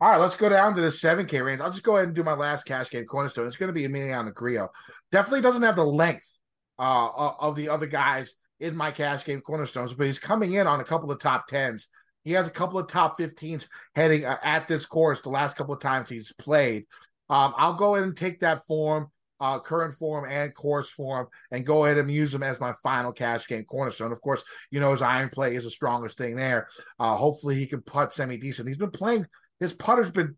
All 0.00 0.10
right, 0.10 0.20
let's 0.20 0.36
go 0.36 0.48
down 0.48 0.74
to 0.74 0.80
the 0.80 0.88
7K 0.88 1.44
range. 1.44 1.60
I'll 1.60 1.70
just 1.70 1.82
go 1.82 1.96
ahead 1.96 2.08
and 2.08 2.16
do 2.16 2.22
my 2.22 2.34
last 2.34 2.64
cash 2.64 2.90
game 2.90 3.04
cornerstone. 3.06 3.46
It's 3.46 3.56
going 3.56 3.68
to 3.68 3.72
be 3.72 3.86
Emiliano 3.86 4.34
Grillo. 4.34 4.68
Definitely 5.12 5.40
doesn't 5.40 5.62
have 5.62 5.76
the 5.76 5.84
length 5.84 6.38
uh, 6.78 7.32
of 7.38 7.56
the 7.56 7.68
other 7.68 7.86
guys 7.86 8.34
in 8.60 8.76
my 8.76 8.90
cash 8.90 9.24
game 9.24 9.40
cornerstones, 9.40 9.94
but 9.94 10.06
he's 10.06 10.18
coming 10.18 10.52
in 10.54 10.66
on 10.66 10.80
a 10.80 10.84
couple 10.84 11.10
of 11.10 11.18
top 11.18 11.48
10s. 11.50 11.86
He 12.24 12.32
has 12.32 12.48
a 12.48 12.52
couple 12.52 12.78
of 12.78 12.88
top 12.88 13.18
15s 13.18 13.68
heading 13.94 14.24
uh, 14.24 14.38
at 14.42 14.66
this 14.66 14.86
course 14.86 15.20
the 15.20 15.28
last 15.28 15.56
couple 15.56 15.74
of 15.74 15.80
times 15.80 16.08
he's 16.08 16.32
played. 16.32 16.86
Um, 17.28 17.54
I'll 17.56 17.74
go 17.74 17.94
ahead 17.94 18.06
and 18.06 18.16
take 18.16 18.40
that 18.40 18.64
form, 18.66 19.08
uh, 19.40 19.58
current 19.58 19.94
form 19.94 20.26
and 20.28 20.54
course 20.54 20.88
form, 20.88 21.28
and 21.50 21.66
go 21.66 21.84
ahead 21.84 21.98
and 21.98 22.10
use 22.10 22.34
him 22.34 22.42
as 22.42 22.60
my 22.60 22.72
final 22.82 23.12
cash 23.12 23.46
game 23.46 23.64
cornerstone. 23.64 24.12
Of 24.12 24.20
course, 24.20 24.44
you 24.70 24.80
know 24.80 24.92
his 24.92 25.02
iron 25.02 25.28
play 25.28 25.54
is 25.54 25.64
the 25.64 25.70
strongest 25.70 26.16
thing 26.16 26.36
there. 26.36 26.68
Uh, 26.98 27.16
hopefully, 27.16 27.56
he 27.56 27.66
can 27.66 27.82
putt 27.82 28.14
semi 28.14 28.36
decent. 28.36 28.68
He's 28.68 28.76
been 28.76 28.90
playing 28.90 29.26
his 29.60 29.72
putter's 29.72 30.10
been 30.10 30.36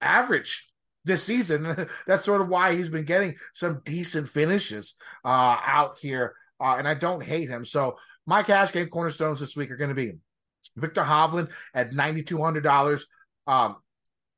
average 0.00 0.67
this 1.04 1.24
season. 1.24 1.88
That's 2.06 2.24
sort 2.24 2.40
of 2.40 2.48
why 2.48 2.74
he's 2.74 2.90
been 2.90 3.04
getting 3.04 3.36
some 3.54 3.80
decent 3.84 4.28
finishes 4.28 4.94
uh, 5.24 5.56
out 5.64 5.98
here. 5.98 6.34
Uh, 6.60 6.76
and 6.78 6.88
I 6.88 6.94
don't 6.94 7.22
hate 7.22 7.48
him. 7.48 7.64
So 7.64 7.96
my 8.26 8.42
cash 8.42 8.72
game 8.72 8.88
cornerstones 8.88 9.40
this 9.40 9.56
week 9.56 9.70
are 9.70 9.76
going 9.76 9.88
to 9.88 9.94
be 9.94 10.12
Viktor 10.76 11.02
Hovland 11.02 11.50
at 11.74 11.92
$9,200, 11.92 13.02
um, 13.46 13.76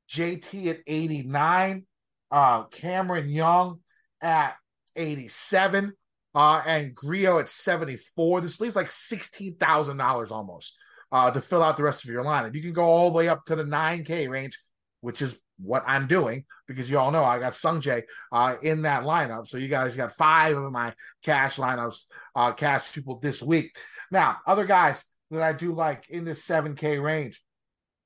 JT 0.09 0.67
at 0.67 0.79
89, 0.85 1.85
uh, 2.31 2.63
Cameron 2.65 3.29
Young 3.29 3.79
at 4.21 4.55
87, 4.95 5.93
uh, 6.35 6.61
and 6.65 6.95
Grillo 6.95 7.39
at 7.39 7.49
74. 7.49 8.41
This 8.41 8.61
leaves 8.61 8.75
like 8.75 8.89
$16,000 8.89 10.31
almost 10.31 10.77
uh, 11.11 11.31
to 11.31 11.41
fill 11.41 11.63
out 11.63 11.77
the 11.77 11.83
rest 11.83 12.03
of 12.03 12.09
your 12.09 12.23
lineup. 12.23 12.55
You 12.55 12.61
can 12.61 12.73
go 12.73 12.85
all 12.85 13.09
the 13.09 13.17
way 13.17 13.27
up 13.27 13.45
to 13.45 13.55
the 13.55 13.63
9K 13.63 14.29
range, 14.29 14.59
which 15.01 15.21
is 15.21 15.39
what 15.61 15.83
I'm 15.85 16.07
doing 16.07 16.45
because 16.67 16.89
you 16.89 16.97
all 16.97 17.11
know 17.11 17.23
I 17.23 17.39
got 17.39 17.53
Sungjae 17.53 18.03
uh, 18.31 18.55
in 18.61 18.83
that 18.83 19.03
lineup. 19.03 19.47
So 19.47 19.57
you 19.57 19.67
guys 19.67 19.95
got 19.95 20.13
five 20.13 20.57
of 20.57 20.71
my 20.71 20.93
cash 21.23 21.57
lineups, 21.57 22.03
uh, 22.35 22.53
cash 22.53 22.91
people 22.93 23.19
this 23.19 23.41
week. 23.41 23.75
Now, 24.11 24.37
other 24.47 24.65
guys 24.65 25.03
that 25.31 25.41
I 25.41 25.53
do 25.53 25.73
like 25.73 26.09
in 26.09 26.25
this 26.25 26.45
7K 26.45 27.01
range. 27.01 27.41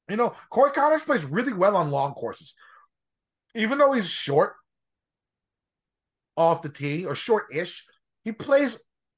You 0.09 0.17
know, 0.17 0.35
Corey 0.51 0.71
Conners 0.71 1.03
plays 1.03 1.25
really 1.25 1.53
well 1.53 1.75
on 1.75 1.89
long 1.89 2.13
courses. 2.13 2.55
Even 3.55 3.77
though 3.77 3.93
he's 3.93 4.09
short 4.09 4.53
off 6.37 6.61
the 6.61 6.69
tee 6.69 7.05
or 7.05 7.15
short 7.15 7.45
ish, 7.53 7.85
he 8.23 8.31
plays 8.31 8.77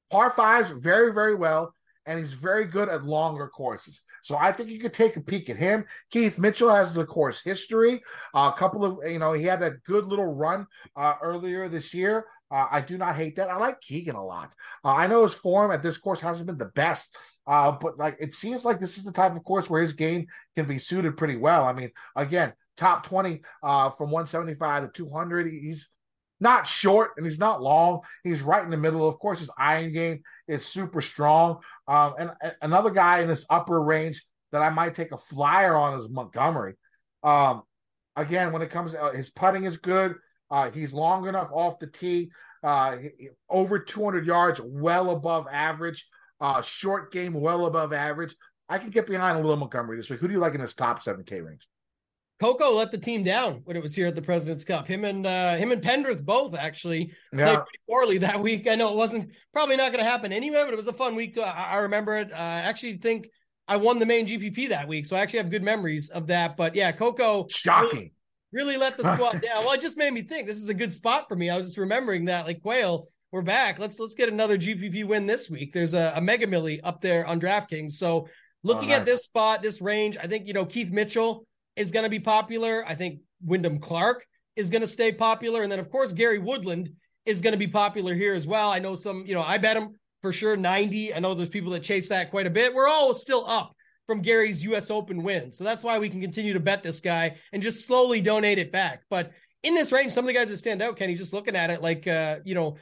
par 0.09 0.31
fives 0.31 0.69
very, 0.69 1.11
very 1.13 1.35
well 1.35 1.73
and 2.05 2.17
he's 2.17 2.33
very 2.33 2.65
good 2.65 2.88
at 2.88 3.03
longer 3.03 3.47
courses. 3.49 4.01
So 4.28 4.36
I 4.36 4.51
think 4.51 4.69
you 4.69 4.78
could 4.78 4.93
take 4.93 5.15
a 5.15 5.21
peek 5.21 5.49
at 5.49 5.55
him. 5.55 5.86
Keith 6.11 6.38
Mitchell 6.38 6.69
has 6.69 6.93
the 6.93 7.05
course 7.05 7.41
history. 7.41 8.03
Uh, 8.36 8.51
a 8.53 8.59
couple 8.59 8.84
of, 8.84 8.99
you 9.09 9.19
know, 9.19 9.32
he 9.32 9.45
had 9.45 9.63
a 9.63 9.78
good 9.86 10.05
little 10.05 10.25
run 10.25 10.67
uh, 10.97 11.13
earlier 11.23 11.69
this 11.69 11.93
year. 11.93 12.25
Uh, 12.51 12.67
I 12.69 12.82
do 12.82 12.97
not 12.97 13.15
hate 13.15 13.38
that. 13.38 13.49
I 13.49 13.55
like 13.55 13.80
Keegan 13.80 14.17
a 14.17 14.25
lot. 14.25 14.53
Uh, 14.84 14.91
I 14.91 15.07
know 15.07 15.23
his 15.23 15.34
form 15.34 15.71
at 15.71 15.82
this 15.82 15.95
course 15.95 16.19
hasn't 16.19 16.47
been 16.47 16.57
the 16.57 16.73
best, 16.75 17.17
uh, 17.47 17.71
but 17.71 17.97
like 17.97 18.17
it 18.19 18.36
seems 18.36 18.65
like 18.65 18.82
this 18.82 18.97
is 18.97 19.05
the 19.05 19.13
type 19.13 19.34
of 19.34 19.45
course 19.45 19.69
where 19.69 19.82
his 19.82 19.93
game 19.93 20.28
can 20.57 20.65
be 20.65 20.78
suited 20.78 21.15
pretty 21.15 21.38
well. 21.38 21.63
I 21.63 21.71
mean, 21.71 21.91
again, 22.17 22.51
top 22.75 23.05
20 23.05 23.43
uh, 23.63 23.91
from 23.91 24.11
175 24.11 24.84
to 24.84 24.89
200. 24.89 25.47
He's 25.47 25.89
not 26.41 26.67
short 26.67 27.11
and 27.15 27.25
he's 27.25 27.39
not 27.39 27.61
long. 27.61 28.01
He's 28.25 28.41
right 28.41 28.63
in 28.63 28.71
the 28.71 28.78
middle. 28.78 29.07
Of 29.07 29.19
course, 29.19 29.39
his 29.39 29.49
iron 29.57 29.93
game 29.93 30.21
is 30.47 30.65
super 30.65 31.01
strong. 31.01 31.59
Um, 31.87 32.13
and, 32.19 32.31
another 32.61 32.89
guy 32.89 33.19
in 33.19 33.27
this 33.27 33.45
upper 33.49 33.81
range 33.81 34.25
that 34.51 34.61
I 34.61 34.69
might 34.69 34.95
take 34.95 35.11
a 35.11 35.17
flyer 35.17 35.75
on 35.75 35.97
is 35.97 36.09
Montgomery. 36.09 36.75
Um, 37.23 37.63
again, 38.15 38.51
when 38.51 38.61
it 38.61 38.69
comes, 38.69 38.95
uh, 38.95 39.11
his 39.11 39.29
putting 39.29 39.65
is 39.65 39.77
good. 39.77 40.15
Uh, 40.49 40.71
he's 40.71 40.93
long 40.93 41.27
enough 41.27 41.51
off 41.51 41.79
the 41.79 41.87
tee, 41.87 42.31
uh, 42.63 42.95
over 43.49 43.79
200 43.79 44.25
yards, 44.25 44.61
well 44.63 45.11
above 45.11 45.47
average. 45.51 46.07
Uh, 46.39 46.61
short 46.61 47.11
game, 47.11 47.33
well 47.33 47.65
above 47.65 47.91
average. 47.91 48.35
I 48.69 48.77
can 48.77 48.89
get 48.89 49.07
behind 49.07 49.37
a 49.37 49.41
little 49.41 49.57
Montgomery 49.57 49.97
this 49.97 50.09
week. 50.09 50.19
Who 50.19 50.27
do 50.27 50.33
you 50.33 50.39
like 50.39 50.53
in 50.53 50.61
this 50.61 50.73
top 50.73 51.03
7K 51.03 51.43
range? 51.43 51.67
Coco 52.39 52.73
let 52.73 52.91
the 52.91 52.97
team 52.97 53.23
down 53.23 53.61
when 53.63 53.75
it 53.75 53.81
was 53.81 53.95
here 53.95 54.07
at 54.07 54.15
the 54.15 54.21
President's 54.21 54.63
Cup. 54.63 54.88
Him 54.88 55.05
and 55.05 55.25
uh, 55.25 55.55
him 55.55 55.71
and 55.71 55.81
Pendrith 55.81 56.23
both 56.23 56.53
actually 56.53 57.11
yeah. 57.33 57.45
played 57.45 57.57
pretty 57.57 57.79
poorly 57.89 58.17
that 58.19 58.39
week. 58.39 58.67
I 58.67 58.75
know 58.75 58.89
it 58.91 58.95
wasn't 58.95 59.31
probably 59.53 59.75
not 59.75 59.91
going 59.91 60.03
to 60.03 60.09
happen 60.09 60.31
anyway, 60.31 60.61
but 60.63 60.73
it 60.73 60.77
was 60.77 60.88
a 60.88 60.93
fun 60.93 61.15
week. 61.15 61.33
To 61.35 61.41
I, 61.41 61.73
I 61.73 61.77
remember 61.77 62.17
it. 62.17 62.31
Uh, 62.31 62.35
I 62.35 62.59
actually 62.59 62.97
think 62.97 63.29
I 63.67 63.77
won 63.77 63.97
the 63.97 64.05
main 64.05 64.27
GPP 64.27 64.69
that 64.69 64.88
week, 64.88 65.07
so 65.07 65.15
I 65.15 65.19
actually 65.21 65.39
have 65.39 65.49
good 65.49 65.63
memories 65.63 66.09
of 66.09 66.27
that. 66.27 66.57
But 66.57 66.75
yeah, 66.75 66.91
Coco 66.91 67.47
shocking. 67.49 68.11
Really, 68.51 68.73
really 68.73 68.77
let 68.77 68.97
the 68.97 69.13
squad 69.15 69.41
down. 69.41 69.65
Well, 69.65 69.73
it 69.73 69.81
just 69.81 69.97
made 69.97 70.13
me 70.13 70.21
think 70.21 70.47
this 70.47 70.59
is 70.59 70.69
a 70.69 70.75
good 70.75 70.93
spot 70.93 71.27
for 71.27 71.35
me. 71.35 71.49
I 71.49 71.57
was 71.57 71.65
just 71.65 71.77
remembering 71.77 72.25
that 72.25 72.45
like 72.45 72.61
Quail, 72.61 73.07
we're 73.31 73.41
back. 73.41 73.79
Let's 73.79 73.99
let's 73.99 74.13
get 74.13 74.29
another 74.29 74.59
GPP 74.59 75.07
win 75.07 75.25
this 75.25 75.49
week. 75.49 75.73
There's 75.73 75.95
a, 75.95 76.13
a 76.15 76.21
mega 76.21 76.45
milli 76.45 76.81
up 76.83 77.01
there 77.01 77.25
on 77.25 77.41
DraftKings. 77.41 77.93
So 77.93 78.27
looking 78.61 78.89
oh, 78.89 78.91
nice. 78.91 78.99
at 78.99 79.05
this 79.07 79.25
spot, 79.25 79.63
this 79.63 79.81
range, 79.81 80.17
I 80.21 80.27
think 80.27 80.45
you 80.45 80.53
know 80.53 80.65
Keith 80.65 80.91
Mitchell 80.91 81.47
is 81.78 81.91
going 81.91 82.03
to 82.03 82.09
be 82.09 82.19
popular. 82.19 82.84
I 82.86 82.95
think 82.95 83.19
Wyndham 83.43 83.80
Clark 83.80 84.25
is 84.55 84.69
going 84.69 84.82
to 84.82 84.88
stay 84.88 85.11
popular. 85.11 85.63
And 85.63 85.71
then, 85.71 85.80
of 85.80 85.89
course, 85.89 86.11
Gary 86.11 86.39
Woodland 86.39 86.89
is 87.25 87.41
going 87.41 87.53
to 87.53 87.57
be 87.57 87.67
popular 87.67 88.15
here 88.15 88.34
as 88.34 88.47
well. 88.47 88.71
I 88.71 88.80
know 88.80 88.95
some, 88.95 89.23
you 89.25 89.34
know, 89.34 89.43
I 89.43 89.57
bet 89.57 89.78
him 89.78 89.95
for 90.21 90.34
sure 90.34 90.57
90. 90.57 91.13
I 91.13 91.19
know 91.19 91.34
there's 91.34 91.49
people 91.49 91.71
that 91.71 91.84
chase 91.84 92.09
that 92.09 92.32
quite 92.32 92.47
a 92.47 92.51
bit. 92.51 92.73
We're 92.73 92.88
all 92.88 93.13
still 93.13 93.45
up 93.47 93.73
from 94.07 94.21
Gary's 94.21 94.63
US 94.63 94.89
Open 94.89 95.21
win. 95.21 95.51
So 95.51 95.63
that's 95.63 95.84
why 95.84 95.99
we 95.99 96.09
can 96.09 96.21
continue 96.21 96.53
to 96.53 96.59
bet 96.59 96.82
this 96.82 97.01
guy 97.01 97.36
and 97.53 97.61
just 97.61 97.86
slowly 97.86 98.21
donate 98.21 98.57
it 98.57 98.71
back. 98.71 99.03
But 99.09 99.32
in 99.63 99.75
this 99.75 99.91
range, 99.91 100.13
some 100.13 100.23
of 100.23 100.28
the 100.28 100.34
guys 100.34 100.49
that 100.49 100.57
stand 100.57 100.82
out, 100.82 100.97
Kenny, 100.97 101.15
just 101.15 101.34
looking 101.34 101.55
at 101.55 101.69
it 101.69 101.82
like, 101.82 102.07
uh, 102.07 102.38
you 102.45 102.55
know, 102.55 102.78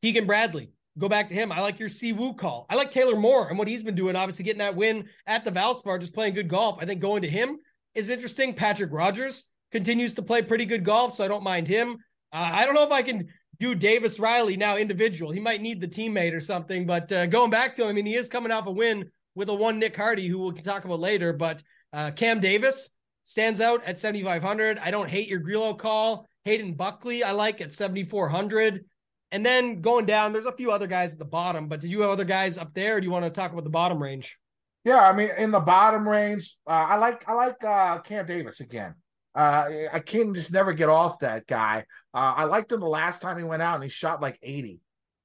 Keegan 0.00 0.26
Bradley, 0.26 0.72
go 0.98 1.08
back 1.08 1.28
to 1.28 1.34
him. 1.34 1.52
I 1.52 1.60
like 1.60 1.78
your 1.78 1.88
Si 1.88 2.12
Woo 2.12 2.34
call. 2.34 2.66
I 2.70 2.74
like 2.74 2.90
Taylor 2.90 3.16
Moore 3.16 3.48
and 3.48 3.58
what 3.58 3.68
he's 3.68 3.84
been 3.84 3.94
doing, 3.94 4.16
obviously 4.16 4.44
getting 4.44 4.58
that 4.58 4.74
win 4.74 5.08
at 5.26 5.44
the 5.44 5.52
Valspar, 5.52 6.00
just 6.00 6.14
playing 6.14 6.34
good 6.34 6.48
golf. 6.48 6.78
I 6.80 6.86
think 6.86 7.00
going 7.00 7.22
to 7.22 7.28
him 7.28 7.58
is 7.94 8.10
interesting. 8.10 8.54
Patrick 8.54 8.92
Rodgers 8.92 9.48
continues 9.70 10.14
to 10.14 10.22
play 10.22 10.42
pretty 10.42 10.66
good 10.66 10.84
golf, 10.84 11.14
so 11.14 11.24
I 11.24 11.28
don't 11.28 11.44
mind 11.44 11.66
him. 11.68 11.96
Uh, 12.32 12.50
I 12.52 12.64
don't 12.64 12.74
know 12.74 12.84
if 12.84 12.92
I 12.92 13.02
can 13.02 13.28
do 13.58 13.74
Davis 13.74 14.18
Riley 14.18 14.56
now 14.56 14.76
individual. 14.76 15.32
He 15.32 15.40
might 15.40 15.62
need 15.62 15.80
the 15.80 15.88
teammate 15.88 16.34
or 16.34 16.40
something, 16.40 16.86
but 16.86 17.10
uh, 17.12 17.26
going 17.26 17.50
back 17.50 17.74
to 17.76 17.82
him, 17.82 17.88
I 17.88 17.92
mean, 17.92 18.06
he 18.06 18.16
is 18.16 18.28
coming 18.28 18.52
off 18.52 18.66
a 18.66 18.70
win 18.70 19.10
with 19.34 19.48
a 19.48 19.54
one 19.54 19.78
Nick 19.78 19.96
Hardy, 19.96 20.28
who 20.28 20.38
we'll 20.38 20.52
talk 20.52 20.84
about 20.84 21.00
later. 21.00 21.32
But 21.32 21.62
uh, 21.92 22.10
Cam 22.10 22.40
Davis 22.40 22.90
stands 23.24 23.60
out 23.60 23.84
at 23.84 23.98
7,500. 23.98 24.78
I 24.78 24.90
don't 24.90 25.08
hate 25.08 25.28
your 25.28 25.38
Grillo 25.38 25.74
call. 25.74 26.26
Hayden 26.44 26.74
Buckley, 26.74 27.22
I 27.22 27.32
like 27.32 27.60
at 27.60 27.72
7,400. 27.72 28.84
And 29.30 29.46
then 29.46 29.80
going 29.80 30.06
down, 30.06 30.32
there's 30.32 30.46
a 30.46 30.52
few 30.52 30.70
other 30.70 30.86
guys 30.86 31.12
at 31.12 31.18
the 31.18 31.24
bottom, 31.24 31.68
but 31.68 31.80
did 31.80 31.90
you 31.90 32.02
have 32.02 32.10
other 32.10 32.24
guys 32.24 32.58
up 32.58 32.74
there? 32.74 33.00
do 33.00 33.06
you 33.06 33.10
want 33.10 33.24
to 33.24 33.30
talk 33.30 33.52
about 33.52 33.64
the 33.64 33.70
bottom 33.70 34.02
range? 34.02 34.38
Yeah, 34.84 35.00
I 35.00 35.12
mean, 35.12 35.30
in 35.38 35.50
the 35.52 35.60
bottom 35.60 36.08
range, 36.08 36.56
uh, 36.66 36.70
I 36.70 36.96
like 36.96 37.28
I 37.28 37.34
like 37.34 37.62
uh, 37.64 37.98
Cam 38.00 38.26
Davis 38.26 38.60
again. 38.60 38.94
Uh, 39.34 39.68
I 39.92 40.00
can 40.00 40.34
just 40.34 40.52
never 40.52 40.72
get 40.72 40.88
off 40.88 41.20
that 41.20 41.46
guy. 41.46 41.86
Uh, 42.12 42.34
I 42.36 42.44
liked 42.44 42.70
him 42.72 42.80
the 42.80 42.86
last 42.86 43.22
time 43.22 43.38
he 43.38 43.44
went 43.44 43.62
out 43.62 43.76
and 43.76 43.84
he 43.84 43.88
shot 43.88 44.20
like 44.20 44.38
80 44.42 44.80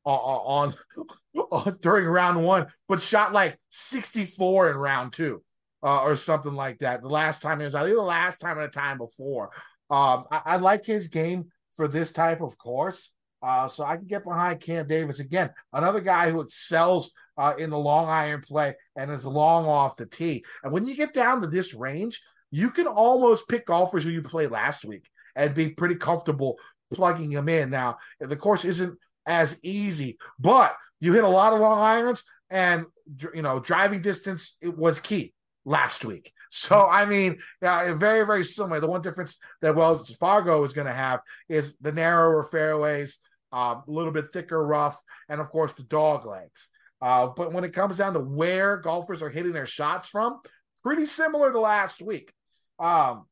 on, 0.05 0.73
on, 0.95 1.07
on 1.51 1.77
during 1.81 2.05
round 2.05 2.41
one, 2.43 2.67
but 2.87 3.01
shot 3.01 3.33
like 3.33 3.59
64 3.71 4.71
in 4.71 4.77
round 4.77 5.11
two 5.11 5.43
uh, 5.83 6.01
or 6.03 6.15
something 6.15 6.53
like 6.53 6.79
that. 6.79 7.01
The 7.01 7.09
last 7.09 7.41
time 7.41 7.59
he 7.59 7.65
was 7.65 7.75
out, 7.75 7.85
the 7.85 8.01
last 8.01 8.39
time 8.39 8.57
or 8.57 8.67
the 8.67 8.71
time 8.71 8.97
before. 8.97 9.51
Um, 9.89 10.25
I, 10.31 10.41
I 10.45 10.55
like 10.57 10.85
his 10.85 11.09
game 11.09 11.51
for 11.75 11.87
this 11.87 12.11
type 12.11 12.41
of 12.41 12.57
course. 12.57 13.11
Uh, 13.41 13.67
so 13.67 13.83
I 13.83 13.97
can 13.97 14.07
get 14.07 14.23
behind 14.23 14.61
Cam 14.61 14.87
Davis 14.87 15.19
again, 15.19 15.51
another 15.71 16.01
guy 16.01 16.31
who 16.31 16.41
excels 16.41 17.11
uh, 17.37 17.53
in 17.57 17.69
the 17.69 17.77
long 17.77 18.07
iron 18.07 18.41
play 18.41 18.75
and 18.95 19.11
is 19.11 19.25
long 19.25 19.65
off 19.65 19.97
the 19.97 20.05
tee. 20.05 20.43
And 20.63 20.71
when 20.71 20.85
you 20.85 20.95
get 20.95 21.13
down 21.13 21.41
to 21.41 21.47
this 21.47 21.73
range, 21.73 22.21
you 22.51 22.69
can 22.69 22.87
almost 22.87 23.47
pick 23.47 23.65
golfers 23.65 24.03
who 24.03 24.09
you 24.09 24.21
played 24.21 24.51
last 24.51 24.85
week 24.85 25.05
and 25.35 25.53
be 25.53 25.69
pretty 25.69 25.95
comfortable 25.95 26.57
plugging 26.93 27.29
them 27.29 27.49
in. 27.49 27.69
Now, 27.69 27.97
the 28.19 28.35
course 28.35 28.65
isn't 28.65 28.97
as 29.25 29.59
easy, 29.61 30.17
but 30.39 30.75
you 30.99 31.13
hit 31.13 31.23
a 31.23 31.29
lot 31.29 31.53
of 31.53 31.59
long 31.59 31.79
irons, 31.79 32.23
and 32.49 32.85
you 33.33 33.41
know 33.41 33.59
driving 33.59 34.01
distance 34.01 34.55
it 34.61 34.75
was 34.75 34.99
key 34.99 35.33
last 35.65 36.05
week. 36.05 36.31
So 36.49 36.87
I 36.87 37.05
mean, 37.05 37.39
uh, 37.61 37.93
very 37.93 38.25
very 38.25 38.45
similar. 38.45 38.79
The 38.79 38.87
one 38.87 39.01
difference 39.01 39.37
that 39.61 39.75
Wells 39.75 40.09
Fargo 40.15 40.63
is 40.63 40.71
going 40.71 40.87
to 40.87 40.93
have 40.93 41.19
is 41.49 41.75
the 41.81 41.91
narrower 41.91 42.41
fairways, 42.43 43.17
uh, 43.51 43.75
a 43.85 43.91
little 43.91 44.13
bit 44.13 44.31
thicker 44.31 44.65
rough, 44.65 44.97
and 45.27 45.41
of 45.41 45.49
course 45.49 45.73
the 45.73 45.83
dog 45.83 46.25
legs. 46.25 46.69
Uh, 47.01 47.27
but 47.35 47.53
when 47.53 47.63
it 47.63 47.73
comes 47.73 47.97
down 47.97 48.13
to 48.13 48.19
where 48.19 48.77
golfers 48.77 49.21
are 49.21 49.29
hitting 49.29 49.51
their 49.51 49.65
shots 49.65 50.09
from, 50.09 50.39
pretty 50.83 51.05
similar 51.05 51.51
to 51.51 51.59
last 51.59 52.01
week. 52.01 52.33
Um, 52.79 53.25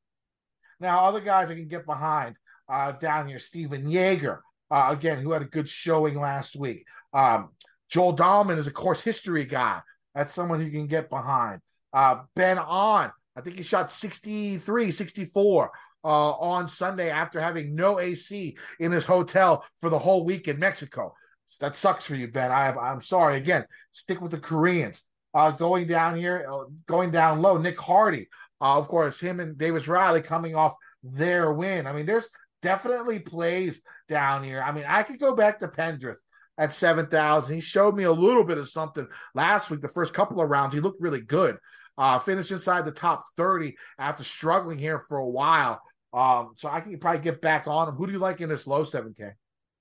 now, 0.79 1.05
other 1.05 1.21
guys 1.21 1.49
I 1.49 1.55
can 1.55 1.67
get 1.67 1.85
behind 1.85 2.35
uh, 2.69 2.91
down 2.93 3.27
here, 3.27 3.39
Stephan 3.39 3.89
Jaeger, 3.89 4.41
uh, 4.71 4.87
again, 4.89 5.19
who 5.19 5.31
had 5.31 5.41
a 5.41 5.45
good 5.45 5.69
showing 5.69 6.19
last 6.19 6.55
week. 6.55 6.85
Um, 7.13 7.49
Joel 7.89 8.15
Dahmen 8.15 8.57
is 8.57 8.67
a 8.67 8.71
course 8.71 9.01
history 9.01 9.45
guy. 9.45 9.81
That's 10.13 10.33
someone 10.33 10.61
who 10.61 10.71
can 10.71 10.87
get 10.87 11.09
behind. 11.09 11.61
Uh, 11.93 12.21
Ben 12.35 12.57
An, 12.57 13.11
I 13.37 13.41
think 13.43 13.57
he 13.57 13.63
shot 13.63 13.91
63, 13.91 14.91
64 14.91 15.71
uh, 16.03 16.07
on 16.07 16.67
Sunday 16.67 17.09
after 17.09 17.39
having 17.39 17.75
no 17.75 17.99
AC 17.99 18.57
in 18.79 18.91
his 18.91 19.05
hotel 19.05 19.65
for 19.77 19.89
the 19.89 19.99
whole 19.99 20.25
week 20.25 20.47
in 20.47 20.59
Mexico. 20.59 21.13
That 21.59 21.75
sucks 21.75 22.05
for 22.05 22.15
you, 22.15 22.27
Ben. 22.27 22.51
I, 22.51 22.71
I'm 22.71 23.01
sorry. 23.01 23.37
Again, 23.37 23.65
stick 23.91 24.21
with 24.21 24.31
the 24.31 24.39
Koreans. 24.39 25.03
Uh, 25.33 25.51
going 25.51 25.85
down 25.85 26.15
here, 26.15 26.47
uh, 26.49 26.63
going 26.87 27.11
down 27.11 27.41
low, 27.41 27.57
Nick 27.57 27.77
Hardy. 27.77 28.29
Uh, 28.61 28.77
of 28.77 28.87
course, 28.87 29.19
him 29.19 29.39
and 29.39 29.57
Davis 29.57 29.87
Riley 29.87 30.21
coming 30.21 30.55
off 30.55 30.75
their 31.03 31.51
win. 31.53 31.87
I 31.87 31.93
mean, 31.93 32.05
there's 32.05 32.29
definitely 32.61 33.19
plays 33.19 33.81
down 34.07 34.43
here. 34.43 34.61
I 34.61 34.71
mean, 34.71 34.85
I 34.87 35.03
could 35.03 35.19
go 35.19 35.35
back 35.35 35.59
to 35.59 35.67
Pendrith 35.67 36.15
at 36.57 36.73
7,000. 36.73 37.53
He 37.53 37.61
showed 37.61 37.95
me 37.95 38.03
a 38.03 38.11
little 38.11 38.43
bit 38.43 38.57
of 38.57 38.69
something 38.69 39.07
last 39.33 39.69
week. 39.69 39.81
The 39.81 39.89
first 39.89 40.13
couple 40.13 40.41
of 40.41 40.49
rounds, 40.49 40.73
he 40.73 40.79
looked 40.79 41.01
really 41.01 41.21
good. 41.21 41.57
Uh, 41.97 42.19
finished 42.19 42.51
inside 42.51 42.85
the 42.85 42.91
top 42.91 43.23
30 43.37 43.75
after 43.99 44.23
struggling 44.23 44.77
here 44.77 44.99
for 44.99 45.17
a 45.17 45.29
while. 45.29 45.81
Um, 46.13 46.53
so 46.55 46.69
I 46.69 46.79
can 46.81 46.97
probably 46.97 47.21
get 47.21 47.41
back 47.41 47.67
on 47.67 47.89
him. 47.89 47.95
Who 47.95 48.07
do 48.07 48.13
you 48.13 48.19
like 48.19 48.41
in 48.41 48.49
this 48.49 48.67
low 48.67 48.83
7K? 48.83 49.33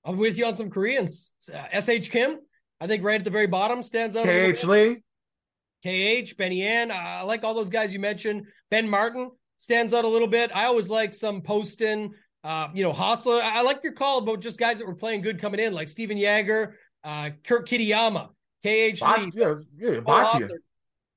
I'm 0.05 0.17
with 0.17 0.37
you 0.37 0.45
on 0.45 0.55
some 0.55 0.69
Koreans. 0.69 1.33
Uh, 1.51 1.81
SH 1.81 2.09
Kim, 2.09 2.37
I 2.79 2.87
think 2.87 3.03
right 3.03 3.19
at 3.19 3.25
the 3.25 3.31
very 3.31 3.47
bottom 3.47 3.81
stands 3.81 4.15
out. 4.15 4.25
KH 4.25 4.63
Lee. 4.65 5.03
KH, 5.83 6.37
Benny 6.37 6.63
An. 6.63 6.91
I 6.91 7.23
like 7.23 7.43
all 7.43 7.53
those 7.53 7.69
guys 7.69 7.91
you 7.91 7.99
mentioned. 7.99 8.45
Ben 8.69 8.87
Martin 8.87 9.31
stands 9.57 9.93
out 9.93 10.05
a 10.05 10.07
little 10.07 10.27
bit. 10.27 10.51
I 10.53 10.65
always 10.65 10.89
like 10.89 11.13
some 11.13 11.41
Poston, 11.41 12.11
uh, 12.43 12.69
you 12.73 12.83
know, 12.83 12.93
Hossler. 12.93 13.41
I, 13.41 13.59
I 13.59 13.61
like 13.61 13.83
your 13.83 13.93
call 13.93 14.19
about 14.19 14.41
just 14.41 14.59
guys 14.59 14.77
that 14.79 14.87
were 14.87 14.95
playing 14.95 15.21
good 15.21 15.39
coming 15.39 15.59
in, 15.59 15.73
like 15.73 15.89
Stephan 15.89 16.17
Jaeger, 16.17 16.75
uh, 17.03 17.31
Kurt 17.43 17.67
Kitayama, 17.67 18.29
KH 18.63 18.67
Lee. 18.67 19.31
Yeah, 19.33 19.55
yeah. 19.77 19.99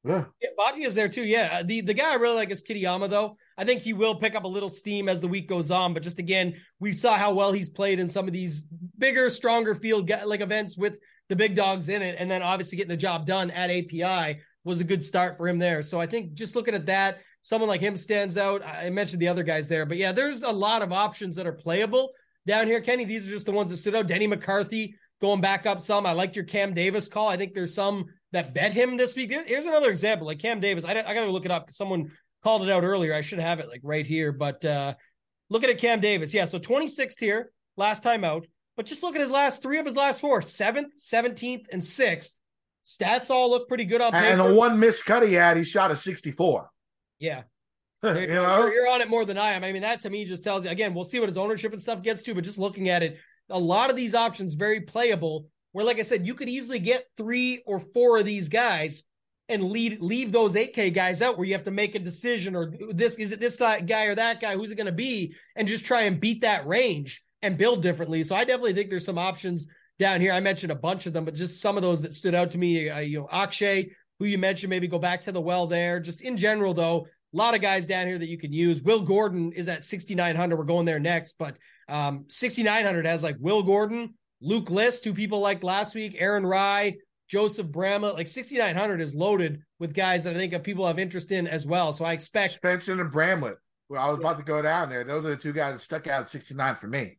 Yeah. 0.04 0.24
yeah 0.40 0.48
Bhatia 0.58 0.86
is 0.86 0.94
there 0.94 1.08
too. 1.08 1.24
Yeah. 1.24 1.62
The 1.62 1.82
the 1.82 1.94
guy 1.94 2.12
I 2.12 2.14
really 2.14 2.36
like 2.36 2.50
is 2.50 2.62
Kitayama, 2.62 3.10
though. 3.10 3.36
I 3.58 3.64
think 3.64 3.82
he 3.82 3.92
will 3.92 4.14
pick 4.14 4.36
up 4.36 4.44
a 4.44 4.48
little 4.48 4.70
steam 4.70 5.08
as 5.08 5.20
the 5.20 5.26
week 5.28 5.48
goes 5.48 5.72
on. 5.72 5.92
But 5.92 6.04
just 6.04 6.20
again, 6.20 6.54
we 6.78 6.92
saw 6.92 7.16
how 7.16 7.34
well 7.34 7.50
he's 7.50 7.68
played 7.68 7.98
in 7.98 8.08
some 8.08 8.28
of 8.28 8.32
these 8.32 8.66
bigger, 8.98 9.28
stronger 9.28 9.74
field 9.74 10.10
like 10.24 10.40
events 10.40 10.78
with 10.78 10.98
the 11.28 11.36
big 11.36 11.56
dogs 11.56 11.88
in 11.88 12.00
it. 12.00 12.14
And 12.18 12.30
then 12.30 12.40
obviously 12.40 12.76
getting 12.76 12.90
the 12.90 12.96
job 12.96 13.26
done 13.26 13.50
at 13.50 13.70
API 13.70 14.40
was 14.64 14.80
a 14.80 14.84
good 14.84 15.04
start 15.04 15.36
for 15.36 15.48
him 15.48 15.58
there. 15.58 15.82
So 15.82 16.00
I 16.00 16.06
think 16.06 16.34
just 16.34 16.54
looking 16.54 16.74
at 16.74 16.86
that, 16.86 17.18
someone 17.42 17.68
like 17.68 17.80
him 17.80 17.96
stands 17.96 18.38
out. 18.38 18.62
I 18.64 18.90
mentioned 18.90 19.20
the 19.20 19.28
other 19.28 19.42
guys 19.42 19.66
there, 19.66 19.86
but 19.86 19.96
yeah, 19.96 20.12
there's 20.12 20.42
a 20.42 20.50
lot 20.50 20.82
of 20.82 20.92
options 20.92 21.34
that 21.36 21.46
are 21.46 21.52
playable 21.52 22.10
down 22.46 22.66
here, 22.66 22.80
Kenny. 22.80 23.04
These 23.04 23.26
are 23.26 23.32
just 23.32 23.46
the 23.46 23.52
ones 23.52 23.70
that 23.70 23.78
stood 23.78 23.94
out. 23.94 24.06
Denny 24.06 24.26
McCarthy 24.26 24.94
going 25.20 25.40
back 25.40 25.66
up 25.66 25.80
some. 25.80 26.06
I 26.06 26.12
liked 26.12 26.36
your 26.36 26.44
Cam 26.44 26.74
Davis 26.74 27.08
call. 27.08 27.28
I 27.28 27.36
think 27.36 27.54
there's 27.54 27.74
some 27.74 28.04
that 28.32 28.54
bet 28.54 28.72
him 28.72 28.96
this 28.96 29.16
week. 29.16 29.32
Here's 29.32 29.66
another 29.66 29.90
example, 29.90 30.26
like 30.26 30.38
Cam 30.38 30.60
Davis. 30.60 30.84
I, 30.84 30.92
I 30.92 31.14
got 31.14 31.24
to 31.24 31.30
look 31.30 31.44
it 31.44 31.50
up. 31.50 31.70
Someone 31.70 32.10
called 32.42 32.62
it 32.62 32.70
out 32.70 32.84
earlier. 32.84 33.14
I 33.14 33.20
should 33.20 33.38
have 33.38 33.60
it 33.60 33.68
like 33.68 33.80
right 33.82 34.06
here, 34.06 34.32
but 34.32 34.64
uh 34.64 34.94
looking 35.50 35.70
at 35.70 35.78
Cam 35.78 36.00
Davis. 36.00 36.34
Yeah, 36.34 36.44
so 36.44 36.58
26th 36.58 37.18
here, 37.18 37.52
last 37.76 38.02
time 38.02 38.24
out. 38.24 38.46
But 38.76 38.86
just 38.86 39.02
look 39.02 39.16
at 39.16 39.20
his 39.20 39.30
last 39.30 39.60
three 39.60 39.78
of 39.78 39.86
his 39.86 39.96
last 39.96 40.20
four, 40.20 40.40
seventh, 40.40 40.94
17th, 41.02 41.64
and 41.72 41.82
sixth. 41.82 42.38
Stats 42.84 43.28
all 43.28 43.50
look 43.50 43.68
pretty 43.68 43.84
good 43.84 44.00
on 44.00 44.12
paper. 44.12 44.24
And 44.24 44.40
the 44.40 44.54
one 44.54 44.78
missed 44.78 45.04
cut 45.04 45.26
he 45.26 45.34
had, 45.34 45.56
he 45.56 45.64
shot 45.64 45.90
a 45.90 45.96
64. 45.96 46.70
Yeah. 47.18 47.42
you 48.04 48.12
know, 48.12 48.60
you're, 48.60 48.72
you're, 48.72 48.88
on 48.88 49.00
it 49.00 49.08
more 49.08 49.24
than 49.24 49.36
I 49.36 49.52
am. 49.52 49.64
I 49.64 49.72
mean, 49.72 49.82
that 49.82 50.02
to 50.02 50.10
me 50.10 50.24
just 50.24 50.44
tells 50.44 50.64
you 50.64 50.70
again, 50.70 50.94
we'll 50.94 51.04
see 51.04 51.18
what 51.18 51.28
his 51.28 51.36
ownership 51.36 51.72
and 51.72 51.82
stuff 51.82 52.02
gets 52.02 52.22
to, 52.22 52.34
but 52.34 52.44
just 52.44 52.56
looking 52.56 52.88
at 52.88 53.02
it, 53.02 53.18
a 53.50 53.58
lot 53.58 53.90
of 53.90 53.96
these 53.96 54.14
options 54.14 54.54
very 54.54 54.82
playable. 54.82 55.48
Where, 55.72 55.84
like 55.84 55.98
I 55.98 56.02
said, 56.02 56.26
you 56.26 56.34
could 56.34 56.48
easily 56.48 56.78
get 56.78 57.04
three 57.16 57.62
or 57.66 57.80
four 57.80 58.18
of 58.18 58.24
these 58.24 58.48
guys 58.48 59.02
and 59.48 59.64
lead 59.64 60.02
leave 60.02 60.30
those 60.30 60.54
8K 60.54 60.92
guys 60.92 61.22
out 61.22 61.38
where 61.38 61.46
you 61.46 61.54
have 61.54 61.64
to 61.64 61.70
make 61.70 61.94
a 61.94 61.98
decision 61.98 62.54
or 62.54 62.72
this 62.92 63.16
is 63.16 63.32
it 63.32 63.40
this 63.40 63.56
guy 63.56 64.04
or 64.04 64.14
that 64.14 64.40
guy, 64.40 64.56
who's 64.56 64.70
it 64.70 64.76
going 64.76 64.86
to 64.86 64.92
be, 64.92 65.34
and 65.56 65.66
just 65.66 65.86
try 65.86 66.02
and 66.02 66.20
beat 66.20 66.42
that 66.42 66.66
range 66.66 67.22
and 67.42 67.56
build 67.56 67.82
differently. 67.82 68.22
So 68.24 68.34
I 68.34 68.44
definitely 68.44 68.74
think 68.74 68.90
there's 68.90 69.04
some 69.04 69.18
options 69.18 69.68
down 69.98 70.20
here. 70.20 70.32
I 70.32 70.40
mentioned 70.40 70.72
a 70.72 70.76
bunch 70.76 71.06
of 71.06 71.12
them, 71.12 71.24
but 71.24 71.34
just 71.34 71.60
some 71.60 71.76
of 71.76 71.82
those 71.82 72.02
that 72.02 72.14
stood 72.14 72.34
out 72.34 72.50
to 72.52 72.58
me. 72.58 72.88
Uh, 72.88 73.00
you 73.00 73.20
know, 73.20 73.28
Akshay, 73.30 73.90
who 74.18 74.26
you 74.26 74.38
mentioned, 74.38 74.70
maybe 74.70 74.86
go 74.86 74.98
back 74.98 75.22
to 75.22 75.32
the 75.32 75.40
well 75.40 75.66
there. 75.66 76.00
Just 76.00 76.20
in 76.20 76.36
general, 76.36 76.74
though, 76.74 77.06
a 77.34 77.36
lot 77.36 77.54
of 77.54 77.60
guys 77.60 77.86
down 77.86 78.06
here 78.06 78.18
that 78.18 78.28
you 78.28 78.38
can 78.38 78.52
use. 78.52 78.82
Will 78.82 79.00
Gordon 79.00 79.52
is 79.52 79.68
at 79.68 79.84
6,900. 79.84 80.56
We're 80.56 80.64
going 80.64 80.86
there 80.86 81.00
next, 81.00 81.36
but 81.38 81.56
um, 81.88 82.24
6,900 82.28 83.06
has 83.06 83.22
like 83.22 83.36
Will 83.38 83.62
Gordon, 83.62 84.14
Luke 84.40 84.70
List, 84.70 85.04
two 85.04 85.14
people 85.14 85.40
like 85.40 85.62
last 85.62 85.94
week, 85.94 86.16
Aaron 86.18 86.46
Rai, 86.46 86.98
Joseph 87.28 87.68
Bramlett. 87.68 88.14
Like 88.14 88.26
6,900 88.26 89.00
is 89.00 89.14
loaded 89.14 89.62
with 89.78 89.94
guys 89.94 90.24
that 90.24 90.34
I 90.34 90.36
think 90.36 90.60
people 90.64 90.86
have 90.86 90.98
interest 90.98 91.30
in 91.30 91.46
as 91.46 91.66
well. 91.66 91.92
So 91.92 92.04
I 92.04 92.12
expect 92.12 92.54
Spencer 92.54 93.00
and 93.00 93.10
Bramlett. 93.10 93.56
Well, 93.88 94.02
I 94.02 94.10
was 94.10 94.18
about 94.18 94.38
to 94.38 94.44
go 94.44 94.60
down 94.60 94.88
there. 94.88 95.04
Those 95.04 95.24
are 95.24 95.30
the 95.30 95.36
two 95.36 95.52
guys 95.52 95.74
that 95.74 95.80
stuck 95.80 96.06
out 96.06 96.22
at 96.22 96.30
69 96.30 96.74
for 96.76 96.88
me. 96.88 97.18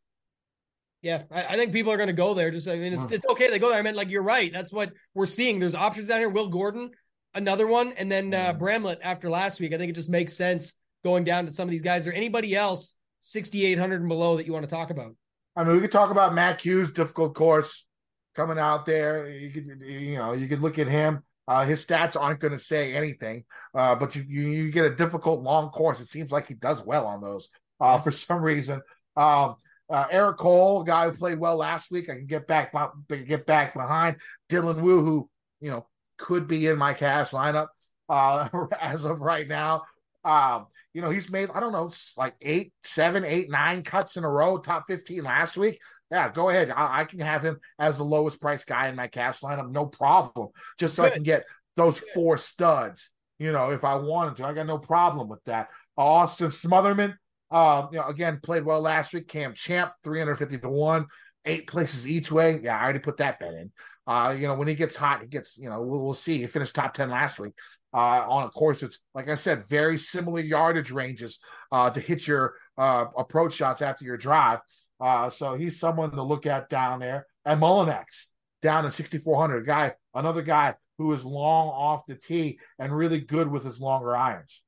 Yeah, 1.01 1.23
I, 1.31 1.43
I, 1.45 1.55
think 1.55 1.71
people 1.71 1.93
are 1.93 1.97
going 1.97 2.07
to 2.07 2.13
go 2.13 2.33
there. 2.33 2.51
Just 2.51 2.67
I 2.67 2.75
mean, 2.75 2.93
it's, 2.93 3.05
it's 3.09 3.25
okay 3.29 3.49
they 3.49 3.57
go 3.57 3.69
there. 3.69 3.79
I 3.79 3.81
mean, 3.81 3.95
like 3.95 4.09
you're 4.09 4.21
right. 4.21 4.51
That's 4.51 4.73
what 4.73 4.91
we're 5.13 5.25
seeing. 5.25 5.59
There's 5.59 5.73
options 5.73 6.09
down 6.09 6.19
here. 6.19 6.29
Will 6.29 6.49
Gordon, 6.49 6.91
another 7.33 7.67
one, 7.67 7.93
and 7.93 8.11
then 8.11 8.33
uh, 8.33 8.51
Bramlett 8.53 8.99
after 9.01 9.29
last 9.29 9.61
week. 9.61 9.73
I 9.73 9.77
think 9.77 9.89
it 9.89 9.95
just 9.95 10.09
makes 10.09 10.33
sense 10.33 10.73
going 11.05 11.23
down 11.23 11.45
to 11.45 11.53
some 11.53 11.69
of 11.69 11.71
these 11.71 11.81
guys 11.81 12.05
or 12.05 12.11
anybody 12.11 12.53
else 12.53 12.95
6,800 13.21 14.01
and 14.01 14.09
below 14.09 14.35
that 14.35 14.45
you 14.45 14.51
want 14.51 14.63
to 14.63 14.75
talk 14.75 14.89
about. 14.89 15.15
I 15.55 15.63
mean, 15.63 15.75
we 15.75 15.81
could 15.81 15.91
talk 15.91 16.11
about 16.11 16.33
Matt 16.33 16.61
Hughes, 16.61 16.91
difficult 16.91 17.33
course 17.33 17.85
coming 18.39 18.57
out 18.57 18.85
there. 18.85 19.29
You 19.29 19.51
could, 19.51 19.81
you 19.85 20.15
know, 20.15 20.31
you 20.31 20.47
could 20.47 20.61
look 20.61 20.79
at 20.79 20.87
him. 20.87 21.23
Uh, 21.45 21.65
his 21.65 21.85
stats 21.85 22.15
aren't 22.19 22.39
going 22.39 22.53
to 22.53 22.59
say 22.59 22.93
anything, 22.93 23.43
uh, 23.73 23.95
but 23.95 24.15
you, 24.15 24.23
you, 24.27 24.41
you 24.43 24.71
get 24.71 24.85
a 24.85 24.95
difficult 24.95 25.41
long 25.41 25.69
course. 25.71 25.99
It 25.99 26.07
seems 26.07 26.31
like 26.31 26.47
he 26.47 26.53
does 26.53 26.85
well 26.85 27.05
on 27.05 27.21
those 27.21 27.49
uh, 27.81 27.97
for 27.97 28.11
some 28.11 28.41
reason. 28.41 28.81
Um, 29.17 29.55
uh, 29.89 30.05
Eric 30.11 30.37
Cole, 30.37 30.83
guy 30.83 31.05
who 31.05 31.17
played 31.17 31.39
well 31.39 31.57
last 31.57 31.91
week, 31.91 32.09
I 32.09 32.15
can 32.15 32.27
get 32.27 32.47
back 32.47 32.73
get 33.09 33.45
back 33.45 33.73
behind 33.73 34.17
Dylan 34.47 34.81
Wu, 34.81 35.03
who 35.03 35.29
you 35.59 35.71
know 35.71 35.87
could 36.17 36.47
be 36.47 36.67
in 36.67 36.77
my 36.77 36.93
cash 36.93 37.31
lineup 37.31 37.67
uh, 38.07 38.47
as 38.79 39.03
of 39.03 39.21
right 39.21 39.47
now. 39.47 39.83
Um, 40.23 40.67
you 40.93 41.01
know, 41.01 41.09
he's 41.09 41.29
made 41.29 41.49
I 41.51 41.59
don't 41.59 41.73
know 41.73 41.91
like 42.15 42.35
eight, 42.41 42.71
seven, 42.83 43.25
eight, 43.25 43.49
nine 43.49 43.83
cuts 43.83 44.15
in 44.15 44.23
a 44.23 44.29
row, 44.29 44.59
top 44.59 44.85
fifteen 44.87 45.23
last 45.23 45.57
week. 45.57 45.81
Yeah, 46.11 46.29
go 46.31 46.49
ahead. 46.49 46.71
I, 46.71 47.01
I 47.01 47.05
can 47.05 47.19
have 47.19 47.43
him 47.43 47.59
as 47.77 47.97
the 47.97 48.03
lowest 48.03 48.41
price 48.41 48.63
guy 48.63 48.87
in 48.87 48.95
my 48.95 49.07
cash 49.07 49.39
lineup, 49.41 49.71
no 49.71 49.85
problem. 49.85 50.49
Just 50.77 50.95
so 50.95 51.03
Good. 51.03 51.11
I 51.11 51.15
can 51.15 51.23
get 51.23 51.45
those 51.75 51.99
four 51.99 52.37
studs. 52.37 53.11
You 53.37 53.51
know, 53.51 53.71
if 53.71 53.85
I 53.85 53.95
wanted 53.95 54.35
to, 54.37 54.45
I 54.45 54.53
got 54.53 54.67
no 54.67 54.77
problem 54.77 55.29
with 55.29 55.43
that. 55.45 55.69
Austin 55.97 56.49
Smotherman, 56.49 57.15
uh, 57.51 57.87
you 57.91 57.99
know, 57.99 58.07
again, 58.07 58.39
played 58.41 58.65
well 58.65 58.81
last 58.81 59.13
week. 59.13 59.27
Cam 59.27 59.53
Champ, 59.53 59.91
350 60.03 60.57
to 60.59 60.69
1, 60.69 61.05
eight 61.45 61.67
places 61.67 62.07
each 62.07 62.31
way. 62.31 62.59
Yeah, 62.61 62.77
I 62.77 62.83
already 62.83 62.99
put 62.99 63.17
that 63.17 63.39
bet 63.39 63.53
in. 63.53 63.71
Uh, 64.05 64.35
you 64.37 64.47
know, 64.47 64.55
when 64.55 64.67
he 64.67 64.75
gets 64.75 64.95
hot, 64.95 65.21
he 65.21 65.27
gets, 65.27 65.57
you 65.57 65.69
know, 65.69 65.81
we'll, 65.81 66.03
we'll 66.03 66.13
see. 66.13 66.39
He 66.39 66.47
finished 66.47 66.75
top 66.75 66.93
10 66.95 67.11
last 67.11 67.39
week 67.39 67.53
uh, 67.93 68.25
on 68.27 68.45
a 68.45 68.49
course 68.49 68.81
that's, 68.81 68.99
like 69.13 69.29
I 69.29 69.35
said, 69.35 69.67
very 69.67 69.97
similar 69.97 70.41
yardage 70.41 70.91
ranges 70.91 71.39
uh, 71.71 71.91
to 71.91 71.99
hit 71.99 72.27
your 72.27 72.55
uh, 72.77 73.05
approach 73.17 73.53
shots 73.53 73.81
after 73.81 74.03
your 74.03 74.17
drive. 74.17 74.59
Uh, 74.99 75.29
so 75.29 75.55
he's 75.55 75.79
someone 75.79 76.11
to 76.11 76.23
look 76.23 76.45
at 76.45 76.69
down 76.69 76.99
there. 76.99 77.25
And 77.45 77.61
Mullinax 77.61 78.27
down 78.61 78.85
at 78.85 78.93
6,400. 78.93 79.65
Guy, 79.65 79.93
another 80.13 80.41
guy 80.41 80.75
who 80.97 81.11
is 81.13 81.23
long 81.23 81.69
off 81.69 82.05
the 82.05 82.15
tee 82.15 82.59
and 82.77 82.95
really 82.95 83.19
good 83.19 83.49
with 83.49 83.63
his 83.63 83.79
longer 83.79 84.15
irons. 84.15 84.61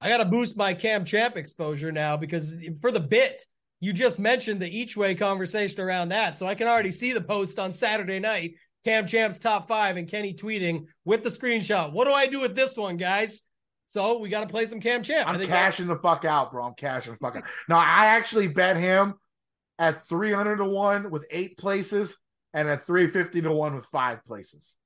I 0.00 0.08
got 0.08 0.18
to 0.18 0.24
boost 0.24 0.56
my 0.56 0.72
Cam 0.72 1.04
Champ 1.04 1.36
exposure 1.36 1.92
now 1.92 2.16
because 2.16 2.54
for 2.80 2.90
the 2.90 3.00
bit, 3.00 3.44
you 3.80 3.92
just 3.92 4.18
mentioned 4.18 4.60
the 4.60 4.78
each 4.78 4.96
way 4.96 5.14
conversation 5.14 5.80
around 5.80 6.08
that. 6.10 6.38
So 6.38 6.46
I 6.46 6.54
can 6.54 6.68
already 6.68 6.90
see 6.90 7.12
the 7.12 7.20
post 7.20 7.58
on 7.58 7.72
Saturday 7.72 8.18
night, 8.18 8.54
Cam 8.84 9.06
Champ's 9.06 9.38
top 9.38 9.68
five, 9.68 9.98
and 9.98 10.08
Kenny 10.08 10.34
tweeting 10.34 10.86
with 11.04 11.22
the 11.22 11.28
screenshot. 11.28 11.92
What 11.92 12.06
do 12.06 12.12
I 12.12 12.26
do 12.26 12.40
with 12.40 12.56
this 12.56 12.76
one, 12.76 12.96
guys? 12.96 13.42
So 13.90 14.18
we 14.18 14.28
got 14.28 14.42
to 14.42 14.46
play 14.46 14.66
some 14.66 14.78
Cam 14.78 15.02
Champ. 15.02 15.28
I'm 15.28 15.44
cashing 15.48 15.88
the 15.88 15.96
fuck 15.96 16.24
out, 16.24 16.52
bro. 16.52 16.64
I'm 16.64 16.74
cashing 16.74 17.14
the 17.14 17.18
fuck 17.18 17.34
out. 17.34 17.42
Now 17.68 17.78
I 17.78 18.06
actually 18.06 18.46
bet 18.46 18.76
him 18.76 19.14
at 19.80 20.06
300 20.06 20.58
to 20.58 20.64
one 20.64 21.10
with 21.10 21.26
eight 21.32 21.58
places 21.58 22.16
and 22.54 22.68
at 22.68 22.86
350 22.86 23.42
to 23.42 23.52
one 23.52 23.74
with 23.74 23.84
five 23.86 24.24
places. 24.24 24.78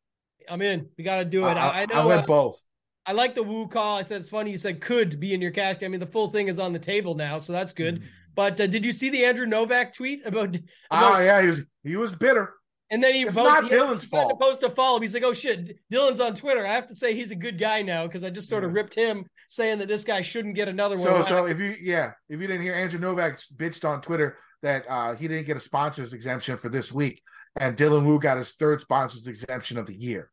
I'm 0.48 0.62
in. 0.62 0.88
We 0.96 1.04
got 1.04 1.18
to 1.18 1.26
do 1.26 1.46
it. 1.46 1.50
I, 1.50 1.82
I, 1.82 1.84
know. 1.84 1.94
I 1.96 2.04
went 2.06 2.22
uh, 2.22 2.26
both. 2.26 2.62
I 3.04 3.12
like 3.12 3.34
the 3.34 3.42
Wu 3.42 3.68
call. 3.68 3.98
I 3.98 4.04
said 4.04 4.22
it's 4.22 4.30
funny. 4.30 4.52
You 4.52 4.56
said 4.56 4.80
could 4.80 5.20
be 5.20 5.34
in 5.34 5.42
your 5.42 5.50
cash. 5.50 5.76
I 5.82 5.88
mean, 5.88 6.00
the 6.00 6.06
full 6.06 6.30
thing 6.30 6.48
is 6.48 6.58
on 6.58 6.72
the 6.72 6.78
table 6.78 7.14
now, 7.14 7.36
so 7.36 7.52
that's 7.52 7.74
good. 7.74 8.00
Mm. 8.00 8.04
But 8.34 8.58
uh, 8.58 8.66
did 8.68 8.86
you 8.86 8.92
see 8.92 9.10
the 9.10 9.26
Andrew 9.26 9.44
Novak 9.44 9.92
tweet 9.92 10.24
about? 10.24 10.56
about 10.56 10.62
oh 10.90 11.18
yeah, 11.18 11.42
he 11.42 11.48
was 11.48 11.62
he 11.82 11.96
was 11.96 12.10
bitter. 12.10 12.54
And 12.90 13.02
then 13.02 13.14
he 13.14 13.22
it's 13.22 13.34
posted, 13.34 13.70
not 13.70 13.70
Dylan's 13.70 14.02
he 14.02 14.08
fault. 14.08 14.30
To 14.30 14.36
post 14.36 14.62
a 14.62 14.70
follow. 14.70 15.00
He's 15.00 15.14
like, 15.14 15.22
"Oh 15.22 15.32
shit, 15.32 15.78
Dylan's 15.90 16.20
on 16.20 16.34
Twitter. 16.34 16.64
I 16.64 16.72
have 16.74 16.86
to 16.88 16.94
say 16.94 17.14
he's 17.14 17.30
a 17.30 17.36
good 17.36 17.58
guy 17.58 17.82
now 17.82 18.06
because 18.06 18.22
I 18.22 18.30
just 18.30 18.48
sort 18.48 18.62
of 18.62 18.72
ripped 18.72 18.94
him 18.94 19.24
saying 19.48 19.78
that 19.78 19.88
this 19.88 20.04
guy 20.04 20.20
shouldn't 20.22 20.54
get 20.54 20.68
another 20.68 20.96
one." 20.96 21.04
So, 21.04 21.22
so 21.22 21.46
if 21.46 21.58
you 21.58 21.74
yeah, 21.80 22.12
if 22.28 22.40
you 22.40 22.46
didn't 22.46 22.62
hear 22.62 22.74
Andrew 22.74 23.00
Novak 23.00 23.40
bitched 23.56 23.88
on 23.88 24.02
Twitter 24.02 24.36
that 24.62 24.84
uh, 24.88 25.14
he 25.14 25.28
didn't 25.28 25.46
get 25.46 25.56
a 25.56 25.60
sponsors 25.60 26.12
exemption 26.12 26.56
for 26.56 26.68
this 26.68 26.92
week, 26.92 27.22
and 27.56 27.76
Dylan 27.76 28.04
Wu 28.04 28.18
got 28.18 28.36
his 28.36 28.52
third 28.52 28.80
sponsors 28.80 29.26
exemption 29.26 29.78
of 29.78 29.86
the 29.86 29.96
year. 29.96 30.30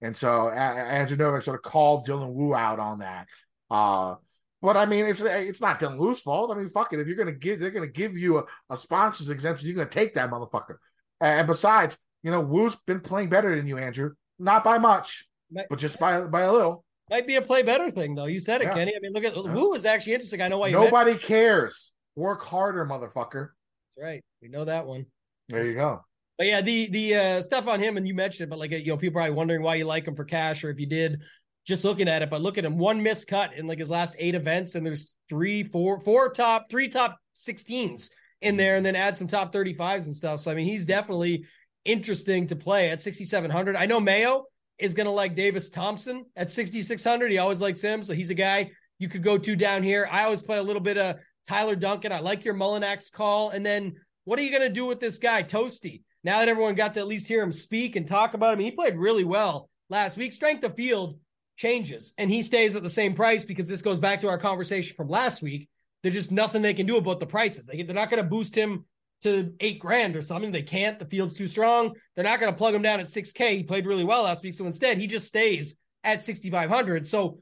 And 0.00 0.16
so 0.16 0.48
uh, 0.48 0.50
Andrew 0.52 1.16
Novak 1.16 1.42
sort 1.42 1.56
of 1.56 1.62
called 1.62 2.06
Dylan 2.06 2.32
Wu 2.32 2.54
out 2.54 2.78
on 2.78 3.00
that. 3.00 3.26
Uh, 3.70 4.14
but 4.62 4.76
I 4.76 4.86
mean, 4.86 5.06
it's 5.06 5.22
it's 5.22 5.60
not 5.60 5.80
Dylan 5.80 5.98
Wu's 5.98 6.20
fault. 6.20 6.50
I 6.50 6.54
mean, 6.54 6.68
fuck 6.68 6.92
it. 6.92 7.00
If 7.00 7.06
you're 7.06 7.16
gonna 7.16 7.32
give, 7.32 7.60
they're 7.60 7.70
gonna 7.70 7.86
give 7.86 8.16
you 8.16 8.38
a, 8.38 8.44
a 8.68 8.76
sponsors 8.76 9.30
exemption. 9.30 9.66
You're 9.66 9.76
gonna 9.76 9.88
take 9.88 10.14
that 10.14 10.30
motherfucker. 10.30 10.76
And 11.20 11.46
besides, 11.46 11.98
you 12.22 12.30
know, 12.30 12.40
Wu's 12.40 12.76
been 12.76 13.00
playing 13.00 13.28
better 13.28 13.54
than 13.54 13.66
you, 13.66 13.78
Andrew. 13.78 14.14
Not 14.38 14.64
by 14.64 14.78
much, 14.78 15.28
might, 15.50 15.66
but 15.68 15.78
just 15.78 15.98
by 15.98 16.20
by 16.22 16.42
a 16.42 16.52
little. 16.52 16.84
Might 17.10 17.26
be 17.26 17.36
a 17.36 17.42
play 17.42 17.62
better 17.62 17.90
thing, 17.90 18.14
though. 18.14 18.26
You 18.26 18.40
said 18.40 18.62
it, 18.62 18.64
yeah. 18.64 18.74
Kenny. 18.74 18.94
I 18.94 19.00
mean, 19.00 19.12
look 19.12 19.24
at 19.24 19.36
yeah. 19.36 19.52
Wu 19.52 19.74
is 19.74 19.84
actually 19.84 20.14
interesting. 20.14 20.40
I 20.40 20.48
know 20.48 20.58
why. 20.58 20.70
Nobody 20.70 21.16
cares. 21.16 21.92
Work 22.16 22.42
harder, 22.42 22.86
motherfucker. 22.86 23.50
That's 23.96 24.02
right. 24.02 24.22
We 24.40 24.48
know 24.48 24.64
that 24.64 24.86
one. 24.86 25.06
There 25.48 25.66
you 25.66 25.74
go. 25.74 26.04
But 26.38 26.46
yeah, 26.46 26.62
the 26.62 26.86
the 26.86 27.14
uh, 27.14 27.42
stuff 27.42 27.68
on 27.68 27.80
him, 27.80 27.96
and 27.96 28.08
you 28.08 28.14
mentioned 28.14 28.46
it, 28.46 28.50
but 28.50 28.58
like 28.58 28.70
you 28.70 28.84
know, 28.86 28.96
people 28.96 29.18
are 29.18 29.24
probably 29.24 29.36
wondering 29.36 29.62
why 29.62 29.74
you 29.74 29.84
like 29.84 30.06
him 30.06 30.16
for 30.16 30.24
cash, 30.24 30.64
or 30.64 30.70
if 30.70 30.80
you 30.80 30.86
did, 30.86 31.20
just 31.66 31.84
looking 31.84 32.08
at 32.08 32.22
it. 32.22 32.30
But 32.30 32.40
look 32.40 32.56
at 32.56 32.64
him, 32.64 32.78
one 32.78 33.02
missed 33.02 33.28
cut 33.28 33.54
in 33.54 33.66
like 33.66 33.78
his 33.78 33.90
last 33.90 34.16
eight 34.18 34.34
events, 34.34 34.74
and 34.74 34.86
there's 34.86 35.16
three, 35.28 35.64
four, 35.64 36.00
four 36.00 36.30
top, 36.30 36.70
three 36.70 36.88
top 36.88 37.18
16s 37.36 38.10
in 38.40 38.52
mm-hmm. 38.52 38.58
there, 38.58 38.76
and 38.76 38.84
then 38.84 38.96
add 38.96 39.16
some 39.16 39.26
top 39.26 39.52
35s 39.52 40.06
and 40.06 40.16
stuff. 40.16 40.40
So 40.40 40.50
I 40.50 40.54
mean, 40.54 40.66
he's 40.66 40.86
definitely 40.86 41.46
interesting 41.84 42.46
to 42.48 42.56
play 42.56 42.90
at 42.90 43.00
6,700. 43.00 43.76
I 43.76 43.86
know 43.86 44.00
Mayo 44.00 44.44
is 44.78 44.94
going 44.94 45.06
to 45.06 45.12
like 45.12 45.34
Davis 45.34 45.70
Thompson 45.70 46.24
at 46.36 46.50
6,600. 46.50 47.30
He 47.30 47.38
always 47.38 47.60
likes 47.60 47.82
him, 47.82 48.02
so 48.02 48.12
he's 48.12 48.30
a 48.30 48.34
guy 48.34 48.70
you 48.98 49.08
could 49.08 49.22
go 49.22 49.38
to 49.38 49.56
down 49.56 49.82
here. 49.82 50.08
I 50.10 50.24
always 50.24 50.42
play 50.42 50.58
a 50.58 50.62
little 50.62 50.82
bit 50.82 50.98
of 50.98 51.16
Tyler 51.48 51.76
Duncan. 51.76 52.12
I 52.12 52.20
like 52.20 52.44
your 52.44 52.54
Mullinax 52.54 53.12
call, 53.12 53.50
and 53.50 53.64
then 53.64 53.96
what 54.24 54.38
are 54.38 54.42
you 54.42 54.50
going 54.50 54.62
to 54.62 54.68
do 54.68 54.86
with 54.86 55.00
this 55.00 55.18
guy, 55.18 55.42
Tosti? 55.42 56.02
now 56.22 56.38
that 56.38 56.48
everyone 56.48 56.74
got 56.74 56.94
to 56.94 57.00
at 57.00 57.06
least 57.06 57.26
hear 57.26 57.42
him 57.42 57.52
speak 57.52 57.96
and 57.96 58.06
talk 58.06 58.34
about 58.34 58.52
him, 58.52 58.60
he 58.60 58.70
played 58.70 58.96
really 58.96 59.24
well 59.24 59.70
last 59.88 60.16
week. 60.16 60.32
Strength 60.32 60.64
of 60.64 60.76
field 60.76 61.18
changes 61.56 62.14
and 62.18 62.30
he 62.30 62.42
stays 62.42 62.74
at 62.74 62.82
the 62.82 62.90
same 62.90 63.14
price 63.14 63.44
because 63.44 63.68
this 63.68 63.82
goes 63.82 63.98
back 63.98 64.20
to 64.20 64.28
our 64.28 64.38
conversation 64.38 64.94
from 64.96 65.08
last 65.08 65.42
week. 65.42 65.68
There's 66.02 66.14
just 66.14 66.32
nothing 66.32 66.62
they 66.62 66.74
can 66.74 66.86
do 66.86 66.96
about 66.96 67.20
the 67.20 67.26
prices. 67.26 67.66
They, 67.66 67.82
they're 67.82 67.94
not 67.94 68.10
going 68.10 68.22
to 68.22 68.28
boost 68.28 68.54
him 68.54 68.84
to 69.22 69.52
eight 69.60 69.78
grand 69.78 70.16
or 70.16 70.22
something. 70.22 70.50
They 70.50 70.62
can't. 70.62 70.98
The 70.98 71.04
field's 71.04 71.34
too 71.34 71.46
strong. 71.46 71.94
They're 72.14 72.24
not 72.24 72.40
going 72.40 72.52
to 72.52 72.56
plug 72.56 72.74
him 72.74 72.82
down 72.82 73.00
at 73.00 73.06
6K. 73.06 73.56
He 73.56 73.62
played 73.62 73.86
really 73.86 74.04
well 74.04 74.22
last 74.22 74.42
week. 74.42 74.54
So 74.54 74.66
instead, 74.66 74.98
he 74.98 75.06
just 75.06 75.26
stays 75.26 75.76
at 76.04 76.24
6,500. 76.24 77.06
So 77.06 77.40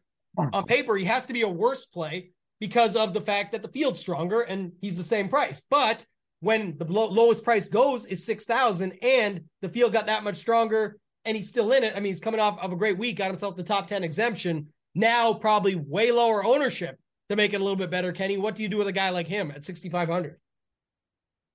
on 0.53 0.65
paper, 0.65 0.97
he 0.97 1.05
has 1.05 1.27
to 1.27 1.33
be 1.33 1.43
a 1.43 1.49
worse 1.49 1.87
play 1.87 2.31
because 2.61 2.97
of 2.97 3.15
the 3.15 3.21
fact 3.21 3.53
that 3.53 3.63
the 3.63 3.69
field's 3.69 4.01
stronger 4.01 4.43
and 4.43 4.73
he's 4.81 4.97
the 4.97 5.05
same 5.05 5.29
price. 5.29 5.63
But 5.71 6.05
when 6.41 6.77
the 6.79 6.85
lowest 6.85 7.45
price 7.45 7.69
goes 7.69 8.07
is 8.07 8.25
6,000 8.25 8.93
and 9.03 9.43
the 9.63 9.69
field 9.69 9.93
got 9.93 10.07
that 10.07 10.25
much 10.25 10.37
stronger 10.37 10.99
and 11.25 11.37
he's 11.37 11.49
still 11.49 11.73
in 11.73 11.85
it. 11.85 11.95
I 11.95 12.01
mean, 12.01 12.13
he's 12.13 12.21
coming 12.21 12.41
off 12.41 12.59
of 12.61 12.73
a 12.73 12.77
great 12.77 12.99
week, 12.99 13.19
got 13.19 13.27
himself 13.27 13.57
the 13.57 13.63
top 13.63 13.87
10 13.87 14.05
exemption. 14.05 14.69
Now, 14.95 15.35
probably 15.35 15.77
way 15.77 16.11
lower 16.11 16.45
ownership 16.45 16.99
to 17.29 17.37
make 17.37 17.53
it 17.53 17.61
a 17.61 17.64
little 17.64 17.76
bit 17.76 17.91
better. 17.91 18.12
Kenny, 18.12 18.39
what 18.39 18.57
do 18.57 18.62
you 18.62 18.68
do 18.68 18.79
with 18.79 18.89
a 18.89 18.93
guy 18.93 19.11
like 19.11 19.26
him 19.26 19.51
at 19.51 19.64
6,500? 19.64 20.37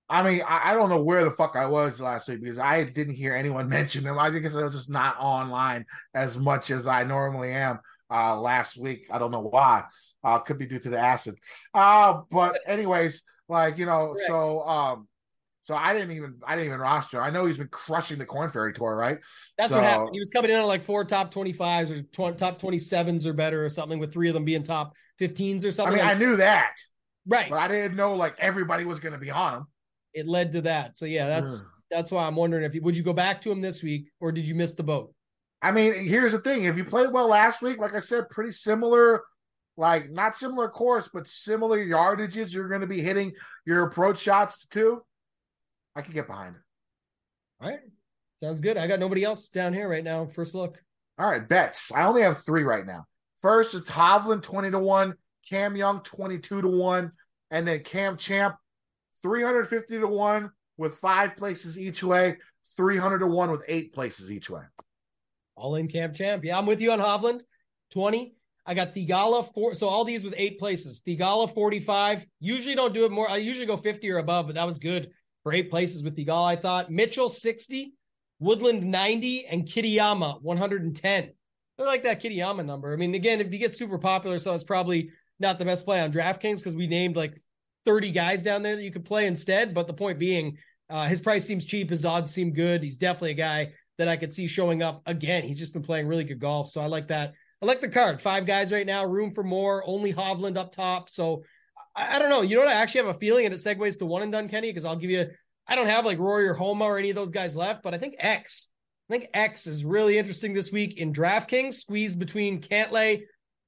I 0.09 0.21
mean, 0.21 0.41
I, 0.47 0.73
don't 0.73 0.89
know 0.89 1.01
where 1.01 1.23
the 1.23 1.31
fuck 1.31 1.55
I 1.55 1.65
was 1.65 1.99
last 1.99 2.27
week 2.27 2.41
because 2.41 2.59
I 2.59 2.83
didn't 2.83 3.15
hear 3.15 3.33
anyone 3.35 3.69
mention 3.69 4.03
him. 4.03 4.19
I 4.19 4.31
think 4.31 4.45
I 4.45 4.63
was 4.63 4.73
just 4.73 4.89
not 4.89 5.17
online 5.19 5.85
as 6.13 6.37
much 6.37 6.71
as 6.71 6.85
I 6.85 7.03
normally 7.03 7.51
am 7.51 7.79
uh, 8.11 8.39
last 8.39 8.77
week. 8.77 9.07
I 9.11 9.17
don't 9.17 9.31
know 9.31 9.41
why. 9.41 9.85
Uh, 10.23 10.39
could 10.39 10.59
be 10.59 10.67
due 10.67 10.79
to 10.79 10.89
the 10.89 10.99
acid. 10.99 11.35
Uh, 11.73 12.21
but 12.29 12.59
anyways, 12.67 13.23
like, 13.49 13.77
you 13.77 13.85
know, 13.85 14.09
Correct. 14.09 14.27
so 14.27 14.61
um 14.61 15.07
so 15.63 15.75
I 15.75 15.93
didn't 15.93 16.11
even 16.11 16.35
I 16.45 16.55
didn't 16.55 16.67
even 16.67 16.79
roster. 16.81 17.21
I 17.21 17.29
know 17.29 17.45
he's 17.45 17.57
been 17.57 17.69
crushing 17.69 18.17
the 18.17 18.25
Corn 18.25 18.49
Ferry 18.49 18.73
tour, 18.73 18.95
right? 18.95 19.19
That's 19.57 19.69
so, 19.69 19.77
what 19.77 19.85
happened. 19.85 20.09
He 20.11 20.19
was 20.19 20.29
coming 20.29 20.51
in 20.51 20.59
on 20.59 20.67
like 20.67 20.83
four 20.83 21.05
top 21.05 21.33
25s 21.33 21.89
or 21.89 22.01
tw- 22.01 22.37
top 22.37 22.61
27s 22.61 23.25
or 23.25 23.31
better 23.31 23.63
or 23.63 23.69
something 23.69 23.97
with 23.97 24.11
three 24.11 24.27
of 24.27 24.33
them 24.33 24.43
being 24.43 24.63
top 24.63 24.93
15s 25.19 25.65
or 25.65 25.71
something. 25.71 25.93
I 25.93 25.97
mean, 25.97 26.05
like 26.05 26.15
I 26.15 26.19
knew 26.19 26.35
that. 26.37 26.73
Right. 27.25 27.49
But 27.49 27.59
I 27.59 27.67
didn't 27.67 27.95
know 27.95 28.15
like 28.15 28.35
everybody 28.39 28.85
was 28.85 28.99
going 28.99 29.13
to 29.13 29.19
be 29.19 29.31
on 29.31 29.55
him. 29.55 29.67
It 30.13 30.27
led 30.27 30.51
to 30.53 30.61
that. 30.61 30.97
So 30.97 31.05
yeah, 31.05 31.27
that's 31.27 31.65
that's 31.89 32.11
why 32.11 32.25
I'm 32.25 32.35
wondering 32.35 32.63
if 32.63 32.75
you 32.75 32.81
would 32.81 32.97
you 32.97 33.03
go 33.03 33.13
back 33.13 33.41
to 33.41 33.51
him 33.51 33.61
this 33.61 33.81
week 33.81 34.09
or 34.19 34.31
did 34.31 34.45
you 34.45 34.55
miss 34.55 34.73
the 34.75 34.83
boat? 34.83 35.13
I 35.61 35.71
mean, 35.71 35.93
here's 35.93 36.33
the 36.33 36.39
thing. 36.39 36.65
If 36.65 36.75
you 36.75 36.83
played 36.83 37.11
well 37.11 37.27
last 37.27 37.61
week, 37.61 37.77
like 37.77 37.95
I 37.95 37.99
said, 37.99 38.29
pretty 38.29 38.51
similar 38.51 39.23
like 39.77 40.11
not 40.11 40.35
similar 40.35 40.69
course, 40.69 41.09
but 41.11 41.27
similar 41.27 41.83
yardages 41.83 42.53
you're 42.53 42.67
going 42.67 42.81
to 42.81 42.87
be 42.87 43.01
hitting 43.01 43.33
your 43.65 43.83
approach 43.83 44.19
shots 44.19 44.67
to, 44.67 45.01
I 45.95 46.01
can 46.01 46.13
get 46.13 46.27
behind 46.27 46.55
it. 46.55 46.61
All 47.61 47.69
right. 47.69 47.79
Sounds 48.39 48.59
good. 48.59 48.77
I 48.77 48.87
got 48.87 48.99
nobody 48.99 49.23
else 49.23 49.47
down 49.49 49.73
here 49.73 49.87
right 49.87 50.03
now. 50.03 50.25
First 50.25 50.53
look. 50.53 50.81
All 51.17 51.29
right. 51.29 51.47
Bets. 51.47 51.91
I 51.91 52.03
only 52.03 52.21
have 52.21 52.43
three 52.43 52.63
right 52.63 52.85
now. 52.85 53.05
First, 53.43 53.75
it's 53.75 53.91
Hovland 53.91 54.41
20 54.41 54.71
to 54.71 54.79
1, 54.79 55.13
Cam 55.49 55.75
Young 55.75 55.99
22 55.99 56.61
to 56.61 56.67
1, 56.69 57.11
and 57.51 57.67
then 57.67 57.83
Cam 57.83 58.15
Champ 58.15 58.55
350 59.21 59.99
to 59.99 60.07
1 60.07 60.49
with 60.77 60.95
five 60.95 61.35
places 61.35 61.77
each 61.77 62.01
way, 62.01 62.37
300 62.77 63.19
to 63.19 63.27
1 63.27 63.51
with 63.51 63.65
eight 63.67 63.93
places 63.93 64.31
each 64.31 64.49
way. 64.49 64.61
All 65.55 65.75
in 65.75 65.89
Cam 65.89 66.13
Champ. 66.13 66.45
Yeah, 66.45 66.57
I'm 66.57 66.65
with 66.65 66.79
you 66.79 66.93
on 66.93 66.99
Hovland 66.99 67.41
20. 67.91 68.33
I 68.65 68.73
got 68.73 68.95
Theegala 68.95 69.53
four. 69.53 69.73
So 69.73 69.89
all 69.89 70.05
these 70.05 70.23
with 70.23 70.35
eight 70.37 70.57
places. 70.57 71.01
Theegala 71.05 71.53
45. 71.53 72.25
Usually 72.39 72.75
don't 72.75 72.93
do 72.93 73.03
it 73.03 73.11
more. 73.11 73.29
I 73.29 73.35
usually 73.35 73.65
go 73.65 73.75
50 73.75 74.09
or 74.09 74.19
above, 74.19 74.45
but 74.45 74.55
that 74.55 74.65
was 74.65 74.79
good 74.79 75.11
for 75.43 75.51
eight 75.51 75.69
places 75.69 76.01
with 76.01 76.15
Theegala, 76.15 76.47
I 76.47 76.55
thought. 76.55 76.89
Mitchell 76.89 77.27
60, 77.27 77.93
Woodland 78.39 78.85
90, 78.85 79.47
and 79.47 79.65
Kitayama 79.67 80.41
110. 80.41 81.31
I 81.83 81.87
like 81.87 82.03
that 82.03 82.21
Kitayama 82.21 82.65
number. 82.65 82.93
I 82.93 82.95
mean, 82.95 83.15
again, 83.15 83.41
if 83.41 83.51
you 83.51 83.59
get 83.59 83.75
super 83.75 83.97
popular, 83.97 84.39
so 84.39 84.53
it's 84.53 84.63
probably 84.63 85.11
not 85.39 85.59
the 85.59 85.65
best 85.65 85.85
play 85.85 86.01
on 86.01 86.11
DraftKings 86.11 86.57
because 86.57 86.75
we 86.75 86.87
named 86.87 87.15
like 87.15 87.41
30 87.85 88.11
guys 88.11 88.41
down 88.41 88.63
there 88.63 88.75
that 88.75 88.83
you 88.83 88.91
could 88.91 89.05
play 89.05 89.27
instead. 89.27 89.73
But 89.73 89.87
the 89.87 89.93
point 89.93 90.19
being, 90.19 90.57
uh, 90.89 91.07
his 91.07 91.21
price 91.21 91.45
seems 91.45 91.65
cheap. 91.65 91.89
His 91.89 92.05
odds 92.05 92.31
seem 92.31 92.53
good. 92.53 92.83
He's 92.83 92.97
definitely 92.97 93.31
a 93.31 93.35
guy 93.35 93.73
that 93.97 94.07
I 94.07 94.15
could 94.15 94.33
see 94.33 94.47
showing 94.47 94.81
up 94.81 95.01
again. 95.05 95.43
He's 95.43 95.59
just 95.59 95.73
been 95.73 95.83
playing 95.83 96.07
really 96.07 96.23
good 96.23 96.39
golf. 96.39 96.69
So 96.69 96.81
I 96.81 96.87
like 96.87 97.07
that 97.09 97.33
I 97.63 97.65
like 97.65 97.79
the 97.79 97.87
card. 97.87 98.21
Five 98.21 98.45
guys 98.45 98.73
right 98.73 98.85
now, 98.85 99.05
room 99.05 99.33
for 99.33 99.41
more. 99.41 99.87
Only 99.87 100.13
Hovland 100.13 100.57
up 100.57 100.73
top. 100.73 101.09
So 101.09 101.45
I, 101.95 102.17
I 102.17 102.19
don't 102.19 102.29
know. 102.29 102.41
You 102.41 102.57
know 102.57 102.63
what? 102.63 102.67
I 102.67 102.73
actually 102.73 103.05
have 103.05 103.15
a 103.15 103.19
feeling, 103.19 103.45
and 103.45 103.55
it 103.55 103.61
segues 103.61 103.97
to 103.99 104.05
one 104.05 104.21
and 104.21 104.33
done, 104.33 104.49
Kenny, 104.49 104.69
because 104.69 104.83
I'll 104.83 104.97
give 104.97 105.09
you. 105.09 105.27
I 105.65 105.75
don't 105.75 105.87
have 105.87 106.05
like 106.05 106.19
Rory 106.19 106.45
or 106.45 106.55
Homa 106.55 106.83
or 106.83 106.97
any 106.97 107.09
of 107.09 107.15
those 107.15 107.31
guys 107.31 107.55
left, 107.55 107.81
but 107.81 107.93
I 107.93 107.97
think 107.97 108.15
X. 108.19 108.67
I 109.09 109.13
think 109.13 109.29
X 109.33 109.67
is 109.67 109.83
really 109.83 110.17
interesting 110.17 110.53
this 110.53 110.71
week 110.71 110.97
in 110.97 111.13
DraftKings, 111.13 111.73
squeezed 111.73 112.19
between 112.19 112.61
Cantlay, 112.61 113.23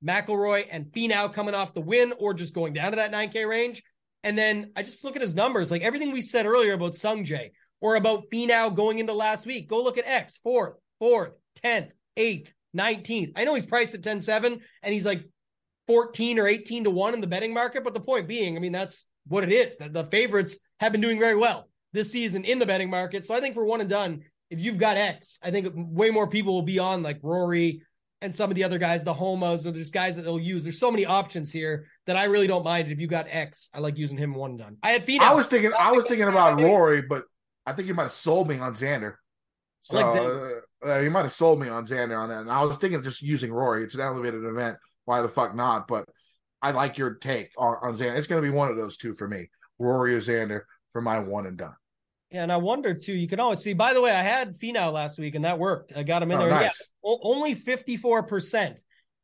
McIlroy, 0.05 0.65
and 0.71 0.85
Finau 0.85 1.33
coming 1.33 1.53
off 1.53 1.73
the 1.73 1.81
win 1.81 2.13
or 2.17 2.33
just 2.33 2.53
going 2.53 2.73
down 2.73 2.91
to 2.91 2.97
that 2.97 3.11
9K 3.11 3.47
range. 3.47 3.83
And 4.23 4.37
then 4.37 4.71
I 4.75 4.83
just 4.83 5.03
look 5.03 5.15
at 5.15 5.21
his 5.21 5.35
numbers, 5.35 5.71
like 5.71 5.81
everything 5.81 6.11
we 6.11 6.21
said 6.21 6.45
earlier 6.45 6.73
about 6.73 6.93
Sungjae 6.93 7.51
or 7.81 7.95
about 7.95 8.29
Finau 8.31 8.73
going 8.73 8.99
into 8.99 9.13
last 9.13 9.45
week. 9.45 9.69
Go 9.69 9.83
look 9.83 9.97
at 9.97 10.07
X, 10.07 10.37
fourth, 10.37 10.75
fourth, 10.99 11.33
10th, 11.63 11.91
eighth, 12.17 12.51
19th. 12.75 13.33
I 13.35 13.43
know 13.43 13.55
he's 13.55 13.65
priced 13.65 13.93
at 13.93 14.03
10 14.03 14.21
7 14.21 14.59
and 14.83 14.93
he's 14.93 15.05
like 15.05 15.23
14 15.87 16.39
or 16.39 16.47
18 16.47 16.85
to 16.85 16.89
1 16.89 17.13
in 17.13 17.21
the 17.21 17.27
betting 17.27 17.53
market. 17.53 17.83
But 17.83 17.93
the 17.93 17.99
point 17.99 18.27
being, 18.27 18.55
I 18.55 18.59
mean, 18.59 18.71
that's 18.71 19.05
what 19.27 19.43
it 19.43 19.51
is. 19.51 19.77
That 19.77 19.93
the 19.93 20.05
favorites 20.05 20.59
have 20.79 20.91
been 20.91 21.01
doing 21.01 21.19
very 21.19 21.35
well 21.35 21.69
this 21.93 22.11
season 22.11 22.45
in 22.45 22.59
the 22.59 22.65
betting 22.65 22.89
market. 22.89 23.25
So 23.25 23.35
I 23.35 23.41
think 23.41 23.53
for 23.53 23.65
one 23.65 23.81
and 23.81 23.89
done, 23.89 24.21
if 24.49 24.59
you've 24.59 24.77
got 24.77 24.97
X, 24.97 25.39
I 25.43 25.51
think 25.51 25.72
way 25.76 26.09
more 26.09 26.27
people 26.27 26.53
will 26.53 26.61
be 26.61 26.80
on 26.80 27.03
like 27.03 27.19
Rory 27.23 27.81
and 28.22 28.35
some 28.35 28.49
of 28.49 28.55
the 28.55 28.63
other 28.63 28.77
guys, 28.77 29.03
the 29.03 29.13
Homas, 29.13 29.65
or 29.65 29.72
there's 29.72 29.91
guys 29.91 30.15
that 30.15 30.23
they'll 30.23 30.39
use. 30.39 30.63
There's 30.63 30.80
so 30.80 30.91
many 30.91 31.05
options 31.05 31.51
here 31.51 31.85
that 32.07 32.15
I 32.15 32.26
really 32.26 32.47
don't 32.47 32.63
mind. 32.63 32.91
If 32.91 32.99
you 32.99 33.07
got 33.07 33.27
X, 33.30 33.69
I 33.73 33.80
like 33.80 33.97
using 33.97 34.17
him 34.17 34.34
one 34.34 34.51
and 34.51 34.59
done. 34.59 34.77
I 34.84 34.91
had 34.91 35.05
Finau. 35.05 35.22
I 35.22 35.34
was 35.34 35.47
thinking, 35.47 35.72
I 35.77 35.91
was 35.91 36.05
thinking 36.05 36.27
about 36.27 36.59
Rory, 36.59 37.01
but 37.01 37.26
I 37.65 37.73
think 37.73 37.88
you 37.88 37.93
might 37.93 38.03
have 38.03 38.11
sold 38.11 38.47
me 38.47 38.57
on 38.59 38.73
Xander. 38.73 39.15
So 39.81 39.97
like 39.97 40.05
Xander. 40.07 40.61
Uh, 40.85 40.99
you 40.99 41.11
might 41.11 41.23
have 41.23 41.31
sold 41.31 41.59
me 41.59 41.67
on 41.67 41.85
Xander 41.85 42.19
on 42.19 42.30
that. 42.30 42.41
And 42.41 42.51
I 42.51 42.63
was 42.63 42.77
thinking 42.77 42.97
of 42.97 43.03
just 43.03 43.22
using 43.22 43.51
Rory. 43.51 43.84
It's 43.84 43.95
an 43.95 44.01
elevated 44.01 44.43
event. 44.43 44.77
Why 45.05 45.22
the 45.22 45.27
fuck 45.27 45.55
not? 45.55 45.88
But 45.88 46.05
I 46.61 46.72
like 46.72 46.97
your 46.97 47.15
take 47.15 47.51
on, 47.57 47.77
on 47.81 47.95
Xander. 47.95 48.17
It's 48.17 48.27
going 48.27 48.41
to 48.41 48.47
be 48.47 48.55
one 48.55 48.72
of 48.72 48.77
those 48.77 48.97
two 48.97 49.13
for 49.13 49.27
me, 49.27 49.49
Rory 49.80 50.15
or 50.15 50.22
Xander 50.22 50.61
for 50.93 51.01
my 51.01 51.19
one 51.19 51.45
and 51.45 51.57
done. 51.57 51.76
And 52.31 52.52
I 52.52 52.57
wonder 52.57 52.93
too. 52.93 53.14
You 53.14 53.27
can 53.27 53.39
always 53.39 53.60
see. 53.60 53.73
By 53.73 53.93
the 53.93 54.02
way, 54.02 54.11
I 54.11 54.23
had 54.23 54.57
Finau 54.57 54.91
last 54.91 55.19
week, 55.19 55.35
and 55.35 55.45
that 55.45 55.60
worked. 55.60 55.93
I 55.95 56.03
got 56.03 56.23
him 56.23 56.31
in 56.31 56.38
oh, 56.38 56.41
there. 56.41 56.49
Nice. 56.49 56.91
Yeah, 57.03 57.15
only 57.23 57.53
fifty 57.53 57.97
four 57.97 58.23
percent 58.23 58.81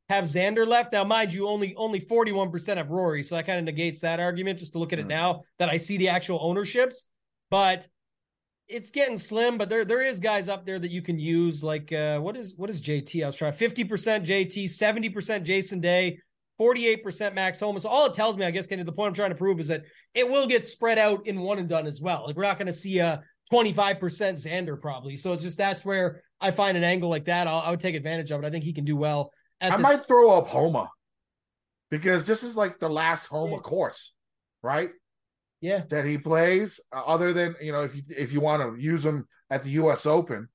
have 0.10 0.26
Xander 0.26 0.68
left. 0.68 0.94
Now, 0.94 1.04
mind 1.04 1.34
you, 1.34 1.48
only 1.48 1.76
only 1.76 2.00
forty 2.00 2.32
one 2.32 2.52
percent 2.52 2.78
have 2.78 2.90
Rory, 2.90 3.24
so 3.24 3.36
that 3.36 3.46
kind 3.46 3.60
of 3.60 3.66
negates 3.66 4.02
that 4.02 4.20
argument. 4.20 4.60
Just 4.60 4.74
to 4.74 4.80
look 4.80 4.94
at 4.94 5.00
it 5.00 5.06
mm. 5.06 5.10
now 5.10 5.42
that 5.58 5.70
I 5.70 5.78
see 5.78 5.98
the 5.98 6.10
actual 6.10 6.40
ownerships, 6.42 7.06
but 7.50 7.88
it's 8.68 8.92
getting 8.92 9.18
slim, 9.18 9.58
but 9.58 9.70
there 9.70 9.84
there 9.84 10.02
is 10.02 10.20
guys 10.20 10.48
up 10.48 10.66
there 10.66 10.80
that 10.80 10.92
you 10.92 11.02
can 11.02 11.20
use. 11.20 11.64
Like 11.64 11.92
uh, 11.92 12.20
what 12.20 12.38
is 12.38 12.56
what 12.56 12.70
is 12.70 12.82
JT? 12.82 13.24
I 13.24 13.28
was 13.28 13.36
trying 13.36 13.54
fifty 13.54 13.84
percent 13.84 14.26
JT, 14.26 14.70
seventy 14.70 15.10
percent 15.10 15.44
Jason 15.44 15.80
Day, 15.80 16.20
48% 16.62 17.34
Max 17.34 17.60
Homa. 17.60 17.80
So 17.80 17.90
all 17.90 18.06
it 18.06 18.14
tells 18.14 18.38
me, 18.38 18.46
I 18.46 18.52
guess, 18.52 18.68
Kenny, 18.68 18.84
the 18.84 18.92
point 18.92 19.08
I'm 19.08 19.14
trying 19.16 19.32
to 19.32 19.36
prove 19.36 19.60
is 19.60 19.68
that 19.70 19.84
it 20.14 20.30
will 20.30 20.46
get 20.46 20.64
spread 20.64 21.00
out 21.00 21.26
in 21.26 21.40
one 21.40 21.58
and 21.58 21.68
done 21.68 21.88
as 21.88 22.00
well. 22.00 22.26
Like 22.28 22.36
we're 22.36 22.44
not 22.44 22.60
going 22.60 22.68
to 22.68 22.74
see 22.74 23.00
a 23.00 23.24
25% 23.52 24.00
Xander 24.00 24.80
probably. 24.80 25.16
So 25.16 25.34
it's 25.34 25.44
just 25.44 25.58
that's 25.58 25.84
where 25.84 26.22
I 26.40 26.52
find 26.52 26.78
an 26.78 26.84
angle 26.84 27.10
like 27.10 27.26
that. 27.26 27.48
I'll, 27.48 27.62
I 27.62 27.72
would 27.72 27.80
take 27.80 27.96
advantage 27.96 28.32
of 28.32 28.44
it. 28.44 28.46
I 28.46 28.52
think 28.52 28.64
he 28.64 28.74
can 28.74 28.86
do 28.86 28.96
well. 28.96 29.32
I 29.60 29.72
this- 29.72 29.82
might 29.82 30.06
throw 30.06 30.32
up 30.32 30.48
Homa 30.48 30.92
because 31.90 32.26
this 32.26 32.44
is 32.44 32.56
like 32.56 32.80
the 32.80 32.90
last 32.90 33.28
Homa 33.28 33.56
yeah. 33.56 33.62
course, 33.62 34.14
right? 34.62 34.92
Yeah, 35.62 35.84
that 35.90 36.06
he 36.06 36.18
plays. 36.18 36.80
Uh, 36.92 37.04
other 37.06 37.34
than 37.34 37.56
you 37.62 37.72
know, 37.72 37.82
if 37.82 37.96
you 37.96 38.02
if 38.10 38.34
you 38.34 38.42
want 38.42 38.64
to 38.64 38.82
use 38.82 39.06
him 39.06 39.28
at 39.52 39.62
the 39.62 39.70
U.S. 39.72 40.08
Open, 40.08 40.50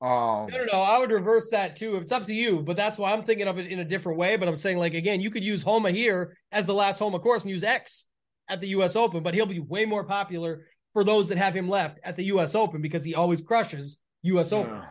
um, 0.00 0.46
no, 0.46 0.58
no, 0.58 0.64
no. 0.72 0.80
I 0.80 0.98
would 0.98 1.10
reverse 1.10 1.50
that 1.50 1.74
too. 1.74 1.96
It's 1.96 2.12
up 2.12 2.24
to 2.26 2.32
you, 2.32 2.62
but 2.62 2.76
that's 2.76 2.98
why 2.98 3.12
I'm 3.12 3.24
thinking 3.24 3.48
of 3.48 3.58
it 3.58 3.66
in 3.66 3.80
a 3.80 3.84
different 3.84 4.18
way. 4.18 4.36
But 4.36 4.48
I'm 4.48 4.56
saying, 4.56 4.78
like, 4.78 4.94
again, 4.94 5.20
you 5.20 5.30
could 5.30 5.42
use 5.42 5.62
Homa 5.62 5.90
here 5.90 6.36
as 6.52 6.66
the 6.66 6.74
last 6.74 6.98
Homa 6.98 7.18
course 7.18 7.42
and 7.42 7.50
use 7.50 7.64
X 7.64 8.06
at 8.48 8.60
the 8.60 8.68
U.S. 8.68 8.94
Open, 8.94 9.22
but 9.22 9.34
he'll 9.34 9.46
be 9.46 9.58
way 9.58 9.84
more 9.84 10.04
popular 10.04 10.66
for 10.92 11.02
those 11.02 11.28
that 11.28 11.38
have 11.38 11.54
him 11.54 11.68
left 11.68 11.98
at 12.04 12.16
the 12.16 12.24
U.S. 12.26 12.54
Open 12.54 12.80
because 12.80 13.04
he 13.04 13.14
always 13.14 13.42
crushes 13.42 13.98
U.S. 14.22 14.52
Open. 14.52 14.82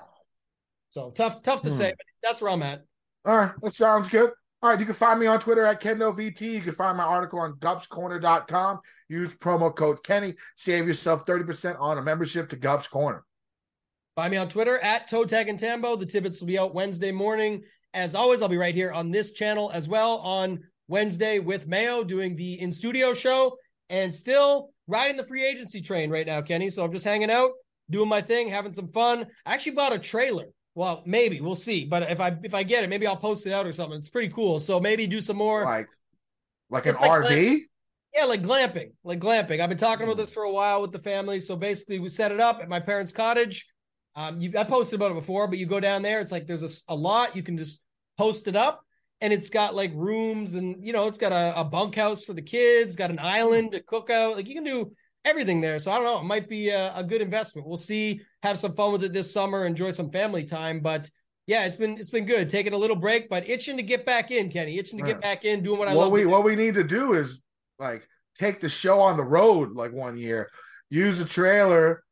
So 0.90 1.12
tough, 1.12 1.42
tough 1.42 1.62
to 1.62 1.70
hmm. 1.70 1.76
say, 1.76 1.92
but 1.92 2.06
that's 2.22 2.42
where 2.42 2.52
I'm 2.52 2.64
at. 2.64 2.84
All 3.26 3.38
right, 3.38 3.52
that 3.62 3.74
sounds 3.74 4.10
good. 4.10 4.32
All 4.62 4.72
right, 4.72 4.80
you 4.80 4.86
can 4.86 4.96
find 4.96 5.20
me 5.20 5.28
on 5.28 5.40
Twitter 5.40 5.66
at 5.66 5.82
KendoVT. 5.82 6.42
You 6.42 6.62
can 6.62 6.72
find 6.74 6.98
my 6.98 7.04
article 7.04 7.40
on 7.40 7.54
GupsCorner.com. 7.54 8.80
Use 9.08 9.36
promo 9.36 9.74
code 9.74 10.04
Kenny. 10.04 10.34
Save 10.56 10.88
yourself 10.88 11.26
30% 11.26 11.80
on 11.80 11.98
a 11.98 12.02
membership 12.02 12.50
to 12.50 12.58
Gups 12.58 12.90
Corner. 12.90 13.24
Find 14.18 14.32
me 14.32 14.38
on 14.38 14.50
Twitter 14.50 14.80
at 14.80 15.08
ToeTagginTambo. 15.10 16.00
The 16.00 16.06
tidbits 16.06 16.42
will 16.42 16.48
be 16.48 16.58
out 16.58 16.74
Wednesday 16.74 17.12
morning. 17.12 17.62
As 17.94 18.16
always, 18.16 18.42
I'll 18.42 18.50
be 18.50 18.58
right 18.58 18.74
here 18.74 18.92
on 18.92 19.12
this 19.12 19.32
channel 19.32 19.72
as 19.76 19.88
well 19.88 20.18
on 20.18 20.60
Wednesday 20.88 21.38
with 21.38 21.68
Mayo 21.68 22.04
doing 22.04 22.36
the 22.36 22.60
in 22.60 22.72
studio 22.72 23.14
show 23.14 23.56
and 23.90 24.14
still 24.14 24.72
riding 24.88 25.18
the 25.18 25.24
free 25.24 25.46
agency 25.46 25.82
train 25.82 26.10
right 26.10 26.26
now, 26.26 26.42
Kenny. 26.42 26.72
So 26.72 26.84
I'm 26.84 26.92
just 26.92 27.06
hanging 27.06 27.30
out, 27.30 27.52
doing 27.92 28.10
my 28.10 28.20
thing, 28.20 28.50
having 28.50 28.74
some 28.74 28.92
fun. 28.92 29.28
I 29.46 29.54
actually 29.54 29.74
bought 29.74 29.94
a 29.94 30.00
trailer 30.00 30.48
well, 30.78 31.02
maybe 31.08 31.42
we'll 31.42 31.56
see. 31.56 31.86
But 31.86 32.04
if 32.04 32.20
I 32.20 32.38
if 32.44 32.54
I 32.54 32.62
get 32.62 32.84
it, 32.84 32.90
maybe 32.90 33.08
I'll 33.08 33.18
post 33.18 33.48
it 33.48 33.52
out 33.52 33.66
or 33.66 33.74
something. 33.74 33.98
It's 33.98 34.12
pretty 34.12 34.30
cool. 34.30 34.60
So 34.60 34.80
maybe 34.80 35.08
do 35.08 35.22
some 35.22 35.36
more 35.36 35.64
like 35.64 35.90
like 36.70 36.86
an 36.86 36.96
like 36.96 37.10
RV. 37.10 37.28
Glamping. 37.28 37.60
Yeah, 38.14 38.26
like 38.26 38.44
glamping, 38.44 38.92
like 39.04 39.20
glamping. 39.20 39.60
I've 39.60 39.70
been 39.70 39.78
talking 39.78 40.04
about 40.04 40.18
hmm. 40.18 40.22
this 40.22 40.34
for 40.34 40.44
a 40.44 40.52
while 40.52 40.82
with 40.84 40.92
the 40.92 41.00
family. 41.00 41.40
So 41.40 41.56
basically, 41.56 41.98
we 41.98 42.10
set 42.10 42.32
it 42.32 42.40
up 42.40 42.60
at 42.62 42.70
my 42.70 42.80
parents' 42.80 43.12
cottage. 43.12 43.66
Um, 44.18 44.42
you, 44.42 44.52
I 44.58 44.64
posted 44.64 45.00
about 45.00 45.12
it 45.12 45.14
before, 45.14 45.48
but 45.48 45.60
you 45.60 45.68
go 45.68 45.80
down 45.80 46.02
there. 46.02 46.20
It's 46.20 46.32
like 46.32 46.48
there's 46.48 46.64
a, 46.64 46.92
a 46.92 46.96
lot. 46.96 47.36
You 47.36 47.44
can 47.44 47.56
just 47.56 47.84
post 48.18 48.48
it 48.48 48.56
up, 48.56 48.82
and 49.22 49.32
it's 49.32 49.52
got 49.52 49.76
like 49.76 49.92
rooms, 49.94 50.56
and 50.56 50.84
you 50.84 50.92
know, 50.92 51.08
it's 51.08 51.20
got 51.20 51.32
a, 51.32 51.62
a 51.62 51.64
bunkhouse 51.64 52.26
for 52.26 52.34
the 52.34 52.42
kids, 52.42 52.96
got 52.96 53.12
an 53.12 53.20
island 53.20 53.74
to 53.74 53.84
cook 53.84 54.10
out. 54.10 54.36
Like 54.36 54.48
you 54.48 54.56
can 54.56 54.64
do 54.64 54.92
everything 55.24 55.62
there. 55.62 55.78
So 55.78 55.92
I 55.92 55.96
don't 55.96 56.06
know. 56.06 56.20
It 56.20 56.24
might 56.24 56.50
be 56.50 56.70
a, 56.70 56.96
a, 56.96 57.04
good 57.04 57.22
investment. 57.22 57.68
We'll 57.68 57.78
see. 57.78 58.22
Have 58.42 58.58
some 58.58 58.74
fun 58.74 58.94
with 58.94 59.04
it 59.04 59.14
this 59.14 59.32
summer. 59.32 59.66
Enjoy 59.66 59.92
some 59.92 60.10
family 60.10 60.46
time. 60.46 60.80
But 60.80 61.08
yeah, 61.46 61.66
it's 61.66 61.76
been 61.76 61.98
it's 62.00 62.10
been 62.10 62.26
good. 62.26 62.50
Taking 62.50 62.74
a 62.74 62.78
little 62.78 62.96
break, 62.96 63.30
but 63.30 63.48
itching 63.48 63.78
to 63.78 63.84
get 63.84 64.04
back 64.04 64.32
in, 64.32 64.50
Kenny. 64.50 64.80
Itching 64.80 64.98
to 64.98 65.06
get 65.06 65.22
back 65.22 65.46
in, 65.46 65.62
doing 65.62 65.78
what 65.78 65.88
I 65.88 65.94
what 65.94 66.06
love. 66.06 66.12
We 66.12 66.26
what 66.26 66.44
we 66.44 66.56
need 66.56 66.74
to 66.74 66.84
do 66.84 67.14
is 67.14 67.44
like 67.78 68.08
take 68.34 68.60
the 68.62 68.70
show 68.70 69.00
on 69.00 69.16
the 69.16 69.24
road 69.24 69.74
like 69.76 69.94
one 69.94 70.18
year. 70.18 70.50
Use 70.90 71.22
a 71.22 71.26
trailer. 71.26 72.04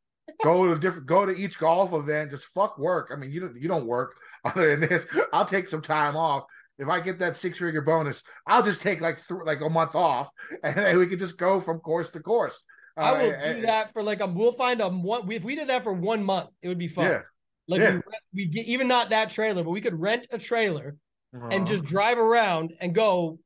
Go 0.42 0.66
to 0.66 0.78
different 0.78 1.06
go 1.06 1.24
to 1.24 1.36
each 1.36 1.58
golf 1.58 1.92
event 1.92 2.30
just 2.30 2.46
fuck 2.46 2.78
work 2.78 3.10
i 3.12 3.16
mean 3.16 3.30
you 3.30 3.40
don't 3.40 3.56
you 3.60 3.68
don't 3.68 3.86
work 3.86 4.16
other 4.44 4.76
than 4.76 4.88
this 4.88 5.06
i'll 5.32 5.44
take 5.44 5.68
some 5.68 5.82
time 5.82 6.16
off 6.16 6.44
if 6.78 6.88
I 6.88 7.00
get 7.00 7.18
that 7.20 7.36
six 7.36 7.58
figure 7.58 7.80
bonus, 7.80 8.22
I'll 8.46 8.62
just 8.62 8.82
take 8.82 9.00
like 9.00 9.16
th- 9.26 9.40
like 9.44 9.60
a 9.60 9.70
month 9.70 9.94
off, 9.94 10.30
and 10.62 10.98
we 10.98 11.06
could 11.06 11.18
just 11.18 11.38
go 11.38 11.60
from 11.60 11.80
course 11.80 12.10
to 12.10 12.20
course. 12.20 12.62
I 12.96 13.12
will 13.12 13.34
uh, 13.34 13.52
do 13.52 13.62
that 13.62 13.92
for 13.92 14.02
like 14.02 14.20
a. 14.20 14.26
We'll 14.26 14.52
find 14.52 14.80
a 14.80 14.88
one. 14.88 15.30
If 15.30 15.44
we 15.44 15.54
did 15.54 15.68
that 15.68 15.84
for 15.84 15.92
one 15.92 16.24
month, 16.24 16.50
it 16.62 16.68
would 16.68 16.78
be 16.78 16.88
fun. 16.88 17.06
Yeah. 17.06 17.22
Like 17.68 17.80
yeah. 17.80 18.00
we, 18.32 18.44
we 18.44 18.46
get 18.46 18.66
even 18.66 18.88
not 18.88 19.10
that 19.10 19.30
trailer, 19.30 19.64
but 19.64 19.70
we 19.70 19.80
could 19.80 19.98
rent 19.98 20.26
a 20.30 20.38
trailer 20.38 20.96
uh-huh. 21.34 21.48
and 21.50 21.66
just 21.66 21.84
drive 21.84 22.18
around 22.18 22.72
and 22.80 22.94
go 22.94 23.38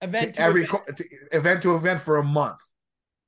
event 0.00 0.34
to, 0.34 0.40
to 0.40 0.42
every 0.42 0.64
event. 0.64 0.96
To, 0.96 1.04
event 1.32 1.62
to 1.62 1.74
event 1.74 2.00
for 2.00 2.16
a 2.16 2.24
month. 2.24 2.58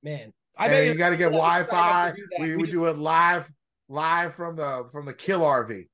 Man, 0.03 0.33
I 0.63 0.69
bet 0.69 0.87
you 0.87 0.95
got 0.95 1.11
to 1.11 1.17
get 1.17 1.33
Wi-Fi. 1.33 2.13
We, 2.39 2.57
we, 2.57 2.57
we 2.57 2.71
do 2.71 2.87
it 2.87 2.99
live, 2.99 3.51
live 3.89 4.35
from 4.35 4.57
the 4.57 4.89
from 4.93 5.07
the 5.07 5.13
Kill 5.13 5.41
RV. 5.41 5.87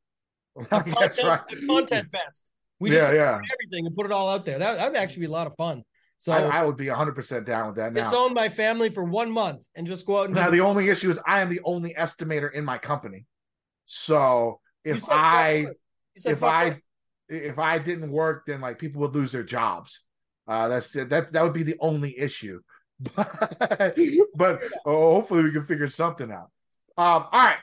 That's 0.70 1.22
right. 1.22 1.40
content 1.66 2.08
fest. 2.10 2.50
We 2.80 2.94
yeah, 2.94 3.12
yeah. 3.12 3.40
everything 3.52 3.86
and 3.86 3.94
put 3.94 4.06
it 4.06 4.12
all 4.12 4.28
out 4.28 4.44
there. 4.44 4.58
That 4.58 4.90
would 4.90 4.98
actually 4.98 5.20
be 5.20 5.26
a 5.26 5.30
lot 5.30 5.46
of 5.46 5.54
fun. 5.56 5.82
So 6.16 6.32
I, 6.32 6.40
I 6.40 6.64
would 6.64 6.76
be 6.76 6.88
100 6.88 7.14
percent 7.14 7.46
down 7.46 7.68
with 7.68 7.76
that. 7.76 7.92
Now, 7.92 8.04
disown 8.04 8.34
my 8.34 8.48
family 8.48 8.90
for 8.90 9.04
one 9.04 9.30
month 9.30 9.64
and 9.74 9.86
just 9.86 10.04
go 10.04 10.18
out. 10.18 10.26
And 10.26 10.34
now 10.34 10.50
the 10.50 10.60
only 10.60 10.88
issue 10.88 11.10
is 11.10 11.18
I 11.26 11.40
am 11.40 11.48
the 11.48 11.60
only 11.64 11.94
estimator 11.94 12.52
in 12.52 12.64
my 12.64 12.78
company. 12.78 13.26
So 13.84 14.60
if 14.84 15.04
I 15.08 15.68
if 16.24 16.42
I 16.42 16.80
if 17.28 17.58
I 17.58 17.78
didn't 17.78 18.10
work, 18.10 18.46
then 18.46 18.60
like 18.60 18.78
people 18.78 19.00
would 19.02 19.14
lose 19.14 19.32
their 19.32 19.44
jobs. 19.44 20.04
Uh, 20.46 20.68
that's 20.68 20.90
that 20.92 21.32
that 21.32 21.42
would 21.42 21.52
be 21.52 21.62
the 21.62 21.76
only 21.80 22.18
issue. 22.18 22.60
But 23.00 23.96
but 24.34 24.62
oh, 24.84 25.14
hopefully 25.14 25.44
we 25.44 25.52
can 25.52 25.62
figure 25.62 25.86
something 25.86 26.32
out. 26.32 26.50
Um, 26.96 27.26
all 27.30 27.30
right. 27.32 27.58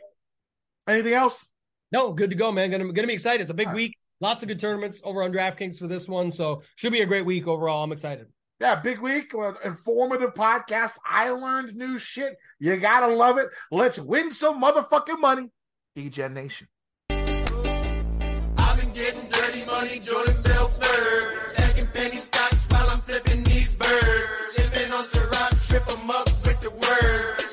Anything 0.88 1.14
else? 1.14 1.49
No, 1.91 2.14
good 2.14 2.30
to 2.30 2.36
go, 2.36 2.52
man. 2.52 2.72
Gonna 2.72 2.91
gonna 2.94 3.07
be 3.07 3.14
excited. 3.14 3.41
It's 3.41 3.52
a 3.52 3.56
big 3.56 3.72
week. 3.74 3.98
Lots 4.22 4.44
of 4.44 4.48
good 4.48 4.60
tournaments 4.60 5.02
over 5.03 5.24
on 5.24 5.34
DraftKings 5.34 5.78
for 5.78 5.88
this 5.88 6.07
one. 6.07 6.32
So 6.32 6.64
should 6.76 6.94
be 6.94 7.02
a 7.02 7.06
great 7.06 7.26
week 7.26 7.48
overall. 7.48 7.84
I'm 7.84 7.91
excited. 7.91 8.28
Yeah, 8.62 8.76
big 8.76 8.99
week, 8.99 9.34
informative 9.66 10.34
podcast. 10.34 10.94
I 11.06 11.30
learned 11.30 11.76
new 11.76 11.98
shit. 11.98 12.38
You 12.60 12.78
gotta 12.78 13.14
love 13.14 13.38
it. 13.38 13.49
Let's 13.70 13.99
win 13.99 14.32
some 14.32 14.62
motherfucking 14.62 15.20
money. 15.20 15.49
Degen 15.95 16.34
Nation. 16.34 16.68
I've 17.10 18.80
been 18.80 18.94
getting 18.94 19.30
dirty 19.30 19.66
money, 19.66 19.99
Jordan 19.99 20.41
Belfort. 20.44 21.45
Stacking 21.48 21.88
penny 21.88 22.18
stocks 22.18 22.66
while 22.70 22.90
I'm 22.90 23.02
flipping 23.02 23.44
these 23.44 23.76
birds. 23.76 24.45
Trip 25.76 25.88
them 25.88 26.10
up 26.10 26.26
with 26.46 26.62
the 26.62 26.70
words. 26.70 27.45